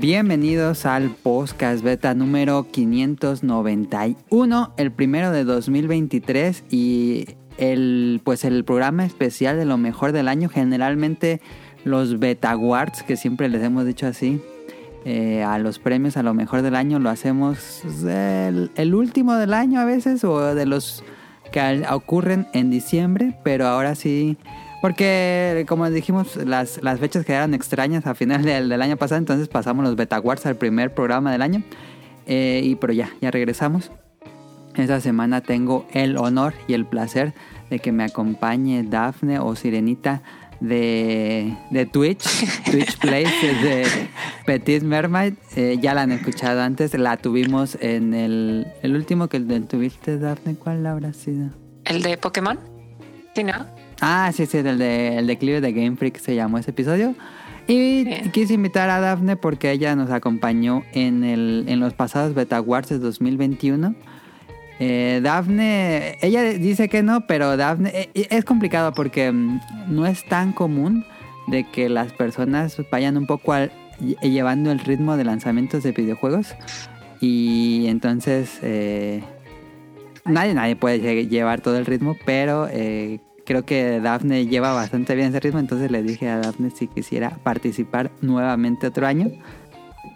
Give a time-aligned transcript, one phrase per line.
[0.00, 7.26] Bienvenidos al podcast beta número 591, el primero de 2023 y
[7.58, 10.48] el pues el programa especial de lo mejor del año.
[10.48, 11.42] Generalmente
[11.84, 14.40] los beta awards, que siempre les hemos dicho así,
[15.04, 19.80] eh, a los premios a lo mejor del año lo hacemos el, último del año
[19.80, 21.04] a veces o de los
[21.52, 24.38] que ocurren en diciembre, pero ahora sí,
[24.80, 29.48] porque como dijimos, las, las fechas quedaron extrañas a final del, del año pasado, entonces
[29.48, 31.62] pasamos los Beta Awards al primer programa del año,
[32.26, 33.90] Eh, y pero ya, ya regresamos.
[34.76, 37.32] Esta semana tengo el honor y el placer
[37.70, 40.22] de que me acompañe Dafne o Sirenita
[40.60, 42.22] de, de Twitch,
[42.70, 43.30] Twitch Plays
[43.62, 43.84] de
[44.46, 45.34] Petit Mermaid.
[45.56, 50.54] Eh, ya la han escuchado antes, la tuvimos en el, el último que tuviste, Dafne,
[50.54, 51.50] ¿cuál habrá sido?
[51.84, 52.58] ¿El de Pokémon?
[53.34, 53.66] ¿Sí, no?
[54.00, 57.14] Ah, sí, sí, el de el declive de Game Freak se llamó ese episodio.
[57.66, 58.30] Y Bien.
[58.32, 62.88] quise invitar a Dafne porque ella nos acompañó en, el, en los pasados Beta Awards
[62.88, 63.94] de 2021.
[64.80, 70.24] Eh, Dafne, ella dice que no, pero Dafne eh, es complicado porque mm, no es
[70.26, 71.04] tan común
[71.48, 75.92] de que las personas vayan un poco al- lle- llevando el ritmo de lanzamientos de
[75.92, 76.54] videojuegos.
[77.20, 79.22] Y entonces eh,
[80.24, 85.16] nadie, nadie puede lle- llevar todo el ritmo, pero eh, creo que Dafne lleva bastante
[85.16, 89.28] bien ese ritmo, entonces le dije a Dafne si quisiera participar nuevamente otro año.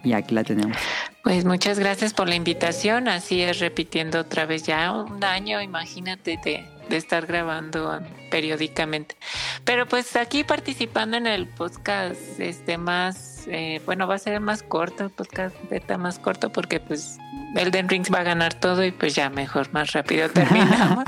[0.05, 0.77] Y aquí la tenemos.
[1.21, 3.09] Pues muchas gracias por la invitación.
[3.09, 7.99] Así es, repitiendo otra vez ya un año, imagínate, de, de estar grabando
[8.31, 9.17] periódicamente.
[9.65, 14.63] Pero pues aquí participando en el podcast este más, eh, bueno, va a ser más
[14.63, 17.17] corto, podcast beta más corto, porque pues
[17.55, 21.05] Elden Rings va a ganar todo y pues ya mejor, más rápido terminamos.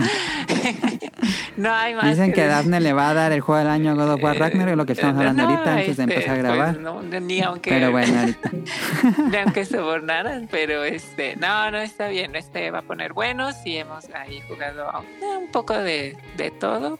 [1.57, 2.05] no hay más.
[2.05, 2.55] Dicen que decir.
[2.55, 4.85] Dafne le va a dar el juego del año a God of War Ragnarok, lo
[4.85, 6.79] que estamos hablando No, ahorita antes de este, empezar a pues, grabar.
[6.79, 8.51] no, ni aunque, Pero bueno, ahorita.
[9.31, 13.77] ni aunque sobornaran, pero este, no, no está bien, este va a poner bueno, sí
[13.77, 14.89] hemos ahí jugado
[15.21, 16.99] eh, un poco de, de todo,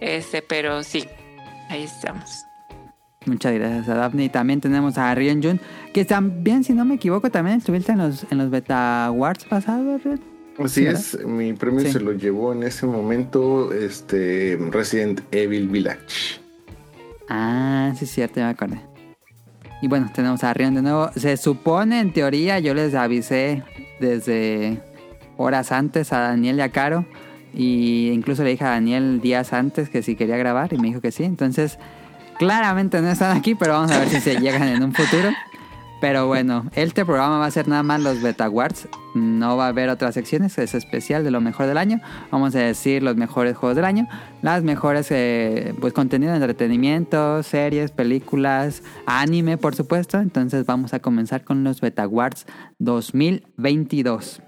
[0.00, 1.08] este, pero sí,
[1.68, 2.49] ahí estamos.
[3.26, 4.24] Muchas gracias a Daphne.
[4.24, 5.60] Y también tenemos a Rion Jun,
[5.92, 10.02] que también, si no me equivoco, también estuviste en los, en los Beta Awards pasados,
[10.02, 10.20] Rion.
[10.58, 11.92] Así es, mi premio Sí.
[11.92, 16.40] se lo llevó en ese momento este Resident Evil Village.
[17.28, 18.80] Ah, sí, es cierto, ya me acordé.
[19.82, 21.10] Y bueno, tenemos a Rion de nuevo.
[21.16, 23.62] Se supone, en teoría, yo les avisé
[24.00, 24.80] desde
[25.36, 27.06] horas antes a Daniel y a Caro.
[27.54, 31.00] Y incluso le dije a Daniel días antes que si quería grabar y me dijo
[31.00, 31.24] que sí.
[31.24, 31.78] Entonces,
[32.40, 35.28] claramente no están aquí, pero vamos a ver si se llegan en un futuro.
[36.00, 38.88] Pero bueno, este programa va a ser nada más los Beta Awards.
[39.14, 42.00] No va a haber otras secciones, es especial de lo mejor del año.
[42.30, 44.08] Vamos a decir los mejores juegos del año,
[44.40, 50.18] las mejores eh, pues contenido de entretenimiento, series, películas, anime, por supuesto.
[50.18, 52.46] Entonces vamos a comenzar con los Beta Awards
[52.78, 54.40] 2022.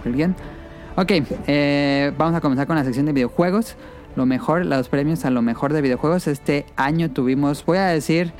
[0.00, 0.34] Abrir bien.
[0.96, 1.12] Ok,
[1.46, 3.76] eh, vamos a comenzar con la sección de videojuegos.
[4.16, 6.26] Lo mejor, los premios a lo mejor de videojuegos.
[6.26, 8.32] Este año tuvimos, voy a decir,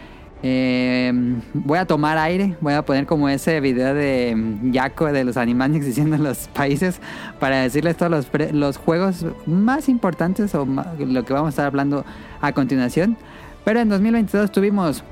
[0.43, 1.13] eh,
[1.53, 5.37] voy a tomar aire, voy a poner como ese video de mm, Yaco de los
[5.37, 7.01] Animaniacs diciendo en los países
[7.39, 10.67] para decirles todos los, juegos más importantes o
[10.99, 12.05] lo que vamos a estar hablando
[12.41, 13.17] a continuación.
[13.65, 15.05] Pero en 2022 tuvimos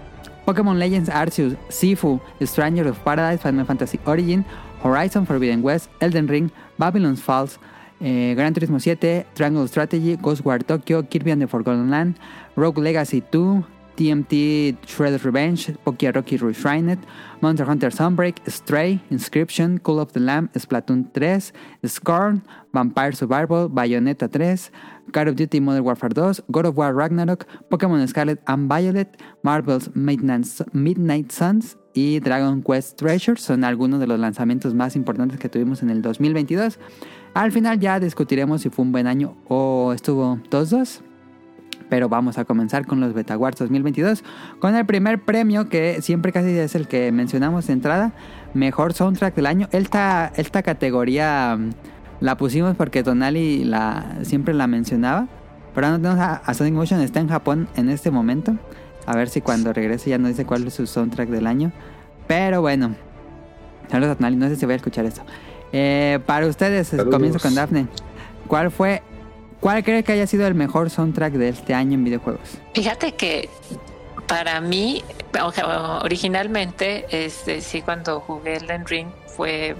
[0.46, 4.46] Pokémon Legends Arceus, Sifu, Stranger of Paradise, Final Fantasy Origin,
[4.82, 7.58] Horizon Forbidden West, Elden Ring, Babylon's Falls,
[8.00, 12.18] eh, Gran Turismo 7, Triangle Strategy, Ghostwire Tokyo, Kirby and the Forgotten Land,
[12.56, 13.64] Rogue Legacy 2,
[13.98, 17.02] TMT Shredder's Revenge, Pokia Rocky Reshrined,
[17.40, 21.50] Monster Hunter Sunbreak, Stray, Inscription, Call of the Lamb, Splatoon 3,
[21.88, 22.42] Scorn,
[22.72, 24.70] Vampire Survival, Bayonetta 3,
[25.10, 29.90] Call of Duty Modern Warfare 2, God of War Ragnarok, Pokémon Scarlet and Violet, Marvel's
[29.96, 35.48] Midnight, Midnight Suns y Dragon Quest Treasures son algunos de los lanzamientos más importantes que
[35.48, 36.78] tuvimos en el 2022.
[37.34, 41.00] Al final ya discutiremos si fue un buen año o estuvo 2-2.
[41.88, 44.22] Pero vamos a comenzar con los Beta Awards 2022
[44.58, 48.12] con el primer premio que siempre casi es el que mencionamos de entrada,
[48.52, 49.68] mejor soundtrack del año.
[49.72, 51.70] Esta, esta categoría mm,
[52.20, 55.28] la pusimos porque Tonali la, siempre la mencionaba.
[55.74, 58.56] Pero no tenemos a, a Sonic Motion, está en Japón en este momento.
[59.08, 61.72] A ver si cuando regrese ya nos dice cuál es su soundtrack del año.
[62.26, 62.94] Pero bueno,
[63.90, 65.22] Saludos a no sé si voy a escuchar esto.
[65.72, 67.14] Eh, para ustedes, Saludos.
[67.14, 67.86] comienzo con Dafne.
[68.46, 69.02] ¿Cuál fue,
[69.60, 72.58] cuál cree que haya sido el mejor soundtrack de este año en videojuegos?
[72.74, 73.48] Fíjate que
[74.26, 75.02] para mí,
[75.42, 79.74] o sea, originalmente, este, sí, cuando jugué Elden Ring fue,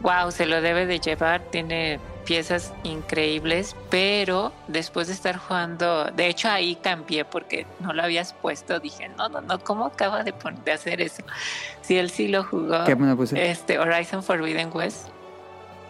[0.00, 6.26] wow, se lo debe de llevar, tiene piezas increíbles, pero después de estar jugando, de
[6.26, 10.34] hecho ahí cambié porque no lo habías puesto, dije, no, no, no, ¿cómo acaba de,
[10.34, 11.22] pon- de hacer eso?
[11.80, 13.50] Si él sí lo jugó, ¿Qué me puse?
[13.50, 15.08] este, Horizon Forbidden West.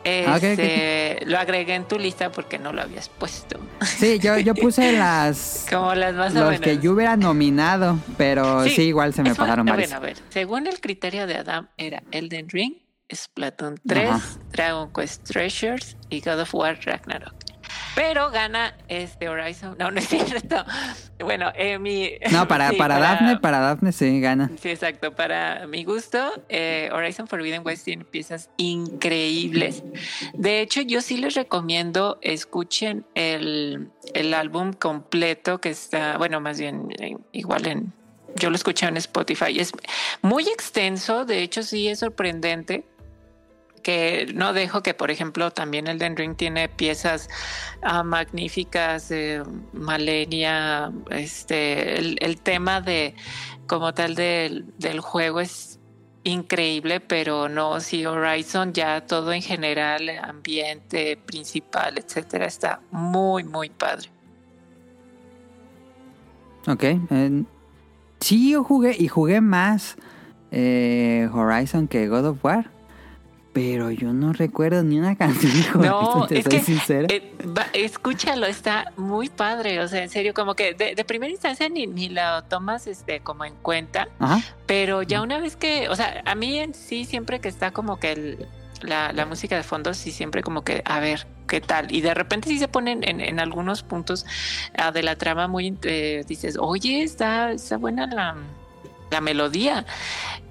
[0.06, 0.42] Ah, ok, ok.
[0.44, 3.58] Este, Lo agregué en tu lista porque no lo habías puesto.
[3.84, 5.66] Sí, yo, yo puse las...
[5.68, 6.60] Como las más o Los menos.
[6.64, 9.90] que yo hubiera nominado, pero sí, igual se me pasaron a varios.
[9.90, 10.16] ver, a ver.
[10.30, 12.74] Según el criterio de Adam, era Elden Ring,
[13.10, 14.38] Splatoon 3, Ajá.
[14.52, 17.48] Dragon Quest Treasures y God of War Ragnarok.
[17.94, 19.76] Pero gana este Horizon.
[19.78, 20.64] No, no es cierto.
[21.18, 22.12] Bueno, eh, mi.
[22.30, 24.50] No, para, sí, para Daphne, para Daphne sí gana.
[24.60, 25.14] Sí, exacto.
[25.14, 26.18] Para mi gusto,
[26.48, 29.82] eh, Horizon Forbidden West tiene piezas increíbles.
[30.34, 36.58] De hecho, yo sí les recomiendo escuchen el, el álbum completo que está, bueno, más
[36.60, 37.92] bien eh, igual en,
[38.36, 39.58] yo lo escuché en Spotify.
[39.58, 39.72] Es
[40.22, 42.84] muy extenso, de hecho sí es sorprendente
[43.78, 47.28] que no dejo que, por ejemplo, también el Den Ring tiene piezas
[47.82, 49.42] ah, magníficas de
[49.72, 53.14] Malenia, este, el, el tema de
[53.66, 55.78] como tal del, del juego es
[56.24, 63.70] increíble, pero no, si Horizon ya todo en general, ambiente principal, etcétera, está muy, muy
[63.70, 64.10] padre.
[66.66, 66.82] Ok.
[66.82, 67.44] eh,
[68.20, 69.96] sí, yo jugué y jugué más
[70.50, 72.70] eh, Horizon que God of War.
[73.60, 77.06] Pero yo no recuerdo ni una canción No, te es soy que sincera.
[77.10, 81.30] eh, va- escúchalo, está muy padre, o sea, en serio, como que de, de primera
[81.32, 84.40] instancia ni, ni la tomas este como en cuenta, Ajá.
[84.66, 87.98] pero ya una vez que, o sea, a mí en sí siempre que está como
[87.98, 88.46] que el-
[88.82, 91.90] la, la música de fondo, sí siempre como que, a ver, ¿qué tal?
[91.92, 94.24] Y de repente sí se ponen en, en algunos puntos
[94.76, 98.36] ah, de la trama muy, eh, dices, oye, está, está buena la,
[99.10, 99.84] la melodía.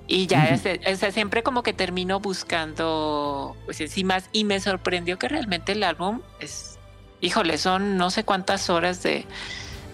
[0.07, 4.59] Y ya, ese- o sea, siempre como que termino buscando, pues sí más, y me
[4.62, 6.80] sorprendió que realmente el álbum es,
[7.19, 9.25] híjole, son no sé cuántas horas de,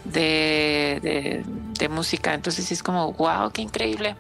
[0.05, 1.43] de, de,
[1.79, 4.15] de música, entonces sí es como, wow, qué increíble.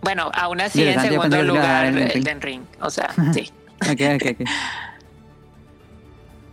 [0.00, 2.16] Bueno, aún así en segundo lugar Elden Ring.
[2.16, 3.50] Elden Ring, o sea, sí.
[3.82, 4.48] Ok, ok, ok.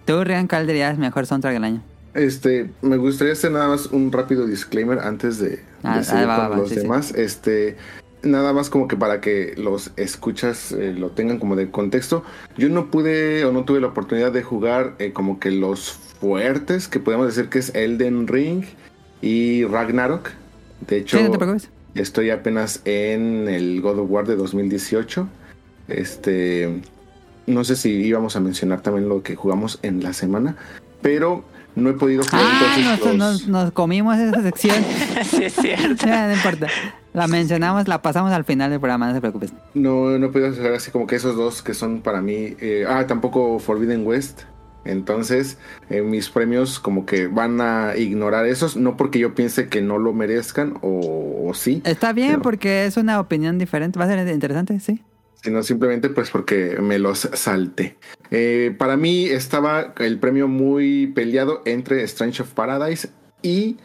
[0.06, 1.84] ¿Tú, Rian, cuál dirías mejor soundtrack del año?
[2.14, 6.28] Este, me gustaría hacer nada más un rápido disclaimer antes de, de Ah, seguir ah,
[6.28, 6.82] va, con va, los sí, sí.
[6.82, 7.12] demás.
[7.16, 7.78] Este,
[8.24, 12.24] nada más como que para que los escuchas eh, lo tengan como de contexto.
[12.58, 16.88] Yo no pude o no tuve la oportunidad de jugar eh, como que los fuertes,
[16.88, 18.64] que podemos decir que es Elden Ring
[19.22, 20.30] y Ragnarok.
[20.88, 21.70] De hecho, Sí, no te preocupes.
[21.96, 25.28] Estoy apenas en el God of War de 2018.
[25.88, 26.82] Este.
[27.48, 30.56] No sé si íbamos a mencionar también lo que jugamos en la semana.
[31.02, 31.44] Pero
[31.76, 34.76] no he podido jugar Ah, entonces nos, los- nos- nos comimos esa sección.
[35.26, 36.06] sí, es cierto.
[36.08, 36.68] No importa.
[37.14, 39.54] La mencionamos, la pasamos al final del programa, no te preocupes.
[39.74, 42.56] No, no he podido jugar así como que esos dos que son para mí.
[42.60, 44.44] eh, ah, tampoco Forbidden West.
[44.84, 45.58] Entonces,
[45.90, 48.78] eh, mis premios como que van a ignorar esos.
[48.78, 51.82] No porque yo piense que no lo merezcan o, o sí.
[51.86, 54.00] Está bien porque es una opinión diferente.
[54.00, 55.04] Va a ser interesante, sí.
[55.44, 57.98] sino simplemente pues porque me los salté.
[58.32, 63.10] Eh, para mí estaba el premio muy peleado entre Strange of Paradise
[63.44, 63.78] y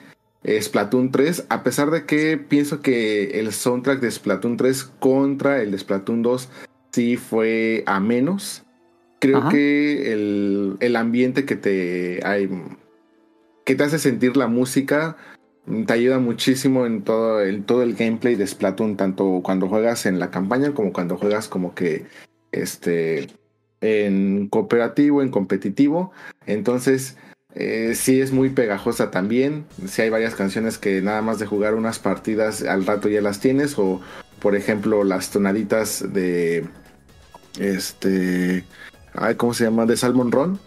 [0.46, 5.72] Splatoon 3, a pesar de que pienso que el soundtrack de Splatoon 3 contra el
[5.72, 6.48] de Splatoon 2
[6.92, 8.64] sí fue a menos.
[9.18, 9.48] Creo Ajá.
[9.48, 12.48] que el, el ambiente que te, hay,
[13.64, 15.16] que te hace sentir la música
[15.86, 20.20] te ayuda muchísimo en todo el, todo el gameplay de Splatoon, tanto cuando juegas en
[20.20, 22.06] la campaña como cuando juegas como que
[22.52, 23.28] este
[23.80, 26.12] en cooperativo, en competitivo.
[26.46, 27.16] Entonces,
[27.58, 29.64] eh, sí es muy pegajosa también.
[29.88, 33.40] Sí hay varias canciones que nada más de jugar unas partidas al rato ya las
[33.40, 33.78] tienes.
[33.78, 34.02] O,
[34.40, 36.66] por ejemplo, las tonaditas de
[37.58, 38.64] este.
[39.14, 39.86] Ay, ¿cómo se llama?
[39.86, 40.60] De Salmon Run.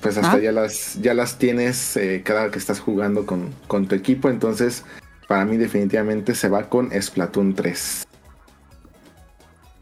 [0.00, 0.38] Pues hasta Ah.
[0.40, 4.28] ya las, ya las tienes eh, cada que estás jugando con, con tu equipo.
[4.28, 4.84] Entonces,
[5.28, 8.04] para mí definitivamente se va con Splatoon 3.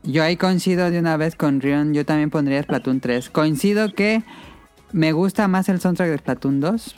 [0.02, 1.94] Yo ahí coincido de una vez con Rion.
[1.94, 3.30] Yo también pondría Splatoon 3.
[3.30, 4.22] Coincido que
[4.94, 6.94] me gusta más el soundtrack de Splatoon 2.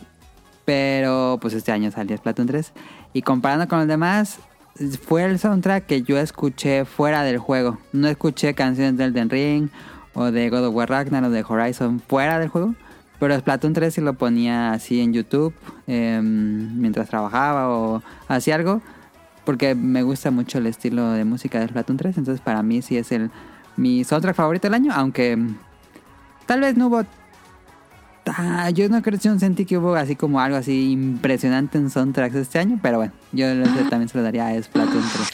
[0.67, 2.73] Pero pues este año salió Splatoon 3.
[3.15, 4.39] Y comparando con los demás,
[5.03, 7.79] fue el soundtrack que yo escuché fuera del juego.
[7.93, 9.71] No escuché canciones del Den Ring
[10.13, 12.75] o de God of War Ragnarok o de Horizon fuera del juego.
[13.19, 15.55] Pero Splatoon 3 sí lo ponía así en YouTube
[15.87, 18.83] em, mientras trabajaba o hacía algo.
[19.47, 22.99] porque me gusta mucho el estilo de música de Splatoon 3, entonces para mí sí
[22.99, 23.31] es el
[23.77, 25.39] mi soundtrack favorito del año, aunque
[26.47, 27.05] tal vez no hubo
[28.27, 31.91] Ah, yo no creo que yo sentí que hubo así como algo así impresionante en
[31.91, 33.47] soundtracks este año, pero bueno, yo
[33.89, 35.29] también se lo daría a Splatoon 3.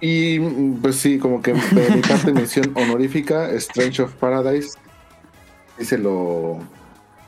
[0.00, 0.38] Y
[0.82, 4.72] pues sí, como que de mi parte mención honorífica, Strange of Paradise,
[5.78, 6.58] sí se lo,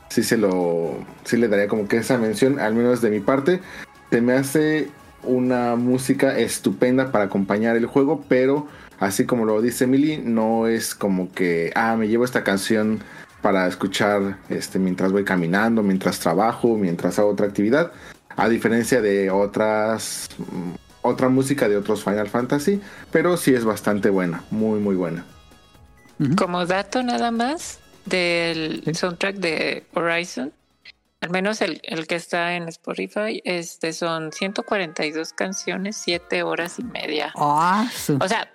[0.09, 3.61] sí se lo, sí le daría como que esa mención, al menos de mi parte,
[4.09, 4.89] se me hace
[5.23, 8.67] una música estupenda para acompañar el juego, pero
[8.99, 12.99] así como lo dice Emily, no es como que, ah, me llevo esta canción
[13.47, 17.93] para escuchar este, mientras voy caminando, mientras trabajo, mientras hago otra actividad.
[18.35, 24.09] A diferencia de otras mm, otra música de otros Final Fantasy, pero sí es bastante
[24.09, 25.23] buena, muy muy buena.
[26.37, 30.51] Como dato nada más del soundtrack de Horizon,
[31.21, 37.31] al menos el, que está en Spotify, este son 142 canciones, 7 horas y media.
[37.37, 37.89] Ah,
[38.19, 38.51] o sea,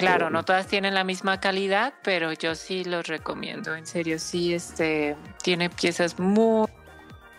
[0.00, 3.74] Claro, no todas tienen la misma calidad, pero yo sí los recomiendo.
[3.74, 6.68] En serio, sí, este tiene piezas muy,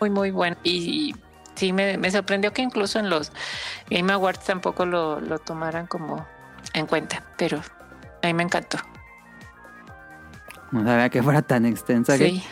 [0.00, 0.58] muy, muy buenas.
[0.62, 1.14] Y
[1.54, 3.32] sí, me, sorprendió que incluso en los
[3.90, 6.26] Game Awards tampoco lo, tomaran como
[6.74, 7.58] en cuenta, pero
[8.22, 8.78] a mí me encantó.
[10.70, 12.16] No sabía que fuera tan extensa.
[12.16, 12.42] Sí.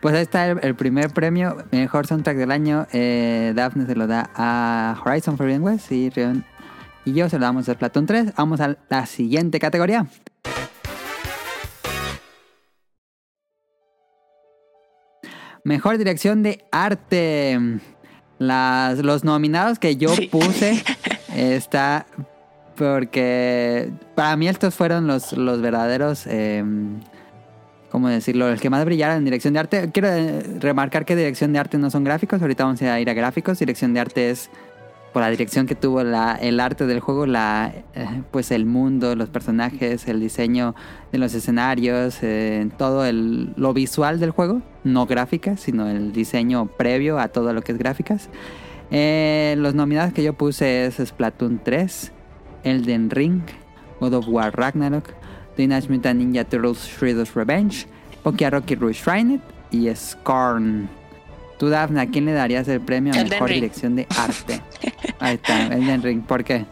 [0.00, 2.86] Pues ahí está el, primer premio, mejor soundtrack del año.
[2.92, 6.44] Eh, Daphne se lo da a Horizon Forbidden West y Rion
[7.04, 8.34] y yo se lo damos a Platón 3.
[8.36, 10.06] Vamos a la siguiente categoría.
[15.64, 17.58] Mejor dirección de arte.
[18.38, 20.82] Las, los nominados que yo puse
[21.36, 22.06] está
[22.80, 26.64] porque para mí estos fueron los, los verdaderos, eh,
[27.90, 28.48] ¿cómo decirlo?
[28.48, 29.90] Los que más brillaron en dirección de arte.
[29.92, 33.12] Quiero eh, remarcar que dirección de arte no son gráficos, ahorita vamos a ir a
[33.12, 33.58] gráficos.
[33.58, 34.48] Dirección de arte es
[35.12, 39.16] por la dirección que tuvo la, el arte del juego, la, eh, pues el mundo,
[39.16, 40.74] los personajes, el diseño
[41.10, 46.66] de los escenarios, eh, todo el, lo visual del juego, no gráficas, sino el diseño
[46.66, 48.28] previo a todo lo que es gráficas.
[48.90, 52.12] Eh, los nominados que yo puse es Splatoon 3,
[52.64, 53.42] Elden Ring,
[54.00, 55.14] God of War Ragnarok,
[55.56, 57.86] Teenage Mutant Ninja Turtles Shredder's Revenge,
[58.22, 59.40] Pokia Rocky Shrine
[59.70, 60.99] y Scorn.
[61.60, 64.62] Tú, Daphne, ¿a quién le darías el premio a mejor dirección de arte?
[65.20, 66.22] Ahí está, Elden Ring.
[66.22, 66.64] ¿Por qué?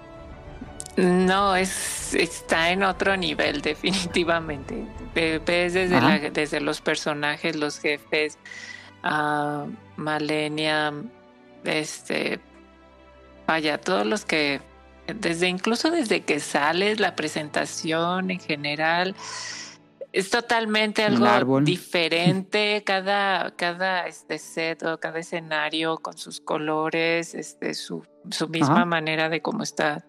[0.96, 4.82] No, es, está en otro nivel, definitivamente.
[5.14, 8.38] Ves desde, desde los personajes, los jefes,
[9.04, 10.94] uh, Malenia,
[11.64, 12.40] este,
[13.46, 14.62] vaya, todos los que,
[15.06, 19.14] desde incluso desde que sales, la presentación en general,
[20.12, 22.82] es totalmente algo diferente.
[22.86, 29.28] Cada cada este set o cada escenario con sus colores este su, su misma manera
[29.28, 30.04] de cómo está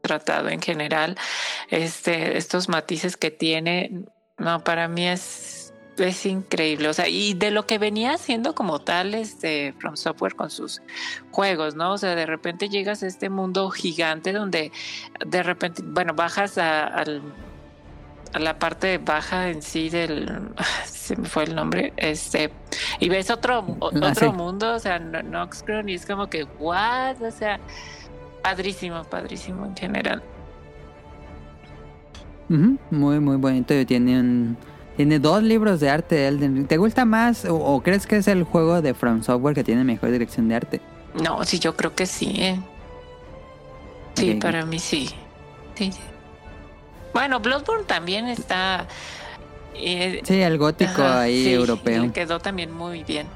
[0.00, 1.16] tratado en general.
[1.70, 4.04] Este estos matices que tiene
[4.38, 5.64] no para mí es
[5.96, 10.34] es increíble, o sea, y de lo que venía haciendo como tal este From Software
[10.34, 10.82] con sus
[11.30, 11.92] juegos, ¿no?
[11.92, 14.72] O sea, de repente llegas a este mundo gigante donde
[15.24, 17.22] de repente, bueno, bajas al
[18.38, 20.50] la parte baja en sí del
[20.84, 22.50] se me fue el nombre este
[23.00, 27.30] y ves otro ah, otro mundo o sea Noxcron y es como que what o
[27.30, 27.60] sea
[28.42, 30.22] padrísimo padrísimo en general
[32.48, 34.56] muy muy bonito tiene un
[34.96, 38.44] tiene dos libros de arte de Elden ¿Te gusta más o, crees que es el
[38.44, 40.80] juego de From Software que tiene mejor dirección de arte?
[41.20, 42.32] No, sí, yo creo que sí.
[42.36, 42.60] ¿eh?
[44.14, 45.10] Sí, para mí sí.
[45.74, 45.90] Sí.
[47.14, 48.86] Bueno, Bloodborne también está.
[49.74, 52.02] Eh, sí, el gótico ahí europeo.
[52.02, 53.26] Le quedó también muy bien.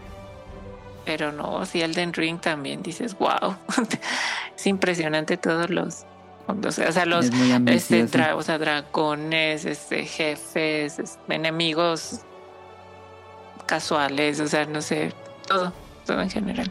[1.06, 3.56] Pero no, si Elden Ring también dices, wow.
[4.56, 6.04] es impresionante todos los.
[6.48, 7.26] O sea, los
[7.66, 12.22] este, o sea, dragones, este, jefes, enemigos
[13.66, 15.12] casuales, o sea, no sé,
[15.46, 15.74] todo,
[16.06, 16.70] todo en general.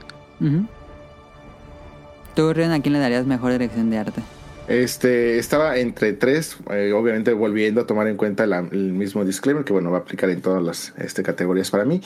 [2.36, 4.24] ¿Tú, Ren, a quién le darías mejor dirección de arte?
[4.68, 9.72] Este, estaba entre tres, eh, obviamente volviendo a tomar en cuenta el mismo disclaimer que
[9.72, 12.02] bueno, va a aplicar en todas las este, categorías para mí.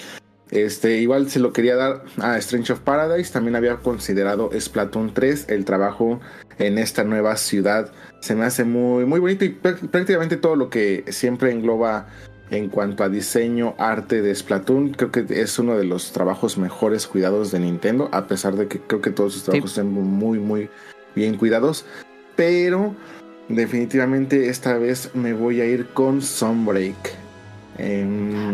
[0.52, 5.48] Este, igual se lo quería dar a Strange of Paradise, también había considerado Splatoon 3,
[5.50, 6.20] el trabajo
[6.60, 7.92] en esta nueva ciudad.
[8.20, 12.10] Se me hace muy, muy bonito y prácticamente todo lo que siempre engloba
[12.52, 17.08] en cuanto a diseño, arte de Splatoon, creo que es uno de los trabajos mejores
[17.08, 20.70] cuidados de Nintendo, a pesar de que creo que todos sus trabajos están muy, muy
[21.16, 21.86] bien cuidados
[22.42, 22.96] pero
[23.50, 27.16] definitivamente esta vez me voy a ir con Sunbreak.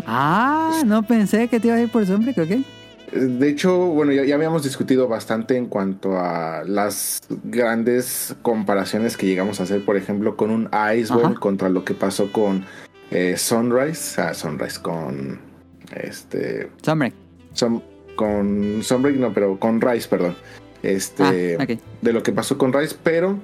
[0.05, 3.13] ah, no pensé que te iba a ir por Sunbreak, ¿ok?
[3.13, 9.61] De hecho, bueno, ya, habíamos discutido bastante en cuanto a las grandes comparaciones que llegamos
[9.61, 12.65] a hacer, por ejemplo, con un Iceball contra lo que pasó con
[13.09, 15.39] eh, Sunrise, ah, Sunrise con
[15.95, 17.13] este Sunbreak.
[18.17, 20.35] con Sunbreak, no, pero con Rise, perdón.
[20.83, 21.65] Este, ah,
[22.01, 23.39] de lo que pasó con Rise, pero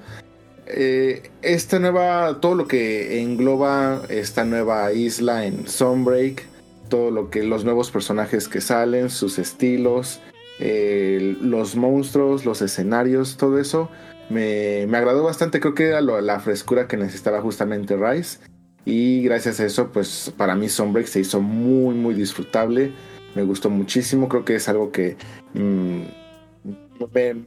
[0.68, 6.46] eh, esta nueva, todo lo que engloba esta nueva isla en Sunbreak
[6.90, 10.20] todo lo que los nuevos personajes que salen, sus estilos,
[10.60, 13.90] los monstruos, los escenarios, todo eso
[14.30, 15.60] me, agradó bastante.
[15.60, 18.40] Creo que era la frescura que necesitaba justamente Rise.
[18.86, 22.92] Y gracias a eso, pues para mí Sunbreak se hizo muy, muy disfrutable.
[23.36, 24.28] Me gustó muchísimo.
[24.28, 25.16] Creo que es algo que
[25.54, 26.02] mm,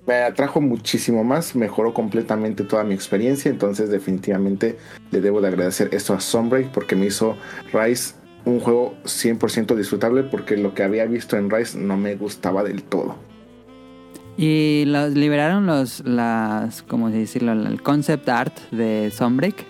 [0.07, 1.55] me, atrajo muchísimo más.
[1.55, 3.51] Mejoró completamente toda mi experiencia.
[3.51, 4.77] Entonces, definitivamente
[5.11, 7.37] le debo de agradecer esto a Sunbreak porque me hizo
[7.73, 12.63] Rise un juego 100% disfrutable porque lo que había visto en Rise no me gustaba
[12.63, 13.17] del todo.
[14.39, 17.53] Y los, liberaron los, las, ¿cómo decirlo?
[17.53, 19.65] El concept art de Sunbreak.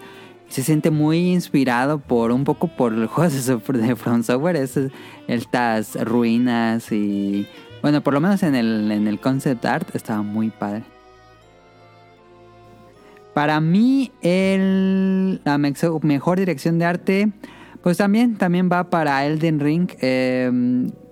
[0.49, 3.31] Se siente muy inspirado por un poco por el juego
[3.67, 4.57] de From Software.
[4.57, 4.79] Es,
[5.27, 7.47] estas ruinas y...
[7.87, 10.83] Bueno, por lo menos en el, en el concept art estaba muy padre.
[13.33, 17.33] Para mí, el, la mejor dirección de arte
[17.85, 19.89] pues también, también va para Elden Ring.
[20.01, 20.51] Eh,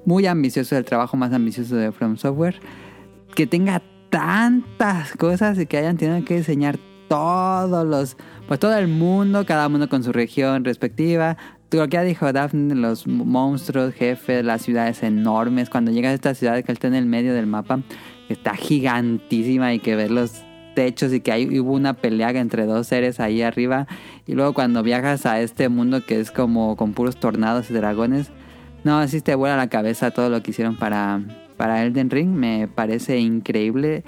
[0.05, 2.57] muy ambicioso, el trabajo más ambicioso de From Software.
[3.37, 8.17] Que tenga tantas cosas y que hayan tenido que diseñar todos los,
[8.49, 11.37] pues todo el mundo, cada uno con su región respectiva.
[11.75, 15.69] Lo que ya dijo Daphne, los monstruos, jefes, las ciudades enormes.
[15.69, 17.81] Cuando llegas a esta ciudad que está en el medio del mapa,
[18.29, 20.45] está gigantísima y que verlos
[20.77, 23.89] techos y que hay, hubo una pelea entre dos seres ahí arriba.
[24.25, 28.31] Y luego cuando viajas a este mundo que es como con puros tornados y dragones,
[28.85, 31.23] no, así te vuela la cabeza todo lo que hicieron para,
[31.57, 32.29] para Elden Ring.
[32.29, 34.05] Me parece increíble.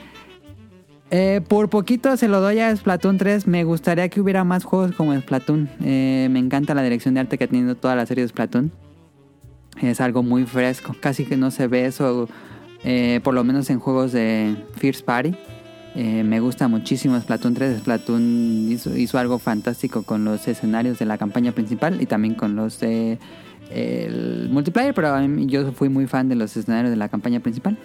[1.10, 3.46] Eh, por poquito se lo doy a Splatoon 3.
[3.46, 5.68] Me gustaría que hubiera más juegos como Splatoon.
[5.82, 8.72] Eh, me encanta la dirección de arte que ha tenido toda la serie de Splatoon.
[9.80, 10.96] Es algo muy fresco.
[11.00, 12.28] Casi que no se ve eso.
[12.84, 15.34] Eh, por lo menos en juegos de First Party.
[15.94, 17.78] Eh, me gusta muchísimo Splatoon 3.
[17.78, 22.80] Splatoon hizo, algo fantástico con los escenarios de la campaña principal y también con los
[22.80, 23.18] de
[23.70, 27.76] el multiplayer, pero yo fui muy fan de los escenarios de la campaña principal.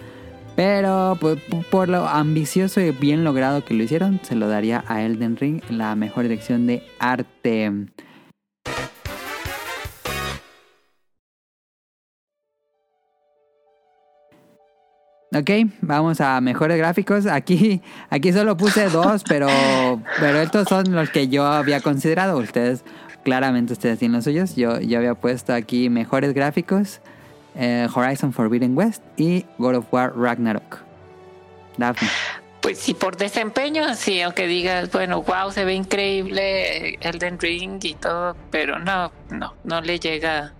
[0.54, 1.38] Pero por,
[1.70, 5.62] por, lo ambicioso y bien logrado que lo hicieron, se lo daría a Elden Ring
[5.70, 7.70] la mejor dirección de arte.
[15.34, 17.24] Ok, vamos a mejores gráficos.
[17.24, 19.48] Aquí, aquí solo puse dos, pero,
[20.20, 22.36] pero estos son los que yo había considerado.
[22.36, 22.84] Ustedes,
[23.24, 24.56] claramente ustedes tienen los suyos.
[24.56, 27.00] Yo, yo había puesto aquí mejores gráficos.
[27.54, 30.78] Eh, Horizon Forbidden West y God of War Ragnarok.
[31.76, 32.08] Daphne.
[32.60, 37.94] Pues sí, por desempeño, sí, aunque digas, bueno, wow, se ve increíble Elden Ring y
[37.94, 40.52] todo, pero no, no, no le llega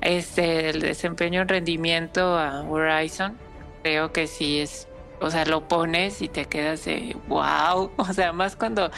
[0.00, 3.36] este el desempeño en rendimiento a Horizon
[3.82, 4.88] creo que sí es,
[5.20, 8.90] o sea, lo pones y te quedas de wow, o sea, más cuando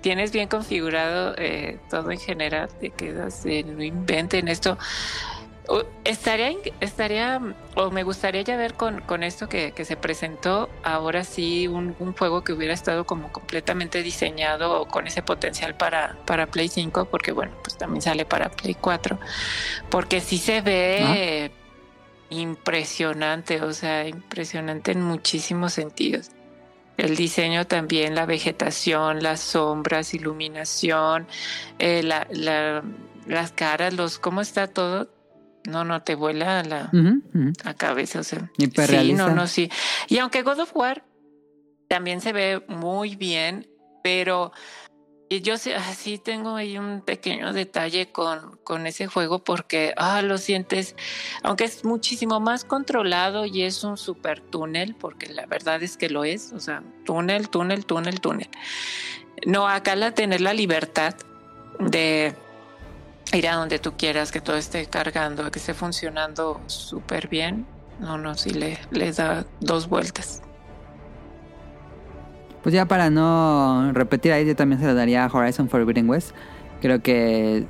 [0.00, 4.78] tienes bien configurado eh, todo en general, te quedas de no inventen esto.
[6.04, 7.40] Estaría, estaría,
[7.74, 11.96] o me gustaría ya ver con, con esto que, que, se presentó, ahora sí, un,
[11.98, 17.06] un, juego que hubiera estado como completamente diseñado con ese potencial para, para Play 5,
[17.06, 19.18] porque bueno, pues también sale para Play 4,
[19.90, 21.50] porque sí se ve
[22.30, 26.30] impresionante, o sea, impresionante en muchísimos sentidos.
[26.96, 31.26] El diseño también, la vegetación, las sombras, iluminación,
[31.78, 32.26] eh, la,
[33.26, 35.08] las caras, los cómo está todo.
[35.66, 36.90] No, no te vuela la,
[37.76, 38.50] cabeza, o sea.
[38.58, 39.70] Sí, no, no, sí.
[40.08, 41.04] Y aunque God of War
[41.88, 43.68] también se ve muy bien,
[44.02, 44.52] pero
[45.28, 50.38] yo sí, así tengo ahí un pequeño detalle con, con ese juego porque ah, lo
[50.38, 50.94] sientes,
[51.42, 56.08] aunque es muchísimo más controlado y es un super túnel, porque la verdad es que
[56.08, 58.48] lo es, o sea, túnel, túnel, túnel, túnel.
[59.44, 61.14] No, acá la tener la libertad
[61.78, 62.34] de
[63.32, 67.66] ir a donde tú quieras, que todo esté cargando, que esté funcionando súper bien.
[68.00, 70.42] No, no, sí le, le da dos vueltas.
[72.62, 76.32] Pues ya para no repetir ahí, yo también se lo daría a Horizon Forbidden West.
[76.80, 77.64] Creo que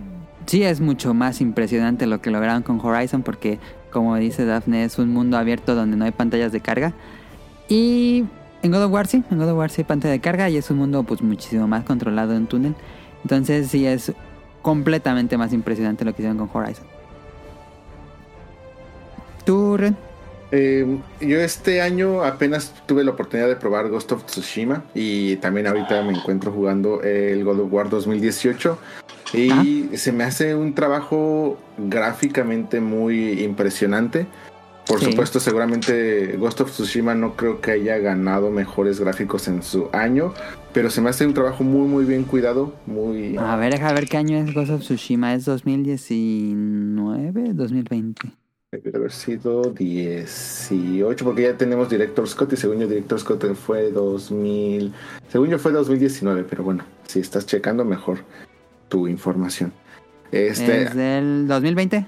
[0.47, 3.59] sí es mucho más impresionante lo que lograron con Horizon porque,
[3.93, 6.93] como dice Daphne, es un mundo abierto donde no hay pantallas de carga.
[7.69, 8.25] Y
[8.63, 10.57] en God of War sí, en God of War sí hay pantalla de carga y
[10.57, 12.75] es un mundo pues muchísimo más controlado en túnel.
[13.23, 14.13] Entonces sí es
[14.67, 16.85] completamente más impresionante lo que hicieron con Horizon.
[19.45, 19.79] ¿Tú,
[20.51, 25.69] Eh, yo este año apenas tuve la oportunidad de probar Ghost of Tsushima y también
[25.69, 28.77] ahorita me encuentro jugando el God of War 2018
[29.35, 34.27] y se me hace un trabajo gráficamente muy impresionante.
[34.89, 35.07] Por Sí.
[35.11, 40.33] supuesto, seguramente Ghost of Tsushima no creo que haya ganado mejores gráficos en su año,
[40.77, 44.07] pero se me hace un trabajo muy muy bien cuidado, muy A ver, deja ver
[44.07, 45.33] qué año es Ghost of Tsushima.
[45.33, 47.55] ¿Es 2019?
[47.55, 48.29] 2020.
[48.73, 53.91] Debe haber sido 18, porque ya tenemos Director Scott y según yo Director Scott fue
[53.91, 54.93] 2000,
[55.29, 58.19] según yo fue 2019, pero bueno, si estás checando mejor
[58.91, 59.73] tu información.
[60.31, 62.07] Este, ¿Es del 2020?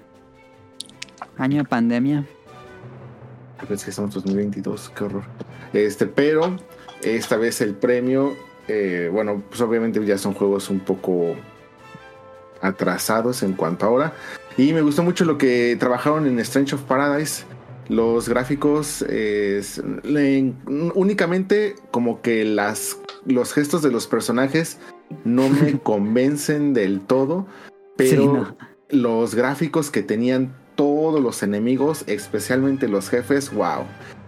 [1.38, 2.26] Año de pandemia.
[3.70, 5.24] es que estamos 2022, qué horror.
[5.72, 6.54] Este, pero
[7.02, 8.36] esta vez el premio,
[8.68, 11.34] eh, bueno, pues obviamente ya son juegos un poco
[12.60, 14.12] atrasados en cuanto a ahora.
[14.56, 17.44] Y me gustó mucho lo que trabajaron en Strange of Paradise.
[17.88, 20.52] Los gráficos es- le-
[20.94, 24.78] únicamente como que las los gestos de los personajes
[25.24, 27.46] no me convencen del todo,
[27.96, 28.56] pero Sí, no.
[28.90, 33.84] los gráficos que tenían todos los enemigos, especialmente los jefes, wow.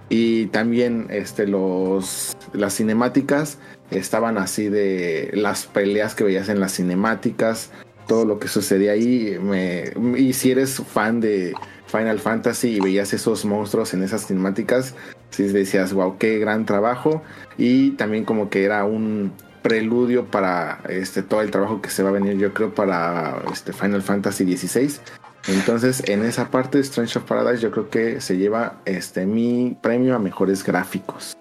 [0.08, 3.58] Y también este los las cinemáticas
[3.90, 7.70] estaban así de las peleas que veías en las cinemáticas,
[8.06, 9.38] todo lo que sucedía ahí.
[9.40, 11.54] Me, y si eres fan de
[11.86, 14.94] Final Fantasy y veías esos monstruos en esas cinemáticas,
[15.30, 17.22] si decías, wow, qué gran trabajo.
[17.58, 22.10] Y también como que era un preludio para este todo el trabajo que se va
[22.10, 25.00] a venir, yo creo, para este Final Fantasy XVI.
[25.48, 29.76] Entonces, en esa parte de Strange of Paradise, yo creo que se lleva este mi
[29.80, 31.36] premio a mejores gráficos.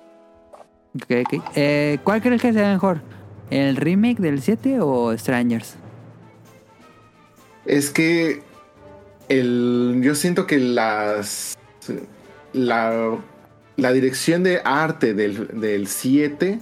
[0.95, 1.43] Ok, ok.
[1.55, 3.01] Eh, ¿Cuál crees que sea mejor?
[3.49, 5.75] ¿El remake del 7 o Strangers?
[7.65, 8.41] Es que
[9.27, 11.57] el, yo siento que las
[12.53, 13.17] la,
[13.75, 16.59] la dirección de arte del, del 7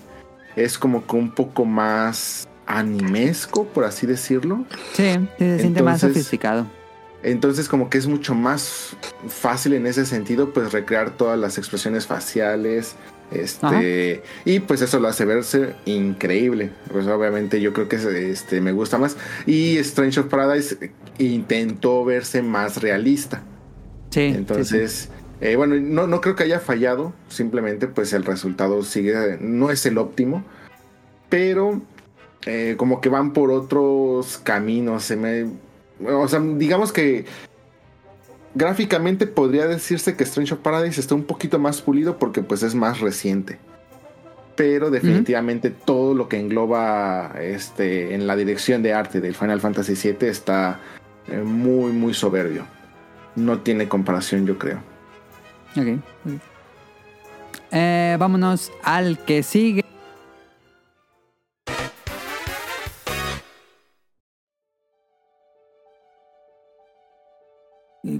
[0.55, 4.65] es como que un poco más animesco, por así decirlo.
[4.93, 6.67] Sí, se siente más sofisticado.
[7.23, 8.95] Entonces como que es mucho más
[9.27, 12.95] fácil en ese sentido, pues recrear todas las expresiones faciales.
[13.31, 16.71] Este, y pues eso lo hace verse increíble.
[16.91, 17.97] Pues obviamente yo creo que
[18.31, 19.17] este, me gusta más.
[19.45, 23.41] Y Strange of Paradise intentó verse más realista.
[24.11, 24.37] Sí, sí, sí.
[24.37, 25.09] Entonces,
[25.41, 27.13] eh, bueno, no, no creo que haya fallado.
[27.27, 30.43] Simplemente pues el resultado sigue, no es el óptimo.
[31.29, 31.81] Pero
[32.45, 35.03] eh, como que van por otros caminos.
[35.03, 35.47] Se me,
[36.05, 37.25] o sea, digamos que
[38.57, 42.75] gráficamente podría decirse que Strange of Paradise está un poquito más pulido porque pues es
[42.75, 43.59] más reciente.
[44.55, 49.93] Pero definitivamente todo lo que engloba este en la dirección de arte del Final Fantasy
[49.93, 50.79] VII está
[51.27, 52.65] eh, muy muy soberbio.
[53.35, 54.79] No tiene comparación, yo creo.
[55.75, 56.41] Ok, ok.
[57.71, 59.85] Eh, vámonos al que sigue.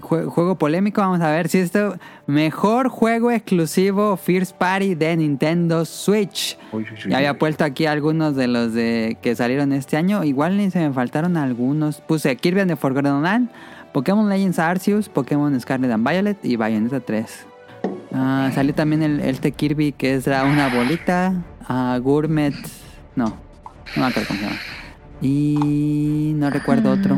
[0.08, 5.84] Jue- juego polémico, vamos a ver si esto mejor juego exclusivo First Party de Nintendo
[5.86, 6.58] Switch.
[7.10, 10.24] Ya había puesto aquí algunos de los de que salieron este año.
[10.24, 12.00] Igual ni se me faltaron algunos.
[12.02, 13.50] Puse Kirby and the Forgotten Land,
[13.91, 17.46] Pokémon Legends Arceus, Pokémon Scarlet and Violet y Bayonetta 3.
[18.13, 21.34] Ah, salió también el, este Kirby que es la- una bolita.
[21.67, 22.54] ah, Gourmet.
[23.15, 23.26] No,
[23.96, 24.58] no me acuerdo cómo se llama.
[25.22, 27.17] Y no recuerdo otro.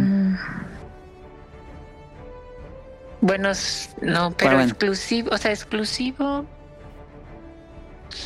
[3.21, 3.49] Bueno,
[4.01, 4.63] no, pero bueno.
[4.69, 6.45] exclusivo, o sea, exclusivo.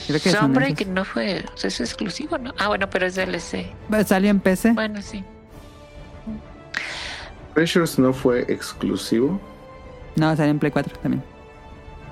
[0.07, 0.93] Creo que Sunbreak esos.
[0.93, 2.53] no fue, o sea, es exclusivo, ¿no?
[2.57, 3.65] Ah, bueno, pero es DLC.
[3.89, 4.71] Pues, Salió en PC.
[4.73, 5.23] Bueno, sí.
[7.53, 9.39] Pressures no fue exclusivo.
[10.15, 11.23] No, salió en Play 4 también.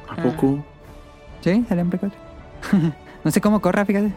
[0.10, 0.24] ¿A Ah.
[0.24, 0.64] poco?
[1.42, 2.20] Sí, salió en Play 4.
[3.24, 4.12] no sé cómo corra, fíjate.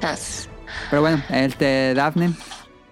[0.00, 0.48] Tas.
[0.90, 2.32] Pero bueno, este Daphne,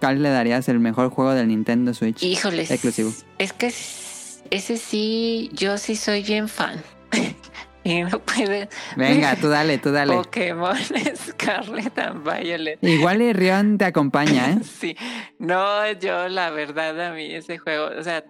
[0.03, 2.21] ¿cuál le darías el mejor juego del Nintendo Switch?
[2.21, 2.71] Híjoles.
[2.71, 3.13] Exclusivo.
[3.37, 6.83] Es que ese sí, yo sí soy bien fan.
[7.85, 8.67] y no puede.
[8.97, 10.13] Venga, tú dale, tú dale.
[10.13, 10.75] Pokémon
[11.29, 12.79] Scarlet and Violet.
[12.81, 14.57] Igual y Rion te acompaña, ¿eh?
[14.79, 14.97] Sí,
[15.39, 18.25] no, yo la verdad a mí ese juego, o sea,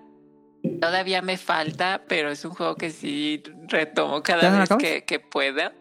[0.79, 5.19] todavía me falta, pero es un juego que sí retomo ¿Ya cada vez que, que
[5.19, 5.73] pueda.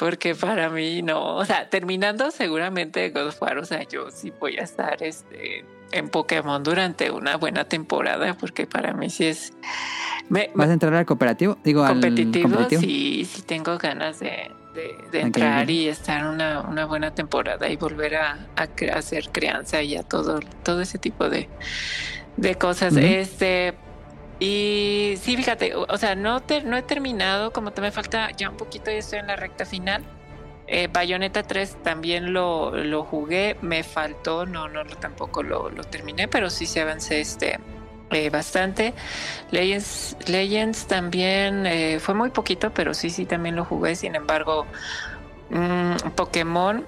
[0.00, 4.32] Porque para mí no, o sea, terminando seguramente God of War, o sea, yo sí
[4.40, 9.52] voy a estar este, en Pokémon durante una buena temporada, porque para mí sí es
[10.30, 11.58] me- ¿Vas a entrar al cooperativo?
[11.64, 12.80] Digo, competitivo, al competitivo.
[12.80, 17.76] sí, sí tengo ganas de, de- de entrar y estar una, una buena temporada y
[17.76, 21.48] volver a, a hacer crianza y a todo, todo ese tipo de,
[22.38, 22.96] de cosas.
[22.96, 23.74] Este,
[24.40, 28.48] Y sí, fíjate, o, sea, no, te, no he terminado, como te me falta ya
[28.50, 30.02] un poquito y estoy en la recta final.
[30.66, 36.28] Eh, Bayonetta 3 también lo, lo jugué, me faltó, no, no tampoco lo, lo terminé,
[36.28, 37.60] pero sí se avancé este
[38.10, 38.94] eh, bastante.
[39.50, 43.94] Legends, Legends también eh, fue muy poquito, pero sí, sí también lo jugué.
[43.96, 44.66] Sin embargo,
[45.50, 46.86] mm, Pokémon,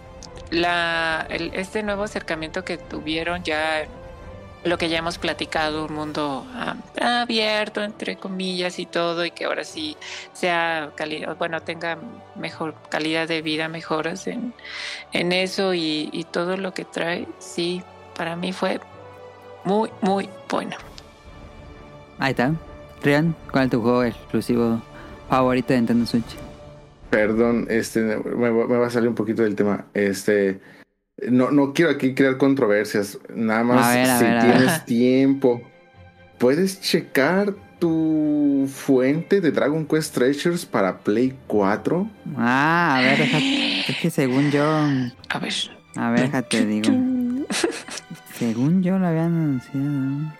[0.50, 3.84] la, el- este nuevo acercamiento que tuvieron ya
[4.64, 6.76] lo que ya hemos platicado, un mundo ah,
[7.22, 9.96] abierto, entre comillas, y todo, y que ahora sí
[10.32, 11.98] sea calidad, bueno, tenga
[12.36, 14.54] mejor calidad de vida, mejoras en,
[15.12, 17.82] en eso y, y todo lo que trae, sí,
[18.16, 18.80] para mí fue
[19.64, 20.76] muy, muy bueno.
[22.18, 22.52] Ahí está.
[23.02, 24.80] Rian, ¿cuál es tu juego exclusivo
[25.28, 26.36] favorito de Nintendo Switch?
[27.10, 29.86] Perdón, este, me, me va a salir un poquito del tema.
[29.92, 30.60] Este,
[31.30, 33.18] no, no quiero aquí crear controversias.
[33.34, 35.62] Nada más, ver, si ver, tienes tiempo,
[36.38, 42.08] puedes checar tu fuente de Dragon Quest Treasures para Play 4.
[42.36, 43.80] Ah, a ver, déjate.
[43.90, 44.64] Es que según yo.
[44.64, 45.52] A ver.
[45.96, 46.90] A ver, déjate, digo.
[48.38, 50.34] Según yo lo habían anunciado.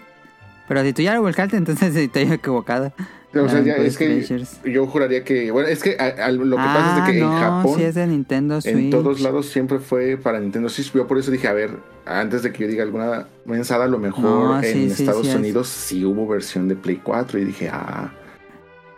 [0.66, 2.92] Pero si tú ya lo buscaste, entonces estoy equivocado.
[3.34, 4.60] O sea, Dragon ya, es que Treasures.
[4.64, 7.26] yo juraría que, bueno, es que a- a- lo que pasa es de que Ah,
[7.26, 8.74] no, en Japón, sí es de Nintendo Switch.
[8.76, 10.92] en todos lados siempre fue para Nintendo Switch.
[10.92, 13.98] Yo por eso dije, a ver, antes de que yo diga alguna mensada, a lo
[13.98, 15.36] mejor No, en sí, Estados sí es.
[15.36, 18.12] Unidos sí hubo versión de Play 4 y dije, ah,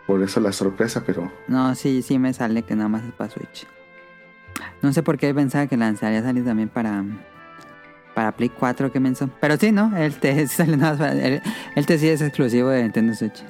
[0.05, 3.29] por eso la sorpresa, pero No, sí, sí me sale que nada más es para
[3.29, 3.65] Switch.
[4.81, 7.03] No sé por qué pensaba que lanzaría salir también para
[8.13, 9.29] para Play 4 que menso.
[9.41, 9.91] Pero sí, ¿no?
[9.97, 11.41] El T sí sale nada más para- el,
[11.75, 13.43] el T sí es exclusivo de Nintendo Switch.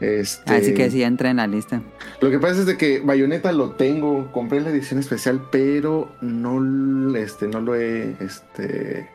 [0.00, 0.54] Este...
[0.54, 1.80] Así que sí entra en la lista.
[2.20, 7.16] Lo que pasa es de que Bayonetta lo tengo, compré la edición especial, pero no,
[7.16, 9.08] este, no lo he, este,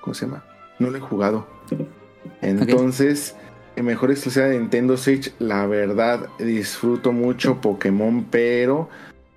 [0.00, 0.44] ¿cómo se llama?
[0.78, 1.46] No lo he jugado.
[2.42, 3.34] Entonces,
[3.76, 8.88] eh, mejor exclusiva de Nintendo Switch, la verdad disfruto mucho Pokémon, pero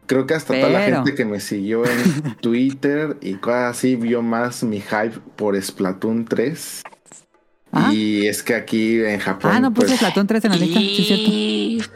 [0.06, 4.22] creo que hasta toda la gente que me siguió en Twitter y cosas así vio
[4.22, 6.84] más mi hype por Splatoon 3.
[7.94, 10.80] Y es que aquí en Japón, Ah, no puse pues, Platón 3 en la lista,
[10.80, 11.94] sí es cierto.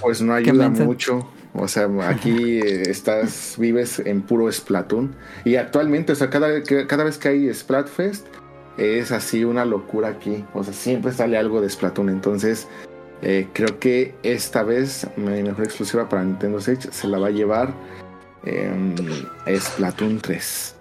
[0.00, 1.28] Pues no ayuda mucho.
[1.54, 5.14] O sea, aquí estás, vives en puro Splatoon.
[5.44, 8.26] Y actualmente, o sea, cada, que- cada vez que hay Splatfest,
[8.76, 10.44] es así una locura aquí.
[10.52, 12.10] O sea, siempre sale algo de Splatoon.
[12.10, 12.68] Entonces,
[13.22, 17.30] eh, creo que esta vez mi mejor exclusiva para Nintendo Switch se la va a
[17.30, 17.72] llevar
[18.44, 18.94] em,
[19.58, 20.75] Splatoon 3.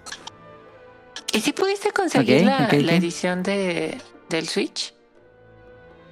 [1.36, 3.98] ¿Y si pudiste conseguir la, edición de,
[4.30, 4.94] del Switch?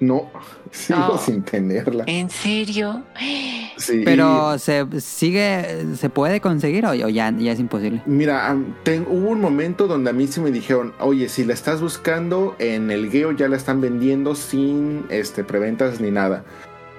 [0.00, 0.30] No,
[0.70, 1.18] sigo No.
[1.18, 2.04] sin tenerla.
[2.06, 3.04] ¿En serio?
[3.78, 8.02] Sí, Pero se sigue, se puede conseguir o, o ya, ya es imposible.
[8.06, 11.80] Mira, ten- hubo un momento donde a mí sí me dijeron, oye, si la estás
[11.80, 16.44] buscando en el Geo ya la están vendiendo sin este preventas ni nada.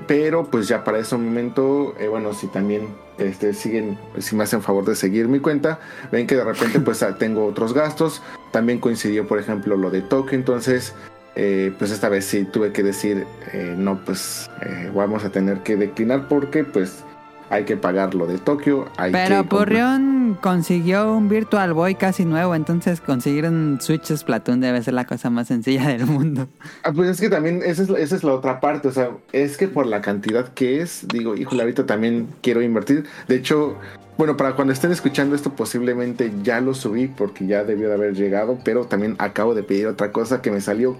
[0.07, 4.61] Pero pues ya para ese momento, eh, bueno, si también este, siguen, si me hacen
[4.61, 5.79] favor de seguir mi cuenta,
[6.11, 8.21] ven que de repente pues ah, tengo otros gastos.
[8.51, 10.93] También coincidió, por ejemplo, lo de Tokio, entonces
[11.35, 14.49] eh, pues esta vez sí tuve que decir, eh, no, pues
[14.93, 17.03] vamos a tener que declinar porque pues
[17.49, 18.87] hay que pagar lo de Tokio.
[18.97, 24.61] Hay Pero que Purrión consiguió un Virtual Boy casi nuevo, entonces conseguir un Switch Splatoon
[24.61, 26.47] debe ser la cosa más sencilla del mundo.
[26.83, 29.57] Ah, pues es que también esa es, esa es la otra parte, o sea, es
[29.57, 33.05] que por la cantidad que es, digo, híjole, ahorita también quiero invertir.
[33.27, 33.77] De hecho,
[34.17, 38.13] bueno, para cuando estén escuchando esto posiblemente ya lo subí porque ya debió de haber
[38.13, 40.97] llegado, pero también acabo de pedir otra cosa que me salió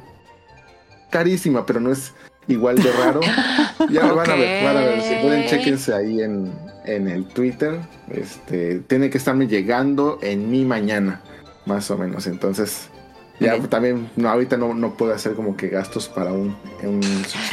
[1.12, 2.14] carísima, pero no es
[2.48, 3.22] igual de raro.
[3.90, 6.52] Ya van a ver, van a ver, si pueden chequense ahí en,
[6.86, 7.80] en el Twitter.
[8.10, 11.22] Este, tiene que estarme llegando en mi mañana,
[11.66, 12.26] más o menos.
[12.26, 12.90] Entonces,
[13.40, 17.02] ya también, no, ahorita no, no puedo hacer como que gastos para un, un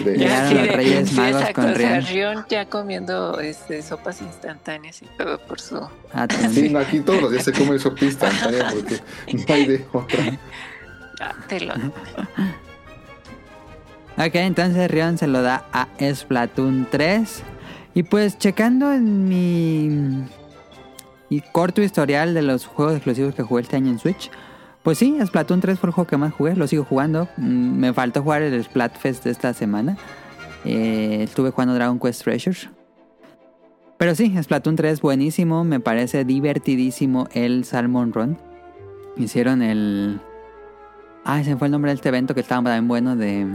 [0.05, 0.28] de- Ya.
[0.28, 2.07] Ya sí, los Reyes sí, Magos exacto, con o sea, Rian.
[2.07, 5.76] Rion ya comiendo este, sopas instantáneas y todo por su...
[6.12, 6.52] Atención.
[6.52, 9.00] Sí, no, aquí todos los días se come sopa instantánea porque
[9.33, 10.38] no hay de otra.
[11.20, 11.74] Ah, te lo-
[14.18, 17.42] Ok, entonces Rion se lo da a Splatoon 3.
[17.94, 20.25] Y pues checando en mi,
[21.31, 24.31] mi corto historial de los juegos exclusivos que jugué este año en Switch.
[24.83, 27.29] Pues sí, Splatoon 3 fue el juego que más jugué, lo sigo jugando.
[27.37, 29.96] Mm, Me faltó jugar el Splatfest de esta semana.
[30.64, 32.68] Eh, estuve jugando Dragon Quest Treasures.
[33.98, 38.38] Pero sí, Splatoon 3 buenísimo, me parece divertidísimo el Salmon Run.
[39.16, 40.20] Hicieron el...
[41.25, 43.46] Ay, se fue el nombre de este evento que estaba también bueno de...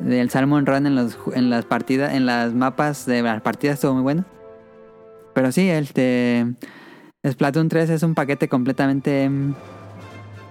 [0.00, 3.94] Del Salmon Run en, los, en las partidas, en las mapas de las partidas estuvo
[3.94, 4.24] muy bueno.
[5.34, 6.46] Pero sí, este...
[7.26, 9.28] Splatoon 3 es un paquete completamente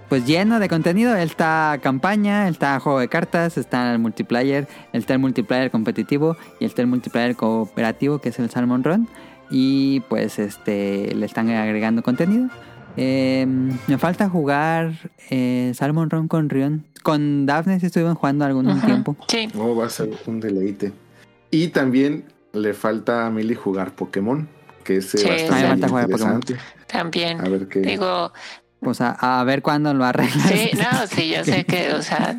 [0.10, 1.16] pues lleno de contenido.
[1.16, 6.82] Está campaña, está juego de cartas, está el multiplayer, está el multiplayer competitivo y está
[6.82, 9.08] el multiplayer cooperativo que es el Salmon Run.
[9.50, 12.50] Y pues este le están agregando contenido.
[12.98, 14.92] Em, me falta jugar
[15.30, 16.86] eh, Salmon Run con Rion.
[17.04, 19.16] Con Daphne si estuvieron jugando algún tiempo.
[19.28, 19.48] Sí.
[19.54, 20.92] No, va a ser un deleite.
[21.52, 24.48] Y también le falta a Milly jugar Pokémon,
[24.84, 26.58] que es Sí, bastante me falta jugar interesante.
[26.88, 27.40] También.
[27.40, 27.80] A ver qué.
[27.80, 28.34] Digo,
[28.82, 30.48] Pues a, a ver cuándo lo arreglas.
[30.50, 32.36] sí, no, sí, yo sé que, o sea,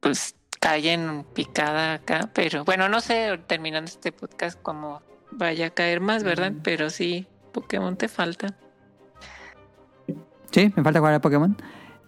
[0.00, 5.70] pues cae en picada acá, pero bueno, no sé, terminando este podcast, como vaya a
[5.70, 6.52] caer más, ¿verdad?
[6.64, 8.56] Pero sí, Pokémon te falta.
[10.50, 11.56] Sí, me falta jugar a Pokémon.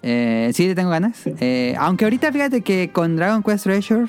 [0.03, 1.23] Eh, sí, le tengo ganas.
[1.27, 4.07] Eh, aunque ahorita fíjate que con Dragon Quest Treasure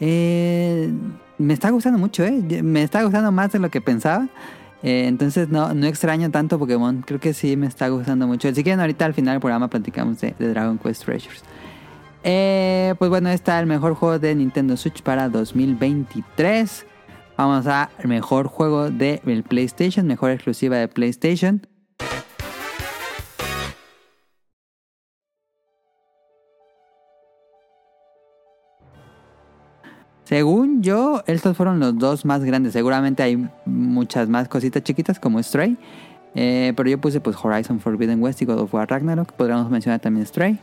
[0.00, 0.92] eh,
[1.38, 2.42] me está gustando mucho, ¿eh?
[2.62, 4.28] Me está gustando más de lo que pensaba.
[4.82, 7.02] Entonces no, no extraño tanto Pokémon.
[7.04, 8.54] Creo que sí me está gustando mucho.
[8.54, 11.42] Si quieren, ahorita al final del programa platicamos de, de Dragon Quest Treasures.
[12.22, 16.86] Pues bueno, está el mejor juego de Nintendo Switch para 2023.
[17.36, 21.66] Vamos a mejor juego de PlayStation, mejor exclusiva de PlayStation.
[30.26, 32.72] Según yo, estos fueron los dos más grandes.
[32.72, 35.76] Seguramente hay muchas más cositas chiquitas como Stray.
[36.34, 39.32] Eh, pero yo puse pues Horizon Forbidden West y God of War Ragnarok.
[39.32, 40.58] Podríamos mencionar también Stray.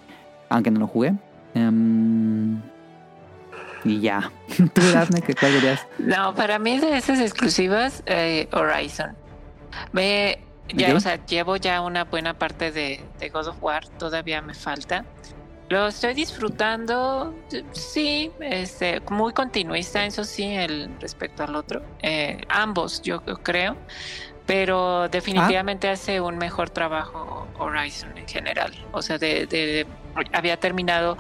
[0.50, 1.14] Aunque no lo jugué.
[1.56, 2.62] Em,
[3.86, 4.34] y ya.
[4.74, 5.88] ¿Tú, Daphne, qué cuál dirías?
[5.98, 9.16] No, para mí de esas exclusivas, eh, Horizon.
[9.94, 10.40] Me,
[10.74, 14.54] ya, o sea, llevo ya una buena parte de, de God of War, todavía me
[14.54, 15.06] falta.
[15.70, 17.34] Lo estoy disfrutando,
[17.72, 21.82] sí, este, muy continuista, eso sí, el respecto al otro.
[22.02, 23.76] Eh, ambos, yo creo,
[24.46, 28.74] pero definitivamente hace un mejor trabajo Horizon en general.
[28.92, 29.88] O sea, de, de-
[30.34, 31.18] había terminado,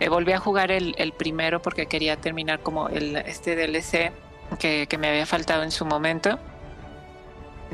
[0.00, 4.12] eh, volví a jugar el, el primero porque quería terminar como el, este DLC
[4.58, 6.38] que, que me había faltado en su momento.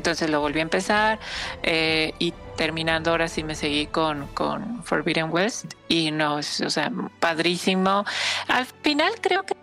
[0.01, 1.19] Entonces lo volví a empezar
[1.61, 6.71] eh, y terminando ahora sí me seguí con, con Forbidden West y no, es, o
[6.71, 8.03] sea, padrísimo.
[8.47, 9.55] Al final creo que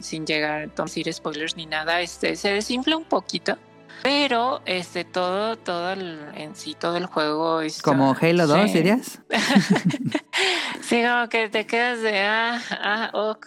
[0.00, 3.56] sin llegar a decir spoilers ni nada, este se desinfla un poquito,
[4.02, 8.78] pero este todo todo el, en sí todo el juego es ¿Como Halo 2 sí.
[8.78, 9.20] dirías?
[10.82, 13.46] Sí, como que te quedas de ah, ah, ok.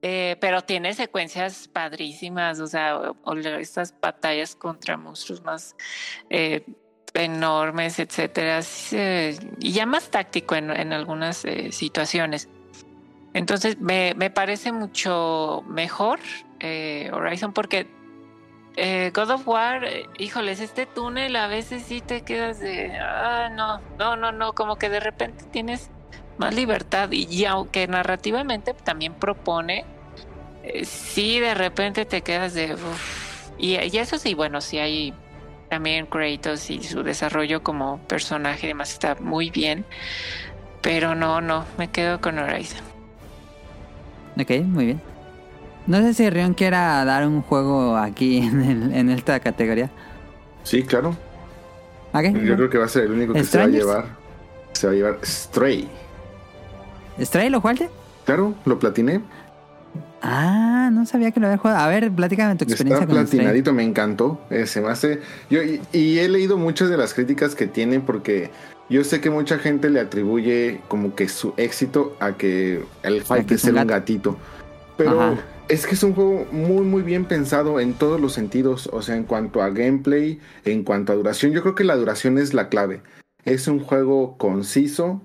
[0.00, 3.00] Eh, pero tiene secuencias padrísimas, o sea,
[3.58, 5.74] estas batallas contra monstruos más
[6.30, 6.64] eh,
[7.14, 8.60] enormes, etcétera,
[9.58, 12.48] y ya más táctico en, en algunas eh, situaciones.
[13.34, 16.20] Entonces me, me parece mucho mejor
[17.12, 17.88] Horizon porque
[19.12, 19.84] God of War,
[20.18, 24.76] híjoles, este túnel a veces sí te quedas de, ah, no, no, no, no, como
[24.76, 25.90] que de repente tienes
[26.38, 29.84] más libertad y, y aunque narrativamente también propone,
[30.64, 33.50] eh, sí de repente te quedas de, "Uf".
[33.58, 35.14] y, y eso sí, bueno, sí hay
[35.68, 39.84] también Kratos y su desarrollo como personaje y demás está muy bien,
[40.80, 42.80] pero no, no, me quedo con Horizon.
[44.40, 45.00] Ok, muy bien.
[45.86, 49.90] No sé si Rion quiera dar un juego aquí en, el- en esta categoría.
[50.64, 51.16] Sí, claro.
[52.14, 54.04] Yo creo que va a ser el único que se va a llevar.
[54.72, 55.88] Se va a llevar Stray.
[57.20, 57.90] ¿Stray lo jugaste?
[58.24, 59.22] Claro, lo platiné.
[60.20, 61.78] Ah, no sabía que lo había jugado.
[61.78, 63.38] A ver, platícame tu experiencia Está con Stray.
[63.38, 64.40] platinadito, me encantó.
[64.50, 65.20] Eh, se me hace.
[65.48, 68.50] Yo, y, y he leído muchas de las críticas que tienen porque
[68.88, 73.44] yo sé que mucha gente le atribuye como que su éxito a que el hype
[73.44, 74.00] de es ser un un gato.
[74.00, 74.36] gatito.
[74.96, 75.34] Pero Ajá.
[75.68, 78.88] es que es un juego muy, muy bien pensado en todos los sentidos.
[78.92, 81.52] O sea, en cuanto a gameplay, en cuanto a duración.
[81.52, 83.02] Yo creo que la duración es la clave.
[83.44, 85.22] Es un juego conciso.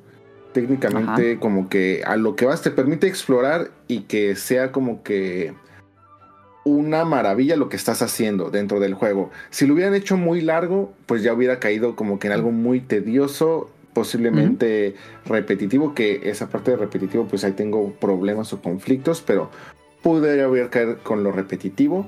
[0.53, 5.53] Técnicamente, como que a lo que vas te permite explorar y que sea como que
[6.63, 9.31] una maravilla lo que estás haciendo dentro del juego.
[9.49, 12.79] Si lo hubieran hecho muy largo, pues ya hubiera caído como que en algo muy
[12.79, 14.95] tedioso, posiblemente
[15.25, 19.49] repetitivo, que esa parte de repetitivo, pues ahí tengo problemas o conflictos, pero
[20.01, 22.07] pude haber caer con lo repetitivo.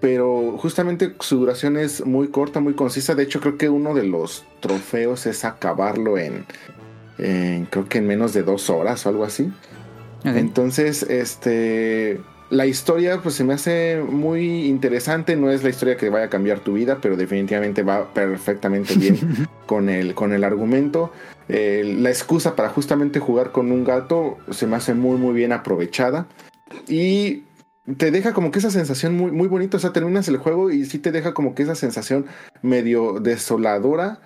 [0.00, 3.14] Pero justamente su duración es muy corta, muy concisa.
[3.14, 6.44] De hecho, creo que uno de los trofeos es acabarlo en,
[7.16, 9.52] creo que en menos de dos horas o algo así.
[10.24, 12.20] Entonces, este.
[12.50, 15.34] La historia, pues se me hace muy interesante.
[15.34, 19.48] No es la historia que vaya a cambiar tu vida, pero definitivamente va perfectamente bien
[19.66, 21.10] con el, con el argumento.
[21.48, 25.52] Eh, la excusa para justamente jugar con un gato se me hace muy, muy bien
[25.52, 26.26] aprovechada.
[26.86, 27.44] Y
[27.96, 29.76] te deja como que esa sensación muy, muy bonita.
[29.76, 32.26] O sea, terminas el juego y sí te deja como que esa sensación
[32.62, 34.20] medio desoladora.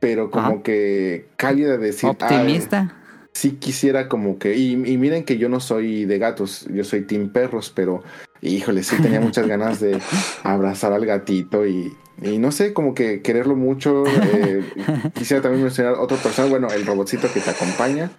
[0.00, 0.62] Pero como Ajá.
[0.62, 2.10] que cálida de decir.
[2.20, 2.96] "Ay, Optimista.
[3.32, 4.56] sí quisiera como que.
[4.56, 8.02] Y, y miren que yo no soy de gatos, yo soy team perros, pero
[8.42, 9.98] híjole, sí tenía muchas ganas de
[10.42, 11.92] abrazar al gatito y.
[12.22, 14.04] Y no sé, como que quererlo mucho.
[14.06, 14.62] eh,
[15.14, 18.10] quisiera también mencionar otro personaje, bueno, el robotcito que te acompaña.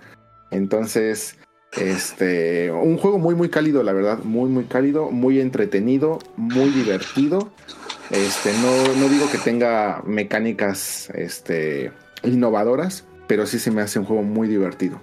[0.49, 1.37] Entonces,
[1.77, 7.51] este, un juego muy, muy cálido, la verdad, muy, muy cálido, muy entretenido, muy divertido.
[8.11, 11.91] Este, no, no digo que tenga mecánicas, este,
[12.23, 14.99] innovadoras, pero sí se me hace un juego muy divertido.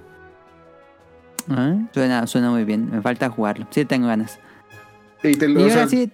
[1.48, 2.90] Ah, Suena, suena muy bien.
[2.90, 3.66] Me falta jugarlo.
[3.70, 4.38] Sí, tengo ganas.
[5.22, 6.12] Y te Y lo, o ahora sea, sí.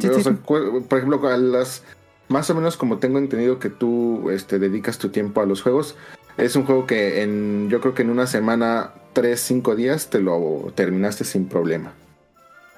[0.00, 0.38] sí, o sí, sea, sí.
[0.44, 1.82] cu- por ejemplo, a las
[2.28, 5.96] más o menos como tengo entendido que tú este, dedicas tu tiempo a los juegos,
[6.38, 10.20] es un juego que en yo creo que en una semana, tres, cinco días te
[10.20, 11.92] lo terminaste sin problema.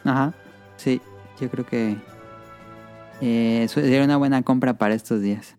[0.04, 0.32] Ajá.
[0.78, 1.00] Sí,
[1.40, 1.96] yo creo que
[3.24, 5.56] eh, sería una buena compra para estos días.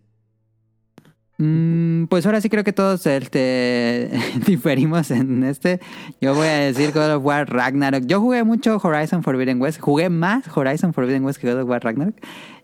[1.38, 4.12] Mm, pues ahora sí creo que todos este,
[4.46, 5.80] diferimos en este.
[6.20, 8.04] Yo voy a decir God of War Ragnarok.
[8.06, 9.80] Yo jugué mucho Horizon Forbidden West.
[9.80, 12.16] Jugué más Horizon Forbidden West que God of War Ragnarok.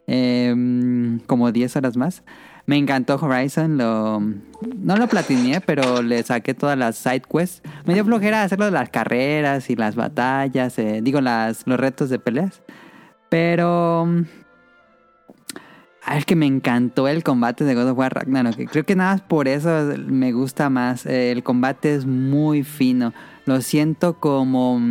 [0.05, 2.23] Em, como 10 horas más.
[2.65, 3.77] Me encantó Horizon.
[3.77, 7.61] Lo, no lo platineé, pero le saqué todas las side quests.
[7.85, 10.77] Me dio flojera hacerlo de las carreras y las batallas.
[10.77, 12.61] eh, digo, las, los retos de peleas.
[13.29, 14.25] Pero...
[16.12, 18.55] Ah, que me encantó el combate de God of War Ragnarok.
[18.72, 19.70] Creo que nada más por eso
[20.07, 21.05] me gusta más.
[21.05, 23.14] Eh, El combate es muy fino.
[23.45, 24.82] Lo siento como,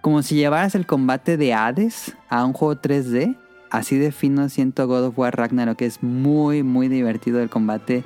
[0.00, 3.36] como si llevaras el combate de Hades a un juego 3D.
[3.70, 5.82] Así de fino siento God of War Ragnarok.
[5.82, 8.02] Es muy, muy divertido el combate.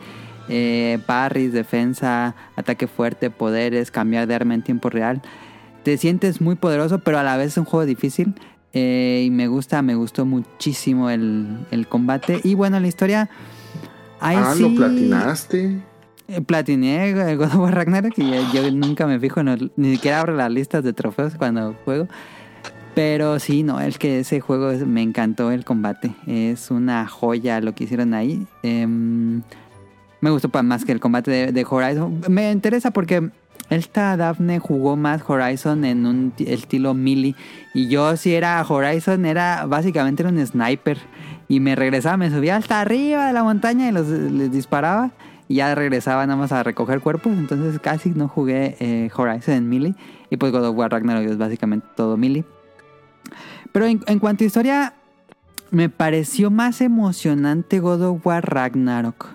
[0.48, 0.98] Eh,
[1.52, 5.22] defensa, ataque fuerte, poderes, cambiar de arma en tiempo real.
[5.84, 8.34] Te sientes muy poderoso, pero a la vez es un juego difícil.
[8.72, 12.40] Eh, y me gusta, me gustó muchísimo el, el combate.
[12.44, 13.28] Y bueno, la historia.
[14.20, 15.80] Ahí ah, sí, lo platinaste.
[16.28, 19.70] eh, Platiné el God of War Ragnarok y yo, yo nunca me fijo, en los-
[19.76, 22.06] ni siquiera abro las listas de trofeos cuando juego.
[22.94, 26.12] Pero sí, no, es que ese juego es- me encantó el combate.
[26.26, 28.46] Es una joya lo que hicieron ahí.
[28.62, 29.42] Em,
[30.20, 32.20] me gustó más que el combate de, de Horizon.
[32.28, 33.30] Me interesa porque
[33.68, 37.34] esta Daphne jugó más Horizon en un ti- estilo melee.
[37.74, 40.98] Y yo si era Horizon, era básicamente un sniper.
[41.48, 45.10] Y me regresaba, me subía hasta arriba de la montaña y los, les disparaba.
[45.48, 47.32] Y ya regresaba nada más a recoger cuerpos.
[47.32, 49.94] Entonces casi no jugué eh, Horizon en melee.
[50.30, 52.44] Y pues God of War Ragnarok es básicamente todo melee.
[53.72, 54.94] Pero en, en cuanto a historia,
[55.70, 59.28] me pareció más emocionante God of War Ragnarok.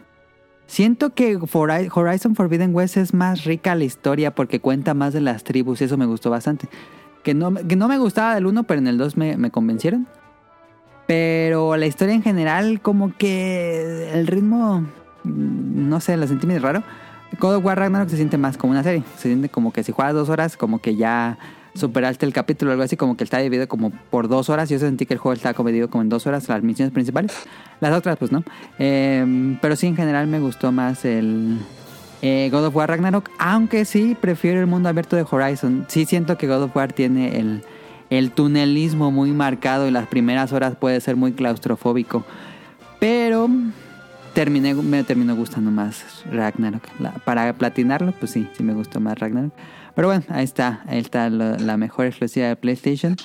[0.68, 5.22] Siento que Hori- Horizon Forbidden West es más rica la historia porque cuenta más de
[5.22, 6.68] las tribus y eso me gustó bastante.
[7.24, 10.08] Que no, que no me gustaba del 1, pero en el 2 me, me convencieron.
[11.08, 14.82] Pero la historia en general, como que el ritmo,
[15.24, 16.84] mm, no sé, la sentí medio raro.
[17.40, 19.04] God of War Ragnarok se siente más como una serie.
[19.18, 21.38] Se siente como que si juegas dos horas, como que ya
[21.76, 24.70] superaste el capítulo algo así, como que está dividido como por dos horas.
[24.70, 27.34] Yo sentí que el juego está como dividido como en dos horas, las misiones principales.
[27.82, 28.44] Las otras, pues no.
[28.80, 31.60] Eh, pero sí, en general me gustó más el
[32.22, 35.86] eh, God of War Ragnarok, aunque sí prefiero el mundo abierto de Horizon.
[35.88, 37.64] Sí siento que God of War tiene el,
[38.10, 42.26] el tunelismo muy marcado y las primeras horas puede ser muy claustrofóbico.
[43.00, 43.50] Pero
[44.34, 46.84] terminé, me terminó gustando más Ragnarok.
[47.26, 49.54] Para platinarlo, pues sí, sí me gustó más Ragnarok.
[49.96, 53.16] Pero bueno, ahí está, ahí está la mejor exclusiva de PlayStation.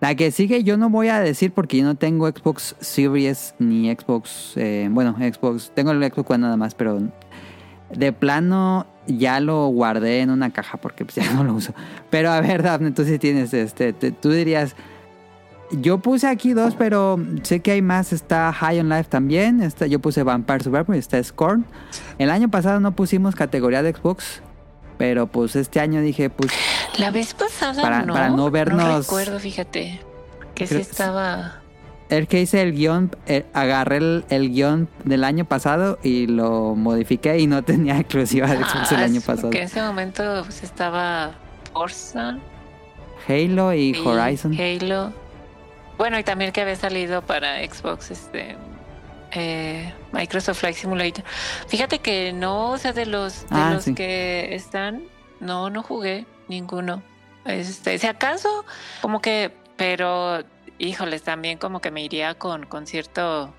[0.00, 3.94] La que sigue yo no voy a decir porque yo no tengo Xbox Series ni
[3.94, 6.98] Xbox, eh, bueno, Xbox, tengo el Xbox One nada más, pero
[7.94, 11.74] de plano ya lo guardé en una caja porque pues, ya no lo uso.
[12.08, 14.74] Pero a ver, Daphne, tú sí tienes este, te- tú dirías,
[15.72, 19.86] yo puse aquí dos, pero sé que hay más, está High on Life también, está,
[19.86, 21.64] yo puse Vampire Survivor y está Scorn.
[22.18, 24.42] El año pasado no pusimos categoría de Xbox,
[24.98, 26.50] pero pues este año dije, pues
[26.98, 28.12] La vez pasada Para- no.
[28.14, 30.00] para no vernos- recuerdo, fíjate.
[30.54, 31.56] Que sí estaba.
[32.10, 36.74] El que hice el guion, eh, agarré el, el guion del año pasado y lo
[36.74, 39.50] modifiqué y no tenía exclusiva de Xbox el Ah, año pasado.
[39.50, 41.30] Que en ese momento pues, estaba
[41.72, 42.36] Forza
[43.28, 44.54] Halo y, Horizon.
[44.58, 45.12] Halo.
[46.00, 48.56] Bueno, y también que había salido para Xbox este
[49.32, 51.22] eh, Microsoft Flight Simulator.
[51.68, 53.94] Fíjate que no, o sea, de los, de Ah, los sí.
[53.94, 55.02] que están,
[55.40, 57.02] no, no jugué ninguno.
[57.44, 58.64] Este, si acaso,
[59.02, 60.42] como que, pero,
[60.78, 63.52] híjoles, también como que me iría con, con cierto,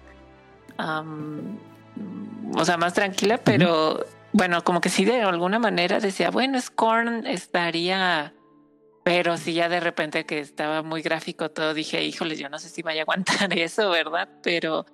[0.79, 7.27] o sea, más tranquila, pero bueno, como que sí de alguna manera decía, bueno, Scorn
[7.27, 8.33] estaría
[9.03, 12.69] Pero sí, ya de repente que estaba muy gráfico todo, dije, híjole, yo no sé
[12.69, 14.29] si vaya a aguantar eso, ¿verdad?
[14.43, 14.85] Pero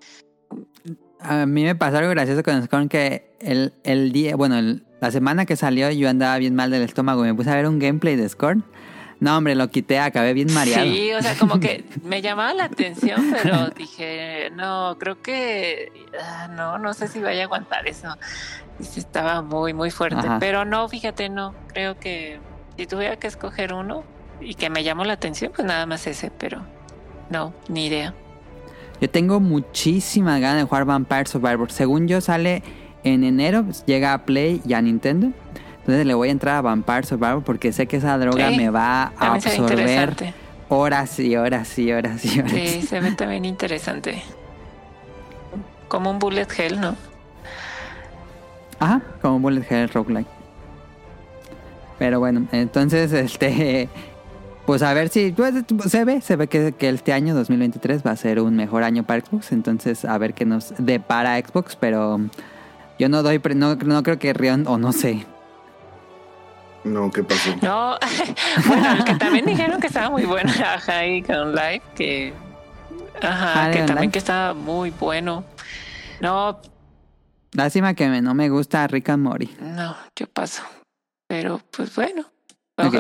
[1.19, 5.11] A mí me pasó algo gracioso con Scorn que el, el día, bueno, el- la
[5.11, 7.79] semana que salió yo andaba bien mal del estómago y me puse a ver un
[7.79, 8.63] gameplay de Scorn.
[9.19, 10.85] No, hombre, lo quité, acabé bien mareado.
[10.91, 15.91] Sí, o sea, como que me llamaba la atención, pero dije, no, creo que
[16.21, 18.07] ah, no, no sé si vaya a aguantar eso.
[18.79, 20.19] Y estaba muy, muy fuerte.
[20.19, 20.37] Ajá.
[20.39, 22.39] Pero no, fíjate, no, creo que
[22.78, 24.03] si tuviera que escoger uno
[24.39, 26.61] y que me llamó la atención, pues nada más ese, pero
[27.30, 28.13] no, ni idea.
[29.01, 31.71] Yo tengo muchísimas ganas de jugar Vampire Survivor.
[31.71, 32.63] Según yo sale
[33.03, 35.32] en enero, pues, llega a Play y a Nintendo.
[35.80, 38.69] Entonces le voy a entrar a Vampire Survivor porque sé que esa droga Sí, me
[38.69, 40.34] va a absorber
[40.69, 42.51] horas y horas y horas y horas.
[42.51, 44.21] Sí, se ve también interesante.
[45.88, 46.95] Como un bullet hell, ¿no?
[48.80, 50.36] Ajá, como Bullet Hell Roguelike.
[51.99, 53.89] Pero bueno, entonces, este.
[54.67, 55.31] Pues a ver si.
[55.31, 55.53] pues,
[55.89, 59.03] se ve, se ve que, que este año 2023 va a ser un mejor año
[59.03, 59.53] para Xbox.
[59.53, 61.77] Entonces, a ver qué nos depara Xbox.
[61.77, 62.19] Pero
[62.99, 63.39] yo no doy.
[63.39, 65.25] pre- No, no creo que Rion, o no sé.
[66.83, 67.55] No, ¿qué pasó?
[67.61, 67.95] No,
[68.67, 72.33] bueno, que también dijeron que estaba muy bueno era High on Life, que,
[73.21, 75.45] ajá, que también que estaba muy bueno.
[76.19, 76.59] No,
[77.53, 79.49] Lástima que me- no me gusta Rick and Morty.
[79.61, 80.61] no, yo paso.
[81.28, 82.25] Pero pues bueno.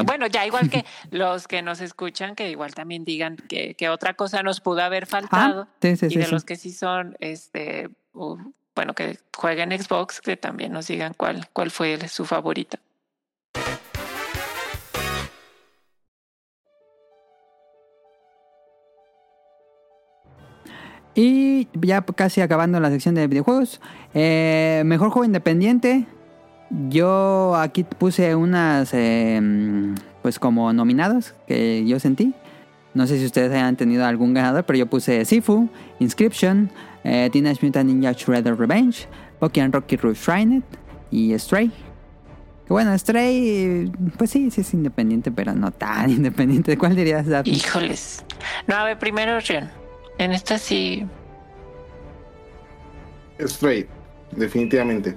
[0.05, 4.15] Bueno, ya igual que los que nos escuchan, que igual también digan que, que otra
[4.15, 5.67] cosa nos pudo haber faltado.
[5.69, 6.17] Ah, sí, sí, y sí.
[6.17, 11.13] de los que sí son, este, u- bueno, que jueguen Xbox, que también nos digan
[11.15, 12.79] cuál, cuál fue su favorita.
[21.15, 23.81] Y ya casi acabando la sección de videojuegos.
[24.13, 26.05] Eh, mejor juego independiente.
[26.89, 29.39] Yo aquí puse unas, eh,
[30.21, 32.33] pues como nominados que yo sentí.
[32.93, 36.71] No sé si ustedes hayan tenido algún ganador, pero yo puse Sifu, Inscription,
[37.03, 39.07] eh, Teenage Mutant Ninja Shredder Revenge,
[39.39, 40.63] Pokémon Rocky Reshrined
[41.11, 41.69] y Stray.
[41.69, 46.77] Que bueno, Stray, pues sí, sí es independiente, pero no tan independiente.
[46.77, 47.53] ¿Cuál dirías, Daphne?
[47.53, 48.25] Híjoles.
[48.67, 49.69] No, a ver, primero Rion.
[50.17, 51.05] En esta sí.
[53.39, 53.87] Straight,
[54.35, 55.15] definitivamente.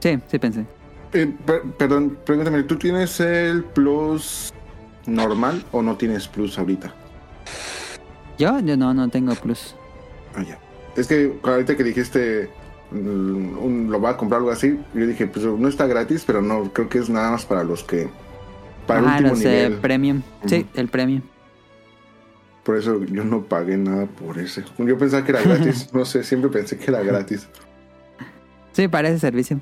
[0.00, 0.66] Sí, sí pensé.
[1.14, 4.52] Eh, per- perdón, pregúntame, ¿tú tienes el plus
[5.06, 6.92] normal o no tienes plus ahorita?
[8.38, 9.76] Yo, yo no, no tengo plus.
[10.34, 10.58] Ah, ya.
[10.96, 12.50] Es que ahorita que dijiste
[12.90, 16.42] mm, un- lo va a comprar algo así, yo dije, pues no está gratis, pero
[16.42, 18.08] no, creo que es nada más para los que.
[18.86, 19.74] Para el ah, último los eh, nivel.
[19.80, 20.22] premium.
[20.46, 20.80] Sí, Ujú.
[20.80, 21.22] el premium.
[22.64, 24.64] Por eso yo no pagué nada por ese.
[24.78, 27.46] Yo pensaba que era gratis, no sé, siempre pensé que era gratis.
[28.72, 29.60] Sí, para ese servicio.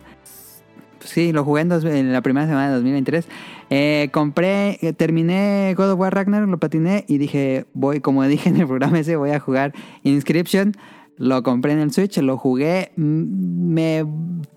[1.05, 3.27] Sí, lo jugué en, la primera semana de 2023.
[3.71, 8.57] Eh, compré, terminé God of War Ragnarok, lo patiné y dije, voy, como dije en
[8.57, 9.73] el programa ese, voy a jugar
[10.03, 10.75] Inscription.
[11.19, 14.05] Lo compré en el Switch, lo jugué, me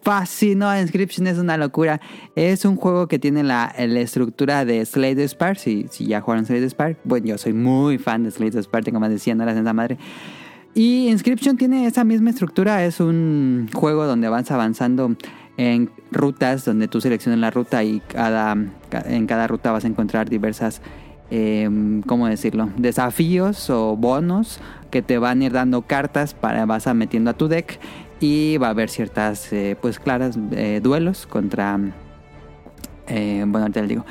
[0.01, 0.75] fascinó.
[0.79, 1.99] Inscription es una locura.
[2.35, 5.55] Es un juego que tiene la, estructura de Slay the Spire.
[5.55, 8.83] Si, ya jugaron Slay the Spire, bueno, yo soy muy fan de Slay the Spire,
[8.83, 9.97] tengo más de 100 horas en esa madre.
[10.73, 15.15] Y Inscription tiene esa misma estructura, es un juego donde vas avanzando
[15.57, 18.55] en rutas, donde tú seleccionas la ruta y cada,
[18.89, 20.81] ca- en cada ruta vas a encontrar diversas,
[21.31, 21.69] eh,
[22.07, 22.69] ¿cómo decirlo?
[22.77, 24.59] Desafíos o bonos
[24.91, 27.79] que te van a ir dando cartas para vas a metiendo a tu deck
[28.19, 31.79] y va a haber ciertas, eh, pues claras, eh, duelos contra,
[33.07, 34.05] eh, bueno, ahorita les digo.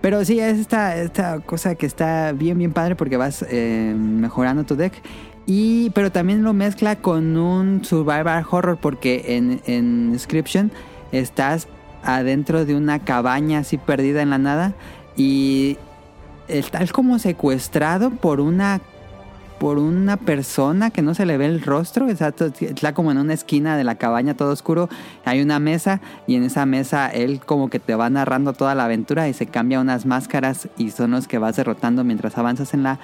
[0.00, 4.64] Pero sí, es esta, esta cosa que está bien, bien padre porque vas eh, mejorando
[4.64, 4.92] tu deck.
[5.46, 10.72] Y, pero también lo mezcla con un survival horror porque en, en Inscription
[11.12, 11.68] estás
[12.02, 14.74] adentro de una cabaña así perdida en la nada
[15.16, 15.78] y
[16.48, 18.80] estás como secuestrado por una
[19.58, 23.32] por una persona que no se le ve el rostro, está, está como en una
[23.32, 24.88] esquina de la cabaña todo oscuro,
[25.24, 28.84] hay una mesa y en esa mesa él como que te va narrando toda la
[28.84, 32.82] aventura y se cambia unas máscaras y son los que vas derrotando mientras avanzas en
[32.82, 32.98] la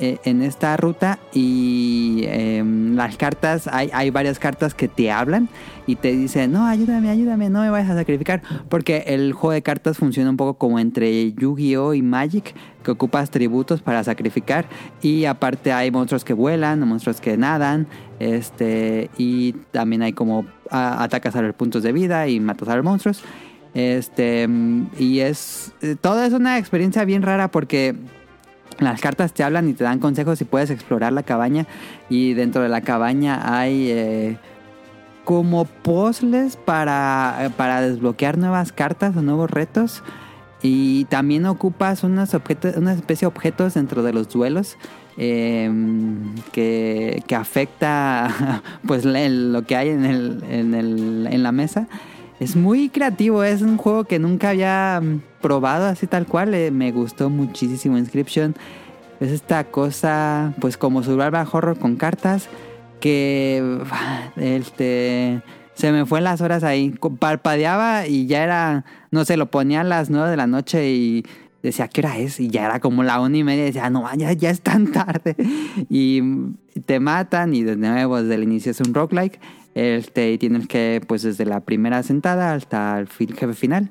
[0.00, 5.48] eh, en esta ruta y em, las cartas, hay, hay varias cartas que te hablan
[5.86, 9.62] y te dicen, no, ayúdame, ayúdame, no me vayas a sacrificar, porque el juego de
[9.62, 14.66] cartas funciona un poco como entre Yu-Gi-Oh y Magic, que ocupas tributos para sacrificar
[15.02, 17.86] y aparte hay monstruos que vuelan, monstruos que nadan,
[18.18, 22.84] este y también hay como atacas a los puntos de vida y matas a los
[22.84, 23.22] monstruos.
[23.74, 24.48] Este,
[24.98, 25.72] y es.
[25.82, 27.94] eh, Todo es una experiencia bien rara porque
[28.80, 31.66] las cartas te hablan y te dan consejos y puedes explorar la cabaña.
[32.08, 34.38] Y dentro de la cabaña hay eh,
[35.24, 40.02] como puzzles para, para desbloquear nuevas cartas o nuevos retos.
[40.62, 44.76] Y también ocupas unos objetos, una especie de objetos dentro de los duelos
[45.16, 51.88] em, que, que afecta pues lo que hay en, el, en, el, en la mesa.
[52.40, 55.02] Es muy creativo, es un juego que nunca había
[55.42, 56.54] probado así tal cual.
[56.54, 58.56] eh, me gustó muchísimo Inscription.
[59.20, 62.48] Es esta cosa, pues como survival horror con cartas,
[62.98, 63.78] que
[64.36, 65.42] este,
[65.74, 66.94] se me fue las horas ahí.
[67.18, 71.26] Parpadeaba y ya era, no sé, lo ponía a las nueve de la noche y
[71.62, 72.40] decía, ¿qué hora es?
[72.40, 73.64] Y ya era como la una y media.
[73.64, 75.36] Decía, no, ya, ya es tan tarde.
[75.90, 76.22] Y
[76.86, 79.38] te matan y de nuevo desde el inicio es un roguelike.
[79.74, 83.90] Este, y tienes que, pues desde la primera sentada hasta el jefe final.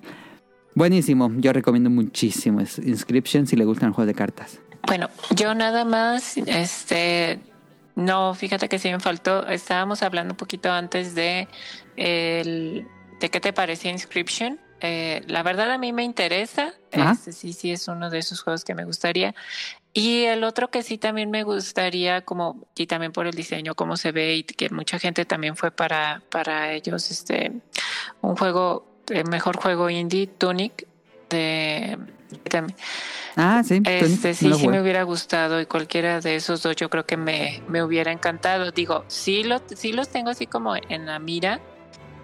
[0.75, 4.59] Buenísimo, yo recomiendo muchísimo Inscription si le gustan juegos de cartas.
[4.87, 7.39] Bueno, yo nada más, este,
[7.95, 11.47] no, fíjate que sí me faltó, estábamos hablando un poquito antes de,
[11.97, 12.87] el,
[13.19, 14.59] de qué te parecía Inscription.
[14.81, 18.63] Eh, la verdad a mí me interesa, este sí, sí es uno de esos juegos
[18.63, 19.35] que me gustaría.
[19.93, 23.97] Y el otro que sí también me gustaría, como, y también por el diseño, cómo
[23.97, 27.51] se ve, y que mucha gente también fue para, para ellos, este,
[28.21, 30.87] un juego, el mejor juego indie, Tunic,
[31.29, 31.97] de
[32.49, 32.77] también.
[33.35, 33.81] Ah, sí.
[33.85, 37.61] Este, sí, sí me hubiera gustado y cualquiera de esos dos yo creo que me,
[37.67, 38.71] me hubiera encantado.
[38.71, 41.59] Digo, sí, lo, sí los tengo así como en la mira,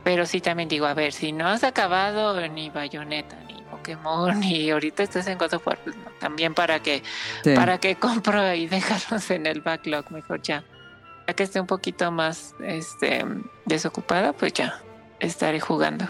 [0.03, 3.44] pero sí también digo, a ver, si no has acabado ni Bayonetta, ni
[3.95, 7.03] Pokémon, y ahorita estás en God of War, pues no, también para que,
[7.43, 7.53] Sí.
[7.55, 10.63] para que compro y dejarlos en el backlog, mejor ya.
[11.27, 13.25] Ya que esté un poquito más este,
[13.65, 14.81] desocupada, pues ya
[15.19, 16.05] estaré jugando.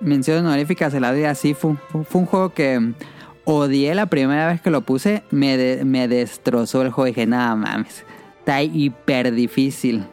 [0.00, 1.76] Mención honorífica se la doy a Sifu.
[1.90, 2.92] Fu- Fue un juego que
[3.44, 5.22] odié la primera vez que lo puse.
[5.30, 7.06] Me, de- me destrozó el juego.
[7.06, 8.04] Dije, nada mames.
[8.40, 10.04] Está hiper difícil.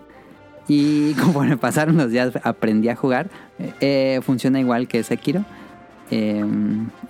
[0.70, 3.30] Y conforme pasaron los días aprendí a jugar.
[3.58, 5.44] Eh, eh, funciona igual que Sekiro.
[6.12, 6.46] Eh,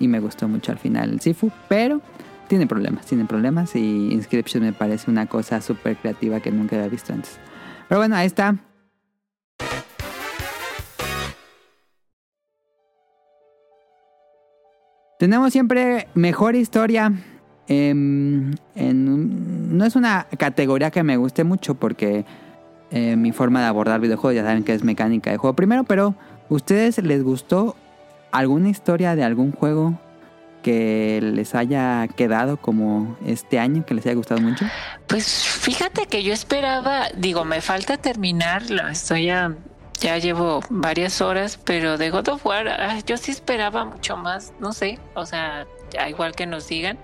[0.00, 1.52] y me gustó mucho al final el Sifu.
[1.68, 2.00] Pero
[2.48, 3.76] tiene problemas, tiene problemas.
[3.76, 7.38] Y Inscription me parece una cosa súper creativa que nunca había visto antes.
[7.88, 8.56] Pero bueno, ahí está.
[15.18, 17.12] Tenemos siempre mejor historia.
[17.68, 22.24] em, en no es una categoría que me guste mucho porque
[22.90, 26.14] eh, mi forma de abordar videojuegos ya saben que es mecánica de juego primero, pero
[26.48, 27.76] ¿ustedes les gustó
[28.32, 29.98] alguna historia de algún juego
[30.62, 34.66] que les haya quedado como este año, que les haya gustado mucho?
[35.06, 39.54] Pues fíjate que yo esperaba, digo, me falta terminarlo, estoy ya,
[40.00, 44.52] ya llevo varias horas, pero de God of War ah, yo sí esperaba mucho más,
[44.60, 45.66] no sé, o sea,
[46.08, 46.98] igual que nos digan.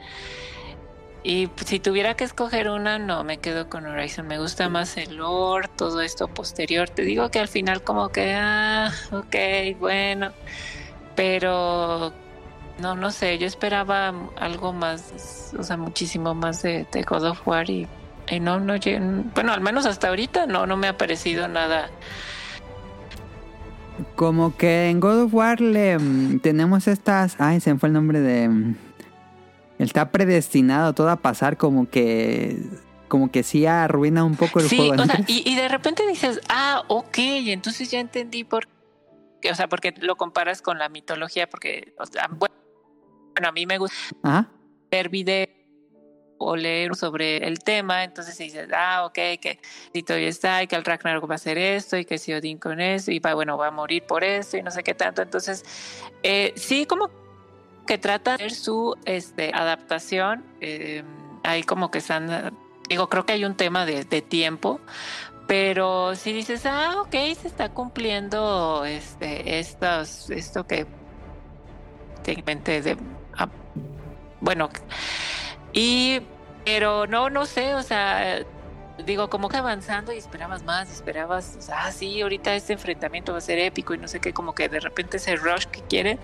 [1.26, 4.28] Y si tuviera que escoger una, no, me quedo con Horizon.
[4.28, 6.88] Me gusta más el lore, todo esto posterior.
[6.88, 9.34] Te digo que al final como que, ah, ok,
[9.80, 10.30] bueno.
[11.16, 12.12] Pero
[12.78, 17.68] no, no sé, yo esperaba algo más, o sea, muchísimo más de, God of War
[17.70, 17.88] y,
[18.28, 18.74] y no, no,
[19.34, 21.90] bueno, al menos hasta ahorita no, no me ha parecido nada.
[24.14, 27.34] Como que en God of War le, mm, tenemos estas...
[27.40, 28.76] Ay, se me fue el nombre de...
[29.78, 32.56] Está predestinado todo a pasar como que...
[33.08, 34.96] Como que sí arruina un poco el Sí, juego.
[34.96, 38.66] ¿no o sea, y, y de repente dices, ah, ok, entonces ya entendí por
[39.40, 42.54] qué, o sea, porque lo comparas con la mitología, porque, o sea, bueno,
[43.46, 44.50] a mí me gusta Ajá.
[44.90, 45.50] ver videos
[46.38, 49.60] o leer sobre el tema, entonces dices, ah, ok, que
[49.94, 52.58] si todavía está y que el Ragnarok va a hacer esto y que si Odín
[52.58, 55.22] con esto y va, bueno, va a morir por esto y no sé qué tanto,
[55.22, 55.64] entonces
[56.24, 57.08] eh, sí como
[57.86, 61.02] que trata de hacer su este, adaptación, eh,
[61.44, 62.52] ahí como que están,
[62.88, 64.80] digo, creo que hay un tema de, tiempo,
[65.46, 70.86] pero si dices, ah, ok, se está cumpliendo este, estos, esto que
[72.24, 72.96] de,
[73.38, 73.48] ah,
[74.40, 74.68] bueno,
[75.72, 76.20] y,
[76.64, 78.44] pero no, no sé, o sea,
[79.04, 83.42] digo, como que avanzando y esperabas más, esperabas, ah, sí, ahorita este enfrentamiento va a
[83.42, 86.18] ser épico y no sé qué, como que de repente ese rush que quieren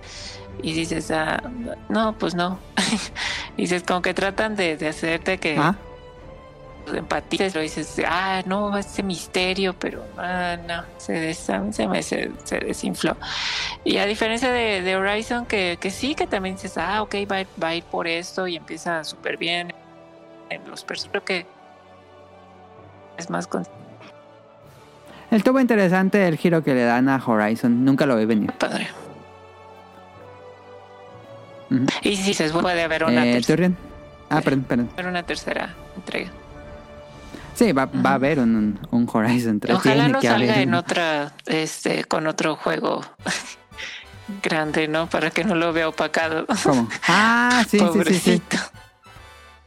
[0.62, 1.42] y dices, ah,
[1.88, 2.58] no, pues no.
[3.56, 5.76] y dices, como que tratan de, de hacerte que Ah,
[6.94, 11.38] empatices, lo dices, ah, no, este misterio, pero ah, no, se, des-
[11.70, 13.16] se, me, se, se desinfló.
[13.84, 17.44] Y a diferencia de, de Horizon, que, que sí, que también dices, ah, ok, va,
[17.62, 19.72] va a ir por esto y empieza súper bien
[20.50, 21.46] en los personajes, que
[23.18, 23.66] es más con
[25.30, 27.84] estuvo interesante el giro que le dan a Horizon.
[27.84, 28.52] Nunca lo vi venir.
[28.52, 28.88] padre.
[32.02, 33.70] Y si bueno, puede haber una, Eh, tercera.
[34.28, 34.90] Ah, perdón, perdón.
[35.06, 36.30] una tercera entrega.
[37.54, 39.76] Sí, va, va a haber un, un Horizon 3.
[39.76, 40.58] Ojalá no salga haber.
[40.58, 43.02] en otra, este, con otro juego
[44.42, 45.06] grande, ¿no?
[45.06, 46.46] Para que no lo vea opacado.
[46.62, 46.88] ¿Cómo?
[47.08, 48.42] Ah, sí, sí, sí, sí.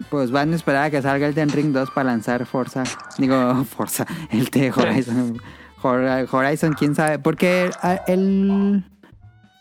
[0.10, 2.84] Pues van a esperar a que salga el Den Ring 2 para lanzar Forza.
[3.18, 5.42] Digo, Forza, el de Horizon.
[5.82, 7.20] Hor- Horizon, quién sabe.
[7.20, 8.84] Porque ah, el.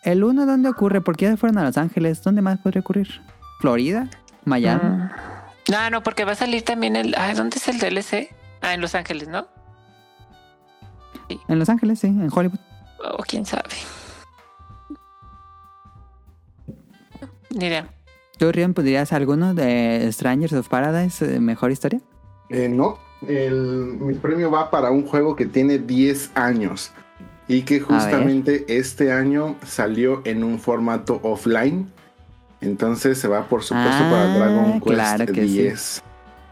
[0.02, 1.00] El 1, ¿dónde ocurre?
[1.00, 2.22] ¿Por qué ya fueron a Los Ángeles?
[2.22, 3.22] ¿Dónde más podría ocurrir?
[3.60, 4.08] ¿Florida?
[4.44, 4.82] ¿Miami?
[4.82, 5.10] Mm.
[5.70, 7.14] No, no, porque va a salir también el.
[7.16, 8.28] Ay, ¿dónde es el DLC?
[8.60, 9.46] Ah, en Los Ángeles, ¿no?
[11.48, 12.58] En Los Ángeles, sí, en Hollywood.
[13.18, 13.62] O quién sabe.
[17.50, 17.88] Ni idea.
[18.38, 21.36] ¿Tú, Rion, podrías alguno de Strangers of Paradise?
[21.36, 22.00] eh, ¿Mejor historia?
[22.50, 26.90] Eh, no, el, mi premio va para un juego que tiene 10 años
[27.46, 31.90] y que justamente este año salió en un formato offline.
[32.60, 35.58] Entonces se va, por supuesto, Ah, para Dragon Quest claro que sí.
[35.62, 36.02] 10.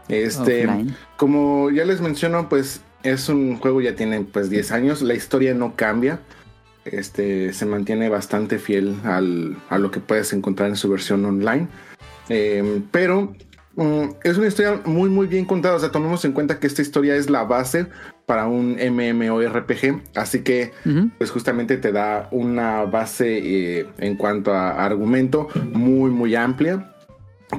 [0.09, 0.95] Este, Offline.
[1.17, 5.53] como ya les menciono, pues es un juego ya tiene pues 10 años, la historia
[5.53, 6.19] no cambia.
[6.85, 11.67] Este se mantiene bastante fiel al- a lo que puedes encontrar en su versión online.
[12.29, 13.33] Eh, pero
[13.75, 15.75] mm, es una historia muy muy bien contada.
[15.75, 17.87] O sea, tomemos en cuenta que esta historia es la base
[18.25, 20.01] para un MMORPG.
[20.15, 20.71] Así que
[21.17, 26.89] pues justamente te da una base eh, en cuanto a argumento muy muy amplia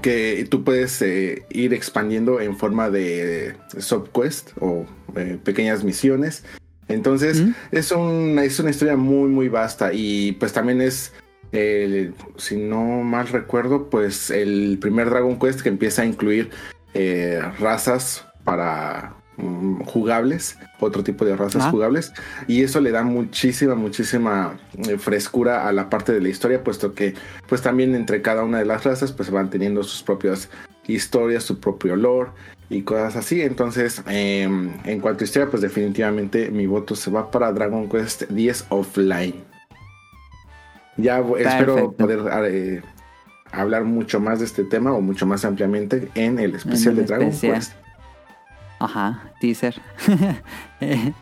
[0.03, 6.45] que tú puedes eh, ir expandiendo en forma de subquest o eh, pequeñas misiones.
[6.89, 11.13] Entonces es, un- es una historia muy muy vasta y pues también es,
[11.53, 16.51] eh, si no mal recuerdo, pues el primer Dragon Quest que empieza a incluir
[16.95, 21.71] eh, razas para mm, jugables, otro tipo de razas Ah.
[21.71, 22.13] jugables.
[22.47, 24.59] Y eso le da muchísima muchísima
[24.89, 27.15] eh, frescura a la parte de la historia puesto que
[27.49, 30.49] pues también entre cada una de las razas pues van teniendo sus propias
[30.87, 32.31] historias su propio lore
[32.71, 37.31] y cosas así entonces eh, en cuanto a historia pues definitivamente mi voto se va
[37.31, 39.45] para Dragon Quest 10 offline
[40.97, 42.83] ya espero poder eh,
[43.53, 47.05] hablar mucho más de este tema o mucho más ampliamente en el especial el de
[47.05, 47.55] Dragon especial.
[47.55, 47.85] Quest
[48.81, 49.81] Ajá, teaser.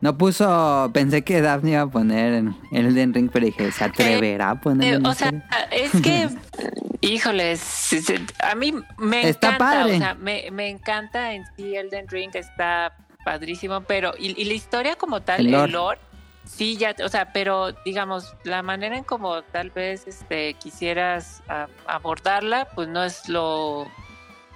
[0.00, 3.84] Eh, no puso, pensé que Daphne iba a poner en Elden Ring, pero dije, ¿se
[3.84, 5.30] atreverá a poner Eh, o sea,
[5.70, 6.28] es que,
[7.02, 9.94] híjole, sí, sí, a mí me Está encanta, padre.
[9.94, 12.94] o sea, me, me encanta en sí Elden Ring, está
[13.24, 15.72] padrísimo, pero, y, y la historia como tal, El el lore.
[15.72, 15.98] lore,
[16.46, 21.68] sí, ya, o sea, pero digamos, la manera en como tal vez este, quisieras a-
[21.86, 23.86] abordarla, pues no es lo...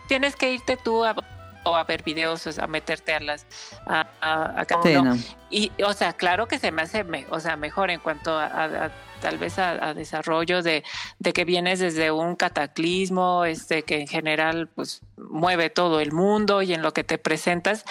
[0.09, 1.15] Tienes que irte tú a,
[1.65, 3.47] o a ver videos, o sea, a meterte a las...
[3.87, 5.15] A, a- a cada uno.
[5.15, 5.21] no.
[5.51, 8.47] Y, o sea, claro que se me hace, me- o sea, mejor en cuanto a,
[8.47, 8.91] a-
[9.21, 10.85] tal vez a, a desarrollo de,
[11.19, 16.63] de que vienes desde un cataclismo, este, que en general, pues, mueve todo el mundo
[16.63, 17.85] y en lo que te presentas,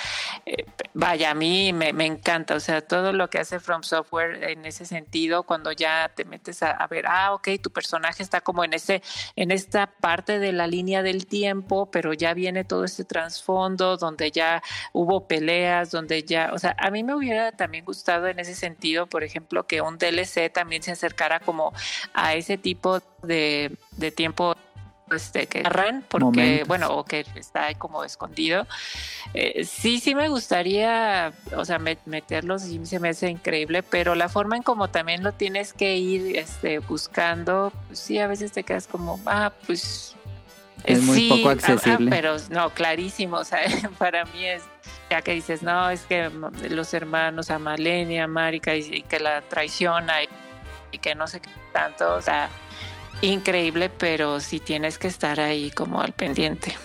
[0.45, 4.43] eh, vaya, a mí me, me encanta, o sea, todo lo que hace From Software
[4.43, 8.63] en ese sentido, cuando ya te metes a, ver, ah, ok, tu personaje está como
[8.63, 9.01] en ese,
[9.35, 14.31] en esta parte de la línea del tiempo, pero ya viene todo este trasfondo donde
[14.31, 14.61] ya
[14.91, 19.07] hubo peleas, donde ya, o sea, a mí me hubiera también gustado en ese sentido,
[19.07, 21.73] por ejemplo, que un DLC también se acercara como
[22.13, 24.55] a ese tipo de, de tiempo
[25.15, 26.67] este que agarran porque Momentos.
[26.67, 28.65] bueno o que está ahí como escondido
[29.33, 34.13] Eh, sí sí me gustaría o sea met- meterlos y se me hace increíble pero
[34.15, 38.51] la forma en como también lo tienes que ir este buscando pues sí a veces
[38.51, 40.15] te quedas como ah pues
[40.85, 42.09] Es muy sí, poco ah, ah, accesible.
[42.11, 43.61] pero no clarísimo o sea
[43.97, 44.61] para mí es
[45.09, 46.29] ya que dices no es que
[46.69, 50.29] los hermanos a Malenia a Marika y, y que la traiciona y,
[50.91, 52.49] y que no sé qué tanto o sea
[53.27, 56.75] increíble, pero sí tienes que estar ahí como al pendiente.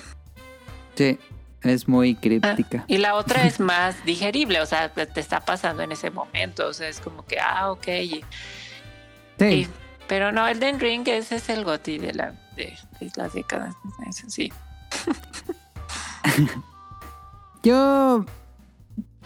[0.95, 1.18] Sí,
[1.62, 2.84] es muy Ah, críptica.
[2.89, 6.72] y la otra es más digerible, o sea, te está pasando en ese momento, o
[6.72, 7.89] sea, es como que, ah, ok.
[7.89, 8.24] y-
[9.39, 9.68] Sí, y-
[10.07, 13.74] pero no, el Den Ring, ese es el goti de la de, de las décadas,
[14.28, 14.53] sí.
[17.62, 18.24] yo,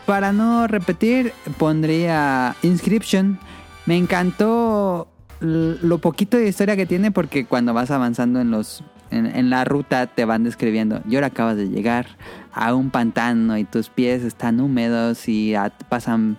[0.07, 3.39] para no repetir, pondría Inscription.
[3.87, 5.09] Me encantó
[5.43, 10.07] lo poquito de historia que tiene porque cuando vas avanzando en los en, la ruta
[10.07, 11.03] te van describiendo.
[11.09, 12.07] Y ahora acabas de llegar
[12.53, 15.55] a un pantano y tus pies están húmedos y
[15.89, 16.39] pasan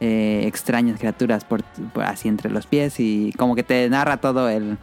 [0.00, 1.64] eh, extrañas criaturas por,
[2.02, 4.78] así entre los pies y como que te narra todo el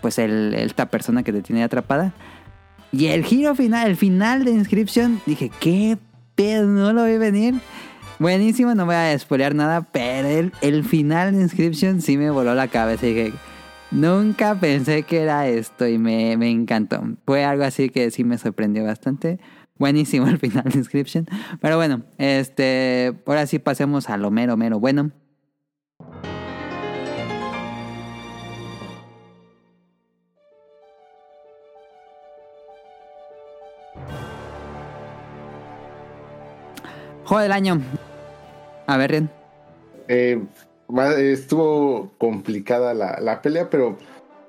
[0.00, 2.12] pues el, esta persona que te tiene atrapada.
[2.90, 5.96] Y el giro final, el final de Inscription, dije, ¿qué
[6.34, 6.66] pedo?
[6.66, 7.54] No lo vi venir.
[8.22, 10.28] Buenísimo, no voy a spoilear nada, pero
[10.60, 13.32] el, final de Inscription sí me voló la cabeza y dije,
[13.90, 17.02] nunca pensé que era esto y me, me encantó.
[17.26, 19.40] Fue algo así que sí me sorprendió bastante.
[19.76, 21.26] Buenísimo el final de Inscription.
[21.60, 25.10] Pero bueno, este, ahora sí pasemos a lo mero, mero bueno.
[37.24, 37.80] Juego año.
[38.92, 39.30] A ver, Ren.
[40.08, 40.38] Eh,
[41.16, 43.96] estuvo complicada la, la, pelea, pero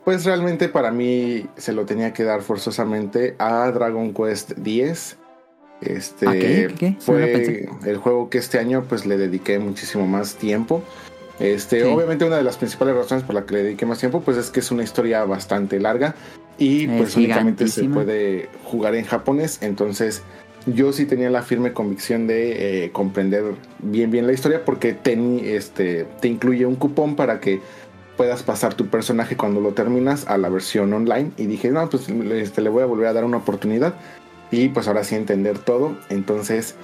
[0.04, 5.16] pues realmente para mí se lo tenía que dar forzosamente a Dragon Quest X.
[5.80, 6.74] Este ¿Qué?
[6.78, 6.96] ¿Qué?
[7.00, 10.84] fue el juego que este año pues le dediqué muchísimo más tiempo.
[11.40, 11.88] Este, Sí.
[11.88, 14.50] obviamente una de las principales razones por la que le dediqué más tiempo pues es
[14.50, 16.16] que es una historia bastante larga
[16.58, 20.22] y Es pues únicamente se puede jugar en japonés, entonces
[20.66, 23.44] yo sí tenía la firme convicción de eh, comprender
[23.80, 27.60] bien bien la historia porque ten- este, te incluye un cupón para que
[28.18, 31.32] puedas pasar tu personaje cuando lo terminas a la versión online.
[31.38, 33.96] Y dije no pues este, le voy a volver a dar una oportunidad
[34.52, 35.98] y pues ahora sí entender todo.
[36.10, 36.76] Entonces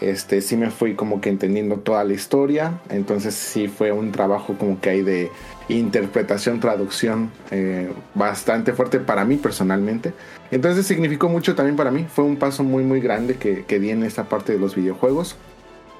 [0.00, 2.80] este sí me fui como que entendiendo toda la historia.
[2.88, 5.30] Entonces sí fue un trabajo como que hay de
[5.68, 10.12] interpretación traducción eh, bastante fuerte para mí personalmente
[10.50, 13.90] entonces significó mucho también para mí fue un paso muy muy grande que, que di
[13.90, 15.36] en esta parte de los videojuegos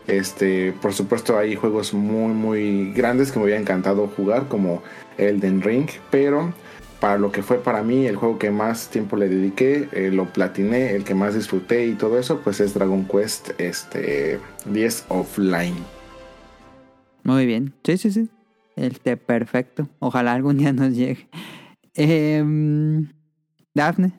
[0.07, 4.83] este por supuesto hay juegos muy muy grandes que me hubiera encantado jugar como
[5.19, 6.53] Elden Ring pero
[7.01, 10.33] para lo que fue para mí el juego que más tiempo le dediqué, eh, lo
[10.33, 15.77] platiné, el que más disfruté y todo eso, pues es Dragon Quest este, 10 Offline.
[17.23, 17.75] Muy bien.
[17.85, 18.29] Sí, sí, sí.
[18.77, 19.89] Este, perfecto.
[19.99, 21.29] Ojalá algún día nos llegue.
[21.95, 23.11] Em,
[23.74, 24.12] Dafne.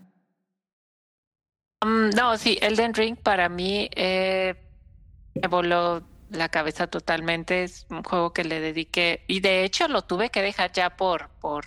[1.85, 4.55] Mm, no, sí, Elden Ring para mí eh,
[5.35, 7.63] me voló la cabeza totalmente.
[7.63, 11.29] Es un juego que le dediqué y de hecho lo tuve que dejar ya por,
[11.39, 11.65] por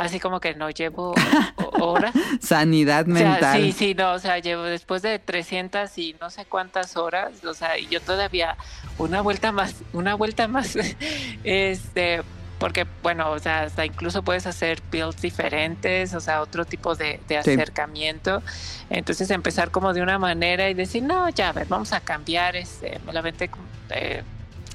[0.00, 1.14] así como que no llevo
[1.56, 2.12] ho- horas.
[2.40, 3.60] Sanidad O sea, mental.
[3.60, 7.54] sí, sí, no, o sea, llevo después de 300 y no sé cuántas horas, o
[7.54, 8.56] sea, y yo todavía
[8.98, 10.76] una vuelta más, una vuelta más,
[11.44, 12.22] este,
[12.58, 17.18] porque, bueno, o sea, hasta incluso puedes hacer builds diferentes, o sea, otro tipo de,
[17.26, 17.50] de Sí.
[17.52, 18.42] acercamiento.
[18.90, 22.56] Entonces empezar como de una manera y decir, no, ya, a ver, vamos a cambiar,
[22.56, 23.50] este, me la aventé,
[23.90, 24.22] eh,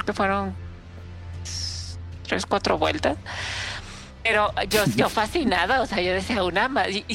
[0.05, 0.55] que fueron
[2.27, 3.17] tres, cuatro vueltas.
[4.25, 6.87] Pero yo, yo fascinada, o sea, yo decía una más.
[6.89, 7.05] Y,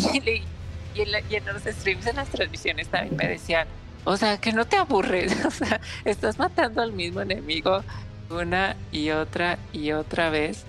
[0.95, 3.67] en los streams, en las transmisiones también me decían,
[4.05, 7.83] o sea, que no te aburres, o sea, estás matando al mismo enemigo
[8.31, 10.65] una y otra y otra vez.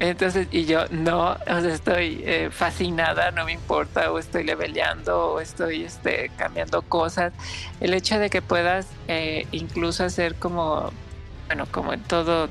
[0.00, 5.34] Entonces, y yo no, o sea, estoy eh, fascinada, no me importa, o estoy leveleando,
[5.34, 7.32] o estoy este, cambiando cosas.
[7.80, 10.90] El hecho de que puedas eh, incluso hacer como,
[11.46, 12.48] bueno, como en todo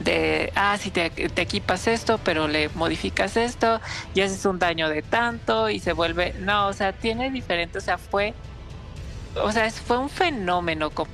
[0.00, 3.80] de, ah, si te, te equipas esto, pero le modificas esto
[4.14, 7.80] y haces un daño de tanto y se vuelve, no, o sea, tiene diferente, o
[7.80, 8.34] sea, fue,
[9.42, 11.10] o sea, fue un fenómeno como,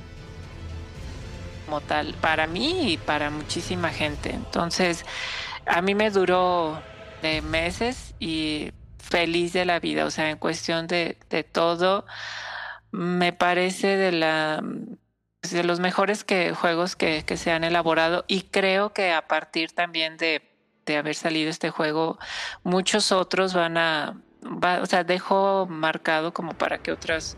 [1.65, 4.31] como tal para mí y para muchísima gente.
[4.31, 5.05] Entonces,
[5.65, 6.81] a mí me duró
[7.21, 12.05] de meses y feliz de la vida, o sea, en cuestión de, de todo,
[12.91, 14.61] me parece de la
[15.51, 19.71] de los mejores que, juegos que, que se han elaborado y creo que a partir
[19.71, 20.41] también de,
[20.85, 22.17] de haber salido este juego,
[22.63, 27.35] muchos otros van a, va- o sea, dejó marcado como para que otros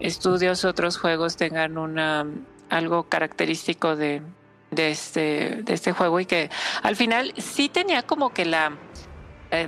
[0.00, 2.26] estudios, otros juegos tengan una
[2.70, 4.22] algo característico de,
[4.70, 6.50] de este, de este juego y que
[6.82, 8.76] al final sí tenía como que la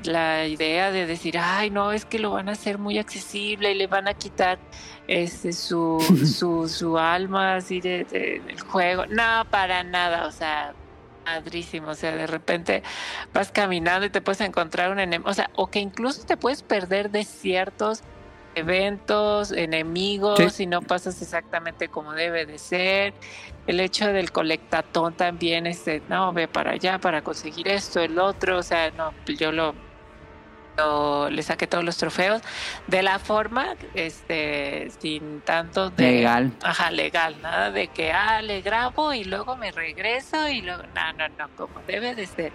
[0.04, 3.74] la idea de decir, ay, no, es que lo van a hacer muy accesible y
[3.74, 4.58] le van a quitar
[5.08, 9.06] este su, su, su alma así de, de- del juego.
[9.06, 10.74] No, para nada, o sea,
[11.24, 11.88] padrísimo.
[11.88, 12.82] O sea, de repente
[13.32, 16.62] vas caminando y te puedes encontrar un enemigo, o sea, o que incluso te puedes
[16.62, 18.02] perder de ciertos
[18.56, 20.64] eventos, enemigos, Sí.
[20.64, 23.14] y no pasas exactamente como debe de ser.
[23.66, 28.58] El hecho del colectatón también, este, no, ve para allá para conseguir esto, el otro,
[28.58, 29.74] o sea, no, yo lo,
[30.78, 32.42] lo- le saqué todos los trofeos
[32.86, 36.52] de la forma, este, sin tanto de Legal.
[36.62, 41.12] Ajá, legal, nada de que, ah, le grabo y luego me regreso y luego, no,
[41.14, 42.52] no, no, como debe de ser.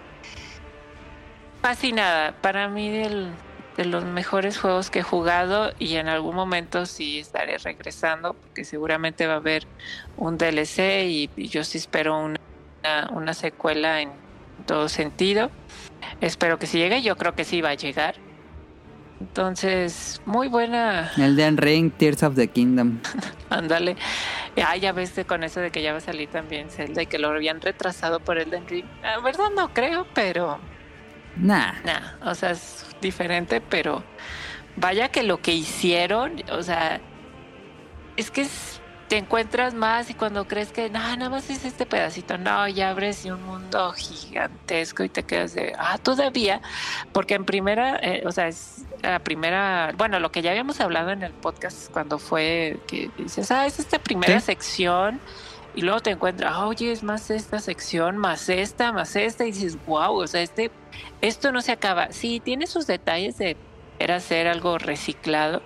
[1.60, 3.30] Fascinada, para mí del,
[3.76, 8.64] de los mejores juegos que he jugado y en algún momento sí estaré regresando porque
[8.64, 9.66] seguramente va a haber
[10.16, 12.38] un DLC y, y yo sí espero una,
[13.12, 14.10] una secuela en
[14.66, 15.50] todo sentido.
[16.20, 18.16] Espero que sí llegue, yo creo que sí va a llegar.
[19.20, 22.98] Entonces, muy buena, Elden Ring, Tears of the Kingdom.
[23.50, 23.96] Ándale.
[24.66, 27.18] Ah, ya ves con eso de que ya va a salir también Zelda y que
[27.18, 28.84] lo habían retrasado por Elden Ring.
[29.00, 30.58] La verdad no creo, pero
[31.36, 31.72] Nah.
[31.84, 34.02] nada, o sea, es diferente, pero
[34.76, 37.00] vaya que lo que hicieron, o sea,
[38.16, 41.84] es que es- te encuentras más y cuando crees que no, nada más es este
[41.84, 46.62] pedacito, no, ya abres un mundo gigantesco y te quedas de, ah, todavía,
[47.12, 51.10] porque en primera, eh, o sea, es, la primera, bueno, lo que ya habíamos hablado
[51.10, 55.20] en el podcast cuando fue que dices, ah, es esta primera sección
[55.74, 59.78] y luego te encuentras, oye, es más esta sección, más esta, más esta, y dices,
[59.86, 60.70] wow, o sea, este,
[61.20, 62.12] esto no se acaba.
[62.12, 63.56] Sí, tiene sus detalles de
[63.98, 65.62] era hacer algo reciclado,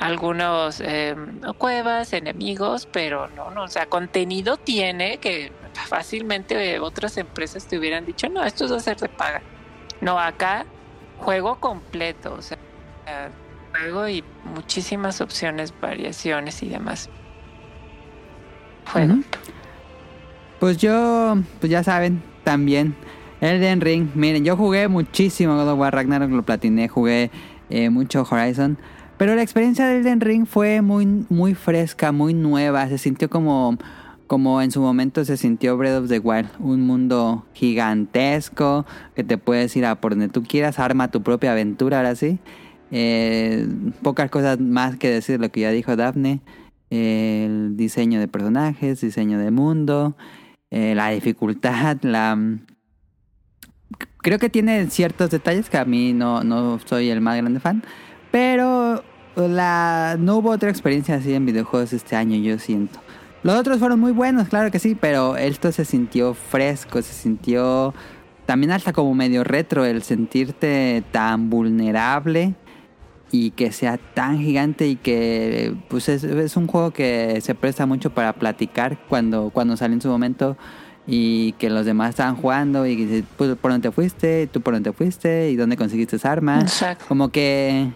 [0.00, 1.14] algunos eh,
[1.58, 8.04] cuevas, enemigos, pero no, no, o sea, contenido tiene que fácilmente otras empresas te hubieran
[8.04, 9.42] dicho, no, esto es hacer de paga.
[10.00, 10.66] No, acá
[11.18, 12.58] juego completo, o sea,
[13.70, 17.10] juego y muchísimas opciones, variaciones y demás.
[18.92, 19.14] Juego.
[20.60, 22.94] Pues yo, pues ya saben, también
[23.40, 24.08] Elden Ring.
[24.14, 27.30] Miren, yo jugué muchísimo God of War Ragnarok, lo platiné, jugué
[27.70, 28.78] eh, mucho Horizon.
[29.16, 32.88] Pero la experiencia de Elden Ring fue muy, muy fresca, muy nueva.
[32.88, 33.76] Se sintió como,
[34.26, 36.48] como en su momento se sintió Breath of the Wild.
[36.58, 40.78] Un mundo gigantesco que te puedes ir a por donde tú quieras.
[40.78, 42.38] Arma tu propia aventura, ahora sí.
[42.90, 43.66] Eh,
[44.02, 46.40] pocas cosas más que decir lo que ya dijo Daphne.
[46.90, 50.16] El diseño de personajes, diseño de mundo,
[50.70, 52.38] eh, la dificultad, la
[54.18, 57.82] creo que tiene ciertos detalles que a mí no, no soy el más grande fan.
[58.30, 59.02] Pero
[59.36, 63.00] la, no hubo otra experiencia así en videojuegos este año, yo siento.
[63.42, 67.94] Los otros fueron muy buenos, claro que sí, pero esto se sintió fresco, se sintió
[68.46, 72.54] también hasta como medio retro el sentirte tan vulnerable
[73.30, 77.86] y que sea tan gigante y que pues es, es un juego que se presta
[77.86, 80.56] mucho para platicar cuando, cuando sale en su momento
[81.06, 84.74] y que los demás estaban jugando y que pues, por dónde te fuiste, tú por
[84.74, 86.66] dónde te fuiste y dónde conseguiste esa arma.
[87.08, 87.90] Como que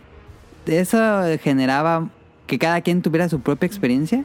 [0.66, 0.98] eso
[1.42, 2.08] generaba
[2.46, 4.24] que cada quien tuviera su propia experiencia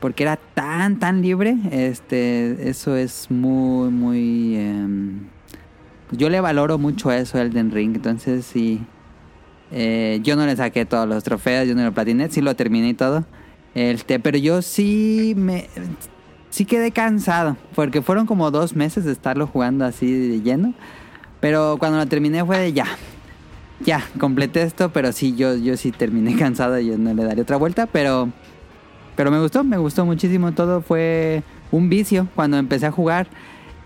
[0.00, 1.56] porque era tan tan libre.
[1.70, 5.26] Este, eso es muy muy em,
[6.12, 8.80] yo le valoro mucho eso Elden Ring, entonces sí
[9.72, 12.90] eh, yo no le saqué todos los trofeos, yo no lo platiné, sí lo terminé
[12.90, 13.24] y todo.
[13.74, 15.68] Este, pero yo sí me
[16.50, 20.74] sí quedé cansado, porque fueron como dos meses de estarlo jugando así de lleno.
[21.40, 22.86] Pero cuando lo terminé fue de ya,
[23.80, 27.42] ya, completé esto, pero sí, yo, yo sí terminé cansado, y yo no le daré
[27.42, 28.30] otra vuelta, pero,
[29.16, 33.28] pero me gustó, me gustó muchísimo todo, fue un vicio cuando empecé a jugar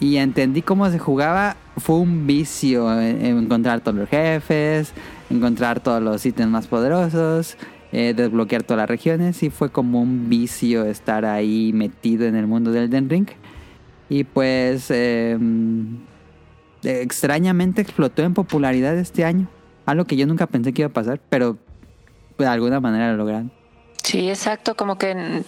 [0.00, 4.92] y entendí cómo se jugaba, fue un vicio encontrar todos los jefes,
[5.32, 7.56] encontrar todos los ítems más poderosos,
[7.92, 12.46] eh, desbloquear todas las regiones y fue como un vicio estar ahí metido en el
[12.46, 13.28] mundo del Den Ring.
[14.08, 15.98] Y pues em,
[16.82, 19.48] extrañamente explotó en popularidad este año.
[19.86, 21.58] Algo que yo nunca pensé que iba a pasar, pero
[22.38, 23.50] de alguna manera lo lograron.
[24.02, 25.42] Sí, exacto, como que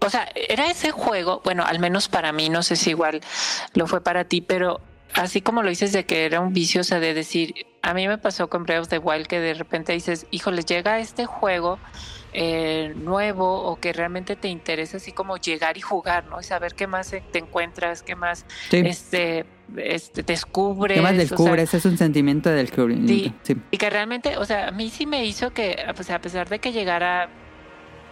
[0.00, 3.20] o sea, era ese juego, bueno, al menos para mí, no sé si igual
[3.74, 4.80] lo fue para ti, pero
[5.14, 8.08] así como lo dices de que era un vicio, o sea, de decir, a mí
[8.08, 11.78] me pasó con Breath of the Wild que de repente dices, híjole, llega este juego
[12.32, 16.40] eh, nuevo o que realmente te interesa así como llegar y jugar, ¿no?
[16.40, 19.46] Y saber qué más te encuentras, qué más este,
[19.76, 20.96] este, descubres.
[20.98, 21.72] ¿Qué más descubres?
[21.72, 23.34] es un sentimiento del descubrimiento.
[23.42, 26.48] Sí, Y que realmente, o sea, a mí sí me hizo que, pues, a pesar
[26.48, 27.30] de que llegara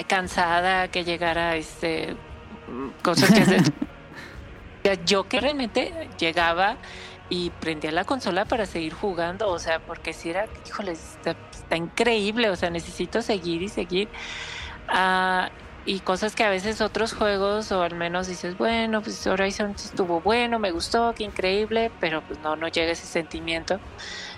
[0.06, 2.16] cansada, que llegara este
[3.02, 3.44] cosas que
[4.94, 6.76] yo que realmente llegaba
[7.28, 11.36] y prendía la consola para seguir jugando, o sea, porque si era, híjole, está,
[11.76, 14.08] increíble, o sea, necesito seguir y seguir.
[14.88, 15.50] Ah,
[15.84, 20.20] y cosas que a veces otros juegos, o al menos dices, bueno, pues Horizon estuvo
[20.20, 23.80] bueno, me gustó, qué increíble, pero pues no, no llega ese sentimiento.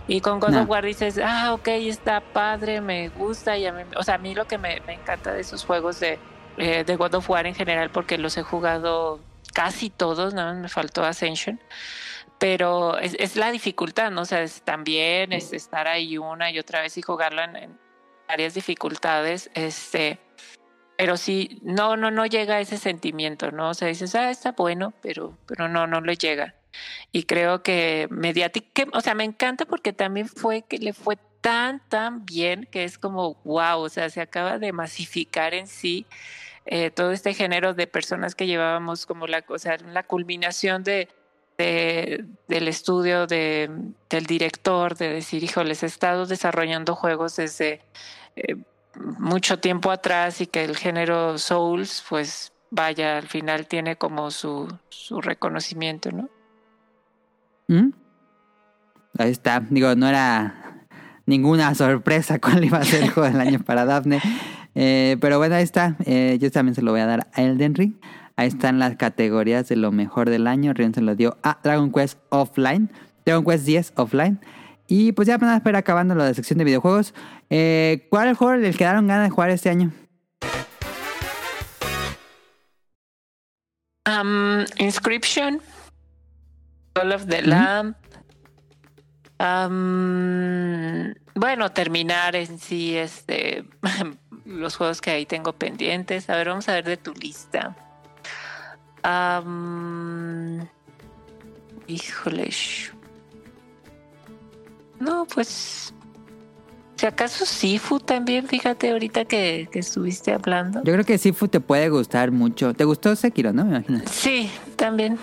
[0.06, 3.82] Y con God of War dices, ah, ok, está padre, me gusta, y a mí,
[3.96, 6.18] o sea, a mí lo que me, encanta de esos juegos de,
[6.58, 9.20] eh, de God of War en general, porque los he jugado
[9.52, 11.60] casi todos, nada más me faltó Ascension
[12.38, 14.22] pero es, la dificultad, ¿no?
[14.22, 17.78] O sea, es también es estar ahí una y otra vez y jugarlo en,
[18.28, 20.18] varias dificultades, este,
[20.98, 23.70] pero sí, no, no, no llega ese sentimiento, ¿no?
[23.70, 26.54] O sea, dices, ah, está bueno, pero, pero no, no le llega.
[27.10, 31.80] Y creo que mediática, o sea, me encanta porque también fue que le fue tan,
[31.88, 36.04] tan bien que es como, wow, o sea, se acaba de masificar en sí
[36.70, 41.08] eh, todo este género de personas que llevábamos como la, o sea, la culminación de,
[41.56, 43.70] del estudio de,
[44.10, 47.80] del director, de decir, híjoles, he estado desarrollando juegos desde
[48.36, 48.56] eh,
[49.18, 54.68] mucho tiempo atrás y que el género Souls, pues vaya, al final tiene como su,
[54.90, 56.28] su reconocimiento, ¿no?
[57.68, 57.92] ¿Mm?
[59.18, 60.84] Ahí está, digo, no era
[61.24, 64.20] ninguna sorpresa cuál iba a ser el juego del año para Daphne.
[64.80, 65.96] Eh, pero bueno, ahí está.
[66.06, 67.94] Eh, yo también se lo voy a dar a Elden Ring.
[68.36, 70.72] Ahí están las categorías de lo mejor del año.
[70.72, 72.88] Rion se lo dio a Dragon Quest Offline.
[73.26, 74.38] Dragon Quest 10 Offline.
[74.86, 77.12] Y pues ya van a esperar acabando la sección de videojuegos.
[77.50, 79.90] Eh, ¿Cuál juego les quedaron ganas de jugar este año?
[84.06, 85.60] Um, Inscription,
[86.92, 87.96] Call of the Lamb.
[89.40, 93.64] Um, bueno, terminar en sí este
[94.48, 96.28] los juegos que ahí tengo pendientes.
[96.30, 97.76] A ver, vamos a ver de tu lista.
[99.04, 100.66] Um,
[101.86, 102.50] híjole.
[104.98, 105.92] No, pues.
[106.96, 110.82] Si acaso Sifu también, fíjate ahorita que, que estuviste hablando.
[110.82, 112.74] Yo creo que Sifu te puede gustar mucho.
[112.74, 113.64] ¿Te gustó Sekiro, no?
[113.64, 114.00] Me imagino.
[114.10, 115.16] Sí, también.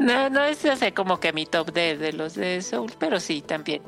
[0.00, 0.58] No, no es
[0.92, 3.82] como que mi top de, de los de Soul, pero sí, también.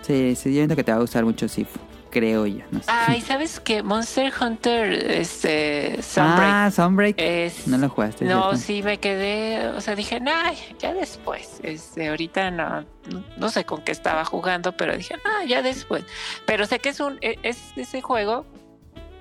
[0.00, 1.78] Sí, sí, yo siento que te va a gustar mucho Sifu.
[2.10, 2.86] Creo yo, no sé.
[2.88, 3.82] Ay, ¿sabes qué?
[3.82, 6.50] Monster Hunter, este, Sunbreak.
[6.52, 7.14] Ah, Sunbreak.
[7.18, 8.24] es- No lo jugaste.
[8.24, 8.56] No, ¿cierto?
[8.56, 11.60] sí me quedé, o sea, dije, ay, ya después.
[11.62, 16.04] Este, ahorita no, no, no sé con qué estaba jugando, pero dije, ah, ya después.
[16.46, 18.44] Pero sé que es un, e- es ese juego.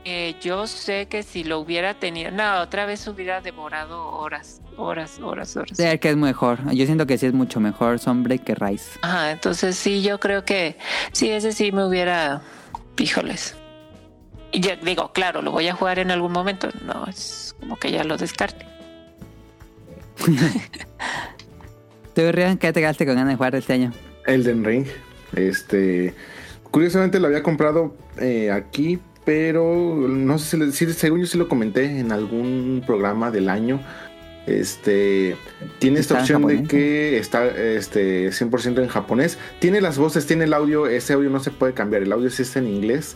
[0.04, 5.20] que yo sé que si lo hubiera tenido, no, otra vez hubiera devorado horas, horas,
[5.22, 5.78] horas, horas.
[5.78, 6.58] Sí, que es mejor.
[6.74, 8.98] Yo siento que sí es mucho mejor Sunbreak que Rise.
[9.02, 10.78] Ajá, entonces sí, yo creo que
[11.12, 12.42] sí, ese sí me hubiera,
[13.00, 13.56] híjoles.
[14.52, 16.70] Y ya digo, claro, lo voy a jugar en algún momento.
[16.86, 18.66] No, es como que ya lo descarte.
[22.16, 23.94] ¿Tú, Rian, qué te quedaste con ganas de jugar este año?
[24.26, 24.88] Elden Ring.
[25.36, 26.14] Este.
[26.72, 32.00] Curiosamente lo había comprado eh, aquí, pero no sé si, según yo sí lo comenté
[32.00, 33.80] en algún programa del año.
[34.50, 35.36] Este
[35.80, 39.38] tiene esta ¿Está en opción de que está este 100% en japonés.
[39.60, 42.42] Tiene las voces, tiene el audio, ese audio no se puede cambiar, el audio sí
[42.42, 43.16] está en inglés.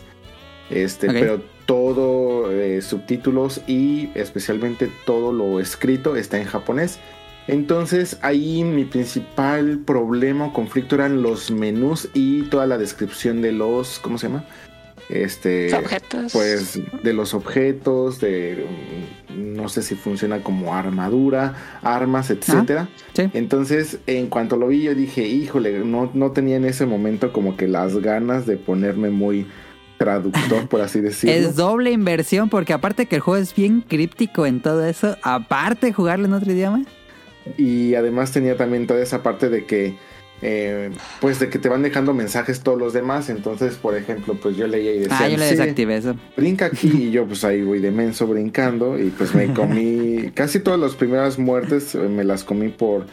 [0.70, 6.98] Este, pero todo eh, subtítulos y especialmente todo lo escrito está en japonés.
[7.46, 13.52] Entonces ahí mi principal problema o conflicto eran los menús y toda la descripción de
[13.52, 14.46] los, ¿cómo se llama?
[15.08, 16.32] Este, Objetos.
[16.32, 18.64] pues de los objetos, de
[19.34, 22.88] mm, no sé si funciona como armadura, armas, etcétera.
[23.12, 23.28] Sí.
[23.34, 27.56] Entonces, en cuanto lo vi, yo dije, híjole, no, no tenía en ese momento como
[27.56, 29.46] que las ganas de ponerme muy
[29.98, 31.34] traductor, por así decirlo.
[31.34, 35.86] Es doble inversión porque aparte que el juego es bien críptico en todo eso, aparte
[35.88, 36.84] de jugarlo en otro idioma.
[37.58, 39.96] Y además tenía también toda esa parte de que,
[40.46, 40.90] eh,
[41.20, 43.30] pues de que te van dejando mensajes todos los demás.
[43.30, 46.14] Entonces, por ejemplo, pues yo leía y decía, Ah, yo le "Sí, desactivé eso.
[46.36, 50.60] brinca aquí y yo pues ahí voy de menso brincando y pues me comí casi
[50.60, 53.06] todas las primeras muertes eh, me las comí por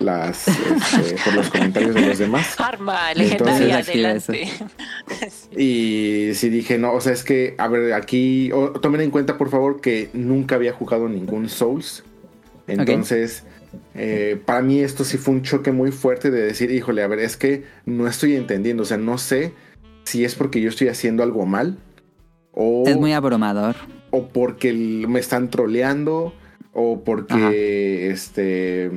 [0.00, 4.48] las este, por los comentarios de los demás Arma Entonces, legendaria, adelante.
[5.56, 8.50] y sí dije no o sea es que a ver aquí
[8.82, 12.02] tomen en cuenta por favor que nunca había jugado ningún Souls
[12.66, 13.44] entonces
[13.94, 17.18] eh, para mí esto sí fue un choque muy fuerte de decir híjole a ver
[17.20, 19.52] es que no estoy entendiendo o sea no sé
[20.04, 21.78] si es porque yo estoy haciendo algo mal
[22.52, 23.76] o Es muy abrumador.
[24.10, 26.32] o porque me están troleando
[26.72, 27.50] o porque Ajá.
[27.52, 28.90] este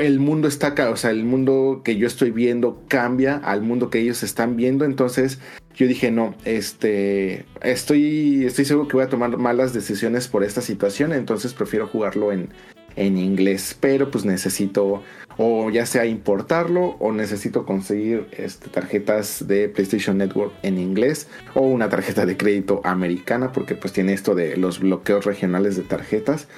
[0.00, 3.90] el mundo está acá, o sea, el mundo que yo estoy viendo cambia al mundo
[3.90, 5.38] que ellos están viendo, entonces
[5.74, 10.62] yo dije, no, este estoy estoy seguro que voy a tomar malas decisiones por esta
[10.62, 12.48] situación, entonces prefiero jugarlo en
[12.96, 15.02] en inglés, pero pues necesito
[15.38, 21.60] o ya sea importarlo o necesito conseguir este, tarjetas de PlayStation Network en inglés o
[21.60, 26.48] una tarjeta de crédito americana porque pues tiene esto de los bloqueos regionales de tarjetas.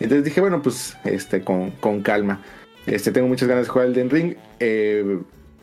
[0.00, 2.40] Entonces dije, bueno, pues este con, con calma.
[2.86, 4.34] Este tengo muchas ganas de jugar Elden Ring.
[4.58, 5.18] Eh,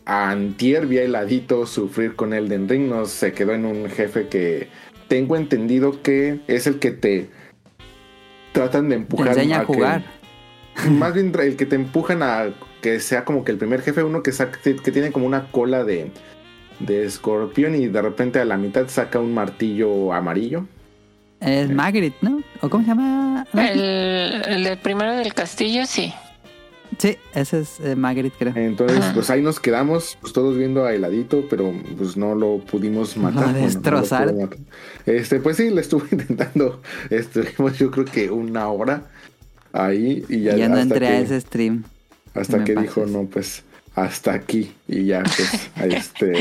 [0.05, 4.69] antier vi a Heladito sufrir con Elden Ring, no se quedó en un jefe que
[5.09, 7.29] tengo entendido que es el que te
[8.53, 10.20] tratan de Te empujar enseña a que- jugar.
[10.91, 12.49] más bien el que te empujan a
[12.81, 15.83] que sea como que el primer jefe, uno que, saca- que tiene como una cola
[15.83, 16.11] de,
[16.79, 20.65] de escorpión y de repente a la mitad saca un martillo amarillo.
[21.39, 22.41] Es Magritte, ¿no?
[22.61, 23.45] ¿O cómo se llama?
[23.53, 26.13] El, el del primero del castillo, sí.
[26.97, 28.53] Sí, ese es eh, Magritte, creo.
[28.55, 29.13] Entonces, Ajá.
[29.13, 33.45] pues ahí nos quedamos, pues todos viendo a heladito, pero pues no lo pudimos matar.
[33.45, 34.33] Bueno, no lo destrozar.
[34.35, 34.57] matar.
[35.07, 36.81] Este, pues sí, le estuve intentando.
[37.09, 39.05] Estuvimos, yo creo que una hora
[39.73, 41.83] ahí y ya, Ya no entré que, a ese stream.
[42.33, 43.63] hasta que dijo, no, pues
[43.95, 46.33] hasta aquí y ya, pues, este,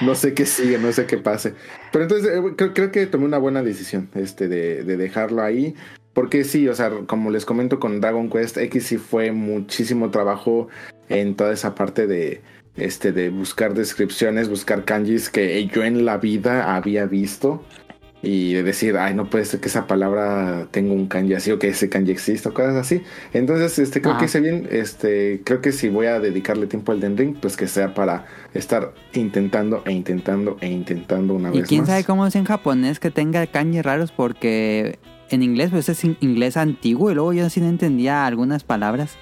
[0.00, 1.54] no sé qué sigue, no sé qué pase.
[1.92, 5.74] Pero entonces eh, creo, creo que tomé una buena decisión, este, de, de dejarlo ahí.
[6.12, 10.66] Porque sí, o sea, como les comento con Dragon Quest X sí fue muchísimo trabajo
[11.08, 12.40] en toda esa parte de,
[12.76, 17.62] este, de buscar descripciones, buscar kanjis que yo en la vida había visto.
[18.20, 21.58] Y de decir, ay, no puede ser que esa palabra tenga un kanji así o
[21.58, 23.02] que ese kanji exista o cosas así.
[23.32, 24.66] Entonces, este, creo que hice bien.
[24.70, 28.26] Este, creo que si voy a dedicarle tiempo al Den Ring, pues que sea para
[28.54, 31.66] estar intentando e intentando e intentando una vez más.
[31.66, 34.98] Y quién sabe cómo es en japonés que tenga kanji raros porque
[35.30, 39.16] en inglés pues es inglés antiguo y luego yo así no entendía algunas palabras.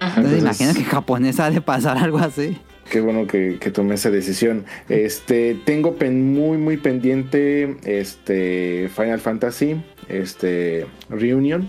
[0.00, 2.58] Entonces, Entonces imagino que en japonés ha de pasar algo así
[2.92, 4.66] qué bueno que, que, tomé esa decisión.
[4.90, 11.66] Este, tengo muy, muy pendiente este Final Fantasy, este Reunion.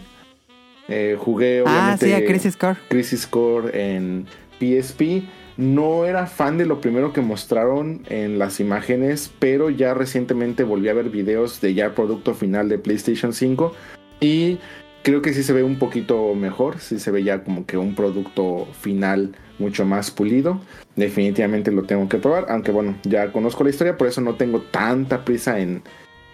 [0.90, 2.78] Eh, jugué obviamente ah, sí, Crisis Core.
[2.90, 4.26] Crisis Core en
[4.60, 5.24] PSP.
[5.56, 10.90] No era fan de lo primero que mostraron en las imágenes, pero ya recientemente volví
[10.90, 13.74] a ver videos de ya producto final de PlayStation 5
[14.20, 14.58] y
[15.04, 17.96] creo que sí se ve un poquito mejor, sí se ve ya como que un
[17.96, 20.60] producto final mucho más pulido.
[20.96, 24.62] Definitivamente lo tengo que probar, aunque bueno, ya conozco la historia, por eso no tengo
[24.62, 25.82] tanta prisa en,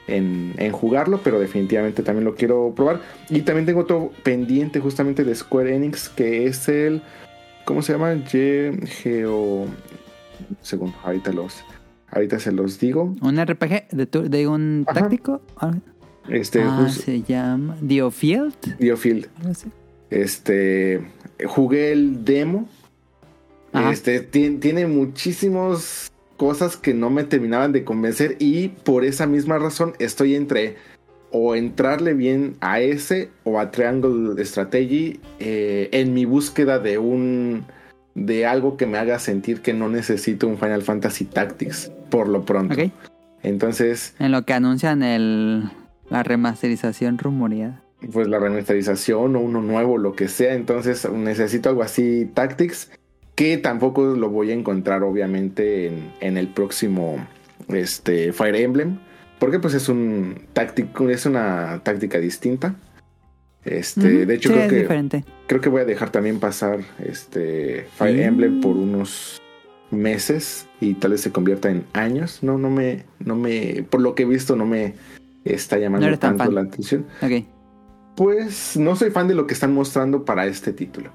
[0.07, 3.01] en, jugarlo, pero definitivamente también lo quiero probar.
[3.29, 7.01] Y también tengo otro pendiente justamente de Square Enix, que es el...
[7.65, 8.15] ¿Cómo se llama?
[8.27, 9.65] Geo...
[10.61, 11.63] Según, ahorita los...
[12.11, 13.15] Ahorita se los digo.
[13.21, 15.41] ¿Un RPG de, de un táctico?
[16.27, 18.77] Este, ah, se llama Diofield.
[18.79, 19.27] Diofield.
[20.09, 21.01] Este,
[21.45, 22.67] jugué el demo
[23.73, 29.93] este, tiene muchísimas cosas que no me terminaban de convencer y por esa misma razón
[29.99, 30.77] estoy entre
[31.31, 37.65] o entrarle bien a ese o a Triangle Strategy eh, en mi búsqueda de un
[38.15, 42.45] de algo que me haga sentir que no necesito un Final Fantasy Tactics por lo
[42.45, 42.75] pronto.
[43.43, 45.69] Entonces, en lo que anuncian el
[46.09, 47.81] la remasterización rumoreada.
[48.11, 52.91] Pues la remasterización o uno nuevo, lo que sea, entonces necesito algo así Tactics
[53.39, 55.89] que tampoco lo voy a encontrar obviamente
[56.19, 57.25] en, el próximo
[57.69, 58.99] este, Fire Emblem,
[59.39, 62.75] porque pues es un táctico, es una táctica distinta.
[63.63, 68.59] Este, de hecho creo que creo que voy a dejar también pasar este Fire Emblem
[68.59, 69.41] por unos
[69.89, 72.39] meses y tal vez se convierta en años.
[72.43, 74.95] No, no me, no me, por lo que he visto no me
[75.45, 77.05] está llamando tanto la atención.
[78.17, 81.11] Pues no soy fan de lo que están mostrando para este título.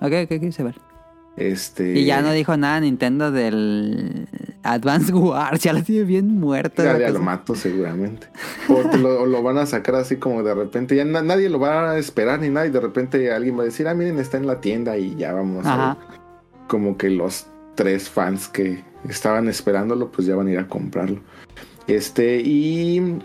[0.00, 0.95] Ok, ok, ok, se va.
[1.36, 1.98] Este...
[1.98, 4.26] Y ya no dijo nada Nintendo del
[4.62, 6.82] Advance Wars, ya lo tiene bien muerto.
[6.82, 8.26] Ya, lo mato seguramente.
[8.68, 8.96] O
[9.26, 12.48] lo, van a sacar así como de repente, ya nadie lo va a esperar ni
[12.48, 15.14] nada y de repente alguien va a decir, ah, miren, está en la tienda y
[15.16, 15.96] ya vamos a
[16.66, 17.46] como que los
[17.76, 21.20] tres fans que estaban esperándolo, pues ya van a ir a comprarlo.
[21.86, 23.20] Este, y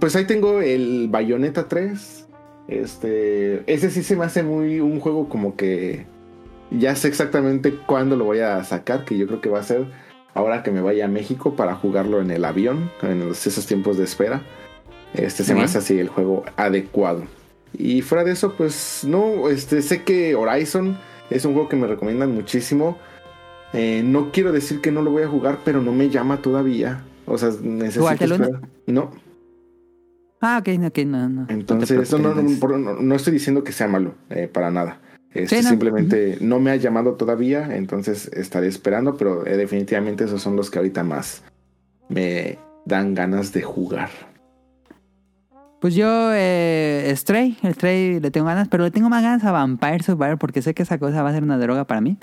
[0.00, 2.26] pues ahí tengo el Bayonetta 3.
[2.68, 6.06] Este, ese sí se me hace muy un juego como que
[6.78, 9.86] ya sé exactamente cuándo lo voy a sacar, que yo creo que va a ser
[10.34, 14.04] ahora que me vaya a México para jugarlo en el avión, en esos tiempos de
[14.04, 14.42] espera.
[15.14, 17.24] Este se me hace así el juego adecuado.
[17.76, 20.98] Y fuera de eso, pues no, este, sé que Horizon
[21.30, 22.98] es un juego que me recomiendan muchísimo.
[23.72, 27.04] Eh, no quiero decir que no lo voy a jugar, pero no me llama todavía.
[27.26, 28.60] O sea, necesito esperar.
[28.86, 29.10] No.
[30.40, 31.46] Ah, ok, ok, no, no.
[31.48, 35.00] Entonces, no, no, estoy diciendo que sea malo, eh, para nada.
[35.34, 40.56] Este, simplemente no me ha llamado todavía, entonces estaré esperando, pero eh, definitivamente esos son
[40.56, 41.42] los que ahorita más
[42.08, 44.10] me dan ganas de jugar.
[45.80, 50.02] Pues yo, eh, Stray, Stray le tengo ganas, pero le tengo más ganas a Vampire
[50.02, 52.18] Survivor porque sé que esa cosa va a ser una droga para mí.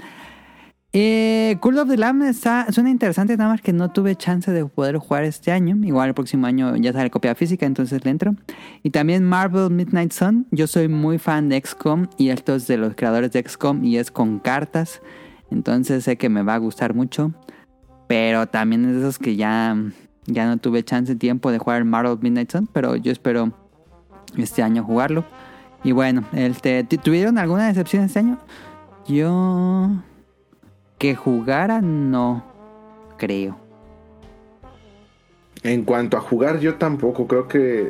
[0.92, 4.66] Eh, Cult of the Lamb está, suena interesante, nada más que no tuve chance de
[4.66, 5.76] poder jugar este año.
[5.84, 8.36] Igual el próximo año ya sale copia física, entonces le entro.
[8.82, 10.48] Y también Marvel Midnight Sun.
[10.50, 13.98] Yo soy muy fan de XCOM y esto es de los creadores de XCOM y
[13.98, 15.02] es con cartas.
[15.52, 17.34] Entonces sé que me va a gustar mucho.
[18.08, 19.78] Pero también es de esos que ya,
[20.26, 22.68] ya no tuve chance tiempo de jugar Marvel Midnight Sun.
[22.74, 23.54] Pero yo espero
[24.38, 25.24] este año jugarlo.
[25.84, 28.40] Y bueno, este, ¿tuvieron alguna decepción este año?
[29.08, 29.92] Yo
[31.00, 32.44] que jugara, no
[33.18, 33.58] creo.
[35.64, 37.90] En cuanto a jugar, yo tampoco creo que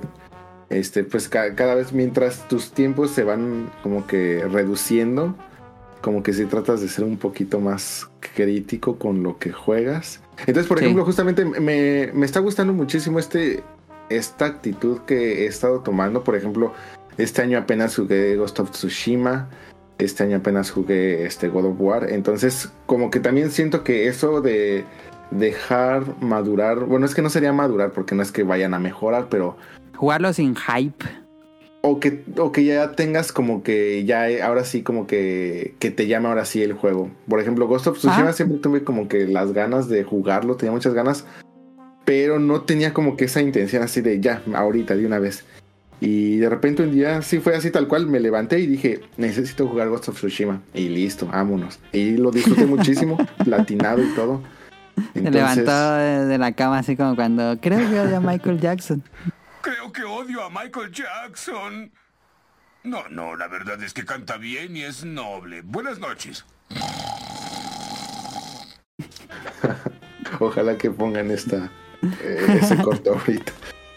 [0.69, 5.35] este, pues cada vez mientras tus tiempos se van como que reduciendo,
[6.01, 10.21] como que si tratas de ser un poquito más crítico con lo que juegas.
[10.39, 13.63] Entonces, por ejemplo, justamente me, me, está gustando muchísimo este,
[14.09, 16.23] esta actitud que he estado tomando.
[16.23, 16.73] Por ejemplo,
[17.17, 19.49] este año apenas jugué Ghost of Tsushima.
[19.99, 22.09] Este año apenas jugué este God of War.
[22.09, 24.85] Entonces, como que también siento que eso de
[25.31, 26.79] dejar madurar.
[26.85, 29.57] Bueno, es que no sería madurar porque no es que vayan a mejorar, pero.
[29.95, 31.05] Jugarlo sin hype.
[31.81, 36.07] O que, o que ya tengas como que ya ahora sí como que, que te
[36.07, 37.09] llame ahora sí el juego.
[37.27, 40.93] Por ejemplo, Ghost of Tsushima siempre tuve como que las ganas de jugarlo, tenía muchas
[40.93, 41.25] ganas.
[42.03, 45.45] pero no tenía como que esa intención así de ya, ahorita, de una vez.
[46.01, 49.67] Y de repente un día, sí fue así tal cual, me levanté y dije, necesito
[49.67, 50.61] jugar Ghost of Tsushima.
[50.73, 51.79] Y listo, vámonos.
[51.91, 54.41] Y lo disfruté muchísimo, platinado y todo.
[55.13, 59.03] Se levantó de, la cama así como cuando creo que odio a Michael Jackson.
[59.61, 61.91] Creo que odio a Michael Jackson.
[62.85, 65.63] No, no, la verdad es que canta bien y es noble.
[65.63, 66.45] Buenas noches.
[70.39, 71.69] Ojalá que pongan esta
[72.21, 73.51] eh, ese corto ahorita.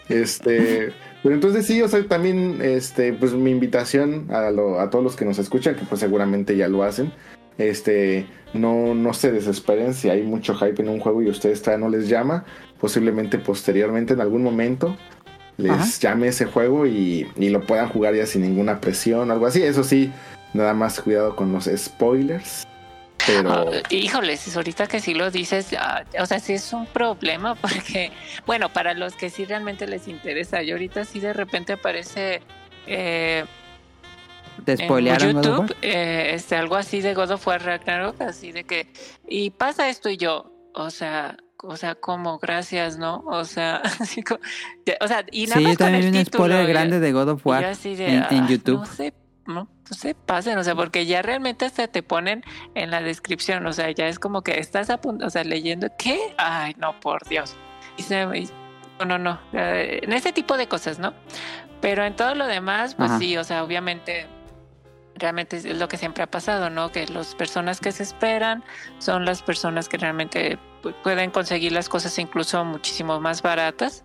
[0.09, 0.93] Este,
[1.23, 5.25] pero entonces sí, o sea, también este, pues mi invitación a, a todos los que
[5.25, 7.13] nos escuchan, que pues seguramente ya lo hacen,
[7.57, 11.85] este, no, no se desesperen si hay mucho hype en un juego y ustedes todavía
[11.85, 12.45] no les llama,
[12.79, 14.97] posiblemente posteriormente en algún momento
[15.57, 19.45] les llame ese juego y, y, lo puedan jugar ya sin ninguna presión o algo
[19.45, 19.61] así.
[19.61, 20.11] Eso sí,
[20.53, 22.65] nada más cuidado con los spoilers.
[23.25, 23.69] Pero...
[23.71, 25.75] Ah, híjoles, ahorita que sí lo dices,
[26.19, 28.11] o sea, sí es un problema porque,
[28.45, 32.41] bueno, para los que sí realmente les interesa, yo ahorita sí de repente aparece...
[32.87, 33.45] Eh,
[34.65, 38.63] ¿Te spoilearon en YouTube, eh, este, algo así de God of War Ragnarok, así de
[38.63, 38.87] que,
[39.27, 43.23] y pasa esto y yo, o sea, o sea, como gracias, ¿no?
[43.25, 44.39] O sea, así como,
[44.99, 47.63] o sea, y nada sí, más también con un spoiler grande de God of War
[47.83, 48.79] en, YouTube.
[48.79, 49.13] No sé,
[49.45, 52.43] no, se pasen, o sea, porque ya realmente hasta te ponen
[52.75, 55.87] en la descripción, o sea, ya es como que estás a punto, o sea, leyendo,
[55.97, 56.33] ¿qué?
[56.37, 57.55] Ay, no, por Dios.
[57.97, 61.13] Y se, no, no, no, eh, en ese tipo de cosas, ¿no?
[61.81, 64.27] Pero en todo lo demás, pues sí, o sea, obviamente
[65.15, 66.91] realmente es lo que siempre ha pasado, ¿no?
[66.91, 68.63] Que las personas que se esperan
[68.99, 70.57] son las personas que realmente
[70.91, 74.03] pueden conseguir las cosas incluso muchísimo más baratas.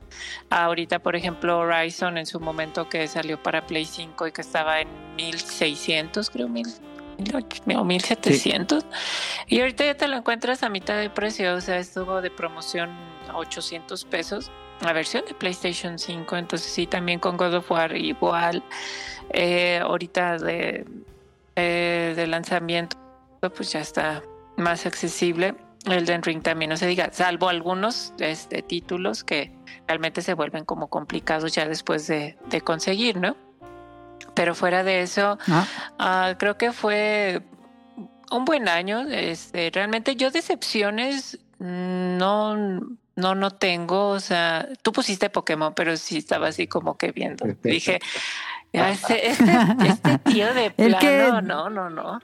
[0.50, 4.80] Ahorita, por ejemplo, Horizon en su momento que salió para Play 5 y que estaba
[4.80, 6.66] en 1600, creo, mil,
[7.76, 8.86] o 1700.
[9.48, 12.90] Y ahorita ya te lo encuentras a mitad de precio, o sea, estuvo de promoción
[13.28, 14.50] a 800 pesos.
[14.80, 18.62] La versión de PlayStation 5, entonces sí, también con God of War igual.
[19.30, 20.86] Eh, ahorita de,
[21.56, 22.96] eh, de lanzamiento,
[23.54, 24.22] pues ya está
[24.56, 25.54] más accesible.
[25.84, 29.52] El Den Ring también no se diga, salvo algunos este, títulos que
[29.86, 33.36] realmente se vuelven como complicados ya después de, conseguir, ¿no?
[34.34, 35.66] Pero fuera de eso, ah.
[35.98, 37.42] Ah, creo que fue
[38.30, 39.00] un buen año.
[39.08, 42.56] Este, realmente yo decepciones no,
[43.16, 44.08] no, no tengo.
[44.08, 47.46] O sea, tú pusiste Pokémon, pero sí estaba así como que viendo.
[47.62, 48.00] Dije,
[48.72, 49.52] este, este,
[49.86, 52.20] este, tío de plano, no, no, no.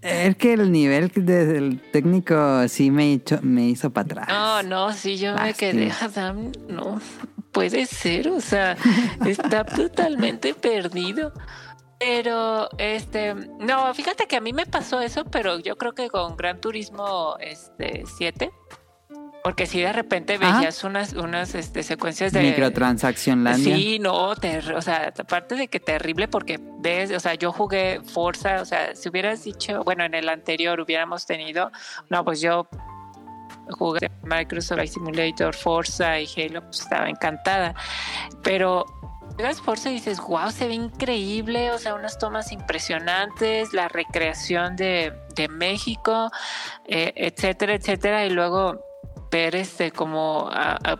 [0.00, 4.28] Es que el nivel del técnico sí me hizo, me hizo para atrás.
[4.28, 7.00] No, no, sí, yo me quedé, Adam, no,
[7.52, 8.76] puede ser, o sea,
[9.24, 11.32] está totalmente perdido.
[11.98, 16.36] Pero, este, no, fíjate que a mí me pasó eso, pero yo creo que con
[16.36, 18.50] Gran Turismo este, 7
[19.46, 22.40] porque si de repente veías unas, unas este, secuencias de...
[22.40, 28.00] Microtransacción Sí, no, o sea, aparte de que terrible porque ves, o sea, yo jugué
[28.04, 31.70] Forza, o sea, si hubieras dicho, bueno, en el anterior hubiéramos tenido,
[32.10, 32.66] no, pues yo
[33.70, 37.76] jugué Microsoft Simulator, Forza y Halo, pues estaba encantada.
[38.42, 38.84] Pero
[39.36, 44.74] juegas Forza y dices, wow, se ve increíble, o sea, unas tomas impresionantes, la recreación
[44.74, 46.32] de, de México,
[46.84, 48.85] eh, etcétera, etcétera, y luego
[49.36, 50.50] ver este como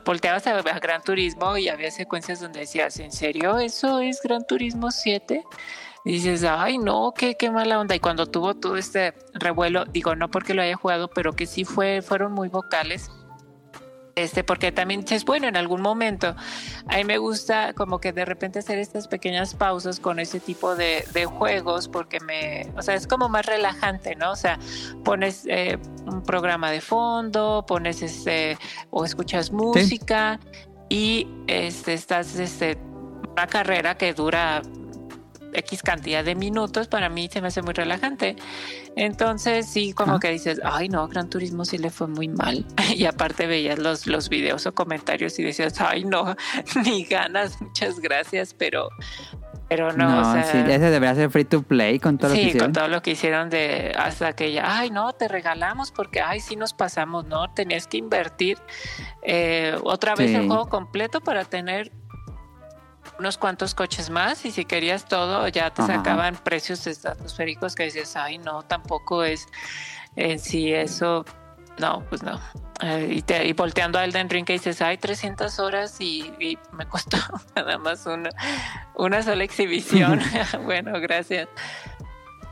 [0.05, 4.91] volteabas a, Gran Turismo y había secuencias donde decías, ¿en serio eso es Gran Turismo
[4.91, 5.43] 7?
[6.05, 7.95] Y dices, ay no, qué, qué mala onda.
[7.95, 11.65] Y cuando tuvo todo este revuelo, digo, no porque lo haya jugado, pero que sí
[11.65, 13.11] fue, fueron muy vocales
[14.17, 16.35] este, porque también es bueno en algún momento.
[16.89, 20.75] A mí me gusta como que de repente hacer estas pequeñas pausas con ese tipo
[20.75, 24.33] de, juegos porque me, o sea, es como más relajante, ¿no?
[24.33, 24.59] O sea,
[25.05, 28.57] pones eh, un programa de fondo, pones este,
[28.91, 30.41] o escuchas música
[30.89, 32.79] y este, estás, este,
[33.33, 34.63] una carrera que dura
[35.57, 38.37] X cantidad de minutos, para mí se me hace muy relajante.
[38.97, 42.65] Entonces sí, como que dices, ay no, Gran Turismo sí le fue muy mal.
[42.95, 46.37] y aparte veías los, los videos o comentarios y decías, ay no,
[46.85, 48.89] ni ganas, muchas gracias, pero...
[49.69, 52.43] Pero no, o sea, sí, ese debería ser free to play con todo lo que
[52.43, 52.67] hicieron.
[52.67, 56.39] con todo lo que hicieron de hasta que ya, ay no, te regalamos porque, ay
[56.39, 57.53] sí nos pasamos, ¿no?
[57.53, 58.59] Tenías que invertir
[59.23, 61.91] eh, otra vez el juego completo para tener
[63.19, 68.17] unos cuantos coches más y si querías todo ya te sacaban precios estratosféricos que dices,
[68.17, 69.47] ay no, tampoco es
[70.17, 71.25] en sí eso,
[71.79, 72.41] no, pues no.
[72.83, 76.87] Eh, y, te, y, volteando a Elden Ring que dices, ay, 300 horas y, me
[76.87, 77.17] costó
[77.57, 78.31] nada más una,
[78.95, 80.21] una sola exhibición.
[80.65, 81.49] bueno, gracias.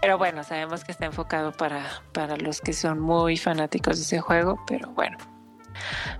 [0.00, 4.20] Pero bueno, sabemos que está enfocado para, para los que son muy fanáticos de ese
[4.20, 5.16] juego, pero bueno,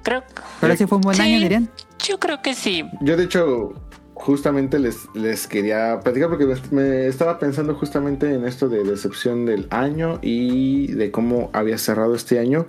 [0.02, 0.24] Creo
[0.60, 1.22] Pero sí fue un buen Sí.
[1.22, 1.70] año, dirían.
[2.06, 2.88] yo creo que sí.
[3.00, 3.72] Yo de hecho
[4.14, 9.66] justamente les, les quería platicar porque me, estaba pensando justamente en esto de decepción del
[9.70, 12.66] año y de cómo había cerrado este año.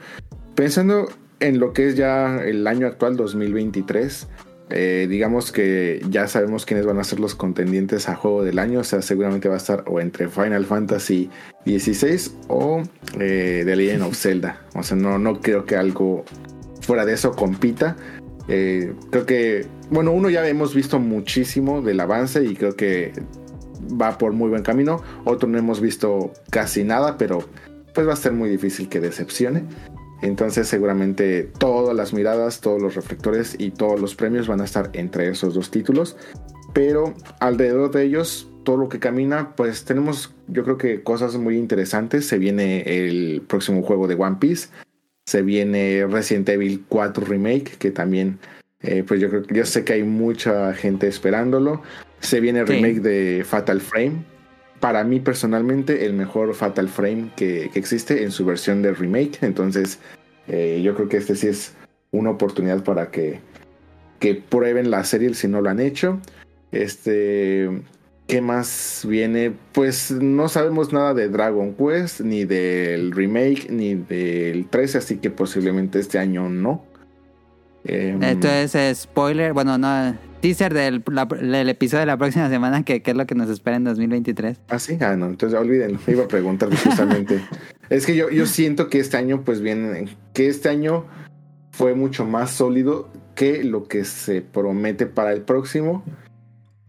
[0.55, 1.07] Pensando
[1.39, 4.27] en lo que es ya el año actual 2023.
[4.71, 8.79] eh, digamos que ya sabemos quiénes van a ser los contendientes a juego del año.
[8.79, 11.29] O sea, seguramente va a estar o entre Final Fantasy
[11.65, 12.81] XVI o
[13.19, 14.61] eh, The Legend of Zelda.
[14.73, 16.25] O sea, no, no creo que algo
[16.81, 17.95] fuera de eso compita.
[18.47, 23.13] Eh, creo que, bueno, uno ya hemos visto muchísimo del avance y creo que
[24.01, 25.01] va por muy buen camino.
[25.23, 27.43] Otro no hemos visto casi nada, pero
[27.93, 29.63] pues va a ser muy difícil que decepcione.
[30.21, 34.89] Entonces seguramente todas las miradas, todos los reflectores y todos los premios van a estar
[34.93, 36.17] entre esos dos títulos.
[36.73, 41.57] Pero alrededor de ellos, todo lo que camina, pues tenemos yo creo que cosas muy
[41.57, 42.27] interesantes.
[42.27, 44.69] Se viene el próximo juego de One Piece.
[45.25, 48.37] Se viene Resident Evil 4 Remake, que también,
[48.81, 51.81] eh, pues yo creo que yo sé que hay mucha gente esperándolo.
[52.19, 52.73] Se viene el Sí.
[52.73, 54.23] remake de Fatal Frame.
[54.79, 59.39] Para mí personalmente, el mejor Fatal Frame que, que existe en su versión de remake.
[59.41, 59.99] Entonces,
[60.47, 61.73] eh, yo creo que este sí es
[62.11, 63.39] una oportunidad para que,
[64.19, 66.19] que prueben la serie si no lo han hecho.
[66.71, 67.69] Este,
[68.27, 69.53] ¿qué más viene?
[69.71, 75.29] Pues no sabemos nada de Dragon Quest, ni del remake, ni del 13, así que
[75.29, 76.85] posiblemente este año no.
[77.83, 82.83] Em, Entonces, eh, spoiler, bueno, no, teaser del, la- del episodio de la próxima semana,
[82.83, 84.59] que, que es lo que nos espera en 2023.
[84.69, 87.41] Ah, sí, ah, no, entonces olvídenlo, iba a preguntar justamente.
[87.89, 91.05] es que yo, yo siento que este año, pues bien, que este año
[91.71, 96.03] fue mucho más sólido que lo que se promete para el próximo.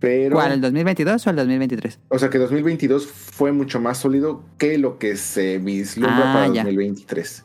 [0.07, 1.99] Pero, ¿Cuál, el 2022 o el 2023?
[2.11, 6.47] o sea que 2022 fue mucho más sólido que lo que se vislumbra Ah, para
[6.55, 6.63] ya.
[6.63, 7.45] 2023.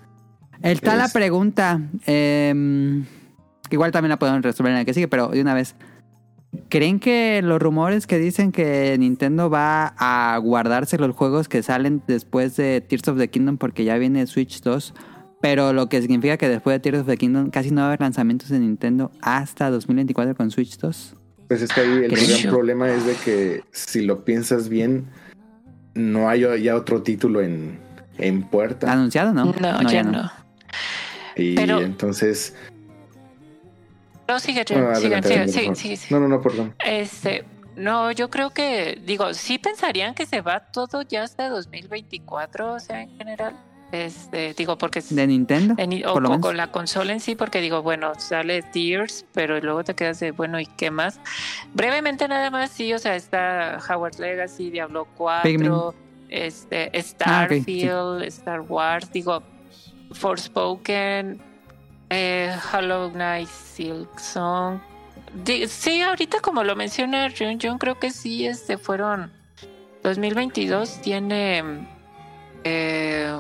[0.62, 3.04] Está la pregunta, em,
[3.72, 5.74] igual también la podemos resolver en el que sigue, pero de una vez.
[6.70, 12.04] ¿Creen que los rumores que dicen que Nintendo va a guardarse los juegos que salen
[12.08, 14.94] después de Tears of the Kingdom porque ya viene Switch 2,
[15.42, 17.88] pero lo que significa que después de Tears of the Kingdom casi no va a
[17.88, 21.16] haber lanzamientos de Nintendo hasta 2024 con Switch 2?
[21.52, 25.10] Pues es que ahí el gran problema es de que si lo piensas bien,
[25.94, 27.78] no hay ya otro título en,
[28.18, 28.90] en puerta.
[28.90, 29.54] ¿Anunciado no?
[29.60, 30.32] No, ya no.
[31.36, 32.56] Y Pero- entonces...
[34.30, 36.00] No, sigue, adelante, sigue.
[36.10, 36.74] No, no, no, perdón.
[36.86, 37.44] Este,
[37.76, 42.80] no, yo creo que, digo, sí pensarían que se va todo ya hasta 2024, o
[42.80, 43.58] sea, en general.
[43.92, 45.74] Este, digo, porque ¿De Nintendo?
[45.78, 49.94] en- o con, la consola en sí, porque digo, bueno, sale Tears, pero luego te
[49.96, 51.20] quedas de, bueno, ¿y qué más?
[51.74, 55.72] Brevemente nada más, sí, o sea, está Howard Legacy, Diablo 4, Pikmin.
[56.30, 57.02] este, Ah, sí.
[57.02, 59.44] Starfield, Star Wars, digo,
[60.14, 61.42] Forspoken,
[62.10, 64.80] eh, Hollow Knight, Silk Song.
[65.68, 69.32] Sí, ahorita como lo menciona Jun, Jun, creo que sí, este, fueron,
[70.04, 71.88] 2022 tiene...
[72.64, 73.34] Eh,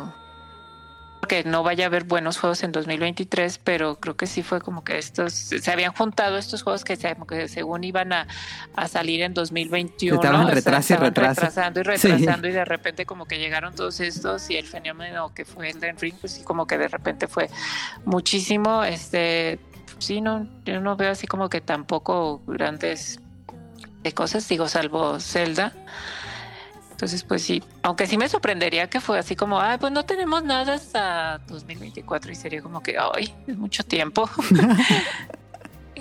[1.28, 4.84] que no vaya a haber buenos juegos en 2023, pero creo que sí fue como
[4.84, 8.28] que estos se habían juntado estos juegos que, se- que según iban a,
[8.76, 10.16] a salir en 2021.
[10.16, 12.08] Estaban o sea, y retrasando y Sí.
[12.10, 15.80] retrasando y de repente como que llegaron todos estos y el fenómeno que fue el
[15.80, 17.50] Den Ring, pues sí como que de repente fue
[18.06, 18.84] muchísimo.
[18.84, 19.60] Este,
[20.00, 23.20] sí, no, yo no veo así como que tampoco grandes
[24.04, 25.74] de cosas, digo, salvo Zelda.
[27.02, 30.44] Entonces, pues sí, aunque sí me sorprendería que fue así como, ah, pues no tenemos
[30.44, 34.30] nada hasta 2024 y sería como que, ay, es mucho tiempo.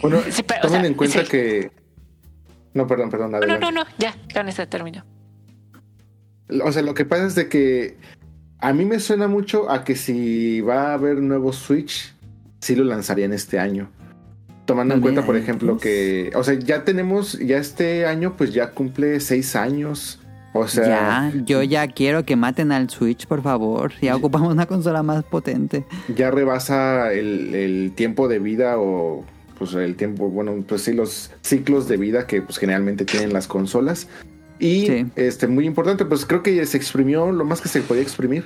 [0.03, 1.31] Bueno, Sí, pero, o tomen sea, en cuenta sí.
[1.31, 1.71] que...
[2.75, 3.65] No, perdón, perdón, No, adelante.
[3.65, 5.05] no, no, no, ya, con ese término.
[6.63, 7.97] O sea, lo que pasa es de que
[8.59, 12.15] a mí me suena mucho a que si va a haber nuevo Switch,
[12.61, 13.91] sí lo lanzarían este año.
[14.67, 18.71] Tomando en cuenta, por ejemplo, que, o sea, ya tenemos, ya este año, pues ya
[18.73, 20.20] cumple seis años.
[20.53, 23.93] O sea, ya, yo ya quiero que maten al Switch, por favor.
[24.03, 25.85] Ya ocupamos una consola más potente.
[26.15, 29.25] ya rebasa el, el tiempo de vida o
[29.59, 33.47] pues el tiempo, bueno, pues sí, los ciclos de vida que pues generalmente tienen las
[33.47, 34.09] consolas.
[34.59, 35.07] Y Sí.
[35.17, 38.45] este, muy importante, pues creo que se exprimió lo más que se podía exprimir.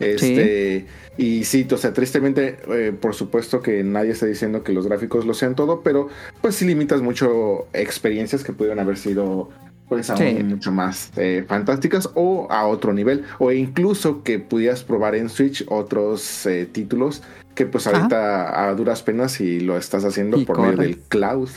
[0.00, 0.86] Este,
[1.18, 5.26] y sí, o sea, tristemente, eh, por supuesto que nadie está diciendo que los gráficos
[5.26, 6.08] lo sean todo, pero
[6.40, 9.50] pues sí limitas mucho experiencias que pudieron haber sido
[9.90, 10.42] pues aún Sí.
[10.44, 15.64] mucho más eh, fantásticas o a otro nivel o incluso que pudieras probar en Switch
[15.68, 17.22] otros eh, títulos
[17.54, 17.96] que pues Ajá.
[17.98, 20.86] ahorita a duras penas y lo estás haciendo Y por medio corre.
[20.86, 21.50] del cloud.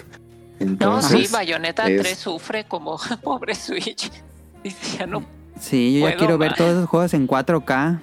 [0.60, 4.12] No, Entonces, sí, Bayonetta es- 3 sufre como pobre Switch.
[4.64, 5.24] Dice, ya no.
[5.60, 8.00] Sí, yo ya quiero ver todos esos juegos en 4K.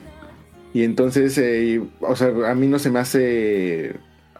[0.72, 3.96] Y entonces, eh, o sea, a mí no se me hace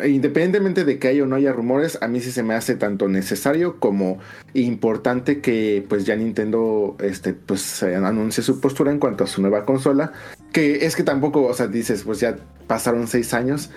[0.07, 3.09] independientemente de que haya o no haya rumores, a mí sí se me hace tanto
[3.09, 4.19] necesario como
[4.55, 9.65] importante que pues ya Nintendo este pues anuncie su postura en cuanto a su nueva
[9.65, 10.13] consola,
[10.53, 12.37] que es que tampoco, o sea, dices, pues ya
[12.67, 13.71] pasaron seis años,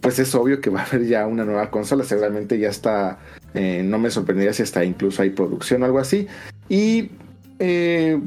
[0.00, 3.18] pues es obvio que va a haber ya una nueva consola, seguramente ya está,
[3.54, 6.26] eh, no me sorprendería si hasta incluso hay producción o algo así,
[6.68, 7.10] y
[7.58, 8.18] eh,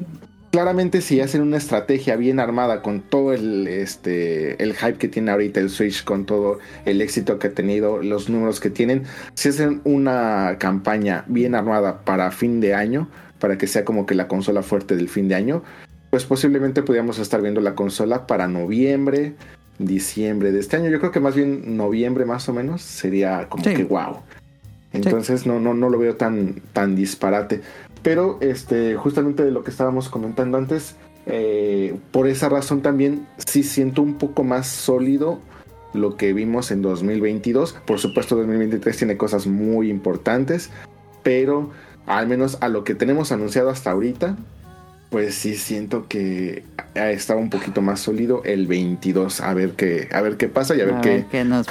[0.53, 5.31] claramente si hacen una estrategia bien armada con todo el, este, el hype que tiene
[5.31, 9.49] ahorita el Switch, con todo el éxito que ha tenido, los números que tienen, si
[9.49, 13.09] hacen una campaña bien armada para fin de año,
[13.39, 15.63] para que sea como que la consola fuerte del fin de año,
[16.11, 19.33] pues posiblemente podríamos estar viendo la consola para noviembre,
[19.79, 20.91] diciembre de este año.
[20.91, 24.19] Yo creo que más bien noviembre más o menos sería como que wow.
[24.91, 27.61] Entonces no, no, no lo veo tan, tan disparate.
[28.03, 33.63] Pero este, justamente de lo que estábamos comentando antes, eh, por esa razón también sí
[33.63, 35.39] siento un poco más sólido
[35.93, 37.77] lo que vimos en 2022.
[37.85, 40.69] Por supuesto 2023 tiene cosas muy importantes,
[41.23, 41.71] pero
[42.05, 44.35] al menos a lo que tenemos anunciado hasta ahorita,
[45.09, 46.65] pues sí siento que
[46.95, 49.39] ha estado un poquito más sólido el 22.
[49.41, 51.67] A ver qué, a ver qué pasa y a ver, qué, nos,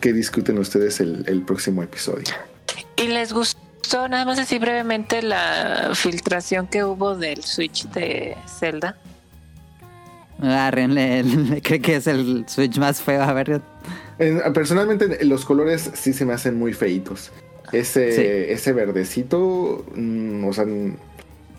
[0.00, 2.32] qué discuten ustedes el, el próximo episodio.
[2.96, 3.57] ¿Y les gustó?
[3.92, 8.96] Nada más así brevemente la filtración que hubo del Switch de Zelda.
[10.40, 13.22] Agárrenle, creo que es el Switch más feo.
[13.22, 13.60] A ver.
[14.52, 17.32] personalmente, los colores sí se me hacen muy feitos.
[17.72, 20.64] Ese, ese verdecito, mm, o sea,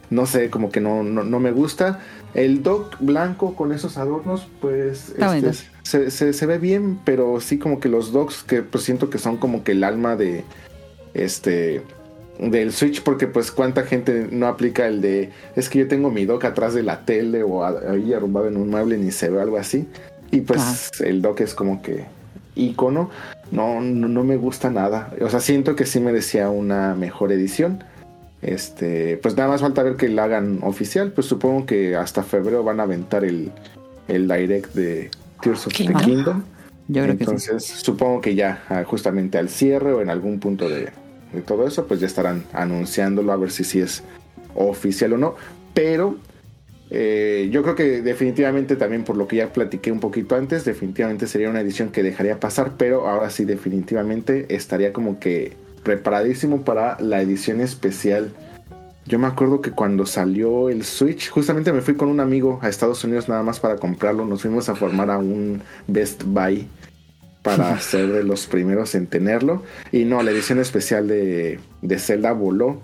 [0.09, 1.99] no sé, como que no, no, me gusta.
[2.33, 7.79] El dock blanco con esos adornos, pues este, se, se, ve bien, pero sí como
[7.79, 10.43] que los docks que pues siento que son como que el alma de
[11.13, 11.83] este
[12.39, 16.25] del Switch porque pues cuánta gente no aplica el de es que yo tengo mi
[16.25, 19.57] dock atrás de la tele o ahí arrumbado en un mueble ni se ve algo
[19.57, 19.87] así
[20.31, 22.05] y pues el dock es como que
[22.55, 23.09] icono.
[23.51, 25.11] No, no, me gusta nada.
[25.21, 27.83] O sea siento que sí merecía una mejor edición.
[28.41, 31.11] Este pues nada más falta ver que la hagan oficial.
[31.11, 33.51] Pues supongo que hasta febrero van a aventar el,
[34.07, 35.09] el direct de
[35.41, 36.43] Tears of the Kingdom.
[36.87, 40.89] Yo creo entonces supongo que ya ah, justamente al cierre o en algún punto de
[41.33, 44.03] de todo eso, pues ya estarán anunciándolo a ver si es
[44.55, 45.35] oficial o no.
[45.73, 46.17] Pero
[46.91, 51.27] eh, yo creo que definitivamente también por lo que ya platiqué un poquito antes, definitivamente
[51.27, 55.53] sería una edición que dejaría pasar, pero ahora sí definitivamente estaría como que
[55.83, 58.31] preparadísimo para la edición especial.
[59.05, 62.69] Yo me acuerdo que cuando salió el Switch, justamente me fui con un amigo a
[62.69, 64.25] Estados Unidos nada más para comprarlo.
[64.25, 66.67] Nos fuimos a formar a un Best Buy
[67.57, 69.63] para ser de los primeros en tenerlo.
[69.91, 72.81] Y no, la edición especial de, de Zelda voló.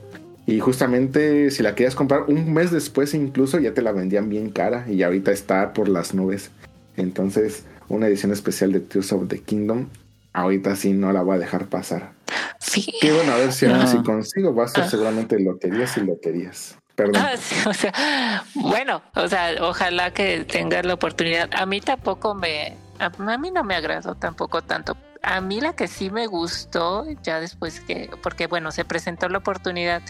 [0.47, 4.51] Y justamente si la querías comprar un mes después incluso ya te la vendían bien
[4.51, 6.51] cara y ahorita está por las nubes.
[6.97, 9.87] Entonces una edición especial de Tears of the Kingdom
[10.35, 12.11] ahorita sí no la voy a dejar pasar.
[12.59, 12.85] Sí.
[13.01, 14.53] Qué bueno, a ver si, si consigo.
[14.53, 14.89] Va a ser ah.
[14.89, 16.77] seguramente loterías y loterías.
[16.95, 17.15] Perdón.
[17.17, 17.33] Ah,
[17.67, 21.49] o sea, bueno, o sea, ojalá que tengas la oportunidad.
[21.53, 24.97] A mí tampoco me, a, mí no me agradó tampoco tanto.
[25.21, 29.39] A mí la que sí me gustó, ya después que, porque bueno, se presentó la
[29.39, 30.01] oportunidad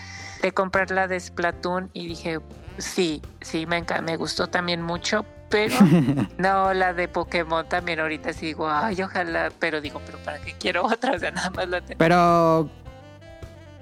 [0.41, 2.40] de comprar la de Splatoon y dije,
[2.78, 5.76] sí, sí, me, me gustó también mucho, pero
[6.38, 10.53] no, la de Pokémon también ahorita sí digo, ay, ojalá, pero digo, pero ¿para qué
[10.60, 11.12] quiero otra?
[11.16, 11.98] O sea, nada más la tengo.
[11.98, 12.70] Pero,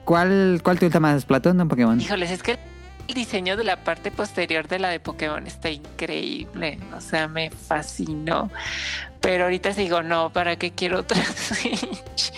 [0.05, 1.99] ¿cuál, cuál te gusta más, Splatoon o Pokémon?
[1.99, 2.59] Híjoles, es que
[3.07, 7.49] el diseño de la parte posterior de la de Pokémon está increíble, o sea, me
[7.49, 8.49] fascinó.
[9.21, 12.33] Pero ahorita digo, no, ¿para qué quiero otra Switch?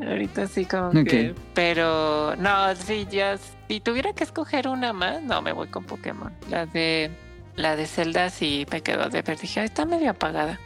[0.00, 1.34] ahorita sí como que...
[1.54, 3.36] Pero no, sí, ya...
[3.68, 6.32] Si tuviera que escoger una más, no, me voy con Pokémon.
[6.50, 7.10] La de...
[7.56, 9.38] La de Zelda sí me quedó de ver.
[9.38, 10.60] Dije, está medio apagada.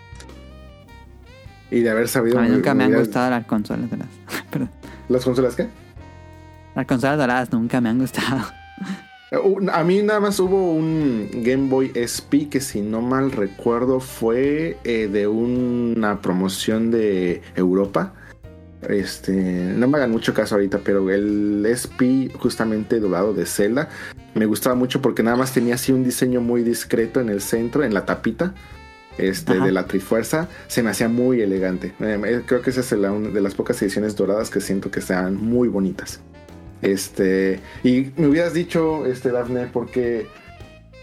[1.70, 2.38] Y de haber sabido...
[2.38, 4.12] A mí nunca me han gustado las consolas doradas.
[5.08, 5.68] ¿Las consolas qué?
[6.74, 8.44] Las consolas doradas nunca me han gustado.
[9.72, 14.76] A mí nada más hubo un Game Boy SP que si no mal recuerdo fue
[14.84, 18.12] eh, de una promoción de Europa.
[18.86, 23.88] Este, no me hagan mucho caso ahorita, pero el SP justamente dorado de Zelda
[24.34, 27.84] me gustaba mucho porque nada más tenía así un diseño muy discreto en el centro,
[27.84, 28.54] en la tapita.
[29.18, 31.92] Este, de la Trifuerza se me hacía muy elegante.
[32.00, 35.36] Eh, creo que esa es la, de las pocas ediciones doradas que siento que sean
[35.36, 36.20] muy bonitas.
[36.82, 40.26] Este, y me hubieras dicho, este, Daphne, porque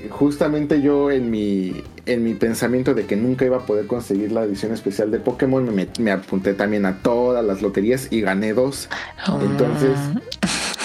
[0.09, 4.43] justamente yo en mi, en mi pensamiento de que nunca iba a poder conseguir la
[4.43, 8.89] edición especial de Pokémon, me, apunté también a todas las loterías y gané dos.
[9.41, 9.97] Entonces,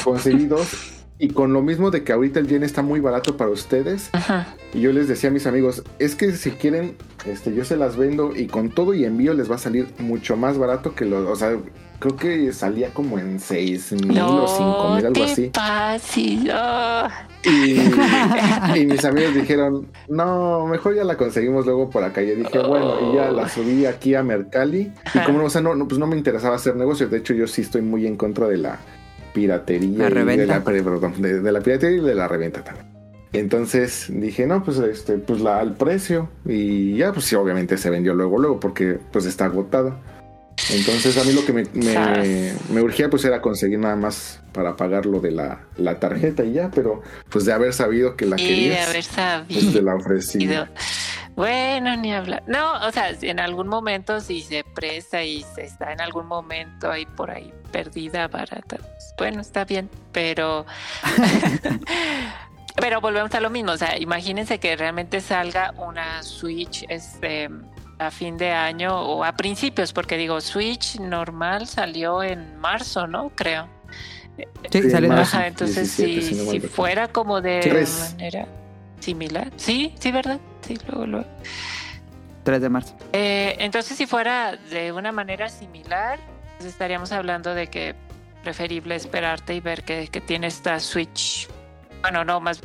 [0.03, 0.91] conseguí dos.
[1.17, 4.49] Y con lo mismo de que ahorita el yen está muy barato para ustedes, Ajá.
[4.75, 7.97] y yo les decía a mis amigos, es que si quieren, este, yo se las
[7.97, 11.31] vendo y con todo y envío les va a salir mucho más barato que lo,
[11.31, 11.57] o sea,
[11.99, 15.51] creo que salía como en seis mil o cinco mil, algo así.
[15.53, 16.39] pases.
[16.53, 17.09] Oh.
[17.45, 17.79] Y,
[18.81, 22.23] y mis amigos dijeron, no, mejor ya la conseguimos luego por acá.
[22.23, 24.93] Y yo dije, bueno, y ya la subí aquí a Mercalli.
[25.15, 27.11] Y como no, o sea, no, no, pues no me interesaba hacer negocios.
[27.11, 28.79] De hecho, yo sí estoy muy en contra de la
[29.33, 29.99] piratería.
[29.99, 30.59] La y de reventa.
[30.59, 32.95] la, perdón, de, de la piratería y de la reventa también.
[33.35, 36.29] Entonces dije, no, pues este, pues la al precio.
[36.47, 40.01] Y ya, pues sí, obviamente se vendió luego, luego, porque pues está agotada.
[40.71, 44.77] Entonces a mí lo que me, me, me urgía pues era conseguir nada más para
[44.77, 48.41] pagar lo de la, la tarjeta y ya, pero pues de haber sabido que la
[48.41, 49.83] Y de querías, haber pues te sabido.
[49.83, 50.49] la ofrecí.
[51.37, 52.45] Bueno, ni hablar.
[52.47, 56.27] No, o sea, si en algún momento si se presta y se está en algún
[56.27, 60.65] momento ahí por ahí perdida, barata, pues, bueno, está bien, pero
[62.77, 67.49] pero volvemos a lo mismo, o sea, imagínense que realmente salga una Switch este
[67.99, 73.31] a fin de año o a principios, porque digo, Switch normal salió en marzo, ¿no?
[73.31, 73.69] Creo.
[74.37, 75.37] Sí, Sí, salió en marzo.
[75.37, 78.13] Ajá, entonces 17, si, fuera como de Tres.
[78.13, 78.47] manera
[79.01, 79.51] similar.
[79.57, 80.41] Sí, sí, ¿verdad?
[80.63, 81.27] Sí, luego, luego.
[82.43, 82.97] 3 de marzo.
[83.13, 86.19] Eh, entonces, si fuera de una manera similar,
[86.59, 87.95] pues estaríamos hablando de que
[88.43, 91.49] preferible esperarte y ver que, que tiene esta Switch.
[92.03, 92.61] Bueno, no, más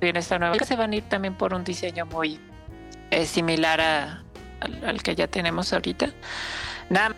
[0.00, 0.56] bien esta nueva.
[0.58, 2.38] Que se van a ir también por un diseño muy
[3.12, 4.22] eh, similar a-
[4.60, 6.10] al, al que ya tenemos ahorita.
[6.90, 7.14] Nada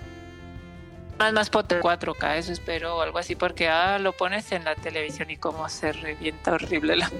[1.18, 4.74] más, más potente 4K, eso espero, o algo así, porque ah, lo pones en la
[4.74, 7.10] televisión y como se revienta horrible la,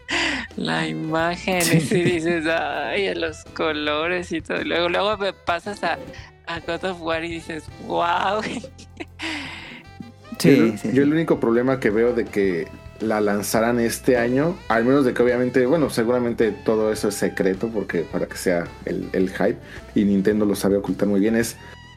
[0.56, 1.94] la imagen Sí.
[1.98, 4.62] y dices, ay, los colores y todo.
[4.64, 5.98] Luego, luego me pasas a,
[6.46, 8.42] a God of War y dices, wow.
[10.38, 10.90] Sí, yo, sí, sí.
[10.92, 12.68] yo el único problema que veo de que
[13.00, 17.68] la lanzaran este año, al menos de que obviamente, bueno, seguramente todo eso es secreto
[17.68, 19.58] porque para que sea el, el hype
[19.94, 21.56] y Nintendo lo sabe ocultar muy bien, es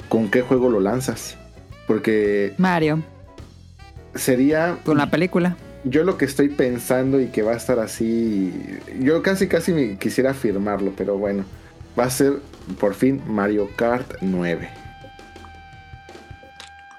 [0.10, 1.38] con qué juego lo lanzas.
[1.88, 3.02] Porque Mario,
[4.16, 5.58] sería, con la película.
[5.84, 8.54] yo lo que estoy pensando y que va a estar así,
[9.00, 11.44] yo casi casi me quisiera afirmarlo, pero bueno,
[11.98, 12.34] va a ser
[12.80, 14.81] por fin Mario Kart 9.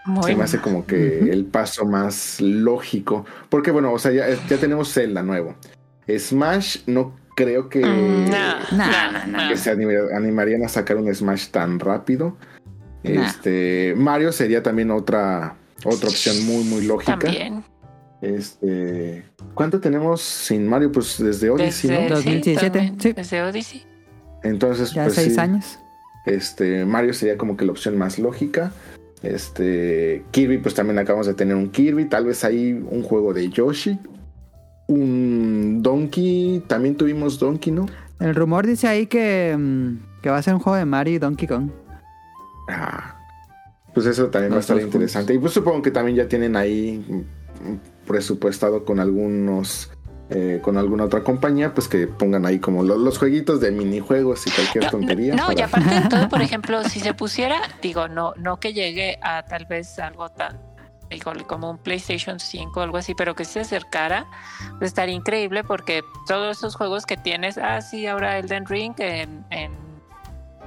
[0.05, 3.25] Muy Se me hace como que el paso más lógico.
[3.49, 5.55] Porque bueno, o sea, ya, ya tenemos Zelda nuevo.
[6.09, 11.79] Smash no creo que, Mm, no, no, que se animarían a sacar un Smash tan
[11.79, 12.37] rápido.
[13.03, 17.19] Este Mario sería también otra, otra opción muy, muy lógica.
[17.19, 17.65] También.
[18.21, 19.25] Este,
[19.55, 20.93] ¿Cuánto tenemos sin Mario?
[20.93, 22.09] Pues desde Odyssey, Desde, ¿no?
[22.09, 23.13] sí, 2017, también, sí.
[23.13, 23.87] Desde Odyssey.
[24.45, 25.79] Entonces, Ya pues seis sí, años.
[26.25, 28.73] Este, Mario sería como que la opción más lógica.
[29.23, 32.07] Este, Kirby, pues también acabamos de tener un Kirby.
[32.07, 33.99] Tal vez ahí un juego de Yoshi.
[34.89, 36.65] Un Donkey.
[36.67, 37.87] También tuvimos Donkey, ¿no?
[38.19, 41.19] El rumor dice ahí que, mm, que va a ser un juego de Mario y
[41.19, 41.71] Donkey Kong.
[42.69, 43.17] Ah,
[43.95, 45.35] pues eso también va a estar interesante.
[45.35, 49.91] Y pues supongo que también ya tienen ahí mm, presupuestado con algunos.
[50.35, 54.47] Eh, con alguna otra compañía, pues que pongan ahí como lo- los, jueguitos de minijuegos
[54.47, 55.35] y cualquier No, tontería.
[55.35, 58.73] No, y para- aparte de todo, por ejemplo, si se pusiera, digo, no, no que
[58.73, 60.61] llegue a tal vez algo tan
[61.47, 64.25] como un PlayStation 5 o algo así, pero que se acercara,
[64.79, 69.45] pues estaría increíble porque todos esos juegos que tienes, ah, sí, ahora Elden Ring en,
[69.51, 69.73] en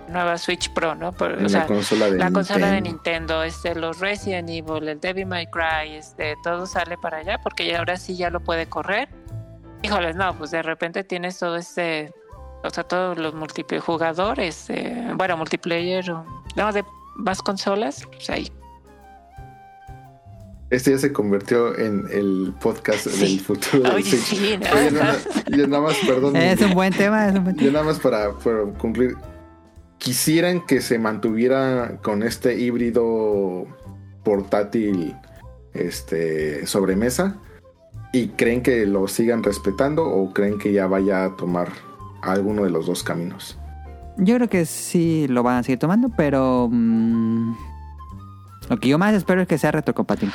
[0.07, 1.13] nueva Switch Pro, ¿no?
[1.13, 2.91] Por- o sea, la consola de la consola de Nintendo.
[3.39, 7.65] Nintendo, este, los Resident Evil, el Devil May Cry, este, todo sale para allá porque
[7.65, 9.09] ya ahora sí ya lo puede correr.
[9.83, 12.11] Híjoles, no, pues de repente tienes todo este,
[12.63, 16.25] o sea, todos los multijugadores, eh, bueno, multiplayer, o-
[16.55, 16.83] no, de
[17.15, 18.51] más consolas, pues ahí.
[20.71, 23.37] Este ya se convirtió en el podcast Sí.
[23.37, 24.23] del futuro del Oye, Switch.
[24.23, 24.65] sí, ¿no?
[24.77, 25.15] Oye, nada,
[25.55, 26.35] yo nada más, perdón.
[26.35, 27.73] Es un buen tema, es un buen Yo tema.
[27.73, 29.15] nada más para, para cumplir.
[29.99, 33.65] Quisieran que se mantuviera con este híbrido
[34.23, 35.15] portátil
[35.73, 37.37] este sobremesa
[38.15, 41.67] y creen que lo sigan respetando o creen que ya vaya a tomar
[42.21, 43.57] alguno de los dos caminos.
[44.15, 47.53] Yo creo que sí lo van a seguir tomando, pero mm,
[48.69, 50.33] lo que yo más espero es que sea retrocompatible.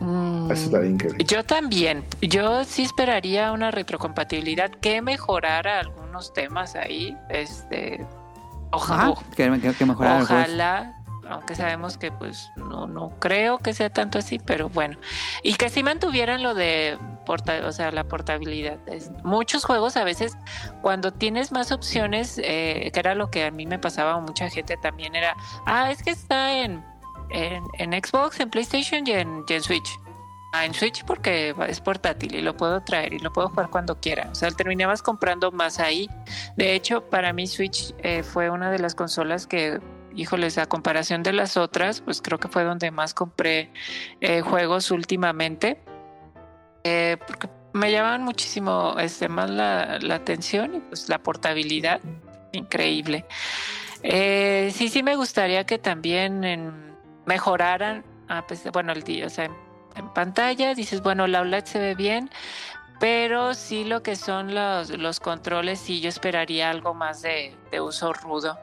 [0.00, 1.22] Mm, Eso increíble.
[1.24, 2.02] Yo también.
[2.22, 7.14] Yo sí esperaría una retrocompatibilidad que mejorara algunos temas ahí.
[7.28, 8.06] Este,
[8.70, 10.42] ojalá, Ajá, que, que, que mejorar el juego.
[10.42, 10.95] ojalá,
[11.28, 14.98] aunque sabemos que pues no, no creo que sea tanto así, pero bueno.
[15.42, 18.78] Y que sí mantuvieran lo de porta, o sea, la portabilidad.
[18.86, 20.36] Es- muchos juegos a veces
[20.82, 24.48] cuando tienes más opciones, eh, que era lo que a mí me pasaba a mucha
[24.50, 25.34] gente también era,
[25.66, 26.84] ah, es que está en,
[27.30, 29.98] en, en Xbox, en PlayStation y en, y en Switch.
[30.62, 34.28] en Switch porque es portátil y lo puedo traer y lo puedo jugar cuando quiera.
[34.30, 36.08] O sea, terminabas comprando más ahí.
[36.56, 39.80] De hecho, para mí Switch eh, fue una de las consolas que,
[40.16, 43.70] híjoles, a comparación de las otras, pues creo que fue donde más compré
[44.20, 45.80] eh, juegos últimamente.
[46.84, 52.00] Eh, porque me llamaban muchísimo este, más la, atención y pues la portabilidad,
[52.52, 53.26] increíble.
[54.02, 58.04] sí, sí me gustaría que también mejoraran,
[58.72, 59.50] bueno, el día, o sea,
[59.96, 62.30] en pantalla, dices, bueno, la OLED se ve bien,
[62.98, 68.12] pero sí lo que son los, los controles, sí yo esperaría algo más de, uso
[68.12, 68.58] rudo.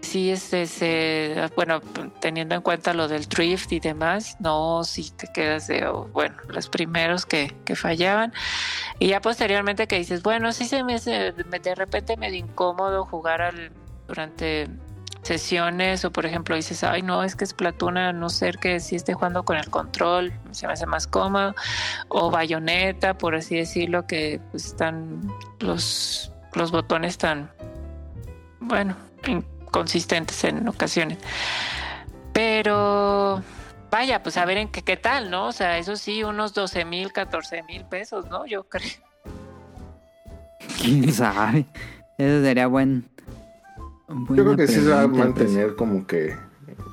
[0.00, 1.80] Sí, este, bueno,
[2.20, 6.36] teniendo en cuenta lo del drift y demás, no, si te quedas de, oh, bueno,
[6.48, 8.32] los primeros que, que, fallaban.
[8.98, 13.42] Y ya posteriormente que dices, bueno, sí se me hace de repente medio incómodo jugar
[13.42, 13.72] al,
[14.06, 14.68] durante
[15.22, 18.96] sesiones o por ejemplo dices, ay no, es que es Platuna, no sé que si
[18.96, 21.54] esté jugando con el control, se me hace más cómodo,
[22.08, 25.28] o bayoneta, por así decirlo, que pues, están
[25.60, 27.50] los, los botones tan,
[28.60, 28.96] bueno,
[29.68, 31.18] inconsistentes en ocasiones.
[32.32, 33.42] Pero
[33.90, 35.46] vaya, pues a ver en qué, qué tal, ¿no?
[35.46, 38.46] O sea, eso sí, unos 12 mil, 14 mil pesos, ¿no?
[38.46, 38.90] Yo creo.
[40.80, 41.66] ¿Quién sabe?
[42.18, 43.08] Eso sería buen,
[44.08, 46.34] yo creo que sí se va a mantener como que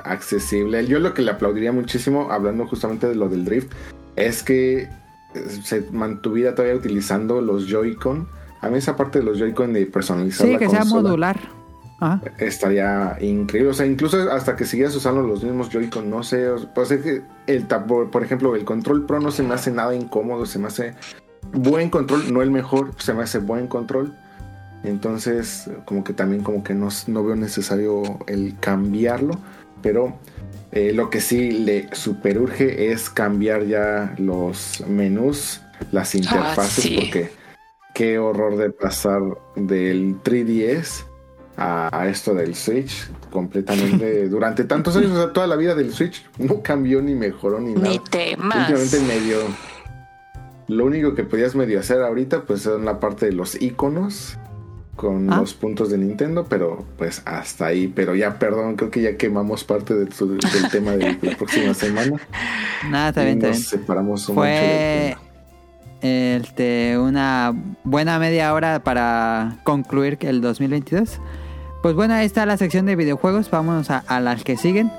[0.04, 0.86] accesible.
[0.86, 3.72] Yo lo que le aplaudiría muchísimo, hablando justamente de lo del drift,
[4.18, 4.90] es que eh,
[5.64, 8.28] se mantuviera todavía utilizando los Joy-Con.
[8.62, 11.40] A mí esa parte de los Joy-Con de personalizar sí, que sea modular.
[12.38, 13.72] Estaría increíble.
[13.72, 16.48] O sea, incluso hasta que siguieras usando los mismos Joy-Con, no sé.
[16.74, 20.46] Pues es que el por ejemplo, el control Pro no se me hace nada incómodo,
[20.46, 20.94] se me hace
[21.54, 24.14] buen control, no el mejor, se me hace buen control.
[24.84, 29.40] Entonces, como que también como que no, no veo necesario el cambiarlo,
[29.82, 30.20] pero
[30.72, 35.62] eh, lo que sí le superurge es cambiar ya los menús,
[35.92, 37.32] las ah, interfaces, porque
[37.96, 39.22] qué horror de pasar
[39.56, 41.06] del 3DS
[41.58, 46.26] a, esto del Switch completamente durante tantos años, o sea, toda la vida del Switch
[46.38, 47.90] no cambió ni mejoró ni nada.
[47.90, 48.70] Ni temas.
[48.70, 49.38] Últimamente medio
[50.68, 54.38] lo único que podías medio hacer ahorita pues son la parte de los iconos
[54.96, 55.38] con ah.
[55.38, 57.88] los puntos de Nintendo, pero pues hasta ahí.
[57.88, 60.10] Pero ya, perdón, creo que ya quemamos parte del
[60.72, 62.18] tema de la próxima semana.
[62.90, 65.18] Nada, está bien, Nos separamos un Fue
[66.02, 67.54] este, una
[67.84, 71.20] buena media hora para concluir el 2022.
[71.86, 73.52] Pues bueno, ahí está la sección de videojuegos.
[73.52, 74.92] Vámonos a, a las que siguen.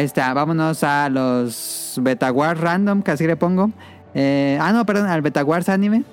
[0.00, 3.70] Ahí está, vámonos a los Betawars Random, casi le pongo.
[4.14, 6.04] Eh, ah, no, perdón, al Betawars Anime.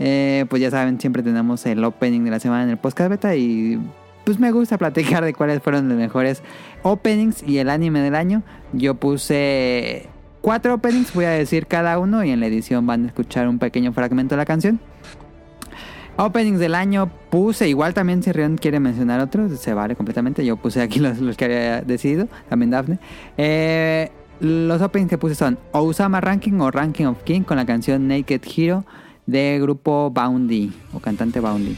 [0.00, 3.36] Eh, pues ya saben, siempre tenemos el opening de la semana en el podcast beta
[3.36, 3.78] y
[4.24, 6.42] pues me gusta platicar de cuáles fueron los mejores
[6.82, 8.42] openings y el anime del año.
[8.72, 10.08] Yo puse
[10.40, 13.60] cuatro openings, voy a decir cada uno y en la edición van a escuchar un
[13.60, 14.80] pequeño fragmento de la canción.
[16.20, 20.44] Openings del año puse, igual también si Rion quiere mencionar otros, se vale completamente.
[20.44, 22.98] Yo puse aquí los, que había decidido, también Daphne.
[23.36, 28.08] Eh, los openings que puse son Osama Ranking o Ranking of King con la canción
[28.08, 28.84] Naked Hero
[29.26, 31.76] de grupo Boundy o cantante Boundy.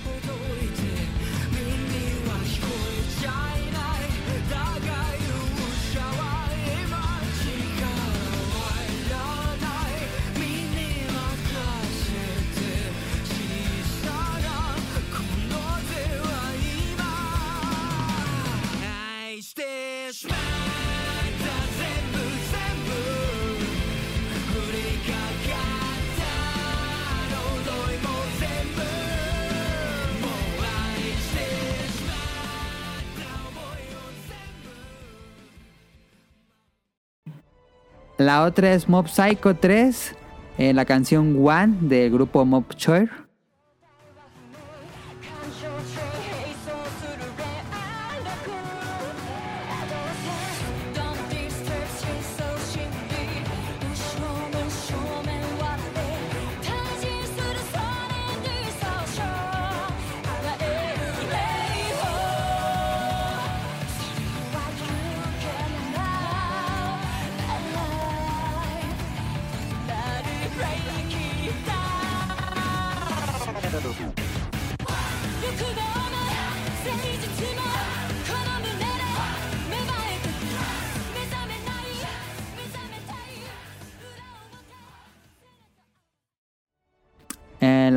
[38.31, 40.15] La otra es Mob Psycho 3,
[40.57, 43.11] eh, la canción One del grupo Mob Choir.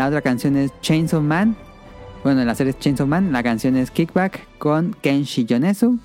[0.04, 1.56] La otra canción es Chains of Man.
[2.26, 3.32] Bueno, en la serie es Chains of Man.
[3.32, 5.98] La canción es Kickback con Kenshi Yonezu.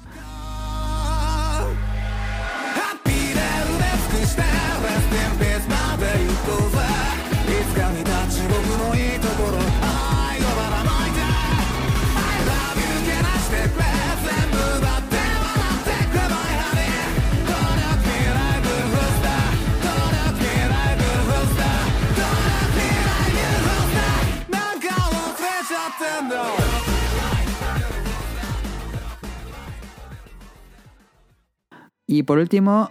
[32.10, 32.90] Y por último,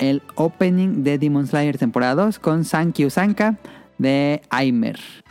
[0.00, 3.56] el opening de Demon Slayer temporada 2 con Sankyu Sanka
[3.96, 5.25] de Aimer.「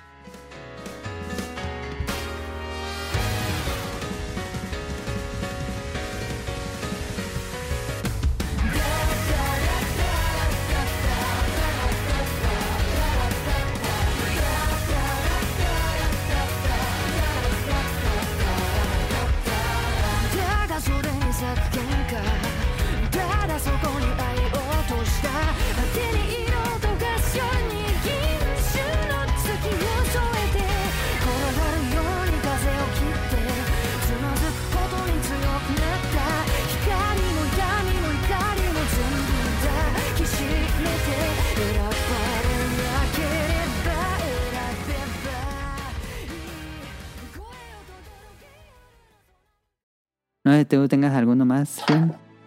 [50.65, 51.83] sé tú tengas alguno más,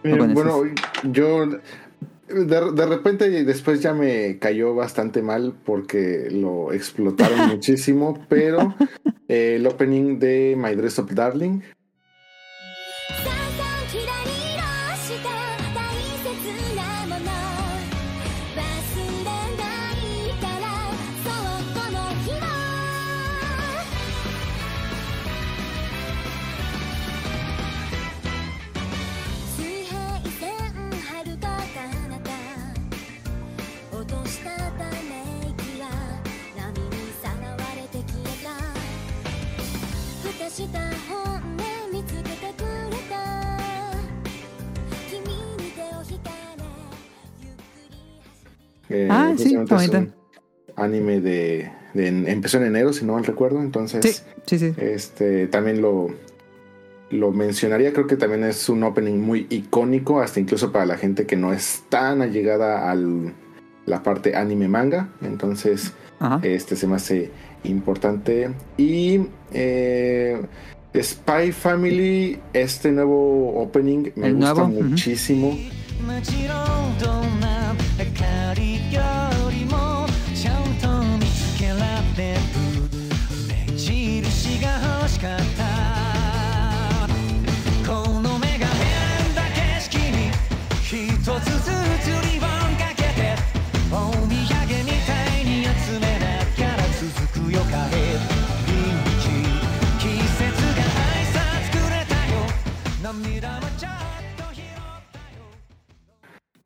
[0.03, 0.63] Eh, bueno,
[1.11, 8.75] yo de, de repente después ya me cayó bastante mal porque lo explotaron muchísimo, pero
[9.27, 11.61] eh, el opening de My Dress Up Darling
[48.89, 49.67] eh, Ah, sí, un
[50.75, 54.73] anime de, de- empezó en enero, si no mal recuerdo, entonces Sí, sí, sí.
[54.81, 56.09] este también lo
[57.11, 61.25] lo mencionaría, creo que también es un opening muy icónico, hasta incluso para la gente
[61.25, 62.95] que no es tan allegada a
[63.89, 66.39] la parte anime manga, entonces Ajá.
[66.43, 67.31] Este se me hace
[67.63, 68.51] importante.
[68.77, 69.21] Y
[69.53, 70.41] eh,
[70.95, 75.57] Spy Family, este nuevo opening me El gusta nuevo, muchísimo.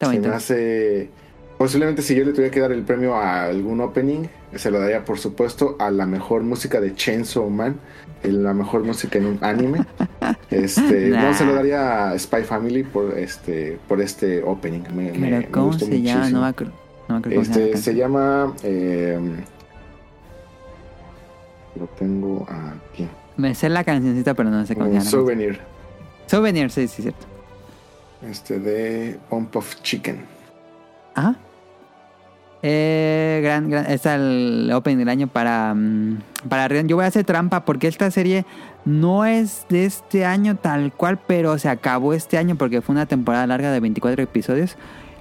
[0.05, 1.09] Se me hace.
[1.57, 4.25] Posiblemente si yo le tuviera que dar el premio a algún opening,
[4.55, 7.79] se lo daría por supuesto a la mejor música de Chainsaw Man,
[8.23, 9.85] la mejor música en un anime.
[10.49, 11.29] Este, Nah.
[11.29, 14.81] no se lo daría a Spy Family por este, por este opening.
[14.93, 16.19] Me, Pero me ¿cómo gustó se llama?
[16.19, 16.39] muchísimo.
[16.39, 16.71] No me.
[17.09, 18.53] No se Este se llama.
[18.63, 19.19] eh,
[21.75, 23.07] lo tengo aquí.
[23.37, 25.05] Me sé la cancioncita, pero no sé cómo se llama.
[25.09, 25.59] souvenir.
[26.27, 27.25] Souvenir, sí, sí, cierto.
[28.29, 30.25] Este de Pump of Chicken.
[31.15, 31.35] Ajá.
[32.65, 36.81] Eh, gran, gran, es el opening del año para, mm, para.
[36.83, 38.45] Yo voy a hacer trampa porque esta serie
[38.85, 43.05] no es de este año tal cual, pero se acabó este año porque fue una
[43.05, 44.77] temporada larga de 24 episodios.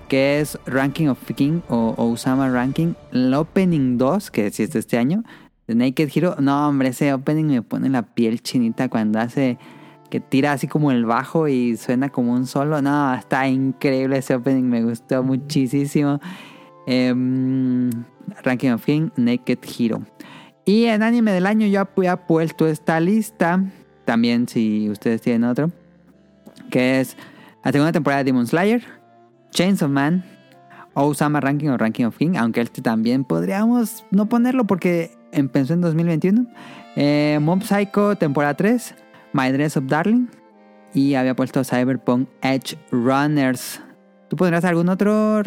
[0.09, 2.95] Que es Ranking of King o Osama Ranking.
[3.13, 5.25] El opening 2, que sí es de este año,
[5.67, 6.37] de Naked Hero.
[6.39, 9.59] No, hombre, ese opening me pone la piel chinita cuando hace
[10.13, 12.83] que tira así como el bajo y suena como un solo.
[12.83, 16.21] No, está increíble ese opening, me gustó muchísimo.
[16.87, 17.89] Em,
[18.43, 20.03] Ranking of King, Naked Hero.
[20.67, 23.65] Y en anime del año yo había puesto esta lista,
[24.05, 25.71] también si ustedes tienen otro,
[26.71, 27.17] que es
[27.65, 28.85] la segunda temporada de Demon Slayer,
[29.51, 30.27] Chains of Man,
[30.93, 35.81] Osama Ranking o Ranking of King, aunque este también podríamos no ponerlo porque empezó en
[35.81, 36.47] 2021.
[36.97, 38.95] Eh, Mob Psycho temporada 3,
[39.33, 40.29] My Dress of Darling
[40.95, 43.81] y había puesto Cyberpunk Edge Runners.
[44.29, 45.43] ¿Tú pondrás algún otro?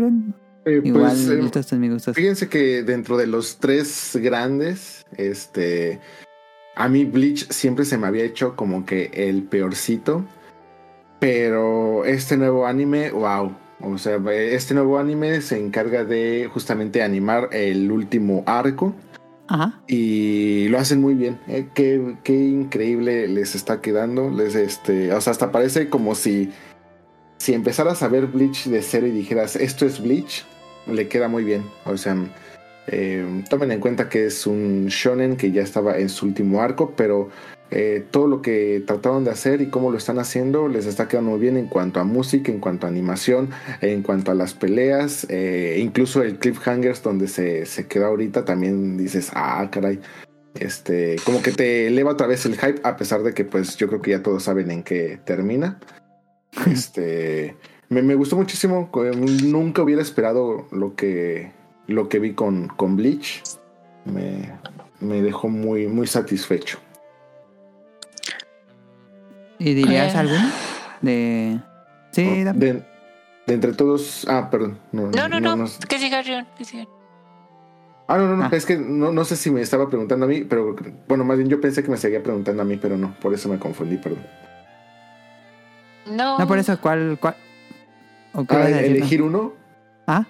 [0.66, 2.16] Eh, Igual, pues, eh, estos son mis gustos.
[2.16, 6.00] Fíjense que dentro de los tres grandes, este,
[6.76, 10.26] a mí Bleach siempre se me había hecho como que el peorcito,
[11.20, 17.50] pero este nuevo anime, wow, o sea, este nuevo anime se encarga de justamente animar
[17.52, 18.96] el último arco
[19.48, 19.80] Ajá.
[19.88, 21.40] y lo hacen muy bien.
[21.48, 26.52] eh, Qué, qué increíble les está quedando, les este, o sea, hasta parece como si
[27.38, 30.46] si empezaras a ver Bleach de cero y dijeras esto es Bleach,
[30.88, 31.64] le queda muy bien.
[31.86, 32.16] O sea,
[32.88, 36.94] eh, tomen en cuenta que es un shonen que ya estaba en su último arco,
[36.96, 37.30] pero
[37.72, 41.32] eh, todo lo que trataron de hacer y cómo lo están haciendo les está quedando
[41.32, 43.50] muy bien en cuanto a música, en cuanto a animación,
[43.82, 48.98] en cuanto a las peleas, eh, incluso el cliffhangers donde se, se queda ahorita también
[48.98, 50.00] dices, ah, caray.
[50.54, 53.88] Este, como que te eleva otra vez el hype, a pesar de que pues yo
[53.88, 55.80] creo que ya todos saben en qué termina.
[56.72, 57.58] Este,
[57.90, 58.90] me, me gustó muchísimo.
[59.44, 61.52] Nunca hubiera esperado lo que,
[61.88, 63.44] lo que vi con, con Bleach.
[64.06, 64.54] Me,
[65.02, 66.80] me dejó muy, muy satisfecho.
[69.60, 70.18] ¿Y dirías Eh.
[70.18, 70.50] alguno?
[71.02, 71.60] De.
[72.12, 72.54] Sí, de,
[73.46, 74.26] de entre todos.
[74.30, 74.80] Ah, perdón.
[74.92, 75.56] No, No, no, no.
[75.56, 76.86] no- Que siga Rion, que siga.
[78.08, 78.44] Ah, no, no, no.
[78.46, 78.50] Ah.
[78.52, 80.76] Es que no, no sé si me estaba preguntando a mí, pero
[81.08, 83.16] bueno, más bien yo pensé que me seguía preguntando a mí, pero no.
[83.20, 84.26] Por eso me confundí, perdón.
[86.08, 86.38] No.
[86.38, 87.18] No, por eso, ¿cuál?
[87.20, 87.36] cuál?
[88.34, 89.38] ¿O qué Ah, elegir uno.
[89.38, 89.54] no?
[90.08, 90.26] Ah,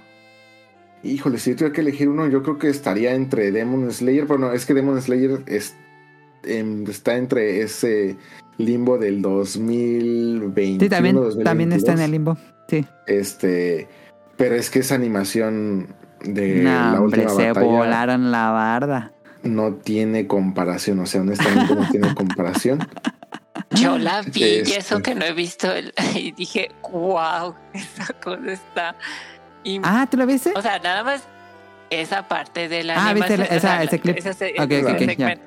[1.03, 4.39] Híjole, si yo tuviera que elegir uno, yo creo que estaría entre Demon Slayer, pero
[4.39, 5.75] no, es que Demon Slayer es,
[6.43, 8.15] em, está entre ese
[8.57, 10.79] limbo del 2021.
[10.79, 11.43] sí, también, 2022.
[11.43, 12.37] también está en el limbo.
[12.67, 12.85] Sí.
[13.07, 13.87] Este,
[14.37, 15.87] pero es que esa animación
[16.23, 19.11] de no, la hombre, última se batalla volaron la barda.
[19.43, 22.79] no tiene comparación, o sea, honestamente no tiene comparación.
[23.71, 24.77] Yo la vi y Este.
[24.79, 28.95] eso que no he visto el- y dije, wow, esa cosa está.
[29.83, 30.53] Ah, ¿tú lo viste?
[30.55, 31.23] O sea, nada más
[31.89, 34.17] esa parte de la Ah, ¿viste esa- o sea, ese clip?
[34.17, 35.43] ese- ese Ok, ok, ok, segmento.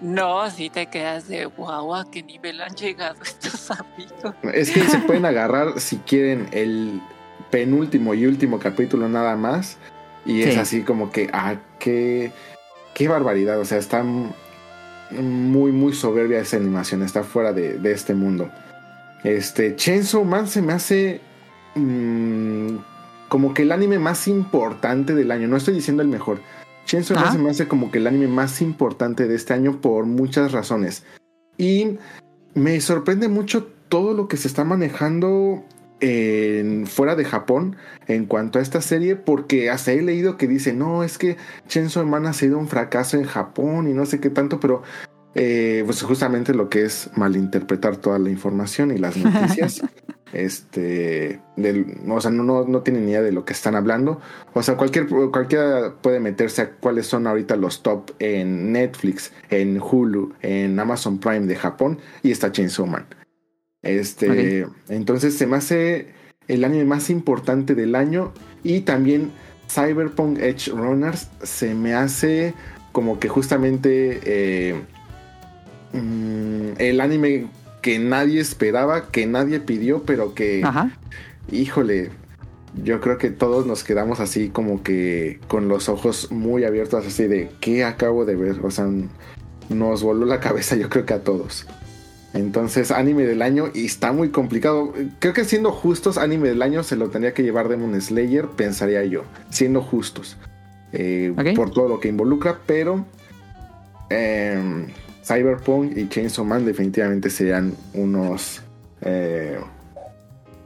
[0.00, 4.34] No, si te quedas de wow, a qué nivel han llegado estos amigos.
[4.52, 7.00] Es que se pueden agarrar si quieren el
[7.50, 9.78] penúltimo y último capítulo nada más.
[10.26, 10.60] Y es Sí.
[10.60, 12.32] así como que, ah, qué,
[12.94, 13.58] qué barbaridad.
[13.60, 17.02] O sea, está muy, muy soberbia esa animación.
[17.02, 18.50] Está fuera de, de este mundo.
[19.22, 21.20] Este, Chainsaw Man se me hace
[21.76, 22.76] mm,
[23.28, 25.46] como que el anime más importante del año.
[25.48, 26.40] No estoy diciendo el mejor.
[26.84, 27.32] Chainsaw Man Ah.
[27.32, 31.04] se me hace como que el anime más importante de este año por muchas razones.
[31.56, 31.98] Y
[32.54, 35.64] me sorprende mucho todo lo que se está manejando
[36.00, 37.76] en, fuera de Japón
[38.08, 41.36] en cuanto a esta serie, porque hasta he leído que dice, no, es que
[41.68, 44.82] Chainsaw Man ha sido un fracaso en Japón y no sé qué tanto, pero
[45.34, 49.82] eh, pues justamente lo que es malinterpretar toda la información y las noticias.
[50.32, 54.20] este, del, o sea, no, no, tienen ni idea de lo que están hablando.
[54.52, 59.80] O sea, cualquier, cualquiera puede meterse a cuáles son ahorita los top en Netflix, en
[59.80, 63.06] Hulu, en Amazon Prime de Japón y está Chainsaw Man.
[63.82, 66.14] Este, entonces se me hace
[66.48, 68.32] el anime más importante del año
[68.62, 69.30] y también
[69.68, 72.54] Cyberpunk Edge Runners se me hace
[72.92, 74.82] como que justamente eh,
[75.94, 77.46] mm, el anime
[77.82, 80.90] que nadie esperaba, que nadie pidió, pero que Ajá.
[81.50, 82.10] híjole,
[82.82, 87.26] yo creo que todos nos quedamos así como que con los ojos muy abiertos, así
[87.26, 88.60] de ¿qué acabo de ver?
[88.62, 88.88] O sea,
[89.68, 91.66] nos voló la cabeza, yo creo que a todos.
[92.34, 94.92] Entonces, anime del año, y está muy complicado.
[95.20, 99.04] Creo que siendo justos, anime del año se lo tendría que llevar Demon Slayer, pensaría
[99.04, 100.36] yo, siendo justos.
[100.92, 101.32] Eh.
[101.54, 103.04] Por todo lo que involucra, pero
[104.10, 104.88] em,
[105.24, 108.60] Cyberpunk y Chainsaw Man definitivamente serían unos
[109.00, 109.58] eh,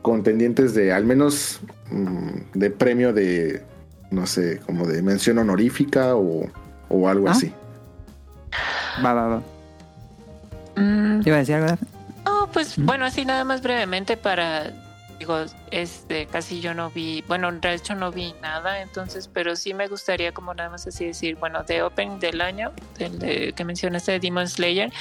[0.03, 1.61] contendientes de al menos
[1.91, 3.63] mm, de premio de,
[4.11, 6.47] no sé, como de mención honorífica o,
[6.89, 7.33] o algo Ah.
[7.33, 7.53] así.
[9.05, 9.43] Va, va, va.
[10.77, 11.77] Mm, ¿Te iba a decir algo?
[12.25, 12.87] No, pues ¿Mm?
[12.87, 14.73] bueno, así nada más brevemente para,
[15.19, 19.75] digo, este, casi yo no vi, bueno, de hecho no vi nada, entonces, pero sí
[19.75, 23.65] me gustaría como nada más así decir, bueno, de Open del año, del de, que
[23.65, 24.93] mencionaste de Demon Slayer,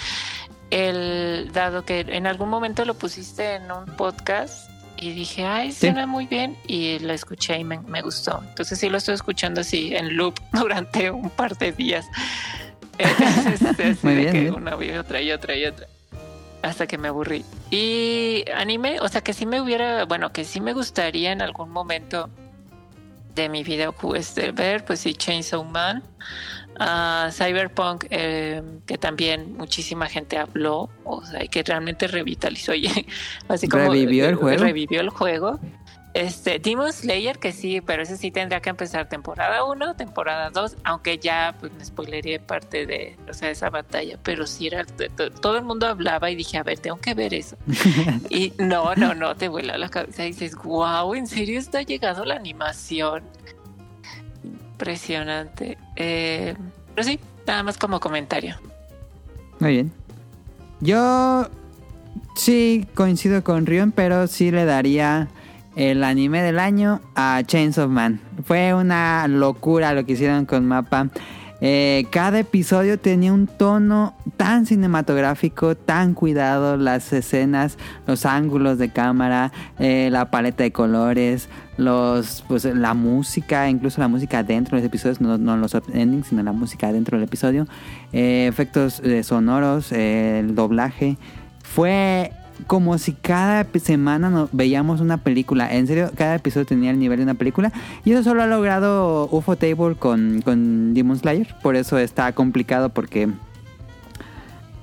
[0.71, 5.81] el, dado que en algún momento lo pusiste en un podcast y dije, ay, Sí.
[5.81, 9.61] suena muy bien, y lo escuché y me, me gustó, entonces sí lo estoy escuchando
[9.61, 12.05] así en loop durante un par de días.
[12.99, 14.53] Entonces, así Muy de bien, que bien.
[14.55, 15.85] una y otra y otra y otra
[16.61, 17.45] hasta que me aburrí.
[17.71, 21.69] Y anime, o sea que sí me hubiera, bueno, que sí me gustaría en algún
[21.69, 22.29] momento
[23.35, 26.03] de mi vida este, ver, pues sí, Chainsaw Man,
[26.79, 32.87] ah, Cyberpunk, eh, que también muchísima gente habló, o sea, y que realmente revitalizó y
[33.47, 34.63] así como ¿Revivió el juego?
[34.63, 35.59] Revivió el juego.
[36.17, 40.77] Este, Demon Slayer, que sí, pero ese sí tendría que empezar temporada 1, temporada 2,
[40.83, 45.57] aunque ya pues me spoilería parte de, o sea, esa batalla, pero sí era, todo
[45.57, 47.55] el mundo hablaba y dije, a ver, tengo que ver eso.
[48.31, 52.25] y no, no, no, te vuela la cabeza y dices, wow, ¿en serio está llegando
[52.25, 53.21] la animación?
[54.43, 55.77] Impresionante.
[55.97, 56.55] Eh,
[56.95, 58.59] pero sí, nada más como comentario.
[59.59, 59.93] Muy bien.
[60.79, 61.47] Yo
[62.35, 65.27] sí coincido con Rion, pero sí le daría
[65.77, 68.19] el anime del año a Chains of Man.
[68.43, 71.09] Fue una locura lo que hicieron con Mapa.
[71.61, 78.89] Eh, cada episodio tenía un tono tan cinematográfico, tan cuidado, las escenas, los ángulos de
[78.89, 81.47] cámara, eh, la paleta de colores,
[81.77, 86.27] los, pues, la música, incluso la música dentro de los episodios, no, no los endings,
[86.27, 87.67] sino la música dentro del episodio,
[88.13, 91.17] eh, efectos sonoros, el doblaje.
[91.63, 92.31] Fue
[92.65, 95.71] como si cada semana veíamos una película.
[95.73, 97.71] En serio, cada episodio tenía el nivel de una película.
[98.03, 101.53] Y eso solo ha logrado UFO Table con, con Demon Slayer.
[101.61, 103.29] Por eso está complicado porque...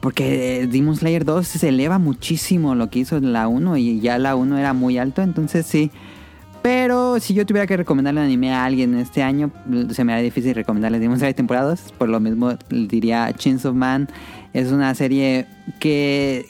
[0.01, 4.37] Porque Demon Slayer 2 se eleva muchísimo lo que hizo la 1 y ya la
[4.37, 5.91] 1 era muy alto, entonces sí.
[6.61, 9.51] Pero si yo tuviera que recomendarle un anime a alguien este año,
[9.91, 11.93] se me haría difícil recomendarle Demon Slayer temporadas.
[11.97, 14.09] Por lo mismo diría Chains of Man.
[14.53, 15.47] Es una serie
[15.79, 16.47] que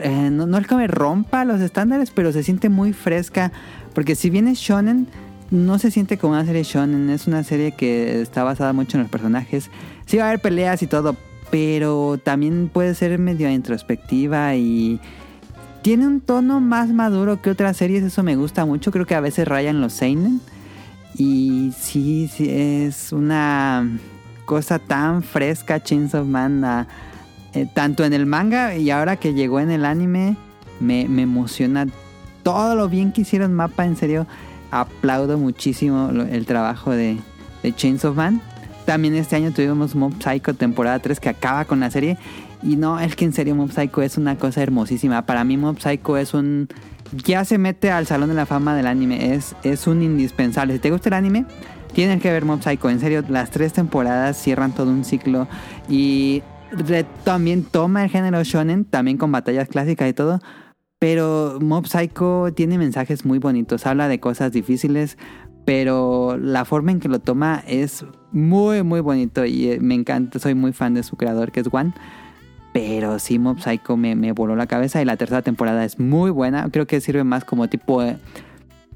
[0.00, 3.52] eh, no, no es que me rompa los estándares, pero se siente muy fresca.
[3.94, 5.08] Porque si bien shonen,
[5.50, 7.10] no se siente como una serie shonen.
[7.10, 9.70] Es una serie que está basada mucho en los personajes.
[10.06, 11.16] Sí va a haber peleas y todo,
[11.50, 15.00] pero también puede ser medio introspectiva y
[15.82, 18.02] tiene un tono más maduro que otras series.
[18.04, 18.90] Eso me gusta mucho.
[18.90, 20.40] Creo que a veces rayan los seinen.
[21.16, 23.88] Y sí, sí es una
[24.44, 26.86] cosa tan fresca, Chains of Man.
[27.58, 30.36] Eh, tanto en el manga y ahora que llegó en el anime,
[30.80, 31.86] me, me emociona
[32.42, 33.84] todo lo bien que hicieron Mapa.
[33.84, 34.26] En serio,
[34.70, 37.18] aplaudo muchísimo el trabajo de,
[37.62, 38.40] de Chains of Man.
[38.84, 42.16] También este año tuvimos Mob Psycho temporada 3 que acaba con la serie.
[42.62, 45.26] Y no, es que en serio Mob Psycho es una cosa hermosísima.
[45.26, 46.68] Para mí Mob Psycho es un...
[47.12, 49.34] Ya se mete al Salón de la Fama del anime.
[49.34, 50.74] Es, es un indispensable.
[50.74, 51.44] Si te gusta el anime,
[51.92, 52.90] tienes que ver Mob Psycho.
[52.90, 55.48] En serio, las tres temporadas cierran todo un ciclo.
[55.88, 56.42] Y
[57.24, 60.40] también toma el género shonen, también con batallas clásicas y todo.
[60.98, 63.86] Pero Mob Psycho tiene mensajes muy bonitos.
[63.86, 65.16] Habla de cosas difíciles,
[65.64, 69.44] pero la forma en que lo toma es muy, muy bonito.
[69.44, 71.92] Y eh, me encanta, soy muy fan de su creador, que es One.
[72.72, 75.00] Pero sí, Mob Psycho me, me voló la cabeza.
[75.00, 76.68] Y la tercera temporada es muy buena.
[76.70, 78.02] Creo que sirve más como tipo.
[78.02, 78.18] eh,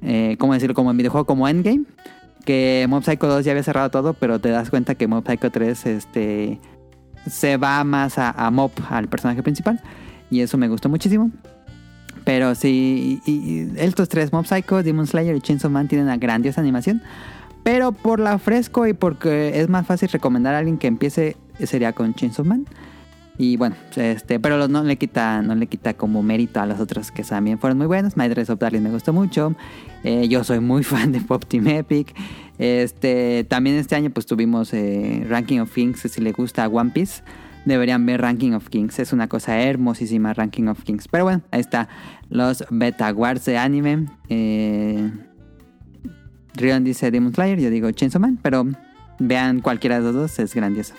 [0.02, 0.74] eh, ¿Cómo decirlo?
[0.74, 1.84] Como en videojuego, como Endgame.
[2.44, 5.50] Que Mob Psycho 2 ya había cerrado todo, pero te das cuenta que Mob Psycho
[5.52, 6.58] 3 este,
[7.26, 9.80] se va más a, a Mob, al personaje principal.
[10.30, 11.30] Y eso me gustó muchísimo.
[12.24, 13.20] Pero sí,
[13.76, 17.02] estos tres, Mob Psycho, Demon Slayer y Chainsaw Man, tienen una grandiosa animación.
[17.62, 21.92] Pero por la fresco y porque es más fácil recomendar a alguien que empiece, sería
[21.92, 22.66] con Chainsaw Man.
[23.38, 27.10] Y bueno, este, pero no le quita, no le quita como mérito a los otros
[27.10, 28.16] que también fueron muy buenos.
[28.16, 29.54] My Dress of Darling me gustó mucho.
[30.04, 32.14] Eh, yo soy muy fan de Pop Team Epic.
[32.62, 37.24] Este, también este año pues tuvimos eh, Ranking of Kings, si le gusta One Piece.
[37.64, 41.08] Deberían ver Ranking of Kings, es una cosa hermosísima Ranking of Kings.
[41.08, 41.88] Pero bueno, ahí está
[42.28, 44.06] los Beta Awards de anime.
[44.28, 45.10] Eh,
[46.54, 48.64] Rion dice Demon Slayer, yo digo Chainsaw Man, pero
[49.18, 50.94] vean cualquiera de los dos, es grandioso.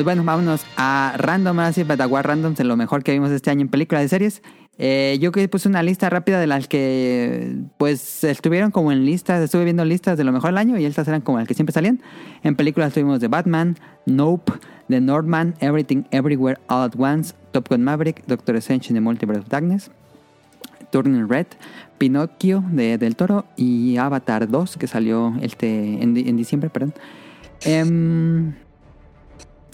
[0.00, 3.50] Pues bueno, vámonos a Random, ahora sí, Betawar Random, de lo mejor que vimos este
[3.50, 4.40] año en películas y series.
[4.78, 9.64] Eh, yo puse una lista rápida de las que pues estuvieron como en listas, estuve
[9.64, 12.00] viendo listas de lo mejor del año y estas eran como las que siempre salían.
[12.42, 14.54] En películas tuvimos The Batman, Nope,
[14.88, 19.40] The Northman, Everything Everywhere All at Once, Top Gun Maverick, Doctor Strange in the Multiverse
[19.40, 19.90] of Darkness,
[20.92, 21.48] Turning Red,
[21.98, 26.94] Pinocchio de Del Toro y Avatar 2 que salió este, en, en diciembre, perdón.
[27.66, 28.54] Em,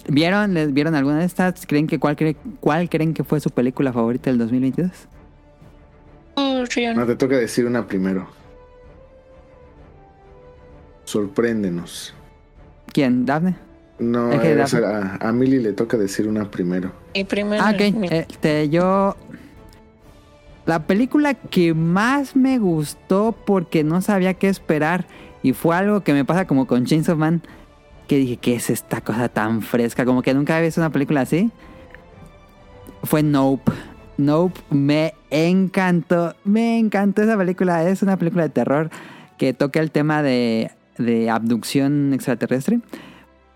[0.08, 1.66] ¿Vieron, les- ¿Vieron alguna de estas?
[1.66, 4.90] ¿Creen que cuál, cre- cuál creen que fue su película favorita del 2022?
[6.36, 6.96] Uh, Rion.
[6.96, 8.28] No te toca decir una primero.
[11.04, 12.14] Sorpréndenos.
[12.92, 13.26] ¿Quién?
[13.26, 13.56] ¿Dafne?
[13.98, 14.86] No, Es que es Daphne-
[15.20, 16.92] a, a Millie le toca decir una primero.
[17.14, 17.62] Y primero.
[17.64, 17.80] Ah, ok.
[18.10, 19.16] Este, yo...
[20.66, 25.06] La película que más me gustó porque no sabía qué esperar
[25.44, 27.40] y fue algo que me pasa como con Chainsaw Man
[28.06, 30.04] que dije, ¿qué es esta cosa tan fresca?
[30.04, 31.50] Como que nunca había visto una película así.
[33.02, 33.72] Fue Nope.
[34.18, 37.86] Nope me encantó, me encantó esa película.
[37.88, 38.90] Es una película de terror
[39.36, 42.80] que toca el tema de, de abducción extraterrestre,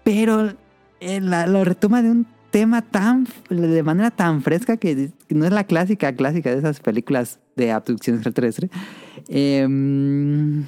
[0.05, 0.53] pero
[1.01, 5.53] eh, la- lo retoma de un tema tan, de manera tan fresca que no es
[5.53, 8.69] la clásica, clásica de esas películas de abducción extraterrestre.
[9.29, 10.65] Em,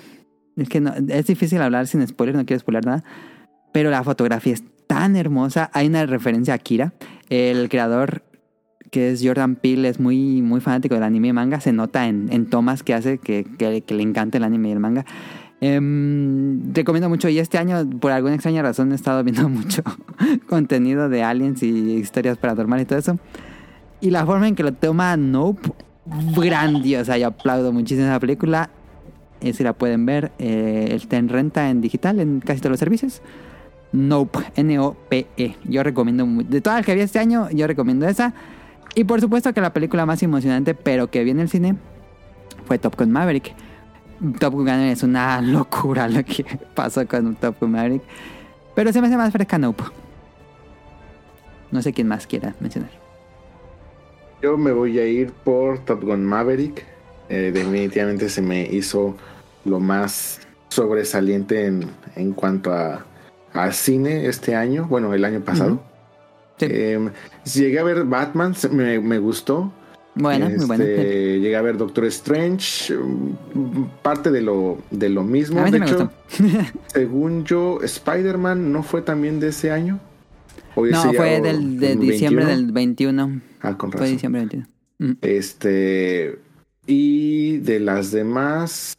[0.56, 3.04] es que no, es difícil hablar sin spoiler, no quiero spoiler nada.
[3.72, 5.70] Pero la fotografía es tan hermosa.
[5.72, 6.92] Hay una referencia a Kira.
[7.30, 8.22] El creador,
[8.90, 11.60] que es Jordan Peele, es muy, muy fanático del anime y manga.
[11.60, 14.80] Se nota en, en tomas que hace que, que- le encanta el anime y el
[14.80, 15.04] manga.
[15.62, 17.28] Em, recomiendo mucho.
[17.28, 19.82] Y este año, por alguna extraña razón, he estado viendo mucho
[20.48, 23.18] contenido de aliens y historias paranormales y todo eso.
[24.00, 25.70] Y la forma en que lo toma Nope,
[26.36, 27.16] grandiosa.
[27.16, 28.70] Yo aplaudo muchísimo esa película.
[29.40, 32.78] Eh, si la pueden ver, eh, está en renta en digital en casi todos los
[32.80, 33.22] servicios.
[33.92, 35.56] Nope, N-O-P-E.
[35.64, 38.34] Yo recomiendo, de todas las que había este año, yo recomiendo esa.
[38.94, 41.76] Y por supuesto que la película más emocionante, pero que vi en el cine,
[42.66, 43.54] fue Top Gun Maverick.
[44.38, 46.44] Top Gun es una locura lo que
[46.74, 48.02] pasó con Top Gun Maverick.
[48.74, 49.84] Pero se me hace más fresca Nope.
[51.70, 52.90] No sé quién más quiera mencionar.
[54.42, 56.84] Yo me voy a ir por Top Gun Maverick.
[57.28, 59.16] Eh, definitivamente se me hizo
[59.64, 63.04] lo más sobresaliente en, en cuanto a,
[63.52, 65.82] a cine este año, bueno, el año pasado.
[66.58, 66.66] Sí.
[66.68, 67.10] Eh,
[67.54, 69.72] llegué a ver Batman, me, me gustó.
[70.14, 70.84] Buena, muy buena.
[70.84, 72.94] Este, Llegué a ver Doctor Strange,
[74.02, 75.60] parte de lo, de lo mismo.
[75.60, 76.72] A mí de me hecho, gustó.
[76.88, 80.00] según yo, Spider-Man no fue también de ese año.
[80.74, 82.12] ¿O ese No, fue del, de 21?
[82.12, 83.40] diciembre del 21.
[83.62, 84.14] Ah, con Fue razón.
[84.14, 84.68] diciembre del 21.
[84.98, 85.16] Mm.
[85.22, 86.38] Este.
[86.86, 88.94] Y de las demás.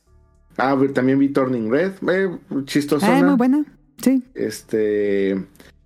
[0.57, 1.91] Ah, también vi Turning Red.
[2.09, 2.29] Eh,
[2.65, 3.17] chistosona.
[3.19, 3.65] Ah, muy buena.
[4.03, 4.21] Sí.
[4.35, 5.43] Este.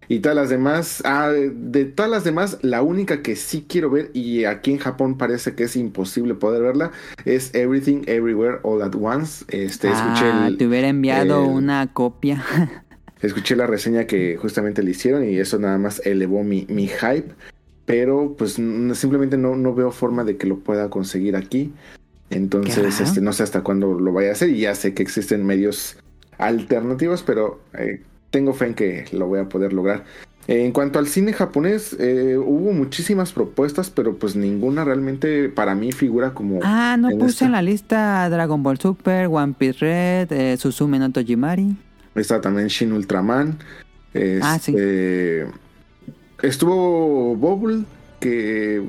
[0.10, 1.02] Y todas las demás.
[1.06, 5.18] Ah, de todas las demás, la única que sí quiero ver, y aquí en Japón
[5.18, 6.92] parece que es imposible poder verla,
[7.26, 9.44] es Everything Everywhere All at Once.
[9.50, 12.42] Este, escuché, ah, el- te hubiera enviado el- una copia.
[13.22, 17.34] escuché la reseña que justamente le hicieron y eso nada más elevó mi, mi hype.
[17.86, 21.74] Pero pues simplemente no, no veo forma de que lo pueda conseguir aquí.
[22.30, 24.50] Entonces, este, no sé hasta cuándo lo vaya a hacer.
[24.50, 25.98] Y ya sé que existen medios
[26.38, 30.04] alternativos, pero eh, tengo fe en que lo voy a poder lograr.
[30.48, 35.76] Eh, en cuanto al cine japonés, eh, hubo muchísimas propuestas, pero pues ninguna realmente para
[35.76, 36.60] mí figura como...
[36.64, 37.46] Ah, no en puse esta.
[37.48, 41.76] en la lista Dragon Ball Super, One Piece Red, eh, Suzume no Tojimari.
[42.16, 43.58] Está también Shin Ultraman.
[44.42, 44.72] Ah, sí.
[44.72, 45.46] Este,
[46.42, 47.84] Estuvo Bobble,
[48.20, 48.82] que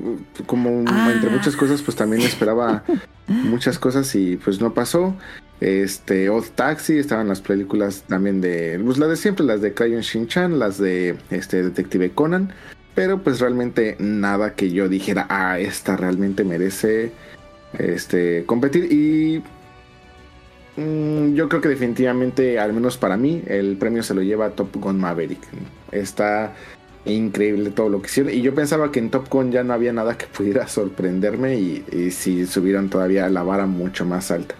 [0.47, 1.11] como Ah.
[1.13, 2.85] entre muchas cosas, pues también esperaba
[3.27, 5.15] muchas cosas y pues no pasó.
[5.61, 10.03] Este, Old Taxi, estaban las películas también de, pues las de siempre, las de Crayon
[10.03, 12.53] Shin-Chan, las de este Detective Conan,
[12.95, 17.13] pero pues realmente nada que yo dijera, ah, esta realmente merece
[17.79, 19.43] este competir y
[20.79, 24.77] Mm, yo creo que definitivamente, al menos para mí, el premio se lo lleva Top
[24.77, 25.41] Gun Maverick.
[25.91, 26.55] Está
[27.05, 28.33] increíble todo lo que hicieron.
[28.33, 31.85] Y yo pensaba que en Top Gun ya no había nada que pudiera sorprenderme y,
[31.91, 34.55] y si subieron todavía la vara mucho más alta.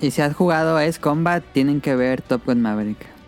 [0.00, 3.18] Y si has jugado a Ace Combat, tienen que ver Top Gun Maverick.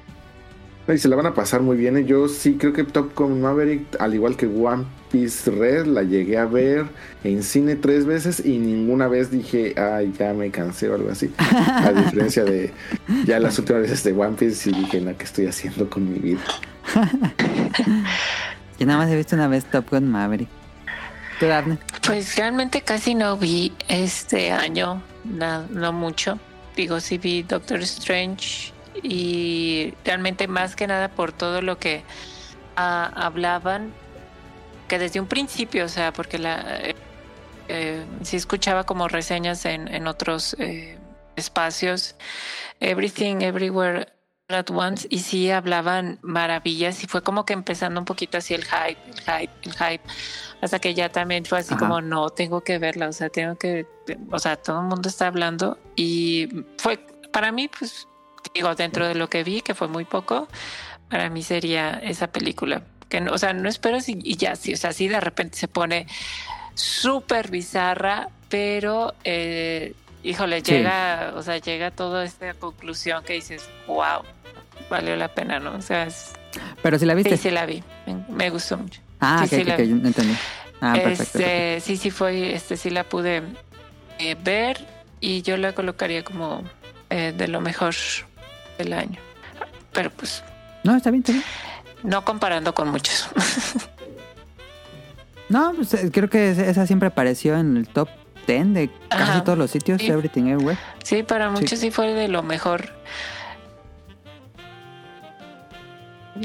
[0.89, 1.97] Y se la van a pasar muy bien.
[1.97, 2.05] ¿eh?
[2.05, 6.37] Yo sí creo que Top Gun Maverick, al igual que One Piece Red, la llegué
[6.39, 6.87] a ver
[7.23, 11.33] en cine tres veces y ninguna vez dije, ay, ya me cansé o algo así.
[11.39, 12.73] A diferencia de
[13.25, 16.19] ya las últimas veces de One Piece y dije, no, ¿qué estoy haciendo con mi
[16.19, 16.41] vida?
[18.79, 20.49] Yo nada más he visto una vez Top Gun Maverick.
[21.39, 21.79] ¿Tú, Daphne?
[22.05, 26.39] Pues realmente casi no vi este año, no mucho.
[27.01, 32.03] Sí vi Doctor Strange y realmente más que nada por todo lo que
[32.77, 33.93] ah, hablaban,
[34.89, 36.95] que desde un principio, o sea, porque la eh,
[37.69, 40.99] eh, escuchaba como reseñas en, otros eh,
[41.37, 42.17] espacios,
[42.81, 44.09] Everything, Everywhere
[44.49, 48.65] at Once, y sí hablaban maravillas y fue como que empezando un poquito así el
[48.65, 50.03] hype, el hype, el hype
[50.61, 51.81] hasta que ya también fue así Ajá.
[51.81, 53.87] como no tengo que verla o sea tengo que
[54.31, 56.99] o sea todo el mundo está hablando y fue
[57.33, 58.07] para mí pues
[58.55, 60.49] digo dentro de lo que vi que fue muy poco
[61.09, 64.73] para mí sería esa película que no, o sea no espero si y ya sí
[64.75, 66.07] o sea sí de repente se pone
[66.75, 70.73] súper bizarra pero eh, híjole Sí.
[70.73, 74.23] llega o sea llega toda esta conclusión que dices wow
[74.91, 76.33] valió la pena no o sea es-
[76.83, 77.37] Pero si la viste.
[77.37, 79.87] sí sí la vi me, me gustó mucho Ah, Sí, ok, sí, ok, la vi.
[79.89, 80.35] no entendí.
[80.81, 81.05] Ah, perfecto.
[81.19, 81.39] perfecto.
[81.39, 83.43] Este, sí, sí fue, este sí la pude
[84.19, 84.87] eh, ver
[85.21, 86.65] y yo la colocaría como
[87.11, 87.95] eh, de lo mejor
[88.79, 89.19] del año.
[89.93, 90.43] Pero pues
[90.85, 91.45] No, está bien, está bien.
[92.03, 93.29] No comparando con muchos.
[95.49, 98.09] No, pues, eh, creo que esa siempre apareció en el top
[98.47, 99.45] 10 de casi Ajá.
[99.45, 100.07] todos los sitios, Sí.
[100.09, 100.79] Everything Everywhere.
[101.03, 102.89] sí, para muchos sí fue de lo mejor.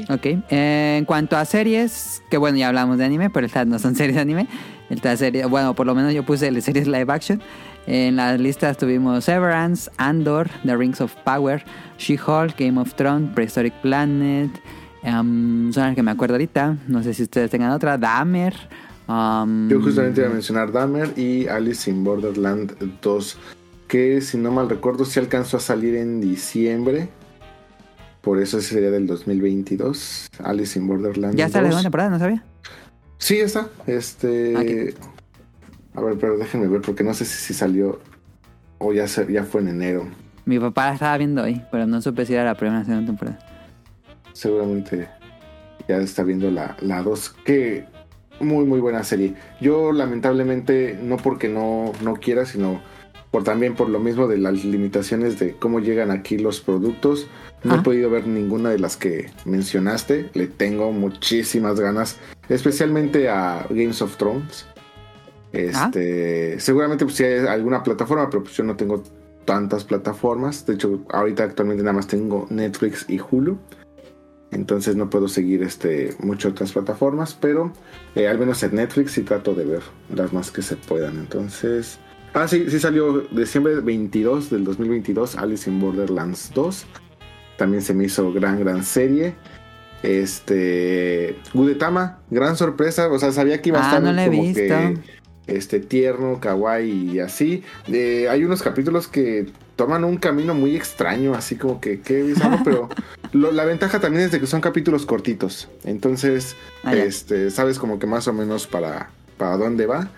[0.08, 0.26] Ok.
[0.50, 3.94] Eh, en cuanto a series, que bueno, ya hablamos de anime, pero estas no son
[3.96, 4.48] series de anime.
[4.90, 7.40] Esta serie, bueno, por lo menos yo puse las series live action.
[7.86, 11.64] En las listas tuvimos Severance, Andor, The Rings of Power,
[11.98, 14.50] She-Hulk, Game of Thrones, Prehistoric Planet.
[15.04, 16.76] Um, son las que me acuerdo ahorita.
[16.88, 17.96] No sé si ustedes tengan otra.
[17.96, 18.54] Dahmer.
[19.06, 23.38] um, Yo justamente iba a mencionar Dahmer y Alice in Borderland 2,
[23.86, 27.08] que si no mal recuerdo sí alcanzó a salir en diciembre.
[28.26, 30.26] Por eso sería del 2022.
[30.42, 31.74] Alice in Borderland Ya está la 2.
[31.74, 32.42] segunda temporada, ¿no sabía?
[33.18, 33.68] Sí, está.
[33.86, 34.92] Este.
[35.94, 38.00] A ver, pero déjenme ver porque no sé si, si salió
[38.78, 40.08] o ya, se- ya fue en enero.
[40.44, 42.84] Mi papá la estaba viendo hoy, pero no supe si era la primera o la
[42.86, 43.38] segunda temporada.
[44.32, 45.08] Seguramente
[45.88, 47.30] ya está viendo la, la 2.
[47.44, 47.84] Que
[48.40, 49.34] muy, muy buena serie.
[49.60, 52.82] Yo, lamentablemente, no porque no, no quiera, sino
[53.30, 57.28] por también por lo mismo de las limitaciones de cómo llegan aquí los productos.
[57.64, 57.76] No Ah.
[57.78, 60.30] he podido ver ninguna de las que mencionaste.
[60.34, 62.16] Le tengo muchísimas ganas,
[62.48, 64.66] especialmente a Games of Thrones.
[65.52, 69.02] Este, seguramente pues, si hay alguna plataforma, pero pues yo no tengo
[69.44, 70.66] tantas plataformas.
[70.66, 73.56] De hecho, ahorita actualmente nada más tengo Netflix y Hulu.
[74.52, 77.72] Entonces no puedo seguir este muchas otras plataformas, pero
[78.14, 79.82] eh, al menos en Netflix sí trato de ver
[80.14, 81.18] las más que se puedan.
[81.18, 81.98] Entonces,
[82.32, 86.86] ah sí, sí salió diciembre 22 del 2022 Alice in Borderlands 2.
[87.56, 89.34] También se me hizo gran gran serie.
[90.02, 94.28] Este Gudetama, gran sorpresa, o sea, sabía que iba a Ah, estar no la he
[94.28, 94.60] como visto.
[94.60, 94.94] que
[95.46, 97.62] este tierno, kawaii y así.
[97.92, 99.46] Eh, hay unos capítulos que
[99.76, 102.88] toman un camino muy extraño, así como que qué bizarro, pero
[103.32, 105.68] lo- la ventaja también es de que son capítulos cortitos.
[105.84, 110.08] Entonces, Ah, este, sabes como que más o menos para, para dónde va.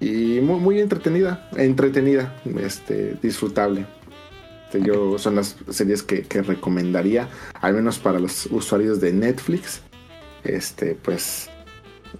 [0.00, 3.86] Y muy, muy entretenida, entretenida, este, disfrutable.
[4.68, 7.28] Este, Yo son las series que, que recomendaría,
[7.60, 9.80] al menos para los usuarios de Netflix.
[10.44, 11.48] Este, pues,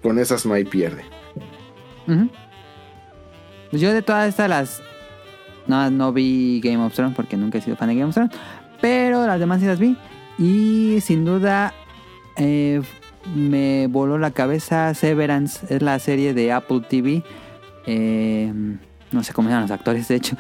[0.02, 1.04] con esas no hay pierde.
[3.70, 4.82] Pues yo de todas estas las...
[5.66, 8.34] No, no vi Game of Thrones porque nunca he sido fan de Game of Thrones.
[8.80, 9.98] Pero las demás sí las vi.
[10.38, 11.74] Y sin duda
[12.36, 12.80] eh,
[13.34, 15.66] me voló la cabeza Severance.
[15.68, 17.22] Es la serie de Apple TV.
[17.84, 18.50] Eh,
[19.12, 20.34] no sé cómo llaman los actores, de hecho.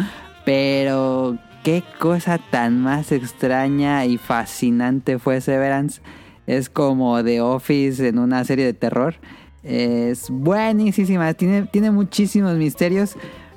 [0.46, 6.00] Pero qué cosa tan más extraña y fascinante fue Severance.
[6.46, 9.16] Es como The Office en una serie de terror.
[9.62, 13.16] Es buenísima, tiene, tiene muchísimos misterios.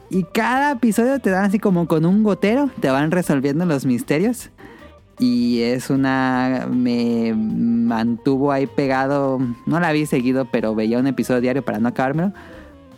[0.09, 4.49] Y cada episodio te dan así como con un gotero, te van resolviendo los misterios.
[5.19, 6.67] Y es una...
[6.69, 9.39] Me mantuvo ahí pegado.
[9.65, 12.33] No la vi seguido, pero veía un episodio diario para no acabármelo.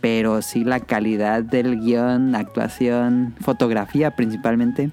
[0.04, 4.90] Pero sí la calidad del guion, actuación, fotografía principalmente.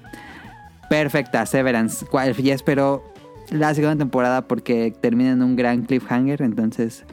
[0.88, 2.06] Perfecta, Severance.
[2.42, 3.02] Ya espero
[3.50, 6.40] la segunda temporada porque termina en un gran cliffhanger.
[6.40, 7.04] Entonces,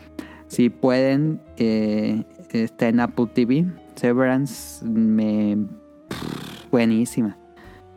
[0.47, 2.23] si pueden, eh,
[2.53, 3.65] está en Apple TV.
[3.95, 5.57] Severance, me.
[6.71, 7.37] buenísima.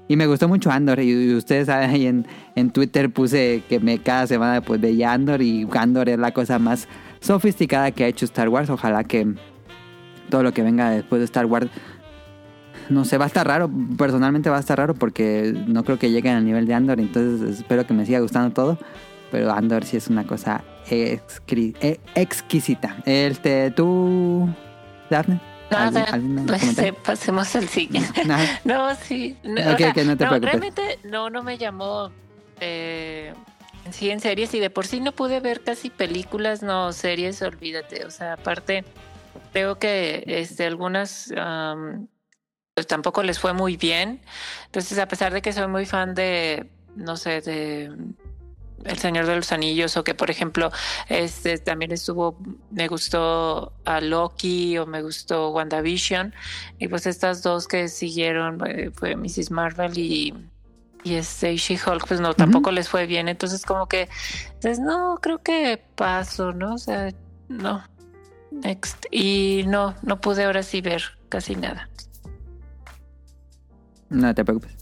[0.09, 0.99] Y me gustó mucho Andor.
[0.99, 2.27] Y, y ustedes saben, ahí en,
[2.57, 5.43] en Twitter puse que me cada semana pues veía Andor.
[5.43, 6.89] Y Andor es la cosa más
[7.21, 8.69] sofisticada que ha hecho Star Wars.
[8.69, 9.37] Ojalá que
[10.33, 11.69] todo lo que venga después de Star Wars.
[12.89, 13.71] No sé, va a estar raro.
[13.99, 17.01] Personalmente va a estar raro porque no creo que lleguen al nivel de Andor.
[17.01, 18.79] Entonces espero que me siga gustando todo.
[19.31, 21.21] Pero Andor sí es una cosa eh,
[22.15, 22.97] exquisita.
[23.05, 24.49] Este, tú,
[25.11, 25.39] Daphne.
[27.05, 28.25] Pasemos al siguiente.
[28.27, 28.45] Nada.
[28.65, 29.37] No, sí.
[29.45, 30.39] No, te.
[30.41, 32.11] Realmente no, no me llamó
[32.61, 33.35] eh,
[33.91, 38.07] sí en series y de por sí no pude ver casi películas, no series, olvídate.
[38.07, 38.85] O sea, aparte,
[39.53, 42.09] creo que este, algunas am,
[42.75, 44.23] pues tampoco les fue muy bien.
[44.67, 47.93] Entonces, a pesar de que soy muy fan de, no sé, de
[48.85, 50.73] El Señor de los Anillos o que por ejemplo
[51.09, 52.37] este también estuvo
[52.71, 56.35] me gustó a Loki o me gustó WandaVision
[56.79, 59.53] y pues estas dos que siguieron eh, fue Mrs.
[59.53, 60.35] Marvel y
[61.05, 64.09] y este She-Hulk pues no tampoco les fue bien entonces como que
[64.61, 67.13] pues no creo que paso no o sea
[67.49, 67.85] no
[68.53, 71.89] next y no no pude ahora sí ver casi nada
[74.11, 74.73] No te preocupes.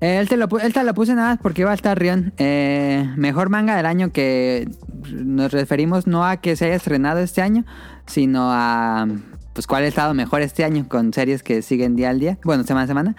[0.00, 2.32] Eh, Él te, lo, él lo puse nada porque iba a estar Rion.
[2.38, 4.68] Eh, mejor manga del año que
[5.12, 7.64] nos referimos no a que se haya estrenado este año,
[8.06, 9.08] sino a
[9.54, 12.62] pues cuál ha estado mejor este año con series que siguen día al día, bueno,
[12.62, 13.16] semana a semana.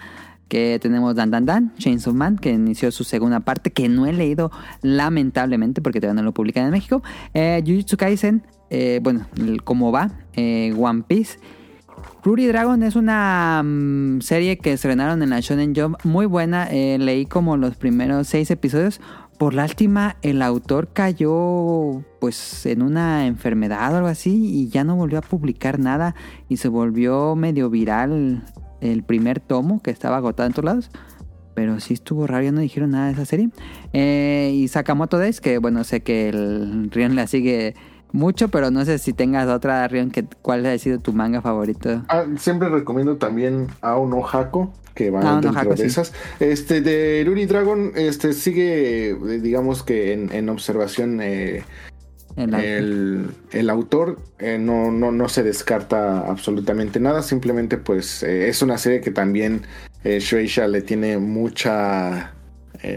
[0.48, 4.06] Que tenemos Dan Dan Dan, Chains of Man, que inició su segunda parte, que no
[4.06, 4.50] he leído
[4.82, 7.02] lamentablemente porque todavía no lo publican en México.
[7.34, 9.26] Eh, Jujutsu Kaisen, eh, bueno,
[9.64, 10.12] cómo va.
[10.34, 11.38] Eh, One Piece.
[12.22, 16.68] Ruri Dragon es una mm, serie que estrenaron en la Shonen Jump muy buena.
[16.70, 19.00] Eh, leí como los primeros seis episodios.
[19.38, 24.96] Por lástima, el autor cayó pues en una enfermedad o algo así y ya no
[24.96, 26.14] volvió a publicar nada
[26.48, 28.44] y se volvió medio viral
[28.82, 30.90] el primer tomo que estaba agotado en todos lados.
[31.54, 33.48] Pero sí estuvo raro, ya no dijeron nada de esa serie.
[34.52, 37.74] Y Sakamoto Days, que bueno, sé que el Rion la sigue
[38.12, 42.02] mucho, pero no sé si tengas otra, Rion, que, ¿cuál ha sido tu manga favorito?
[42.08, 45.82] Ah, siempre recomiendo también a Ono Hako, que va Ah, Ono dentro Hako, de sí.
[45.84, 46.12] esas.
[46.40, 51.62] Este, de Ruri Dragon, este, sigue, eh, digamos que en, en observación eh,
[52.36, 58.48] El- el, el autor eh, no, no, no se descarta absolutamente nada, simplemente pues eh,
[58.48, 59.62] es una serie que también
[60.04, 62.32] eh, Shueisha le tiene mucha,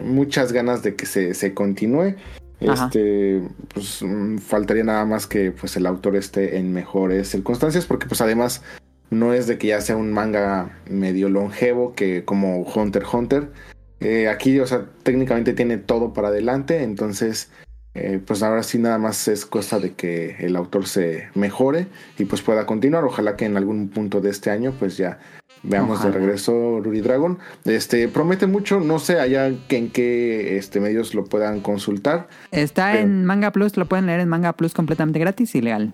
[0.05, 2.15] muchas ganas de que se, se continúe.
[2.63, 3.41] Este,
[3.73, 8.21] pues mm, faltaría nada más que pues el autor esté en mejores circunstancias, porque pues
[8.21, 8.61] además
[9.09, 13.51] no es de que ya sea un manga medio longevo que como Hunter Hunter.
[13.99, 17.49] Eh, aquí, o sea, técnicamente tiene todo para adelante, entonces
[17.95, 21.87] eh, pues ahora sí nada más es cosa de que el autor se mejore
[22.17, 23.03] y pues pueda continuar.
[23.03, 25.19] Ojalá que en algún punto de este año pues ya
[25.63, 26.11] veamos Ojalá.
[26.13, 27.39] de regreso Ruri Dragon.
[27.65, 32.27] Este promete mucho, no sé allá que en qué este, medios lo puedan consultar.
[32.51, 35.93] Está pero- en Manga Plus, lo pueden leer en Manga Plus completamente gratis y legal.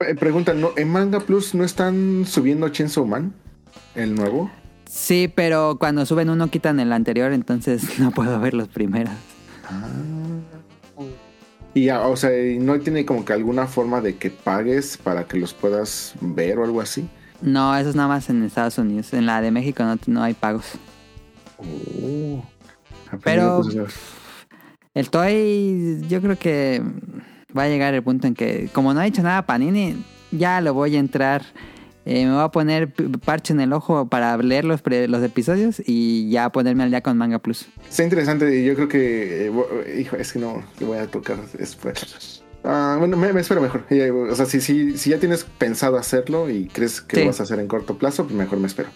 [0.00, 0.70] Eh, preguntan, ¿no?
[0.76, 3.32] ¿en Manga Plus no están subiendo Chainsaw Man?
[3.94, 4.50] ¿El nuevo?
[4.88, 9.12] Sí, pero cuando suben uno quitan el anterior, entonces no puedo ver los primeros.
[11.74, 15.24] Y ya, o sea, ¿y no tiene como que alguna forma de que pagues para
[15.24, 17.06] que los puedas ver o algo así.
[17.42, 19.12] No, eso es nada más en Estados Unidos.
[19.12, 20.72] En la de México no, no hay pagos.
[21.58, 22.44] Oh.
[23.22, 23.62] Pero-.
[24.94, 26.82] El Toy, yo creo que
[27.56, 30.72] va a llegar el punto en que, como no ha hecho nada Panini, ya lo
[30.72, 31.42] voy a entrar.
[32.06, 32.94] Eh, me voy a poner
[33.24, 37.02] parche en el ojo para leer los, pre- los episodios y ya ponerme al día
[37.02, 37.66] con Manga Plus.
[37.88, 41.36] Está interesante y yo creo que, eh, hijo, es que no, le voy a tocar
[41.58, 42.44] después.
[42.68, 43.84] Ah, bueno, me, me espero mejor.
[43.90, 47.22] Eh, O sea, si, si, si ya tienes pensado hacerlo y crees que Sí.
[47.22, 48.88] lo vas a hacer en corto plazo, pues mejor me espero.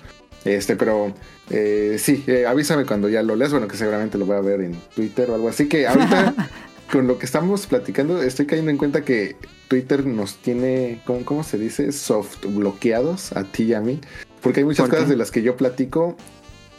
[0.45, 1.15] Este, pero
[1.51, 3.53] eh, sí, eh, avísame cuando ya lo leas.
[3.53, 5.69] Bueno, que seguramente lo voy a ver en Twitter o algo así.
[5.69, 6.35] Que ahorita,
[6.93, 9.37] con lo que estamos platicando, estoy cayendo en cuenta que
[9.69, 11.93] Twitter nos tiene, ¿cómo, cómo se dice?
[11.93, 14.01] Soft bloqueados a ti y a mí.
[14.41, 16.17] Porque hay muchas cosas de las que yo platico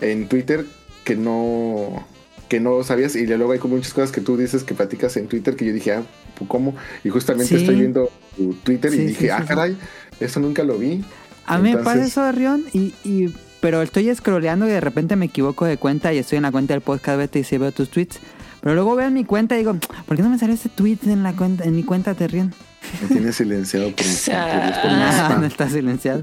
[0.02, 0.66] en Twitter
[1.06, 2.06] que no
[2.52, 5.28] que no sabías y luego hay como muchas cosas que tú dices que platicas en
[5.30, 6.04] Twitter que yo dije, ah,
[6.50, 6.76] ¿cómo?
[7.06, 7.62] Y justamente Sí.
[7.62, 9.48] estoy viendo tu Twitter Sí, y dije, sí, ah, sí.
[9.48, 9.78] caray,
[10.20, 11.02] eso nunca lo vi.
[11.46, 15.28] A mí me pasa eso, Rion, y, y, pero estoy scrolleando y de repente me
[15.28, 17.90] equivoco de cuenta y estoy en la cuenta del podcast Beta y sí veo tus
[17.90, 18.20] tweets.
[18.60, 19.74] Pero luego veo en mi cuenta y digo,
[20.06, 22.54] ¿por qué no me salió este tweet en, la cuenta, en mi cuenta de Rion?
[23.02, 26.22] Me tiene silenciado por, por- por- por mi Ah, no está silenciado.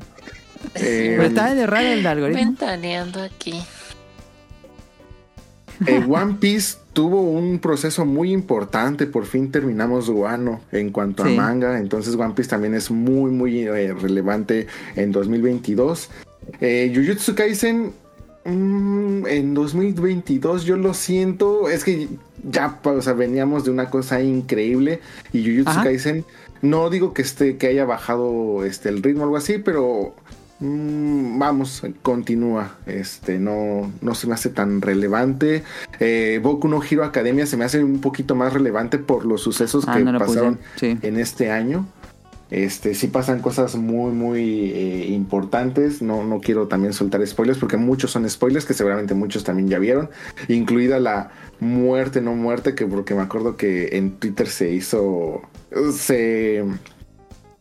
[0.74, 2.42] Eh, Pero está de raro el algoritmo.
[2.44, 3.55] Ventaneando aquí.
[5.86, 9.06] Eh, One Piece tuvo un proceso muy importante.
[9.06, 11.34] Por fin terminamos Guano en cuanto Sí.
[11.34, 11.78] a manga.
[11.78, 16.10] Entonces One Piece también es muy, muy eh, relevante en 2022.
[16.60, 17.92] Eh, Jujutsu Kaisen
[18.44, 21.68] mm, en 2022 yo lo siento.
[21.68, 22.09] Es que
[22.48, 25.00] ya o sea, veníamos de una cosa increíble.
[25.32, 25.84] Y Jujutsu Ajá.
[25.84, 26.24] Kaisen,
[26.62, 30.14] no digo que, esté, que haya bajado este, el ritmo o algo así, pero...
[30.60, 32.76] mm, vamos, continúa.
[32.86, 35.62] Este, no, no se me hace tan relevante.
[36.01, 39.85] Eh, Boku no Hero Academia se me hace un poquito más relevante por los sucesos
[39.86, 40.98] Ah, que no pasaron Sí.
[41.02, 41.86] en este año.
[42.51, 46.01] Este, sí pasan cosas muy, muy eh, importantes.
[46.01, 49.78] No, no quiero también soltar spoilers porque muchos son spoilers que seguramente muchos también ya
[49.78, 50.09] vieron.
[50.48, 51.30] Incluida la
[51.60, 55.43] muerte, no muerte, que porque me acuerdo que en Twitter se hizo
[55.93, 56.64] se,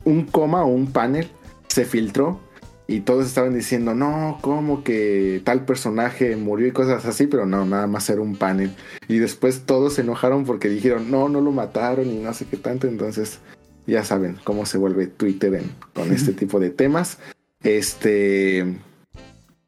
[0.06, 1.28] un coma o un panel
[1.68, 2.40] se filtró
[2.88, 7.66] y todos estaban diciendo, no, como que tal personaje murió y cosas así, pero no,
[7.66, 8.72] nada más era un panel.
[9.10, 12.56] Y después todos se enojaron porque dijeron, no, no lo mataron y no sé qué
[12.58, 12.88] tanto.
[12.88, 13.40] Entonces,
[13.86, 17.18] ya saben cómo se vuelve Twitter en- con este tipo de temas.
[17.64, 18.78] Este.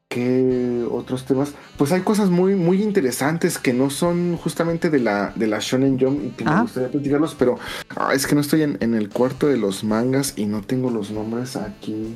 [0.08, 1.54] ¿Qué otros temas?
[1.78, 6.00] Pues hay cosas muy, muy interesantes que no son justamente de la, de la Shonen
[6.00, 6.62] Jump y que me Ah.
[6.64, 7.60] gustaría platicarlos, pero
[7.96, 10.90] ah, es que no estoy en, en el cuarto de los mangas y no tengo
[10.90, 12.16] los nombres aquí.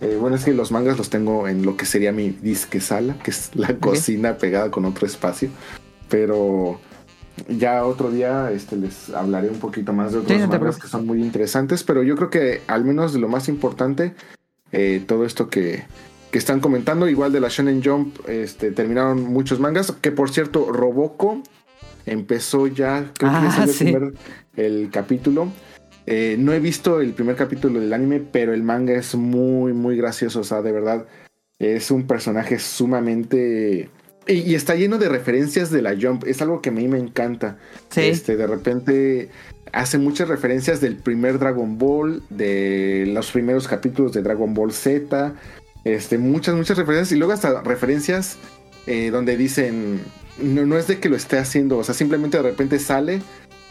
[0.00, 3.16] Eh, bueno, es que los mangas los tengo en lo que sería mi disque sala,
[3.22, 5.48] que es la cocina pegada con otro espacio.
[6.08, 6.80] Pero
[7.48, 11.04] ya otro día este, les hablaré un poquito más de otros Sí, mangas que son
[11.06, 11.82] muy interesantes.
[11.82, 14.14] Pero yo creo que al menos lo más importante,
[14.70, 15.84] eh, todo esto que,
[16.30, 17.08] que están comentando.
[17.08, 19.90] Igual de la Shonen Jump este, terminaron muchos mangas.
[20.00, 21.42] Que por cierto, Roboco
[22.06, 23.84] empezó ya, creo que ya Ah, salió sí.
[23.88, 24.14] el, primer-
[24.56, 25.48] el capítulo.
[26.10, 29.94] Eh, no he visto el primer capítulo del anime, pero el manga es muy, muy
[29.98, 30.40] gracioso.
[30.40, 31.06] O sea, de verdad,
[31.58, 33.90] es un personaje sumamente...
[34.26, 36.24] Y, y está lleno de referencias de la Jump.
[36.26, 37.58] Es algo que a mí me encanta.
[37.90, 38.00] Sí.
[38.00, 39.28] Este, de repente
[39.72, 45.34] hace muchas referencias del primer Dragon Ball, de los primeros capítulos de Dragon Ball Z,
[45.84, 48.38] este, muchas, muchas referencias, y luego hasta referencias
[48.86, 50.00] eh, donde dicen,
[50.40, 53.20] no, no es de que lo esté haciendo, o sea, simplemente de repente sale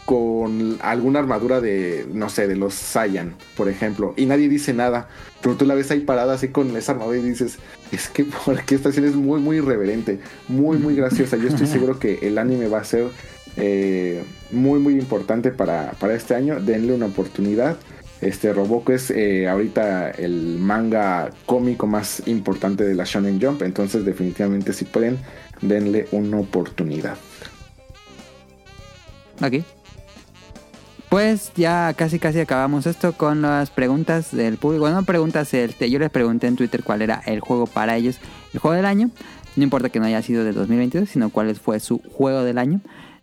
[0.08, 5.06] con alguna armadura de, no sé, de los Saiyan, por ejemplo, y nadie dice nada,
[5.42, 7.58] pero tú la ves ahí parada así con esa armadura y dices,
[7.92, 10.18] es que porque esta escena es muy, muy irreverente,
[10.48, 11.36] muy, muy graciosa.
[11.36, 13.08] Yo estoy seguro que el anime va a ser
[13.58, 16.58] eh, muy, muy importante para, para este año.
[16.58, 17.76] Denle una oportunidad.
[18.22, 24.06] Este Roboco es eh, ahorita el manga cómico más importante de la Shonen Jump, entonces
[24.06, 25.18] definitivamente si pueden,
[25.60, 27.18] denle una oportunidad.
[29.42, 29.77] Ok.
[31.08, 34.82] Pues ya casi casi acabamos esto con las preguntas del público.
[34.82, 38.18] Bueno, no preguntas, este, yo les pregunté en Twitter cuál era el juego para ellos,
[38.52, 39.10] el juego del año.
[39.56, 42.80] No importa que no haya sido de 2022, sino cuál fue su juego del año.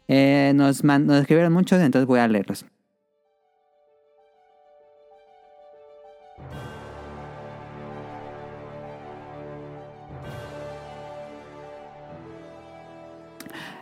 [0.08, 2.66] Eh, nos, nos escribieron muchos, entonces voy a leerlos.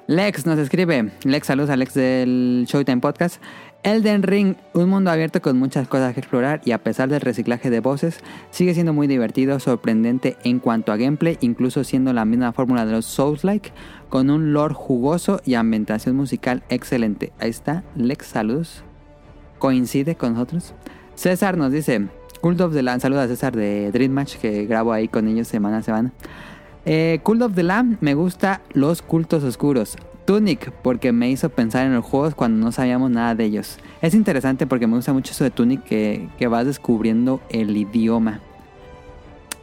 [0.08, 1.12] Lex nos escribe.
[1.24, 3.42] Lex, saludos a Lex del Showtime Podcast.
[3.84, 7.70] Elden Ring, un mundo abierto con muchas cosas que explorar y a pesar del reciclaje
[7.70, 8.20] de voces,
[8.50, 12.94] sigue siendo muy divertido, sorprendente en cuanto a gameplay, incluso siendo la misma fórmula de
[12.94, 13.72] los Souls-like,
[14.08, 17.34] con un lore jugoso y ambientación musical excelente.
[17.40, 18.86] Ahí está, Lex, saludos.
[19.60, 20.74] Coincide con nosotros.
[21.16, 22.08] César nos dice,
[22.40, 25.50] Cult of the Lamb, saludos a César de Dream Match, que grabo ahí con ellos
[25.50, 26.14] semana a semana.
[26.86, 29.98] Eh, Cult of the Lamb me gusta los cultos oscuros.
[30.26, 33.78] Tunic, porque me hizo pensar en los juegos cuando no sabíamos nada de ellos.
[34.02, 38.40] Es interesante porque me gusta mucho eso de Tunic que, que vas descubriendo el idioma.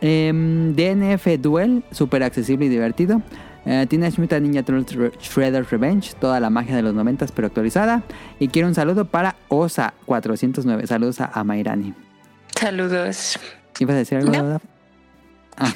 [0.00, 3.20] Em, DNF Duel, súper accesible y divertido.
[3.66, 7.46] Eh, Teenage Mutant Ninja Turtles Re- Shredder's Revenge, toda la magia de los 90 pero
[7.48, 8.02] actualizada.
[8.38, 10.86] Y quiero un saludo para Osa409.
[10.86, 11.92] Saludos a, a Mairani.
[12.58, 13.38] Saludos.
[13.78, 14.60] ¿Ibas a decir algo, No.
[15.58, 15.72] Ah.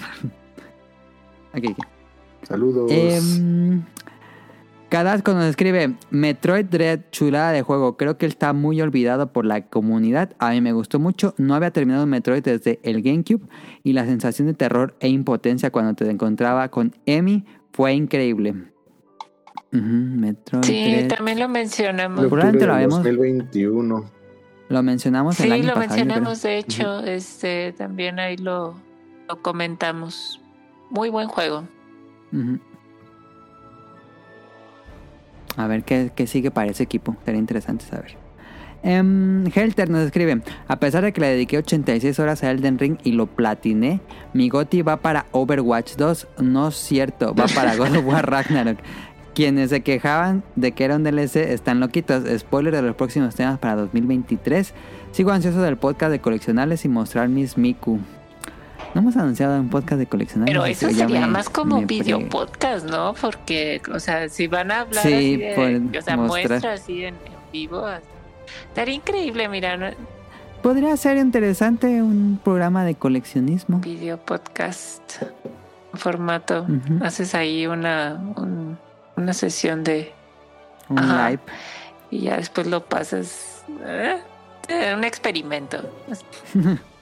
[2.48, 2.90] Saludos.
[2.90, 3.82] Em,
[4.94, 7.96] Cadasco nos escribe Metroid Dread, chulada de juego.
[7.96, 10.36] Creo que está muy olvidado por la comunidad.
[10.38, 11.34] A mí me gustó mucho.
[11.36, 13.42] No había terminado Metroid desde el GameCube
[13.82, 18.54] y la sensación de terror e impotencia cuando te encontraba con Emi fue increíble.
[19.72, 21.08] Ujú, Metroid Sí, Dread.
[21.08, 22.26] también lo mencionamos.
[22.26, 24.04] probablemente lo habíamos- 2021.
[24.68, 25.88] Lo mencionamos el Sí, año lo pasado.
[25.88, 28.76] mencionamos, de hecho, este también ahí lo,
[29.28, 30.40] lo comentamos.
[30.90, 31.64] Muy buen juego.
[32.32, 32.60] Ujú.
[35.56, 37.16] A ver qué, qué sigue para ese equipo.
[37.24, 38.24] Sería interesante saber.
[38.84, 42.98] Em, Helter nos escribe: A pesar de que le dediqué 86 horas a Elden Ring
[43.02, 44.00] y lo platiné,
[44.34, 46.28] mi goti va para Overwatch 2.
[46.42, 48.78] No es cierto, va para God of War Ragnarok.
[49.34, 52.24] Quienes se quejaban de que era un DLC están loquitos.
[52.38, 54.74] Spoiler de los próximos temas para 2023.
[55.12, 57.98] Sigo ansioso del podcast de coleccionables y mostrar mis Miku.
[58.94, 60.52] No hemos anunciado un podcast de coleccionables.
[60.54, 62.30] Pero eso sería me- más como video fregué.
[62.30, 63.14] podcast, ¿no?
[63.20, 66.48] Porque, o sea, si van a hablar Sí, así de, o sea, mostrar.
[66.48, 67.20] muestra así en, en
[67.52, 67.84] vivo,
[68.68, 69.86] estaría increíble, mira, ¿no?
[70.62, 73.80] Podría ser interesante un programa de coleccionismo.
[73.80, 75.22] video podcast
[75.92, 76.66] formato.
[77.02, 78.78] Haces ahí una, un-
[79.16, 80.12] una sesión de
[80.88, 81.30] Un Ajá.
[81.30, 81.42] live.
[82.10, 83.64] y ya después lo pasas.
[83.84, 84.18] ¿eh?
[84.68, 85.78] Eh, un experimento.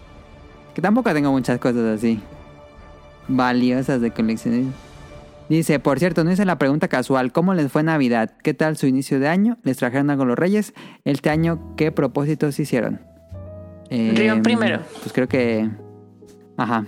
[0.75, 2.21] Que tampoco tengo muchas cosas así
[3.29, 4.73] valiosas de coleccionismo.
[5.49, 7.33] Dice, por cierto, no hice la pregunta casual.
[7.33, 8.33] ¿Cómo les fue Navidad?
[8.43, 9.59] ¿Qué tal su inicio de año?
[9.65, 10.73] ¿Les trajeron algo los reyes?
[11.05, 13.01] ¿Este año qué propósitos hicieron?
[13.91, 14.81] Eh, Rion primero.
[15.01, 15.69] Pues creo que...
[16.57, 16.87] Ajá.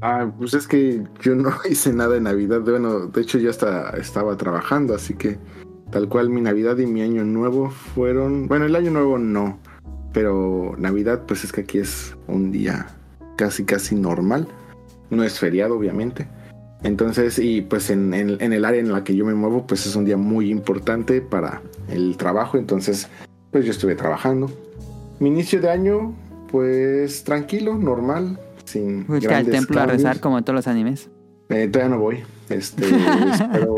[0.00, 2.60] Ah, pues es que yo no hice nada en Navidad.
[2.60, 5.38] Bueno, de hecho ya hasta estaba trabajando, así que
[5.90, 8.46] tal cual mi Navidad y mi Año Nuevo fueron...
[8.46, 9.58] Bueno, el Año Nuevo no,
[10.12, 12.86] pero Navidad pues es que aquí es un día
[13.36, 14.48] casi casi normal.
[15.10, 16.26] No es feriado, obviamente.
[16.82, 19.86] Entonces, y pues en, en- en el área en la que yo me muevo, pues
[19.86, 22.58] es un día muy importante para el trabajo.
[22.58, 23.08] Entonces,
[23.50, 24.50] pues yo estuve trabajando.
[25.20, 26.14] Mi inicio de año,
[26.50, 31.08] pues tranquilo, normal, sin Fuiste al templo a rezar como en todos los animes.
[31.48, 32.18] Eh, todavía no voy.
[32.50, 32.84] Este,
[33.32, 33.76] espero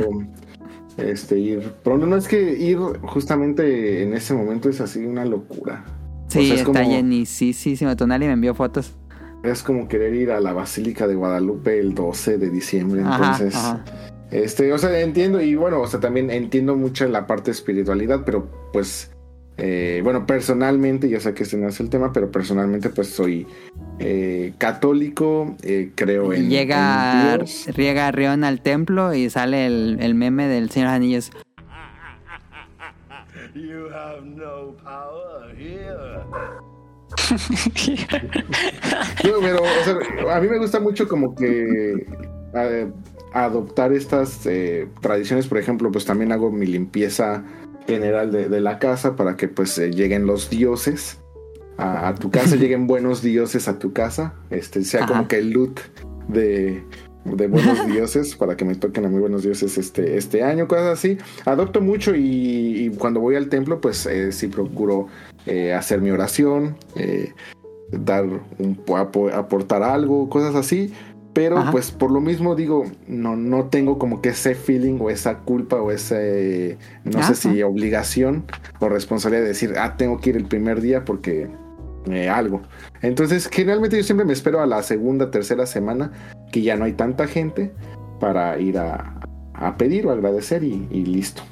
[0.96, 1.72] este, ir.
[1.84, 5.84] Pero no es que ir justamente en ese momento es así una locura.
[6.28, 7.96] Sí, O sea, es está como- llenísimo.
[7.96, 8.92] Tonali me envió fotos.
[9.42, 13.02] Es como querer ir a la Basílica de Guadalupe el 12 de diciembre.
[13.02, 13.84] Entonces, ajá.
[14.30, 18.22] este, o sea, entiendo y bueno, o sea, también entiendo mucho la parte de espiritualidad,
[18.24, 19.10] pero pues,
[19.56, 23.46] eh, bueno, personalmente, yo sé que este no es el tema, pero personalmente pues soy
[23.98, 27.66] eh, católico, eh, creo en, Llega, en Dios.
[27.74, 31.30] riega Rion al templo y sale el, el meme del Señor Anillos.
[33.54, 36.22] You have no power here.
[39.24, 42.06] No, pero, o sea, a mí me gusta mucho como que
[42.54, 42.90] eh,
[43.32, 45.46] adoptar estas eh, tradiciones.
[45.46, 47.44] Por ejemplo, pues también hago mi limpieza
[47.86, 51.18] general de, de la casa para que pues eh, lleguen los dioses
[51.76, 54.34] a, a tu casa, lleguen buenos dioses a tu casa.
[54.50, 55.12] Este sea Ajá.
[55.12, 55.80] como que el loot
[56.28, 56.82] de,
[57.24, 60.98] de buenos dioses para que me toquen a mí buenos dioses este, este año, cosas
[60.98, 61.18] así.
[61.44, 65.06] Adopto mucho y, y cuando voy al templo, pues eh, sí procuro
[65.48, 67.32] eh, hacer mi oración, eh,
[67.90, 70.92] dar un, apo- aportar algo, cosas así.
[71.34, 71.70] Pero Ajá.
[71.70, 75.76] pues por lo mismo digo, no, no tengo como que ese feeling o esa culpa
[75.76, 77.34] o ese, no Ajá.
[77.34, 78.44] sé si obligación
[78.80, 81.48] o responsabilidad de decir, ah, tengo que ir el primer día porque
[82.10, 82.62] eh, algo.
[83.02, 86.10] Entonces, generalmente yo siempre me espero a la segunda, tercera semana
[86.50, 87.70] que ya no hay tanta gente
[88.18, 89.20] para ir a,
[89.54, 91.42] a pedir o agradecer y, y listo.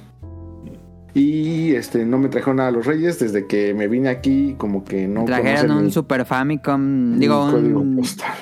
[1.18, 4.84] Y este no me trajeron nada a los Reyes desde que me vine aquí, como
[4.84, 8.34] que no Trajeron un mi- Super Famicom, mi digo, código un postal.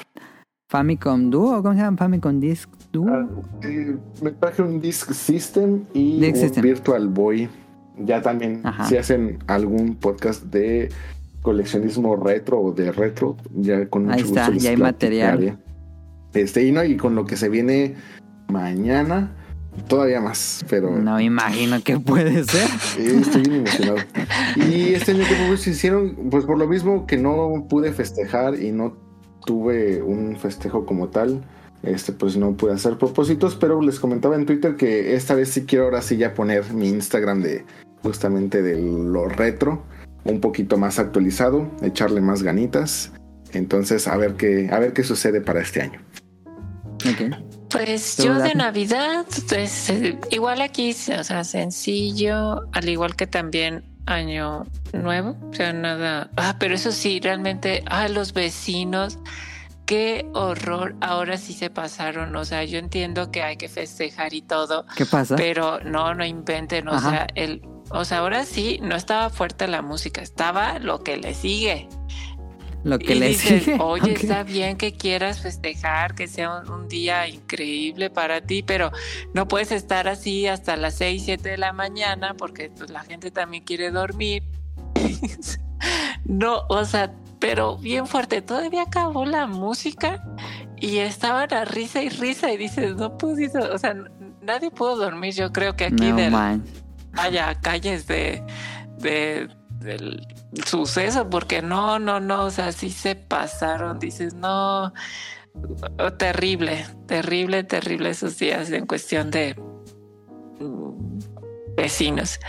[0.68, 1.96] Famicom Duo, ¿cómo se llama?
[1.96, 3.06] Famicom Disc Duo.
[3.08, 3.28] Ah,
[3.62, 6.62] eh, me traje un Disk System y un System.
[6.64, 7.48] Virtual Boy.
[8.00, 8.86] Ya también, Ajá.
[8.86, 10.88] si hacen algún podcast de
[11.42, 15.58] coleccionismo retro o de retro, ya con mucho Ahí gusto ya hay material.
[16.32, 17.94] Este, y no, y con lo que se viene
[18.48, 19.30] mañana,
[19.88, 22.68] todavía más, pero No me imagino que puede ser.
[22.98, 23.98] eh, estoy bien emocionado.
[24.56, 28.72] Y este año que pues, hicieron, pues por lo mismo que no pude festejar y
[28.72, 28.96] no
[29.44, 31.44] tuve un festejo como tal,
[31.82, 35.64] este pues no pude hacer propósitos, pero les comentaba en Twitter que esta vez sí
[35.66, 37.64] quiero ahora sí ya poner mi Instagram de
[38.02, 39.82] justamente de lo retro,
[40.24, 43.12] un poquito más actualizado, echarle más ganitas.
[43.52, 46.00] Entonces, a ver qué, a ver qué sucede para este año.
[47.74, 48.54] Pues ¿Tú, yo de?
[48.54, 55.52] Navidad, pues, eh, igual aquí, o sea, sencillo, al igual que también año nuevo, o
[55.52, 56.30] sea, nada.
[56.36, 59.18] Ah, pero eso sí, realmente, ah, los vecinos,
[59.86, 64.42] qué horror, ahora sí se pasaron, o sea, yo entiendo que hay que festejar y
[64.42, 65.34] todo, ¿Qué pasa?
[65.34, 67.10] pero no, no inventen, o Ajá.
[67.10, 71.34] sea, el, o sea, ahora sí, no estaba fuerte la música, estaba lo que le
[71.34, 71.88] sigue.
[72.84, 73.78] Lo que y le dices, sigue.
[73.80, 78.92] oye, está bien que quieras festejar, que sea un, un día increíble para ti, pero
[79.32, 83.30] no puedes estar así hasta las 6, 7 de la mañana porque pues, la gente
[83.30, 84.42] también quiere dormir.
[86.24, 88.42] no, o sea, pero bien fuerte.
[88.42, 90.22] Todavía acabó la música
[90.78, 93.94] y estaban a risa y risa y dices, no pudiste, o sea,
[94.42, 95.34] nadie pudo dormir.
[95.34, 96.64] Yo creo que aquí No man.
[97.12, 98.42] vaya calles de,
[98.98, 99.48] de
[99.84, 100.26] del
[100.66, 104.92] suceso porque no no no o sea sí se pasaron dices no
[105.98, 109.54] oh, terrible terrible terrible esos días en cuestión de
[110.58, 112.40] mm, vecinos.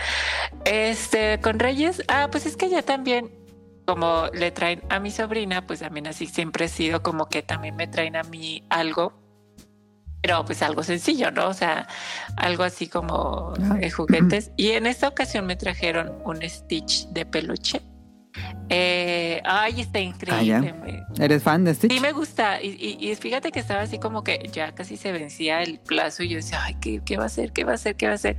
[0.64, 3.30] Este con Reyes ah pues es que ya también
[3.86, 7.76] como le traen a mi sobrina pues también así siempre he sido como que también
[7.76, 9.25] me traen a mí algo
[10.26, 11.46] pero pues algo sencillo, ¿no?
[11.46, 11.86] O sea,
[12.36, 14.50] algo así como eh, juguetes.
[14.56, 17.80] Y en esta ocasión me trajeron un Stitch de peluche.
[18.68, 20.72] Eh, ay, está increíble.
[20.74, 21.92] me- ¿Eres fan de Stitch?
[21.92, 22.68] Sí me gusta y,
[23.00, 26.28] y- y fíjate que estaba así como que ya casi se vencía el plazo y
[26.30, 27.52] yo decía, ay, ¿qué, qué va a hacer?
[27.52, 27.96] ¿Qué va a hacer?
[27.96, 28.36] ¿Qué va a hacer?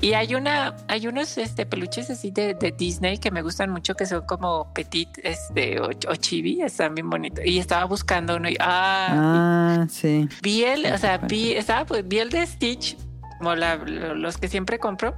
[0.00, 3.94] Y hay una, hay unos este, peluches así de, de Disney que me gustan mucho
[3.94, 7.44] que son como petit este, o, o chibi, están bien bonitos.
[7.46, 10.28] Y estaba buscando uno y ah, Ah, sí.
[10.42, 12.96] vi el, o sea, vi, estaba, pues, vi el de Stitch,
[13.38, 15.14] como la- lo- los que siempre compro.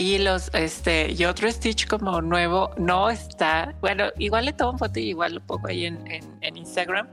[0.00, 3.74] Y los, este, y otro Stitch como nuevo no está.
[3.80, 7.08] Bueno, igual le tomo foto y igual lo pongo ahí en, en, en Instagram.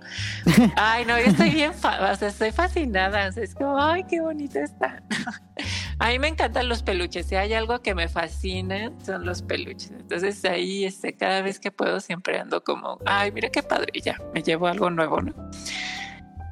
[0.75, 3.27] Ay, no, yo estoy bien, fa- o sea, estoy fascinada.
[3.27, 5.01] O sea, es como, ay, qué bonito está.
[5.97, 7.25] A mí me encantan los peluches.
[7.25, 9.89] Si hay algo que me fascina, son los peluches.
[9.91, 14.01] Entonces ahí, este, cada vez que puedo, siempre ando como, ay, mira qué padre, y
[14.01, 15.33] ya, me llevo algo nuevo, ¿no?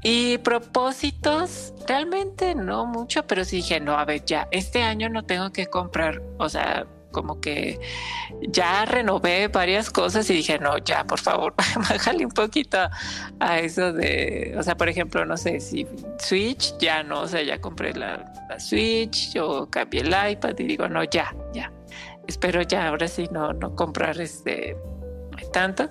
[0.03, 5.23] Y propósitos, realmente no mucho, pero sí dije, no, a ver, ya, este año no
[5.23, 7.79] tengo que comprar, o sea, como que
[8.41, 12.77] ya renové varias cosas y dije, no, ya, por favor, bájale un poquito
[13.39, 15.87] a eso de, o sea, por ejemplo, no sé, si
[16.19, 20.63] Switch, ya no, o sea, ya compré la, la Switch o cambié el iPad y
[20.65, 21.71] digo, no, ya, ya,
[22.27, 24.75] espero ya, ahora sí, no, no comprar este
[25.51, 25.89] tanto.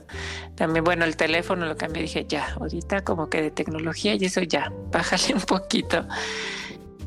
[0.55, 4.41] También, bueno, el teléfono lo cambié, dije, ya, ahorita como que de tecnología y eso
[4.43, 6.07] ya, bájale un poquito.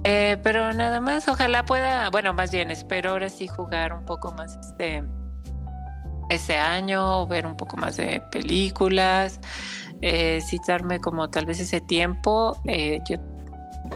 [0.03, 4.31] Eh, pero nada más, ojalá pueda, bueno, más bien, espero ahora sí jugar un poco
[4.33, 5.03] más este,
[6.29, 9.39] este año, ver un poco más de películas,
[10.01, 12.55] eh, sí darme como tal vez ese tiempo.
[12.65, 13.17] eh, yo,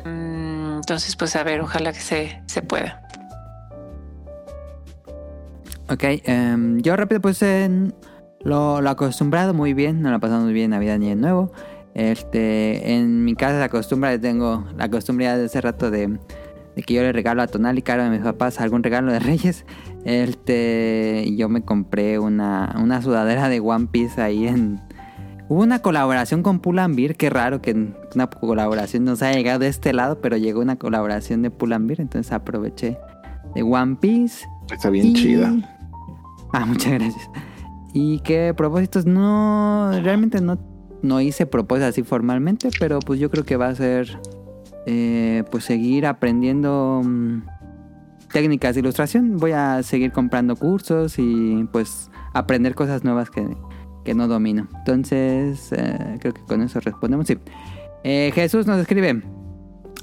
[0.03, 3.03] mm, entonces, pues a ver, ojalá que se, se pueda.
[5.92, 7.95] Ok, em, yo rápido pues en
[8.43, 11.51] lo, lo acostumbrado muy bien, no lo pasamos muy bien en Navidad ni en Nuevo.
[11.95, 16.08] Este, en mi casa se acostumbra, tengo la costumbre ya de hace rato de,
[16.76, 19.19] de que yo le regalo a Tonal y Caro a mis papás algún regalo de
[19.19, 19.66] Reyes.
[20.06, 24.80] Este, yo me compré una, una sudadera de One Piece ahí en...
[25.50, 27.74] Hubo una colaboración con Pull&Bear, qué raro que
[28.14, 32.32] una colaboración nos haya llegado de este lado, pero llegó una colaboración de Pull&Bear, entonces
[32.32, 33.00] aproveché
[33.56, 34.45] de One Piece.
[34.72, 35.51] Está bien Y- chida.
[36.53, 37.30] Ah, muchas gracias.
[37.93, 40.59] Y qué propósitos no, realmente no,
[41.01, 44.19] no hice propósitos así formalmente, pero pues yo creo que va a ser
[44.85, 47.42] eh, pues seguir aprendiendo mm,
[48.32, 49.38] técnicas de ilustración.
[49.38, 53.48] Voy a seguir comprando cursos y pues aprender cosas nuevas que,
[54.06, 54.68] que no domino.
[54.80, 57.27] Entonces, eh, creo que con eso respondemos.
[57.27, 57.38] Sí.
[58.03, 59.22] Eh, Jesús nos escribe.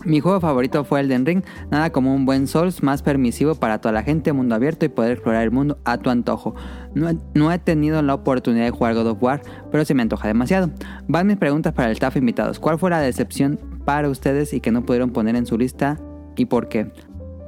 [0.05, 3.93] Mi juego favorito fue Elden Ring, nada como un buen Souls más permisivo para toda
[3.93, 6.55] la gente, mundo abierto y poder explorar el mundo a tu antojo.
[6.95, 9.43] No he, no he tenido la oportunidad de jugar God of War,
[9.73, 10.71] pero se me antoja demasiado.
[11.09, 12.61] Van mis preguntas para el staff invitados.
[12.61, 15.99] ¿Cuál fue la decepción para ustedes y que no pudieron poner en su lista
[16.37, 16.93] y por qué?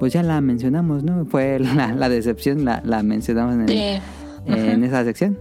[0.01, 1.27] Pues ya la mencionamos, ¿no?
[1.27, 4.01] Fue la, la decepción, la, la mencionamos en, el- Sí.
[4.47, 5.39] en esa sección.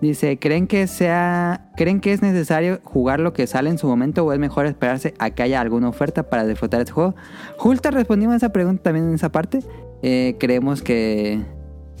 [0.00, 4.24] Dice, ¿creen que sea, creen que es necesario jugar lo que sale en su momento
[4.24, 7.14] o es mejor esperarse a que haya alguna oferta para disfrutar este juego?
[7.58, 9.60] Justa respondimos a esa pregunta también en esa parte.
[10.02, 11.44] Eh, creemos que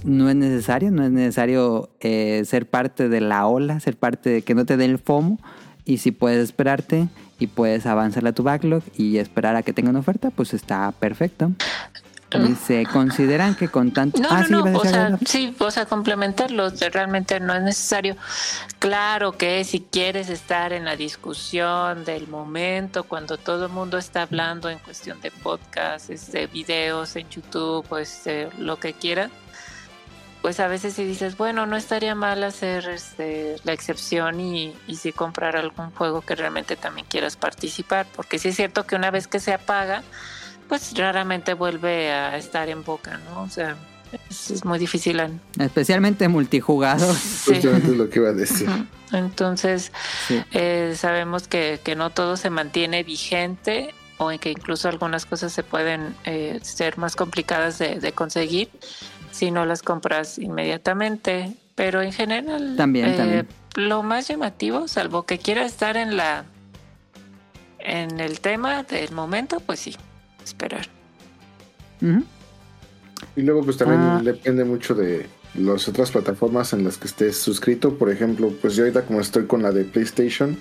[0.04, 4.42] no es necesario, no es necesario eh, ser parte de la ola, ser parte de
[4.42, 5.38] que no te dé el FOMO.
[5.84, 9.90] Y si puedes esperarte y puedes avanzar a tu backlog y esperar a que tenga
[9.90, 11.52] una oferta, pues está perfecto.
[12.38, 14.20] Dice, ¿consideran que con tanto...
[14.20, 18.16] No, Ah, no, sí, no, o sea, sí, o sea, complementarlo, realmente no es necesario.
[18.78, 24.22] Claro que si quieres estar en la discusión del momento, cuando todo el mundo está
[24.22, 28.22] hablando en cuestión de podcasts, de videos en YouTube, pues
[28.58, 29.30] lo que quieran,
[30.40, 34.96] pues a veces si dices, bueno, no estaría mal hacer este, la excepción y, y
[34.96, 39.10] sí comprar algún juego que realmente también quieras participar, porque sí es cierto que una
[39.10, 40.02] vez que se apaga,
[40.70, 43.42] pues raramente vuelve a estar en boca, ¿no?
[43.42, 43.76] O sea,
[44.30, 45.18] es, es muy difícil.
[45.20, 47.14] en- Especialmente multijugador.
[47.14, 47.54] Sí.
[47.56, 48.68] Justamente es lo que iba a decir.
[49.12, 49.90] Entonces,
[50.28, 50.40] Sí.
[50.52, 55.52] eh, sabemos que, que no todo se mantiene vigente o en que incluso algunas cosas
[55.52, 58.70] se pueden eh, ser más complicadas de, de conseguir
[59.32, 61.52] si no las compras inmediatamente.
[61.74, 63.48] Pero en general, También, eh, también.
[63.74, 66.44] lo más llamativo, salvo que quiera estar en la
[67.82, 69.96] en el tema del momento, pues sí,
[70.50, 70.86] esperar.
[73.36, 74.20] Y luego pues también Ah.
[74.24, 77.96] depende mucho de las otras plataformas en las que estés suscrito.
[77.96, 80.56] Por ejemplo, pues yo ahorita como estoy con la de PlayStation,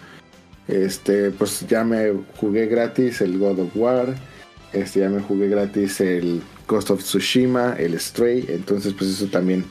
[0.67, 4.15] este, pues ya me jugué gratis el God of War,
[4.73, 9.65] este, ya me jugué gratis el Ghost of Tsushima, el Stray, entonces pues eso también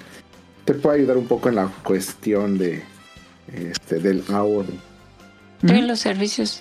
[0.64, 2.82] te puede ayudar un poco en la cuestión de
[3.54, 4.72] este del ahorro.
[5.62, 5.82] Ujú.
[5.82, 6.60] los servicios.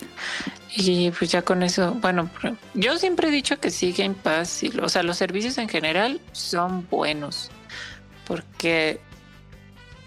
[0.75, 2.29] Y pues ya con eso, bueno,
[2.73, 6.19] yo siempre he dicho que sí, Game Pass, y, o sea, los servicios en general
[6.31, 7.49] son buenos.
[8.25, 8.99] Porque,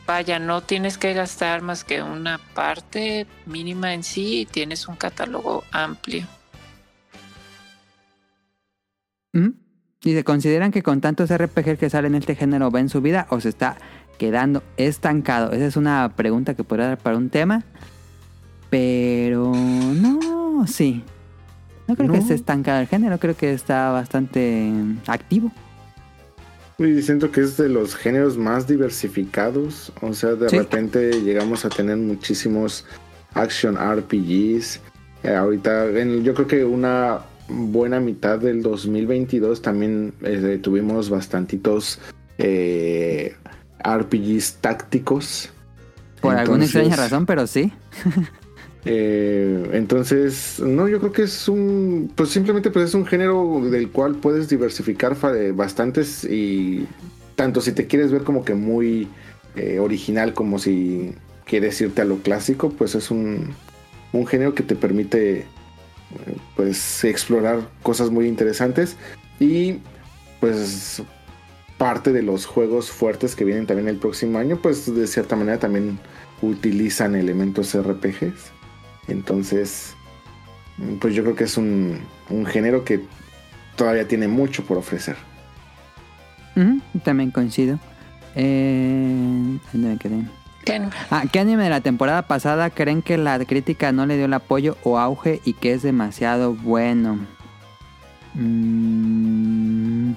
[0.07, 4.97] vaya, no tienes que gastar más que una parte mínima en sí y tienes un
[4.97, 6.27] catálogo amplio.
[9.33, 9.55] Ujú.
[10.03, 13.27] Dice, ¿consideran que con tantos RPG que salen en este género va en su vida
[13.31, 13.77] o se está
[14.19, 15.53] quedando estancado?
[15.53, 17.65] Esa es una pregunta que podría dar para un tema.
[18.71, 21.03] Pero no, sí.
[21.89, 22.23] No creo que No.
[22.23, 24.71] esté estancado el género, creo que está bastante
[25.09, 25.51] activo.
[26.79, 29.93] Y siento que es de los géneros más diversificados.
[30.01, 30.59] O sea, de Sí.
[30.59, 32.87] repente llegamos a tener muchísimos
[33.35, 34.81] action RPGs.
[35.25, 41.99] Eh, ahorita, en- yo creo que una buena mitad del 2022 también eh, tuvimos bastantitos
[42.39, 43.35] eh,
[43.85, 45.51] RPGs tácticos.
[46.23, 47.73] Por alguna extraña razón, pero sí.
[48.85, 53.91] eh, entonces, no, yo creo que es un, pues simplemente pues es un género del
[53.91, 56.87] cual puedes diversificar eh, bastantes y
[57.37, 59.09] tanto si te quieres ver como que muy
[59.57, 63.55] eh, original como si quieres irte a lo clásico, pues es un,
[64.13, 65.45] un género que te permite eh,
[66.57, 68.97] pues explorar cosas muy interesantes
[69.39, 69.79] y
[70.41, 71.03] pues
[71.77, 75.59] parte de los juegos fuertes que vienen también el próximo año, pues de cierta manera
[75.59, 75.99] también
[76.43, 78.60] utilizan elementos RPGs.
[79.09, 79.95] Entonces,
[81.01, 83.01] pues yo creo que es un, un género que
[83.77, 85.17] todavía tiene mucho por ofrecer.
[87.05, 87.79] También coincido.
[88.35, 90.25] Eh, ¿Dónde me quedé?
[90.65, 90.83] ¿Qué?
[91.11, 94.35] Ah, ¿Qué anime de la temporada pasada creen que la crítica no le dio el
[94.35, 97.19] apoyo o auge y que es demasiado bueno?
[98.35, 100.13] Mm,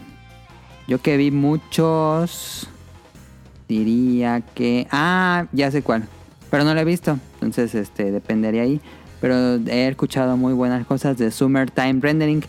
[0.88, 2.68] yo que vi muchos,
[3.70, 4.88] diría que...
[4.92, 6.08] Ah, ya sé cuál,
[6.53, 8.80] pero no lo he visto, entonces este dependería ahí.
[9.19, 12.43] Pero he escuchado muy buenas cosas de Summertime Rendering.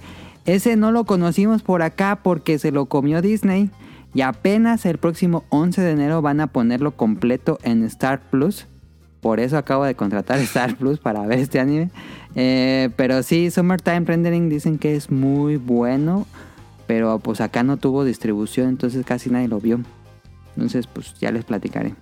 [0.44, 3.70] Ese no lo conocimos por acá porque se lo comió Disney.
[4.12, 8.66] Y apenas el próximo 11 de enero van a ponerlo completo en Star Plus.
[9.22, 11.90] Por eso acabo de contratar Star Plus para ver este anime.
[12.34, 16.26] Eh, pero sí, Summertime Rendering dicen que es muy bueno.
[16.86, 19.80] Pero pues acá no tuvo distribución, entonces casi nadie lo vio.
[20.56, 21.94] Entonces pues ya les platicaré.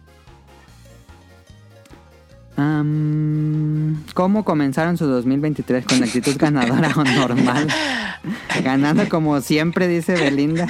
[4.15, 5.85] ¿Cómo comenzaron su 2023?
[5.87, 7.67] ¿Con actitud ganadora o normal?
[8.63, 10.67] Ganando como siempre, dice Belinda.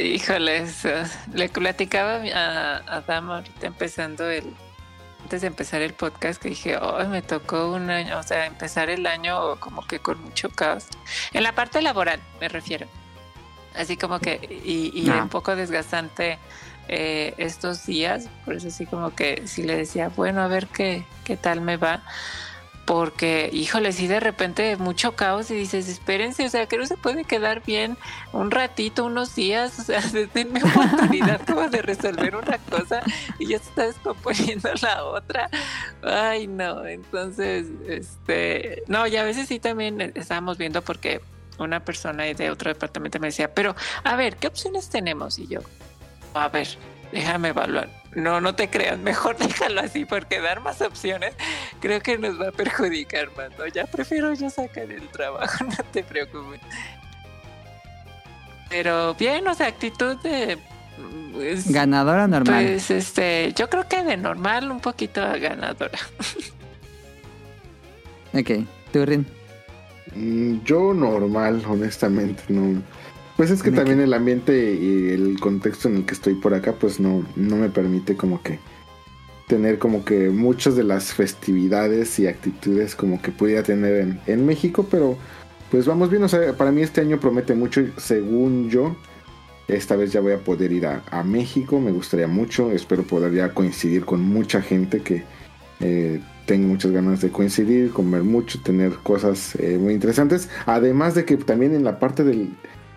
[0.00, 0.82] Híjoles,
[1.32, 4.44] le platicaba a, a Dama ahorita empezando el,
[5.22, 8.90] antes de empezar el podcast que dije, oh, me tocó un año, o sea, empezar
[8.90, 10.86] el año como que con mucho caos.
[11.32, 12.86] En la parte laboral, me refiero.
[13.76, 15.22] Así como que, y, y Ah.
[15.22, 16.38] un poco desgastante
[16.92, 21.04] eh, estos días, por eso así como que sí le decía, bueno, a ver qué,
[21.22, 22.02] qué tal me va.
[22.84, 26.96] Porque, híjole, sí de repente mucho caos y dices, espérense, o sea, que no se
[26.96, 27.96] puede quedar bien
[28.32, 30.00] un ratito, unos días, o sea,
[30.34, 33.04] denme oportunidad como de resolver una cosa
[33.38, 35.48] y ya se está descomponiendo la otra.
[36.02, 41.20] Ay, no, entonces, este, no, y a veces sí también estábamos viendo porque
[41.58, 45.38] una persona de otro departamento me decía, pero, a ver, ¿qué opciones tenemos?
[45.38, 45.60] Y yo,
[46.34, 46.68] a ver,
[47.12, 47.88] déjame evaluar.
[48.14, 51.32] No, no te creas, mejor déjalo así porque dar más opciones
[51.80, 53.50] creo que nos va a perjudicar más.
[53.58, 53.66] ¿no?
[53.66, 56.60] Ya prefiero yo sacar el trabajo, no te preocupes.
[58.68, 60.56] Pero bien, o sea, actitud de...
[61.32, 62.64] pues, ¿Ganadora normal?
[62.64, 65.98] pues este, yo creo que de normal un poquito ganadora.
[68.32, 68.50] Ok,
[68.92, 69.26] tú, Rin.
[70.14, 72.80] Mm, Yo normal, honestamente, no.
[73.40, 76.74] Pues es que también el ambiente y el contexto en el que estoy por acá,
[76.74, 78.58] pues no, no me permite como que
[79.46, 84.44] tener como que muchas de las festividades y actitudes como que pudiera tener en, en
[84.44, 85.16] México, pero
[85.70, 88.94] pues vamos bien, o sea, para mí este año promete mucho, según yo,
[89.68, 93.32] esta vez ya voy a poder ir a, a México, me gustaría mucho, espero poder
[93.32, 95.24] ya coincidir con mucha gente que
[95.80, 101.24] eh, tengo muchas ganas de coincidir, comer mucho, tener cosas eh, muy interesantes, además de
[101.24, 102.50] que también en la parte del,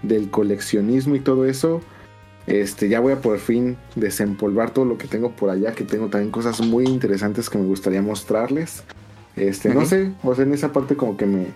[0.03, 1.81] del coleccionismo y todo eso,
[2.45, 6.07] este, ya voy a por fin desempolvar todo lo que tengo por allá, que tengo
[6.07, 8.83] también cosas muy interesantes que me gustaría mostrarles.
[9.35, 11.47] Este, no sé, o sea, en esa parte como que me,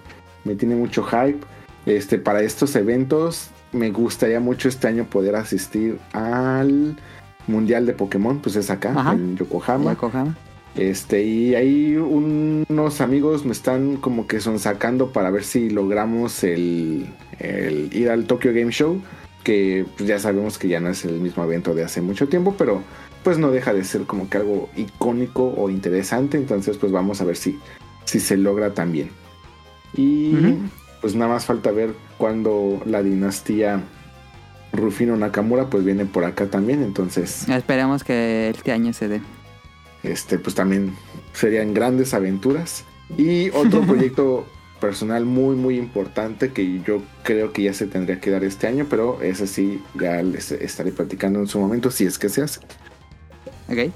[0.45, 1.39] me tiene mucho hype.
[1.85, 6.97] Este, para estos eventos me gustaría mucho este año poder asistir al
[7.47, 9.13] Mundial de Pokémon, pues es acá, Ajá.
[9.13, 9.93] en Yokohama.
[9.93, 10.35] Yokohama.
[10.75, 16.43] Este, y ahí unos amigos me están como que son sacando para ver si logramos
[16.43, 17.07] el,
[17.39, 19.01] el ir al Tokyo Game Show,
[19.43, 22.55] que pues, ya sabemos que ya no es el mismo evento de hace mucho tiempo,
[22.57, 22.81] pero
[23.23, 27.25] pues no deja de ser como que algo icónico o interesante, entonces pues vamos a
[27.25, 27.59] ver si,
[28.05, 29.09] si se logra también.
[29.95, 30.33] Y
[31.01, 33.81] pues nada más falta ver cuando la dinastía
[34.73, 39.21] Rufino Nakamura pues viene por acá también, entonces Esperemos que este año se dé.
[40.03, 40.93] este pues también
[41.33, 42.83] serían grandes aventuras
[43.17, 44.45] y otro proyecto
[44.79, 48.85] personal muy muy importante que yo creo que ya se tendría que dar este año
[48.89, 52.59] pero ese sí ya les estaré platicando en su momento si es que se hace
[53.69, 53.91] Ok.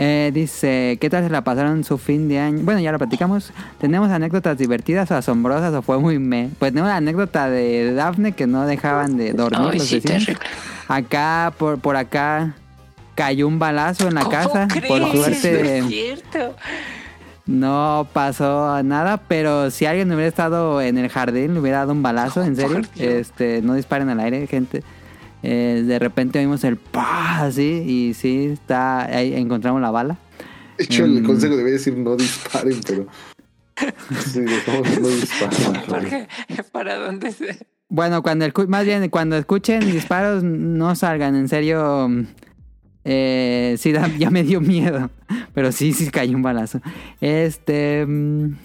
[0.00, 2.58] Eh, dice, ¿qué tal se la pasaron su fin de año?
[2.64, 3.52] Bueno, ya lo platicamos.
[3.78, 6.50] ¿Tenemos anécdotas divertidas o asombrosas o fue muy me?
[6.58, 10.02] Pues tenemos la anécdota de Daphne que no dejaban de dormir Ay, los sí.
[10.88, 12.56] Acá, por, por acá,
[13.14, 14.66] cayó un balazo en la ¿Cómo casa.
[14.68, 14.86] crees?
[14.86, 16.56] Por No suerte es cierto.
[17.46, 22.02] No pasó nada, pero si alguien hubiera estado en el jardín, le hubiera dado un
[22.02, 22.80] balazo, en serio.
[22.96, 24.82] Este, no disparen al aire, gente.
[25.42, 30.16] Eh, de repente oímos el pa así y sí está ahí encontramos la bala.
[30.78, 31.26] de hecho el Mm.
[31.26, 33.06] consejo debe decir no disparen pero
[34.26, 36.28] sí, no disparen Porque
[36.72, 37.66] para dónde se.
[37.90, 42.08] Bueno, cuando escu- más bien cuando escuchen disparos no salgan, en serio.
[43.04, 45.10] Eh, sí, ya me dio miedo,
[45.52, 46.80] pero sí, sí cayó un balazo.
[47.20, 48.56] Este, mm,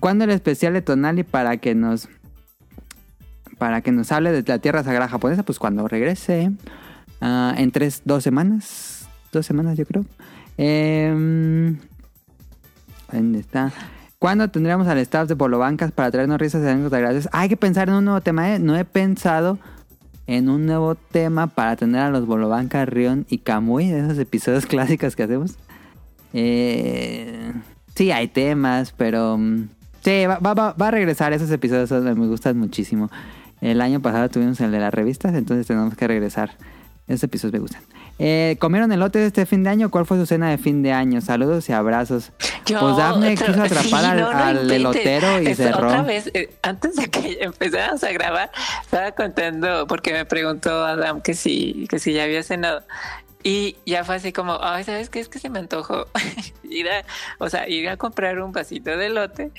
[0.00, 2.08] ¿cuándo el especial de Tonali para que nos
[3.60, 6.50] para que nos hable de la tierra sagrada japonesa, pues cuando regrese.
[7.20, 9.06] ah, en tres, dos semanas.
[9.32, 10.06] Dos semanas, yo creo.
[10.56, 11.76] Em,
[13.12, 13.70] ¿Dónde está?
[14.18, 17.28] ¿Cuándo tendremos al staff de Bolobancas para traernos risas y anécdotas gracias?
[17.32, 18.58] Hay que pensar en un nuevo tema, ¿eh?
[18.58, 19.58] No he pensado
[20.30, 24.64] en un nuevo tema para tener a los Bolobancas, Rion y Kamui, de esos episodios
[24.72, 25.56] clásicos que hacemos.
[26.32, 27.52] Eh,
[27.94, 29.36] sí, hay temas, pero...
[29.38, 29.68] mm,
[30.02, 33.10] Sí, va, va- a regresar esos episodios, me gustan muchísimo.
[33.60, 36.52] El año pasado tuvimos el de las revistas, entonces tenemos que regresar.
[37.06, 37.82] Esos episodios me gustan.
[38.22, 39.90] Eh, ¿Comieron elote este fin de año?
[39.90, 41.22] ¿Cuál fue su cena de fin de año?
[41.22, 42.32] Saludos y abrazos.
[42.66, 45.88] Yo, pues Dafne quiso atrapar sí, al, no, no al elotero y cerró.
[45.88, 48.50] Otra vez, eh, antes de que empezáramos a grabar,
[48.82, 52.82] estaba contando, porque me preguntó Adam que si, que si ya había cenado.
[53.42, 55.20] Y ya fue así como, ay, ¿sabes qué?
[55.20, 56.06] Es que se me antojó
[56.64, 57.04] ir a,
[57.38, 59.50] o sea, ir a comprar un vasito de elote.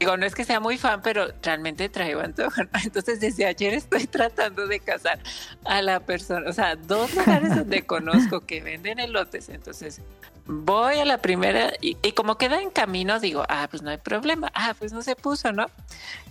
[0.00, 2.62] Digo, no es que sea muy fan, pero realmente traigo antojo.
[2.84, 5.20] Entonces, desde ayer estoy tratando de cazar
[5.66, 9.50] a la persona, o sea, dos lugares donde conozco que venden elotes.
[9.50, 10.00] Entonces,
[10.46, 13.98] voy a la primera y, y como queda en camino, digo, ah, pues no hay
[13.98, 14.50] problema.
[14.54, 15.66] Ah, pues no se puso, ¿no?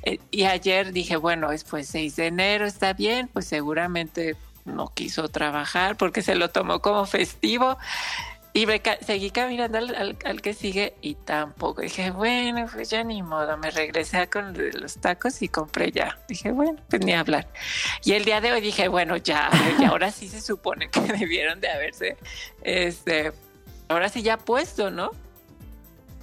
[0.01, 4.87] Eh, y ayer dije, bueno, es pues 6 de enero, está bien, pues seguramente no
[4.95, 7.77] quiso trabajar porque se lo tomó como festivo.
[8.51, 11.81] Y me ca- seguí caminando al, al- al que sigue y tampoco.
[11.81, 13.55] Dije, bueno, pues ya ni modo.
[13.57, 16.17] Me regresé con los tacos y compré ya.
[16.27, 17.47] Dije, bueno, pues ni hablar.
[18.03, 21.61] Y el día de hoy dije, bueno, ya, y ahora sí se supone que debieron
[21.61, 22.17] de haberse,
[22.63, 23.31] este,
[23.87, 25.11] ahora sí ya puesto, ¿no?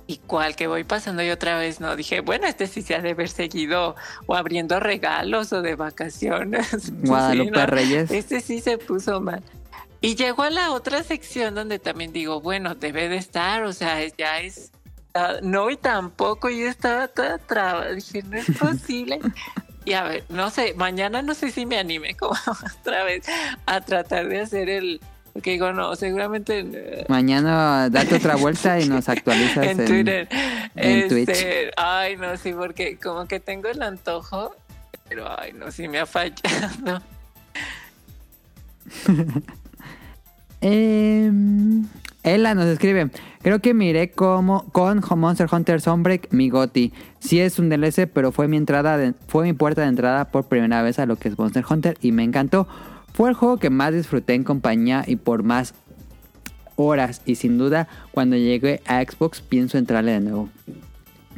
[0.08, 3.00] Y cual que voy pasando y otra vez no, dije, bueno, este sí se ha
[3.00, 3.96] de haber seguido
[4.26, 6.68] o abriendo regalos o de vacaciones.
[6.80, 7.66] Sí, Guadalupe ¿no?
[7.66, 8.10] Reyes.
[8.10, 9.42] Este sí se puso mal.
[10.00, 13.98] Y llegó a la otra sección donde también digo, bueno, debe de estar, o sea,
[14.16, 14.70] ya es...
[15.14, 19.20] ah, no, y tampoco, yo estaba toda traba, dije, no es posible.
[19.84, 22.34] Y a ver, no sé, mañana no sé si me anime como
[22.80, 23.24] otra vez
[23.66, 25.00] a tratar de hacer el...
[25.32, 26.64] Porque digo, no, seguramente...
[26.72, 30.28] eh, Mañana date otra vuelta y nos actualizas en en, Twitter.
[30.74, 31.72] en Este, Twitch.
[31.76, 34.54] Ay, no, sí, porque como que tengo el antojo,
[35.08, 37.02] pero ay, no, sí me ha fallado.
[40.60, 41.84] Em,
[42.22, 43.10] Ella nos escribe,
[43.40, 46.92] creo que miré como con Monster Hunter Sunbreak mi goti.
[47.20, 50.82] Sí es un DLC, pero fue mi entrada, fue mi puerta de entrada por primera
[50.82, 52.66] vez a lo que es Monster Hunter y me encantó.
[53.12, 55.74] Fue el juego que más disfruté en compañía y por más
[56.74, 60.48] horas y sin duda cuando llegue a Xbox pienso entrarle de nuevo.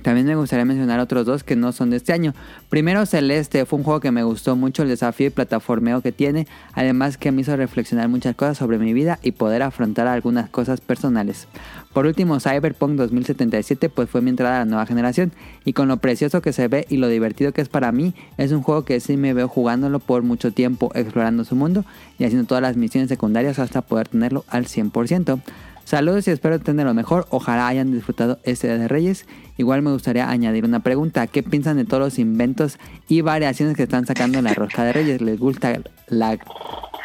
[0.02, 2.34] También me gustaría mencionar otros dos que no son de este año.
[2.68, 6.46] Primero, Celeste fue un juego que me gustó mucho el desafío y plataformeo que tiene,
[6.72, 10.80] además que me hizo reflexionar muchas cosas sobre mi vida y poder afrontar algunas cosas
[10.80, 11.48] personales.
[11.92, 15.32] Por último, Cyberpunk 2077 pues fue mi entrada a la nueva generación
[15.64, 18.52] y con lo precioso que se ve y lo divertido que es para mí, es
[18.52, 21.84] un juego que sí me veo jugándolo por mucho tiempo, explorando su mundo
[22.18, 25.40] y haciendo todas las misiones secundarias hasta poder tenerlo al 100%.
[25.88, 27.26] Saludos y espero tener lo mejor.
[27.30, 29.24] Ojalá hayan disfrutado este Día de Reyes.
[29.56, 31.26] Igual me gustaría añadir una pregunta.
[31.26, 34.92] ¿Qué piensan de todos los inventos y variaciones que están sacando en la rosca de
[34.92, 35.22] Reyes?
[35.22, 36.36] ¿Les gusta la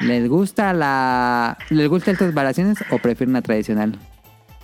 [0.01, 3.97] les gusta la les gusta estas variaciones o prefieren la tradicional?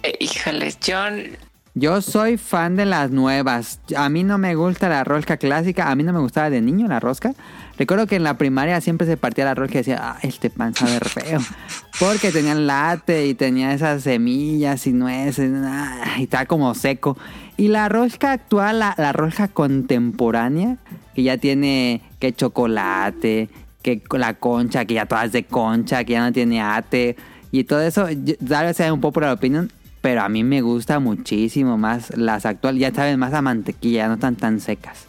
[0.04, 1.38] Eh, híjoles, John,
[1.74, 3.80] Yo soy fan de las nuevas.
[3.96, 5.90] A mí no me gusta la rosca clásica.
[5.90, 7.36] A mí no me gustaba de niño la rosca.
[7.80, 10.76] Recuerdo que en la primaria siempre se partía la rosca y decía, ah, este pan
[10.76, 11.40] sabe feo.
[11.98, 17.18] Porque tenía late y tenía esas semillas y nueces ah, y estaba como seco.
[17.56, 20.76] Y la rosca actual, la, la rosca contemporánea,
[21.16, 23.48] que ya tiene que chocolate,
[23.82, 27.16] que la concha, que ya todas de concha, que ya no tiene ate
[27.50, 28.08] y todo eso,
[28.46, 32.46] tal vez sea un poco la opinión, pero a mí me gusta muchísimo más las
[32.46, 35.06] actuales, ya saben, más a mantequilla, no están tan secas.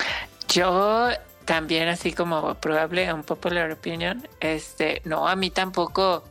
[0.49, 1.08] yo
[1.44, 6.23] también así como probable un popular opinion, este, no, a mí tampoco,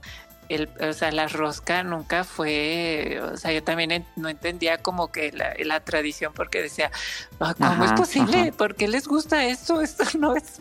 [0.47, 5.11] el, o sea, la rosca nunca fue, o sea, yo también en- no entendía como
[5.11, 6.89] que la, la tradición porque decía,
[7.39, 8.37] "Ah, ¿cómo es posible?
[8.39, 8.51] ajá.
[8.53, 9.81] ¿Por qué les gusta esto?
[9.81, 10.59] Esto no es,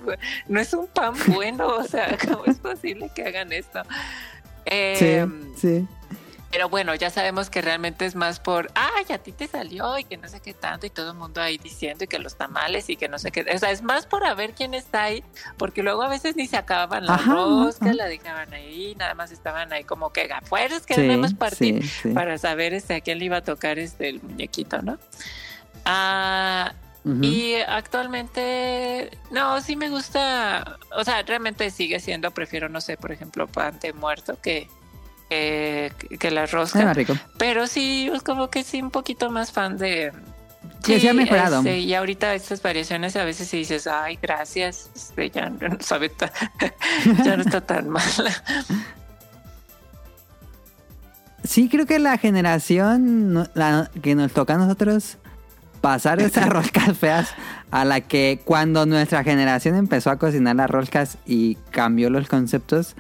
[0.49, 3.81] no es un pan bueno, o sea, ¿cómo es posible que hagan esto?
[4.67, 5.87] Em, sí.
[6.51, 10.05] Pero bueno, ya sabemos que realmente es más por, ay, a ti te salió y
[10.05, 12.89] que no sé qué tanto y todo el mundo ahí diciendo y que los tamales
[12.89, 13.45] y que no sé qué.
[13.55, 15.23] O sea, es más por a ver quién está ahí,
[15.59, 19.31] porque luego a veces ni se acababan la Ajá, rosca, la dejaban ahí, nada más
[19.31, 22.09] estaban ahí como que afuera, que Sí, nada más partir sí, sí.
[22.11, 24.99] para saber este, a quién le iba a tocar este el muñequito, ¿no?
[25.85, 26.73] Ah,
[27.23, 33.13] y actualmente, no, sí me gusta, o sea, realmente sigue siendo, prefiero, no sé, por
[33.13, 34.69] ejemplo, pan de muerto que,
[35.29, 36.85] que, que la Ay, rosca.
[36.85, 37.15] más rico.
[37.37, 40.13] Pero sí, es como que sí, un poquito más fan de,
[40.85, 41.59] Que sí ha mejorado.
[41.59, 46.09] este, y ahorita estas variaciones a veces sí dices, ay, gracias, este, ya no sabe
[46.09, 46.31] tan-
[47.25, 48.43] ya no está tan mala.
[51.45, 55.17] Sí, creo que la generación la- que nos toca a nosotros
[55.81, 57.31] pasar de esas roscas feas
[57.71, 62.97] a la que cuando nuestra generación empezó a cocinar las roscas y cambió los conceptos,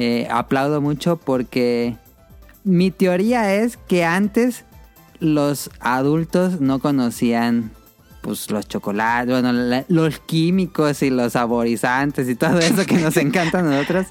[0.00, 1.96] eh, aplaudo mucho porque
[2.64, 4.64] mi teoría es que antes
[5.20, 7.72] los adultos no conocían
[8.22, 13.16] pues los chocolates, bueno, la- los químicos y los saborizantes y todo eso que nos
[13.26, 14.06] encanta a nosotros.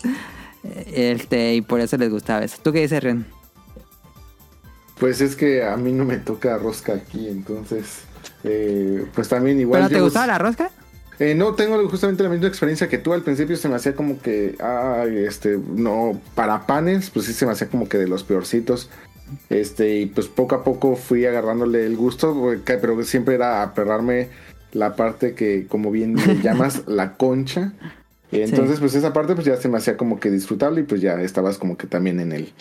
[0.63, 2.57] Este, y por eso les gustaba eso.
[2.61, 3.25] ¿Tú qué dices, Ren?
[4.99, 7.99] Pues es que a mí no me toca rosca aquí, entonces,
[8.43, 9.83] eh, pues también igual.
[9.83, 10.71] ¿Pero te gustaba la rosca?
[11.19, 13.13] Eh, no, tengo justamente la misma experiencia que tú.
[13.13, 17.45] Al principio se me hacía como que, ay, este, no, para panes, pues sí se
[17.45, 18.89] me hacía como que de los peorcitos.
[19.49, 24.29] Este, y pues poco a poco fui agarrándole el gusto, pero siempre era aperrarme
[24.71, 27.73] la parte que, como bien le llamas, la concha.
[28.31, 31.21] Entonces, pues esa parte pues ya se me hacía como que disfrutable y pues ya
[31.21, 32.53] estabas como que también en el,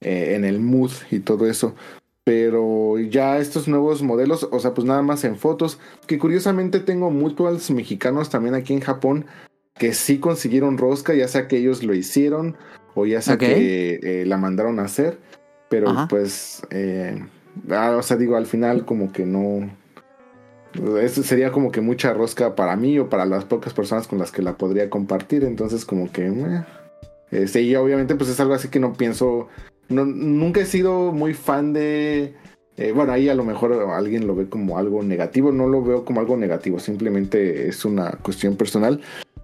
[0.00, 1.74] eh, en el mood y todo eso.
[2.24, 7.10] Pero ya estos nuevos modelos, o sea, pues nada más en fotos, que curiosamente tengo
[7.10, 9.26] mutuals mexicanos también aquí en Japón
[9.74, 12.56] que sí consiguieron rosca, ya sea que ellos lo hicieron
[12.94, 15.18] o ya sea que eh, la mandaron a hacer,
[15.68, 16.08] pero Ajá.
[16.08, 17.24] pues, eh,
[17.70, 19.70] ah, o sea, digo, al final como que no...
[21.00, 24.32] Eso sería como que mucha rosca para mí o para las pocas personas con las
[24.32, 26.26] que la podría compartir, entonces como que...
[26.26, 26.64] eh,
[27.30, 29.48] este, y obviamente pues es algo así que no pienso...
[29.88, 32.34] Nunca he sido muy fan de...
[32.76, 36.04] eh, bueno, ahí a lo mejor alguien lo ve como algo negativo, no lo veo
[36.04, 39.00] como algo negativo, simplemente es una cuestión personal.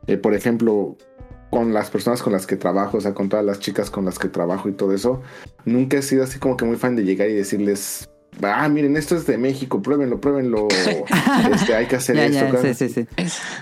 [0.06, 0.96] Eh, por ejemplo,
[1.50, 4.18] con las personas con las que trabajo, o sea, con todas las chicas con las
[4.18, 5.22] que trabajo y todo eso,
[5.64, 8.08] nunca he sido así como que muy fan de llegar y decirles,
[8.42, 10.68] ah, miren, esto es de México, pruébenlo, pruébenlo,
[11.52, 12.62] este, hay que hacer Ya, esto.
[12.62, 13.06] ya, sí, sí, sí.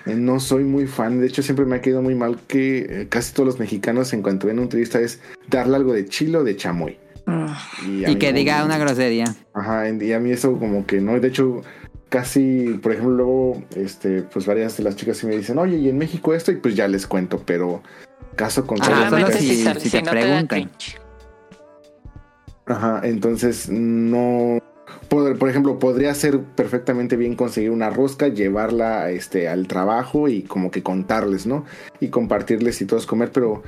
[0.06, 3.06] eh, No soy muy fan, de hecho siempre me ha quedado muy mal que eh,
[3.08, 6.44] casi todos los mexicanos en cuanto ven un turista es darle algo de chile o
[6.44, 6.98] de chamoy.
[7.26, 7.32] Mm.
[7.32, 9.34] a Y que no diga una grosería.
[9.52, 11.62] Ajá, y a mí eso como que no, de hecho
[12.08, 15.88] casi, por ejemplo, luego, este, pues varias de las chicas sí me dicen, oye, y
[15.88, 17.82] en México esto, y pues ya les cuento, pero
[18.36, 18.96] caso Ah, contrario.
[18.96, 20.70] solo Solamente si- sale, si te te preguntan.
[22.66, 24.58] Ajá, entonces no.
[25.08, 30.42] Por, por ejemplo, podría ser perfectamente bien conseguir una rosca, llevarla este, al trabajo y
[30.42, 31.64] como que contarles, ¿no?
[32.00, 33.62] Y compartirles y todos comer, pero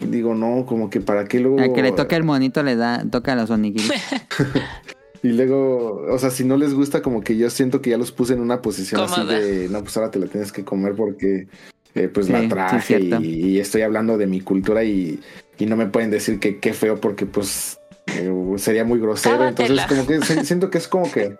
[0.00, 1.60] digo, no, como que para qué luego.
[1.60, 3.92] Al que le toque el monito le da, toca los onigiris.
[5.22, 8.10] Y luego, o sea, si no les gusta, como que yo siento que ya los
[8.10, 11.46] puse en una posición así de, no, pues ahora te la tienes que comer porque
[11.94, 15.20] eh, pues Sí, la traje y, y estoy hablando de mi cultura y,
[15.58, 19.38] y no me pueden decir que qué feo porque pues eh, sería muy grosero.
[19.38, 19.82] Cábatela.
[19.82, 21.36] Entonces, como que si- siento que es como que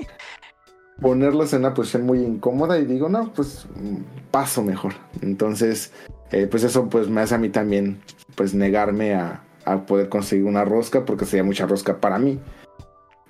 [1.01, 3.67] ponerlos en una posición muy incómoda y digo, no, pues
[4.31, 4.95] paso mejor.
[5.21, 5.93] Entonces,
[6.31, 8.01] eh, pues eso pues me hace a mí también
[8.37, 12.39] pues negarme a, a poder conseguir una rosca porque sería mucha rosca para mí.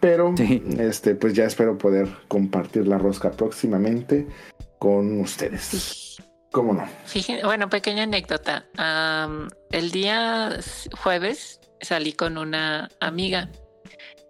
[0.01, 0.63] Pero Sí.
[0.79, 4.27] este pues ya espero poder compartir la rosca próximamente
[4.79, 6.17] con ustedes.
[6.51, 6.85] ¿Cómo no?
[7.07, 8.67] Fíjense, bueno, pequeña anécdota.
[8.77, 10.59] Am, el día
[11.03, 13.51] jueves salí con una amiga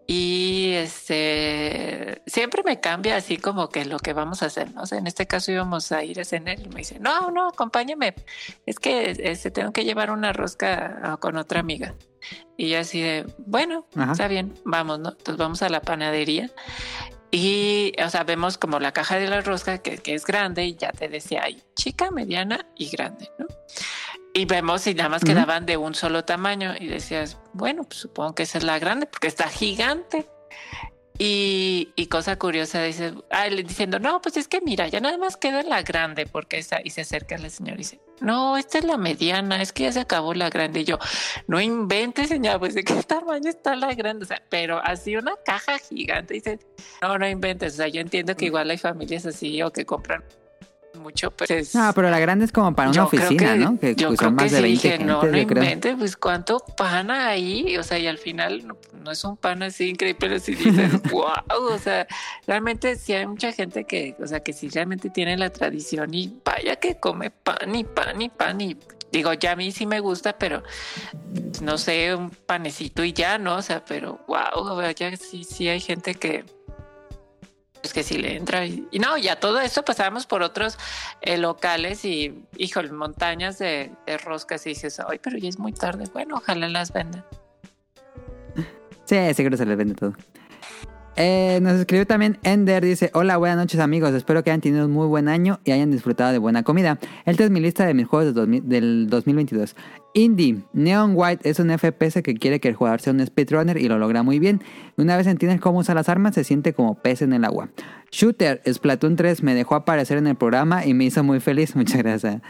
[0.06, 4.72] y este siempre me cambia así como que lo que vamos a hacer.
[4.72, 4.82] ¿no?
[4.82, 7.48] O sea, en este caso íbamos a ir a cenar y me dice, no, no,
[7.48, 8.14] acompáñame.
[8.66, 11.94] Es que este, tengo que llevar una rosca ah, con otra amiga.
[12.56, 14.12] Y yo así de, bueno, Ajá.
[14.12, 15.10] está bien, vamos, ¿no?
[15.10, 16.50] Entonces vamos a la panadería
[17.30, 20.76] y, o sea, vemos como la caja de la rosca que, que es grande y
[20.76, 23.46] ya te decía, chica, mediana y grande, ¿no?
[24.34, 28.34] Y vemos y nada más quedaban de un solo tamaño y decías, bueno, pues supongo
[28.34, 30.26] que esa es la grande porque está gigante.
[31.18, 35.36] Y, y cosa curiosa, dice, ah, diciendo, no, pues es que mira, ya nada más
[35.36, 38.84] queda la grande porque esa, y se acerca la señora y dice, no, esta es
[38.84, 40.80] la mediana, es que ya se acabó la grande.
[40.80, 40.98] Y yo,
[41.46, 45.34] no inventes, señora, pues de qué tamaño está la grande, o sea, pero así una
[45.44, 46.58] caja gigante, dice,
[47.02, 50.24] no, no inventes, o sea, yo entiendo que igual hay familias así o que compran
[51.02, 53.78] mucho, pero es- No, pero la grande es como para una oficina, que- ¿no?
[53.78, 55.96] Que yo pues, creo son más que de sí, 20 dije, gente, no, no inventes,
[55.98, 59.90] pues cuánto pan ahí, o sea, y al final no, no es un pan así
[59.90, 61.34] increíble, pero si dices, wow,
[61.72, 62.06] o sea,
[62.46, 66.40] realmente sí hay mucha gente que, o sea, que sí realmente tiene la tradición y
[66.44, 68.76] vaya que come pan y pan y pan y
[69.10, 70.62] digo, ya a mí sí me gusta, pero
[71.60, 73.56] no sé, un panecito y ya, ¿no?
[73.56, 76.44] O sea, pero wow, vaya, sí, sí hay gente que
[77.82, 80.78] pues que sí le entra y, y no, ya todo esto pasábamos por otros
[81.20, 85.72] eh, locales y, híjole, montañas de, de roscas y dices, ay, pero ya es muy
[85.72, 86.04] tarde.
[86.12, 87.24] Bueno, ojalá las vendan.
[89.04, 90.14] Sí, seguro se les vende todo.
[91.16, 94.92] Eh, nos escribió también Ender, dice, hola, buenas noches amigos, espero que hayan tenido un
[94.92, 96.98] muy buen año y hayan disfrutado de buena comida.
[97.26, 99.76] Esta es mi lista de mis juegos de 2000 del 2022.
[100.14, 103.88] Indie, Neon White es un FPS que quiere que el jugador sea un speedrunner y
[103.88, 104.62] lo logra muy bien.
[104.96, 107.70] Una vez entiendes cómo usar las armas, se siente como pez en el agua.
[108.12, 111.74] Shooter, Splatoon 3 me dejó aparecer en el programa y me hizo muy feliz.
[111.76, 112.42] Muchas gracias.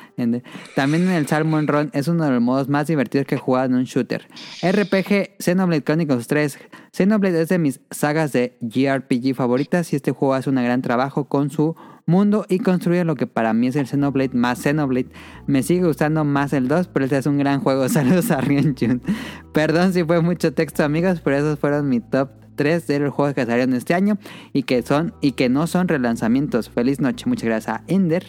[0.74, 3.66] También en el Salmon Run es uno de los modos más divertidos que he jugado
[3.66, 4.26] en un shooter.
[4.60, 6.58] RPG, Xenoblade Chronicles 3.
[6.92, 11.28] Xenoblade es de mis sagas de JRPG favoritas y este juego hace un gran trabajo
[11.28, 11.76] con su
[12.06, 15.10] mundo y construye lo que para mí es el Xenoblade más Xenoblade.
[15.46, 17.88] Me sigue gustando más el 2, pero este es un gran juego.
[17.88, 19.00] Saludos a Rion Jun.
[19.52, 23.34] Perdón si fue mucho texto, amigos, pero esos fueron mi top 3 de los juegos
[23.34, 24.18] que salieron este año
[24.52, 26.70] y que son y que no son relanzamientos.
[26.70, 28.24] Feliz noche, muchas gracias a Ender.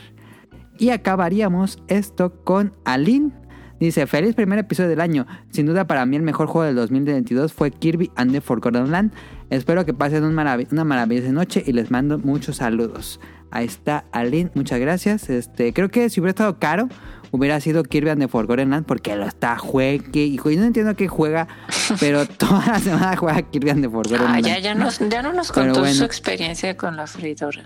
[0.77, 3.31] Y acabaríamos esto con Aline.
[3.79, 5.27] Dice, feliz primer episodio del año.
[5.49, 9.11] Sin duda para mí el mejor juego del 2022 fue Kirby and the Forgotten Land.
[9.49, 13.19] Espero que pasen una maravillosa noche y les mando muchos saludos.
[13.51, 15.29] Ahí está Aline, muchas gracias.
[15.29, 16.89] Este, creo que si hubiera estado caro,
[17.33, 20.95] hubiera sido Kirby and the Forgotten Land porque lo está juegue y y no entiendo
[20.95, 21.47] qué juega,
[21.99, 24.45] pero toda la semana juega Kirby and the Forgotten Ah, Land.
[24.45, 25.95] ya, ya, nos, ya no nos contó bueno.
[25.95, 27.65] su experiencia con la freidora.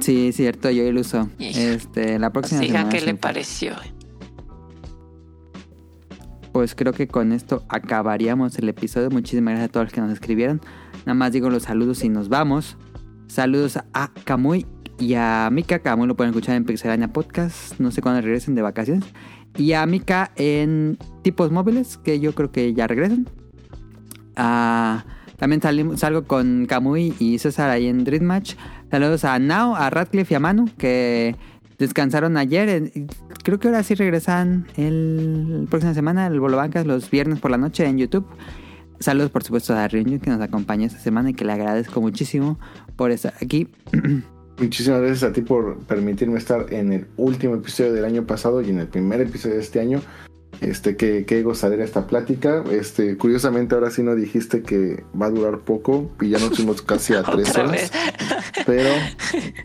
[0.00, 1.30] Sí, cierto, yo lo uso.
[1.38, 1.60] Hija.
[1.60, 3.72] Este, la próxima Diga semana qué le pareció.
[6.52, 9.10] Pues creo que con esto acabaríamos el episodio.
[9.10, 10.60] Muchísimas gracias a todos los que nos escribieron.
[11.06, 12.76] Nada más digo los saludos y nos vamos.
[13.26, 14.66] Saludos a Kamui
[14.98, 15.78] y a Mika.
[15.80, 17.78] Kamui lo pueden escuchar en Pixelania Podcast.
[17.78, 19.04] No sé cuándo regresen de vacaciones.
[19.56, 23.28] Y a Mika en Tipos Móviles, que yo creo que ya regresan.
[24.36, 25.04] Ah,
[25.36, 28.54] también salimos, salgo con Kamui y César ahí en Dream Match.
[28.90, 31.36] Saludos a Nao, a Radcliffe y a Manu, que
[31.78, 32.92] descansaron ayer.
[33.42, 37.50] Creo que ahora sí regresan el, la próxima semana, el Bolo Bancas, los viernes por
[37.50, 38.26] la noche en YouTube.
[39.00, 42.58] Saludos, por supuesto, a Ryunyu, que nos acompaña esta semana y que le agradezco muchísimo
[42.96, 43.68] por estar aquí.
[44.58, 48.70] Muchísimas gracias a ti por permitirme estar en el último episodio del año pasado y
[48.70, 50.00] en el primer episodio de este año.
[50.60, 52.62] Este, que, que gozadera esta plática.
[52.70, 56.82] Este, curiosamente ahora sí no dijiste que va a durar poco y ya nos fuimos
[56.82, 57.90] casi a tres horas.
[58.64, 58.90] Pero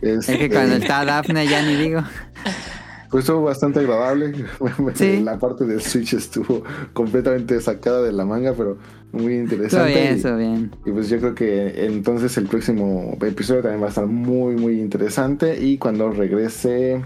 [0.02, 2.02] Es este, que cuando está Daphne ya ni digo.
[3.10, 4.32] Pues estuvo bastante agradable.
[4.94, 5.20] Sí.
[5.22, 8.78] La parte del Switch estuvo completamente sacada de la manga, pero
[9.12, 9.92] muy interesante.
[9.92, 10.76] bien, y- todo bien.
[10.86, 14.80] Y pues yo creo que entonces el próximo episodio también va a estar muy, muy
[14.80, 15.62] interesante.
[15.62, 17.02] Y cuando regrese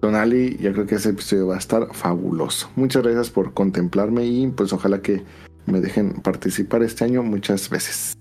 [0.00, 2.70] Tonali, yo creo que ese episodio va a estar fabuloso.
[2.76, 5.22] Muchas gracias por contemplarme y pues ojalá que
[5.66, 8.12] me dejen participar este año muchas veces.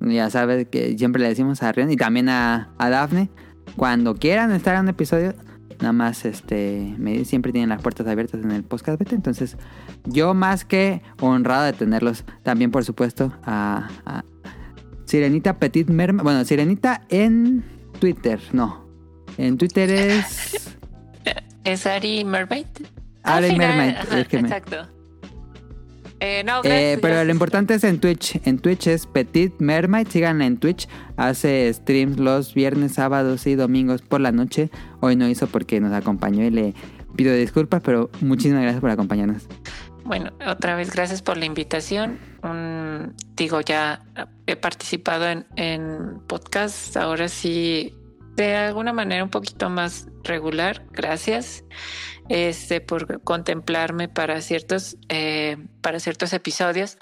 [0.00, 3.30] Ya sabes que siempre le decimos a Rion y también a, a Daphne.
[3.76, 5.32] Cuando quieran estar en un episodio,
[5.82, 9.14] nada más este me, siempre tienen las puertas abiertas en el podcast beta.
[9.14, 9.56] Entonces,
[10.04, 12.24] yo más que honrado de tenerlos.
[12.42, 14.24] También, por supuesto, a, a
[15.04, 16.22] Sirenita Petit Merma.
[16.22, 17.64] Bueno, Sirenita en
[17.98, 18.86] Twitter, no.
[19.36, 20.76] En Twitter es.
[21.64, 22.66] ¿Es Ari Mermaid?
[23.22, 24.88] Ari Mermaid, ajá, es que me- Exacto.
[26.24, 27.26] Eh, no, Eh, pero gracias.
[27.26, 28.40] lo importante es en Twitch.
[28.46, 30.06] En Twitch es Petit Mermaid.
[30.08, 30.88] Síganla en Twitch.
[31.16, 34.70] Hace streams los viernes, sábados y domingos por la noche.
[35.00, 36.74] Hoy no hizo porque nos acompañó y le
[37.16, 39.48] pido disculpas, pero muchísimas gracias por acompañarnos.
[40.04, 42.18] Bueno, otra vez gracias por la invitación.
[42.44, 44.02] Un- digo, ya
[44.46, 47.94] he participado en, en podcast, ahora sí,
[48.36, 50.84] de alguna manera un poquito más regular.
[50.92, 51.64] Gracias
[52.28, 56.98] este, por contemplarme para ciertos, eh, para ciertos episodios.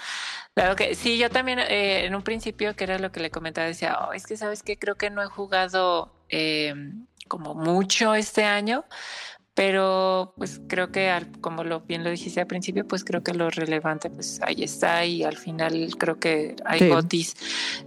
[0.53, 3.67] Claro que sí, yo también eh, en un principio, que era lo que le comentaba,
[3.67, 6.73] decía, "Oh, es que sabes que creo que no he jugado eh,
[7.27, 8.83] como mucho este año,
[9.53, 13.33] pero pues creo que al- como lo bien lo dijiste al principio, pues creo que
[13.33, 16.87] lo relevante pues ahí está y al final creo que hay Sí.
[16.89, 17.35] gotis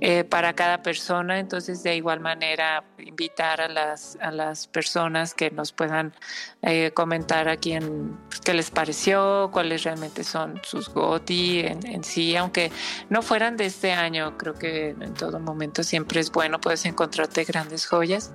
[0.00, 5.50] eh, para cada persona, entonces de igual manera invitar a las a las personas que
[5.50, 6.12] nos puedan
[6.62, 12.04] eh, comentar aquí en pues, qué les pareció, cuáles realmente son sus goti en, en
[12.04, 12.70] sí, aunque
[13.08, 17.44] no fueran de este año, creo que en todo momento siempre es bueno, puedes encontrarte
[17.44, 18.32] grandes joyas.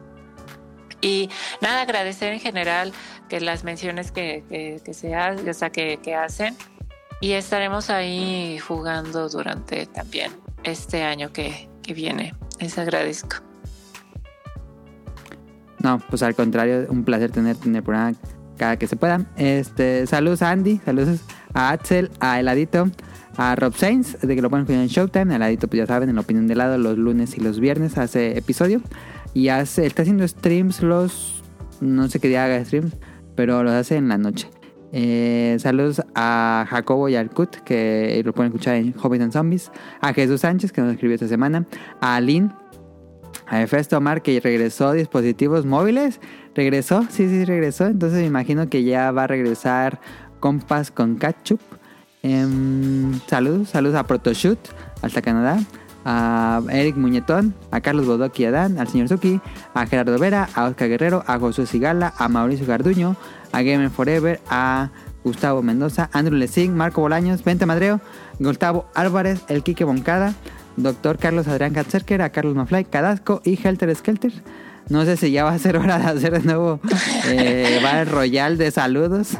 [1.02, 1.30] Y
[1.62, 2.94] nada, agradecer en general
[3.30, 6.56] que las menciones que, que, que se o sea, que, que hacen.
[7.22, 10.32] Y estaremos ahí jugando durante también
[10.64, 12.34] este año que, que viene.
[12.60, 13.38] Les agradezco.
[15.80, 18.14] No, pues al contrario, un placer tenerte en el programa
[18.58, 19.26] cada que se pueda.
[19.38, 21.22] Este, saludos a Andy, saludos
[21.54, 22.90] a Axel, a Heladito,
[23.38, 25.36] a Rob Sainz, de que lo pueden escuchar en Showtime.
[25.36, 28.38] Heladito, pues ya saben, en la opinión de lado, los lunes y los viernes hace
[28.38, 28.82] episodio.
[29.34, 31.44] Y hace, está haciendo streams los.
[31.82, 32.96] No sé qué día haga streams,
[33.36, 34.50] pero los hace en la noche.
[34.92, 39.72] Eh, saludos a Jacobo y al Kut, que lo pueden escuchar en Hobbits and Zombies.
[40.02, 41.66] A Jesús Sánchez, que nos escribió esta semana.
[42.02, 42.52] A Aline.
[43.48, 46.20] A Efesto Omar, que regresó dispositivos móviles.
[46.56, 47.04] ¿Regresó?
[47.10, 47.86] Sí, sí, regresó.
[47.86, 50.00] Entonces me imagino que ya va a regresar
[50.40, 51.60] Compas con Ketchup.
[52.22, 54.60] Em, saludos, saludos a Protoshoot,
[55.02, 55.60] hasta Canadá.
[56.06, 59.42] A Eric Muñetón, a Carlos Bodoki y Adán, al señor Suki,
[59.74, 63.16] a Gerardo Vera, a Oscar Guerrero, a Josué Sigala, a Mauricio Garduño,
[63.52, 64.92] a Gamer Forever, a
[65.24, 68.00] Gustavo Mendoza, Andrew Lessing, Marco Bolaños, Vente Madreo,
[68.40, 70.34] Gustavo Álvarez, el Quique Boncada,
[70.78, 74.32] Doctor Carlos Adrián Katzerker, a Carlos Mafly, Cadasco y Helter Skelter.
[74.88, 76.80] No sé si ya va a ser hora de hacer de nuevo
[77.28, 79.38] eh, Battle Royal de saludos.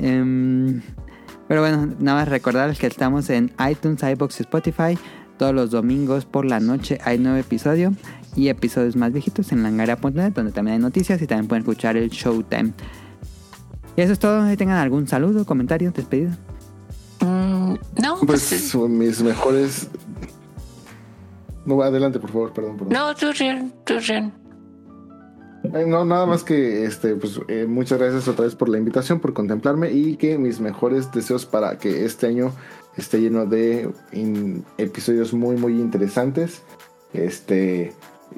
[0.00, 0.80] Em,
[1.46, 4.98] pero bueno, nada más recordarles que estamos en iTunes, iBox y Spotify.
[5.38, 7.92] Todos los domingos por la noche hay nuevo episodio
[8.34, 12.10] y episodios más viejitos en langara.net, donde también hay noticias y también pueden escuchar el
[12.10, 12.72] Showtime.
[13.96, 14.48] Y eso es todo.
[14.48, 16.36] Si tengan algún saludo, comentario, despedida.
[17.20, 19.88] Mm, no, pues, Pues mis mejores.
[21.64, 22.76] No, adelante, por favor, perdón.
[22.76, 22.92] perdón.
[22.92, 24.32] no, tú Rion, tú Rion.
[25.74, 29.20] Eh, No, nada más que este, pues eh, muchas gracias otra vez por la invitación,
[29.20, 32.52] por contemplarme y que mis mejores deseos para que este año
[33.00, 36.62] esté lleno de in- episodios muy muy interesantes.
[37.12, 37.92] Este,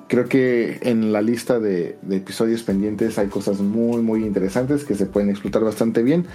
[0.08, 4.94] creo que en la lista de, de episodios pendientes hay cosas muy muy interesantes que
[4.94, 6.26] se pueden explotar bastante bien.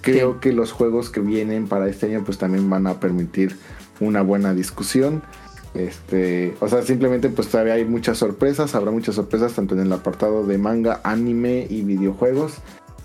[0.00, 0.38] Creo Sí.
[0.40, 3.56] que los juegos que vienen para este año pues también van a permitir
[4.00, 5.22] una buena discusión.
[5.74, 9.92] Este, o sea, simplemente pues todavía hay muchas sorpresas, habrá muchas sorpresas tanto en el
[9.92, 12.58] apartado de manga, anime y videojuegos,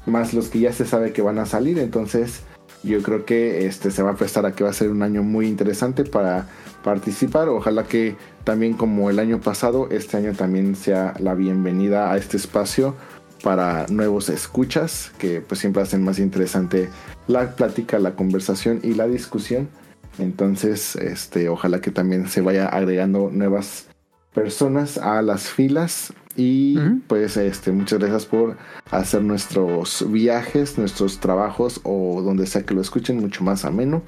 [0.05, 2.41] más los que ya se sabe que van a salir, entonces
[2.83, 5.23] yo creo que este se va a prestar a que va a ser un año
[5.23, 6.47] muy interesante para
[6.83, 12.17] participar, ojalá que también como el año pasado, este año también sea la bienvenida a
[12.17, 12.95] este espacio
[13.43, 16.89] para nuevos escuchas que pues siempre hacen más interesante
[17.27, 19.69] la plática, la conversación y la discusión.
[20.17, 23.87] Entonces, este, ojalá que también se vaya agregando nuevas
[24.33, 26.13] personas a las filas.
[26.35, 26.77] Y
[27.07, 28.57] pues este, muchas gracias por
[28.91, 34.03] hacer nuestros viajes, nuestros trabajos o donde sea que lo escuchen mucho más ameno.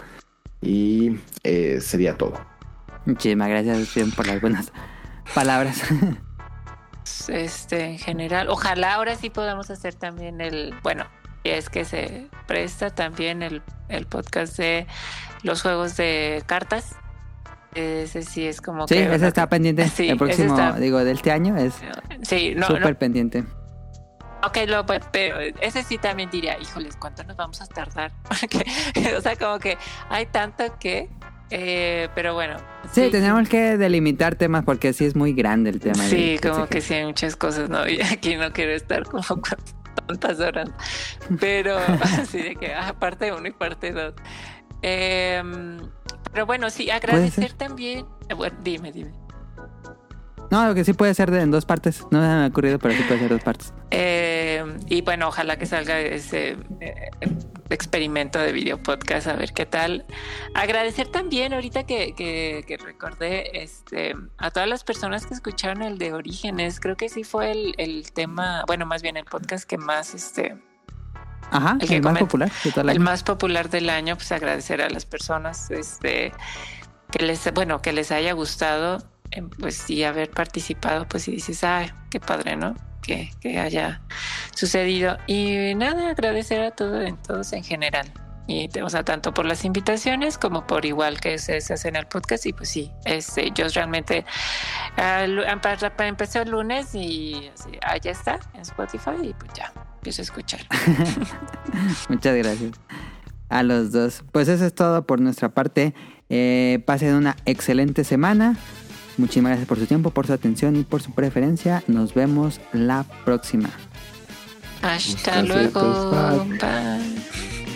[0.62, 2.40] Y eh, sería todo.
[3.06, 4.72] Muchísimas gracias por las buenas
[5.36, 5.82] palabras.
[7.28, 11.06] Este, en general, ojalá ahora sí podamos hacer también el, bueno,
[11.44, 14.86] y es que se presta también el, el podcast de
[15.44, 16.96] los juegos de cartas.
[17.76, 19.16] Ese sí es como sí, que...
[19.16, 19.88] ese está pendiente.
[19.96, 21.74] Sí, el próximo, está- digo, de este año es
[22.24, 23.44] Sí, no, súper no, pendiente.
[24.44, 28.12] ok, lo, pero ese sí también diría, híjoles, ¿cuánto nos vamos a tardar?
[28.28, 28.66] Porque,
[29.18, 29.78] o sea, como que
[30.10, 31.10] hay tanto que,
[31.50, 32.58] eh, pero bueno.
[32.92, 36.04] Sí, tenemos que delimitar temas porque sí es muy grande el tema.
[36.04, 37.88] Sí, de- como que sí hay muchas cosas, ¿no?
[37.88, 39.24] Y aquí no quiero estar como
[40.08, 40.70] tantas horas.
[41.40, 41.78] Pero
[42.22, 44.14] así de que ah, parte uno y parte dos.
[44.82, 45.78] Em,
[46.32, 48.06] pero bueno, sí, agradecer también.
[48.30, 49.12] eh, Bueno, dime, dime.
[50.50, 52.06] No, lo que sí puede ser de, en dos partes.
[52.12, 53.74] No me ha ocurrido, pero sí puede ser dos partes.
[53.90, 57.10] Em, y bueno, ojalá que salga ese eh,
[57.70, 60.06] experimento de video podcast, a ver qué tal.
[60.54, 65.98] Agradecer también, ahorita que, que, que recordé, este, a todas las personas que escucharon el
[65.98, 66.82] de Orígenes.
[66.82, 70.58] Creo que sí fue el, el tema, bueno, más bien el podcast que más, este,
[71.52, 75.70] Ajá, El más popular de el más popular del año, pues agradecer a las personas,
[75.70, 76.32] este,
[77.12, 81.64] que les, bueno, que les haya gustado, em, pues y haber participado, pues y dices,
[81.64, 82.76] ay, qué padre, ¿no?
[83.02, 84.02] Que, que haya
[84.56, 85.18] sucedido.
[85.28, 88.12] Y nada, agradecer a todos, en todos en general.
[88.48, 92.08] Y, o sea, tanto por las invitaciones como por igual que se, se hacen el
[92.08, 92.46] podcast.
[92.46, 94.26] Y pues sí, este, yo realmente
[94.98, 97.72] empe- empecé el lunes y así,
[98.02, 99.72] ya está en Spotify y pues ya,
[100.02, 100.62] empiezo a escuchar.
[102.10, 102.72] Muchas gracias
[103.50, 104.24] a los dos.
[104.32, 105.94] Pues eso es todo por nuestra parte.
[106.30, 108.58] Eh, pasen una excelente semana.
[109.18, 111.84] Muchísimas gracias por su tiempo, por su atención y por su preferencia.
[111.86, 113.70] Nos vemos la próxima.
[114.82, 116.10] Hasta luego.
[116.10, 116.48] gracias,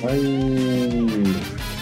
[0.01, 1.74] Bye.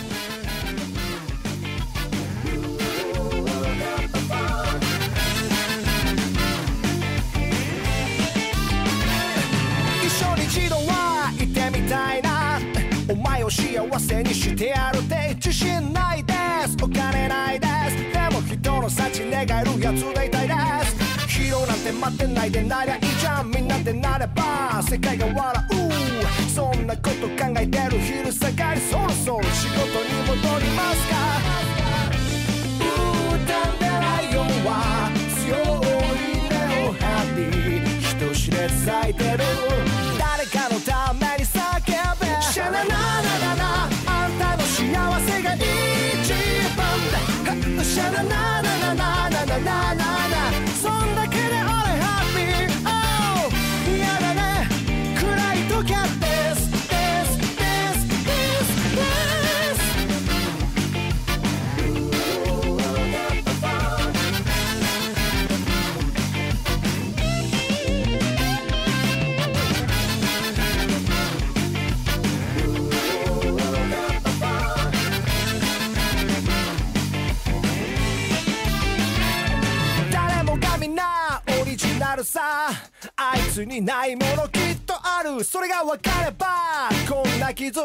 [11.89, 12.59] たいな
[13.09, 16.33] お前を幸せにしてやるって自信ないで。
[16.67, 20.53] すお金ないですでも人の幸願えるやつでいたいで
[20.85, 20.95] す。
[21.27, 26.49] ヒーローなんて待ってないでなりゃいいじゃんみんなでなれば世界が笑う。
[26.49, 31.15] そんなこと考えてる昼下がりそろそろ仕事に戻りますか？
[33.33, 35.43] 歌ってないよは強
[36.15, 36.53] い根
[36.87, 37.03] を張
[37.35, 37.41] り
[37.99, 40.02] 人知れず咲いてる。
[47.93, 50.12] sha na na na na na na na.
[82.13, 82.69] あるさ
[83.15, 87.79] あいつにないものきっとあるそれが分かればこんな傷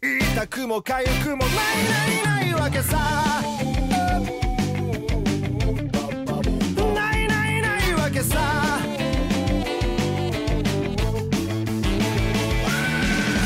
[0.00, 1.56] 痛くも痒くもない
[2.22, 2.96] ないないわけさ。
[6.94, 8.78] ないないないわけさ。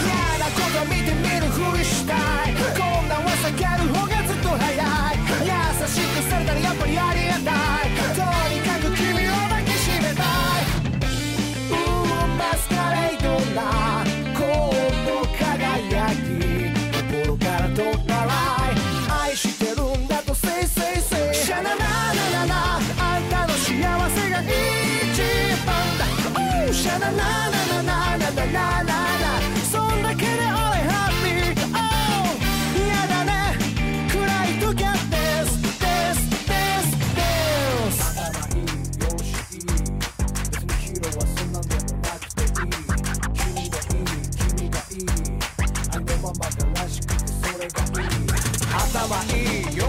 [0.04, 2.12] 嫌なこと見てみるふりした
[2.50, 2.52] い。
[2.76, 4.01] こんなんは避ける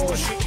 [0.07, 0.42] bullshit.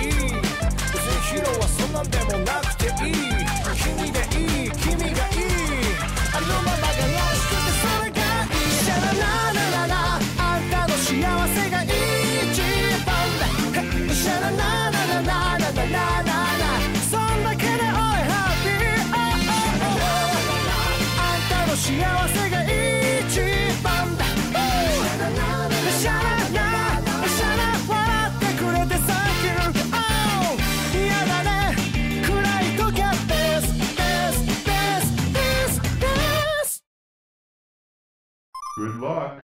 [38.76, 39.45] Good luck.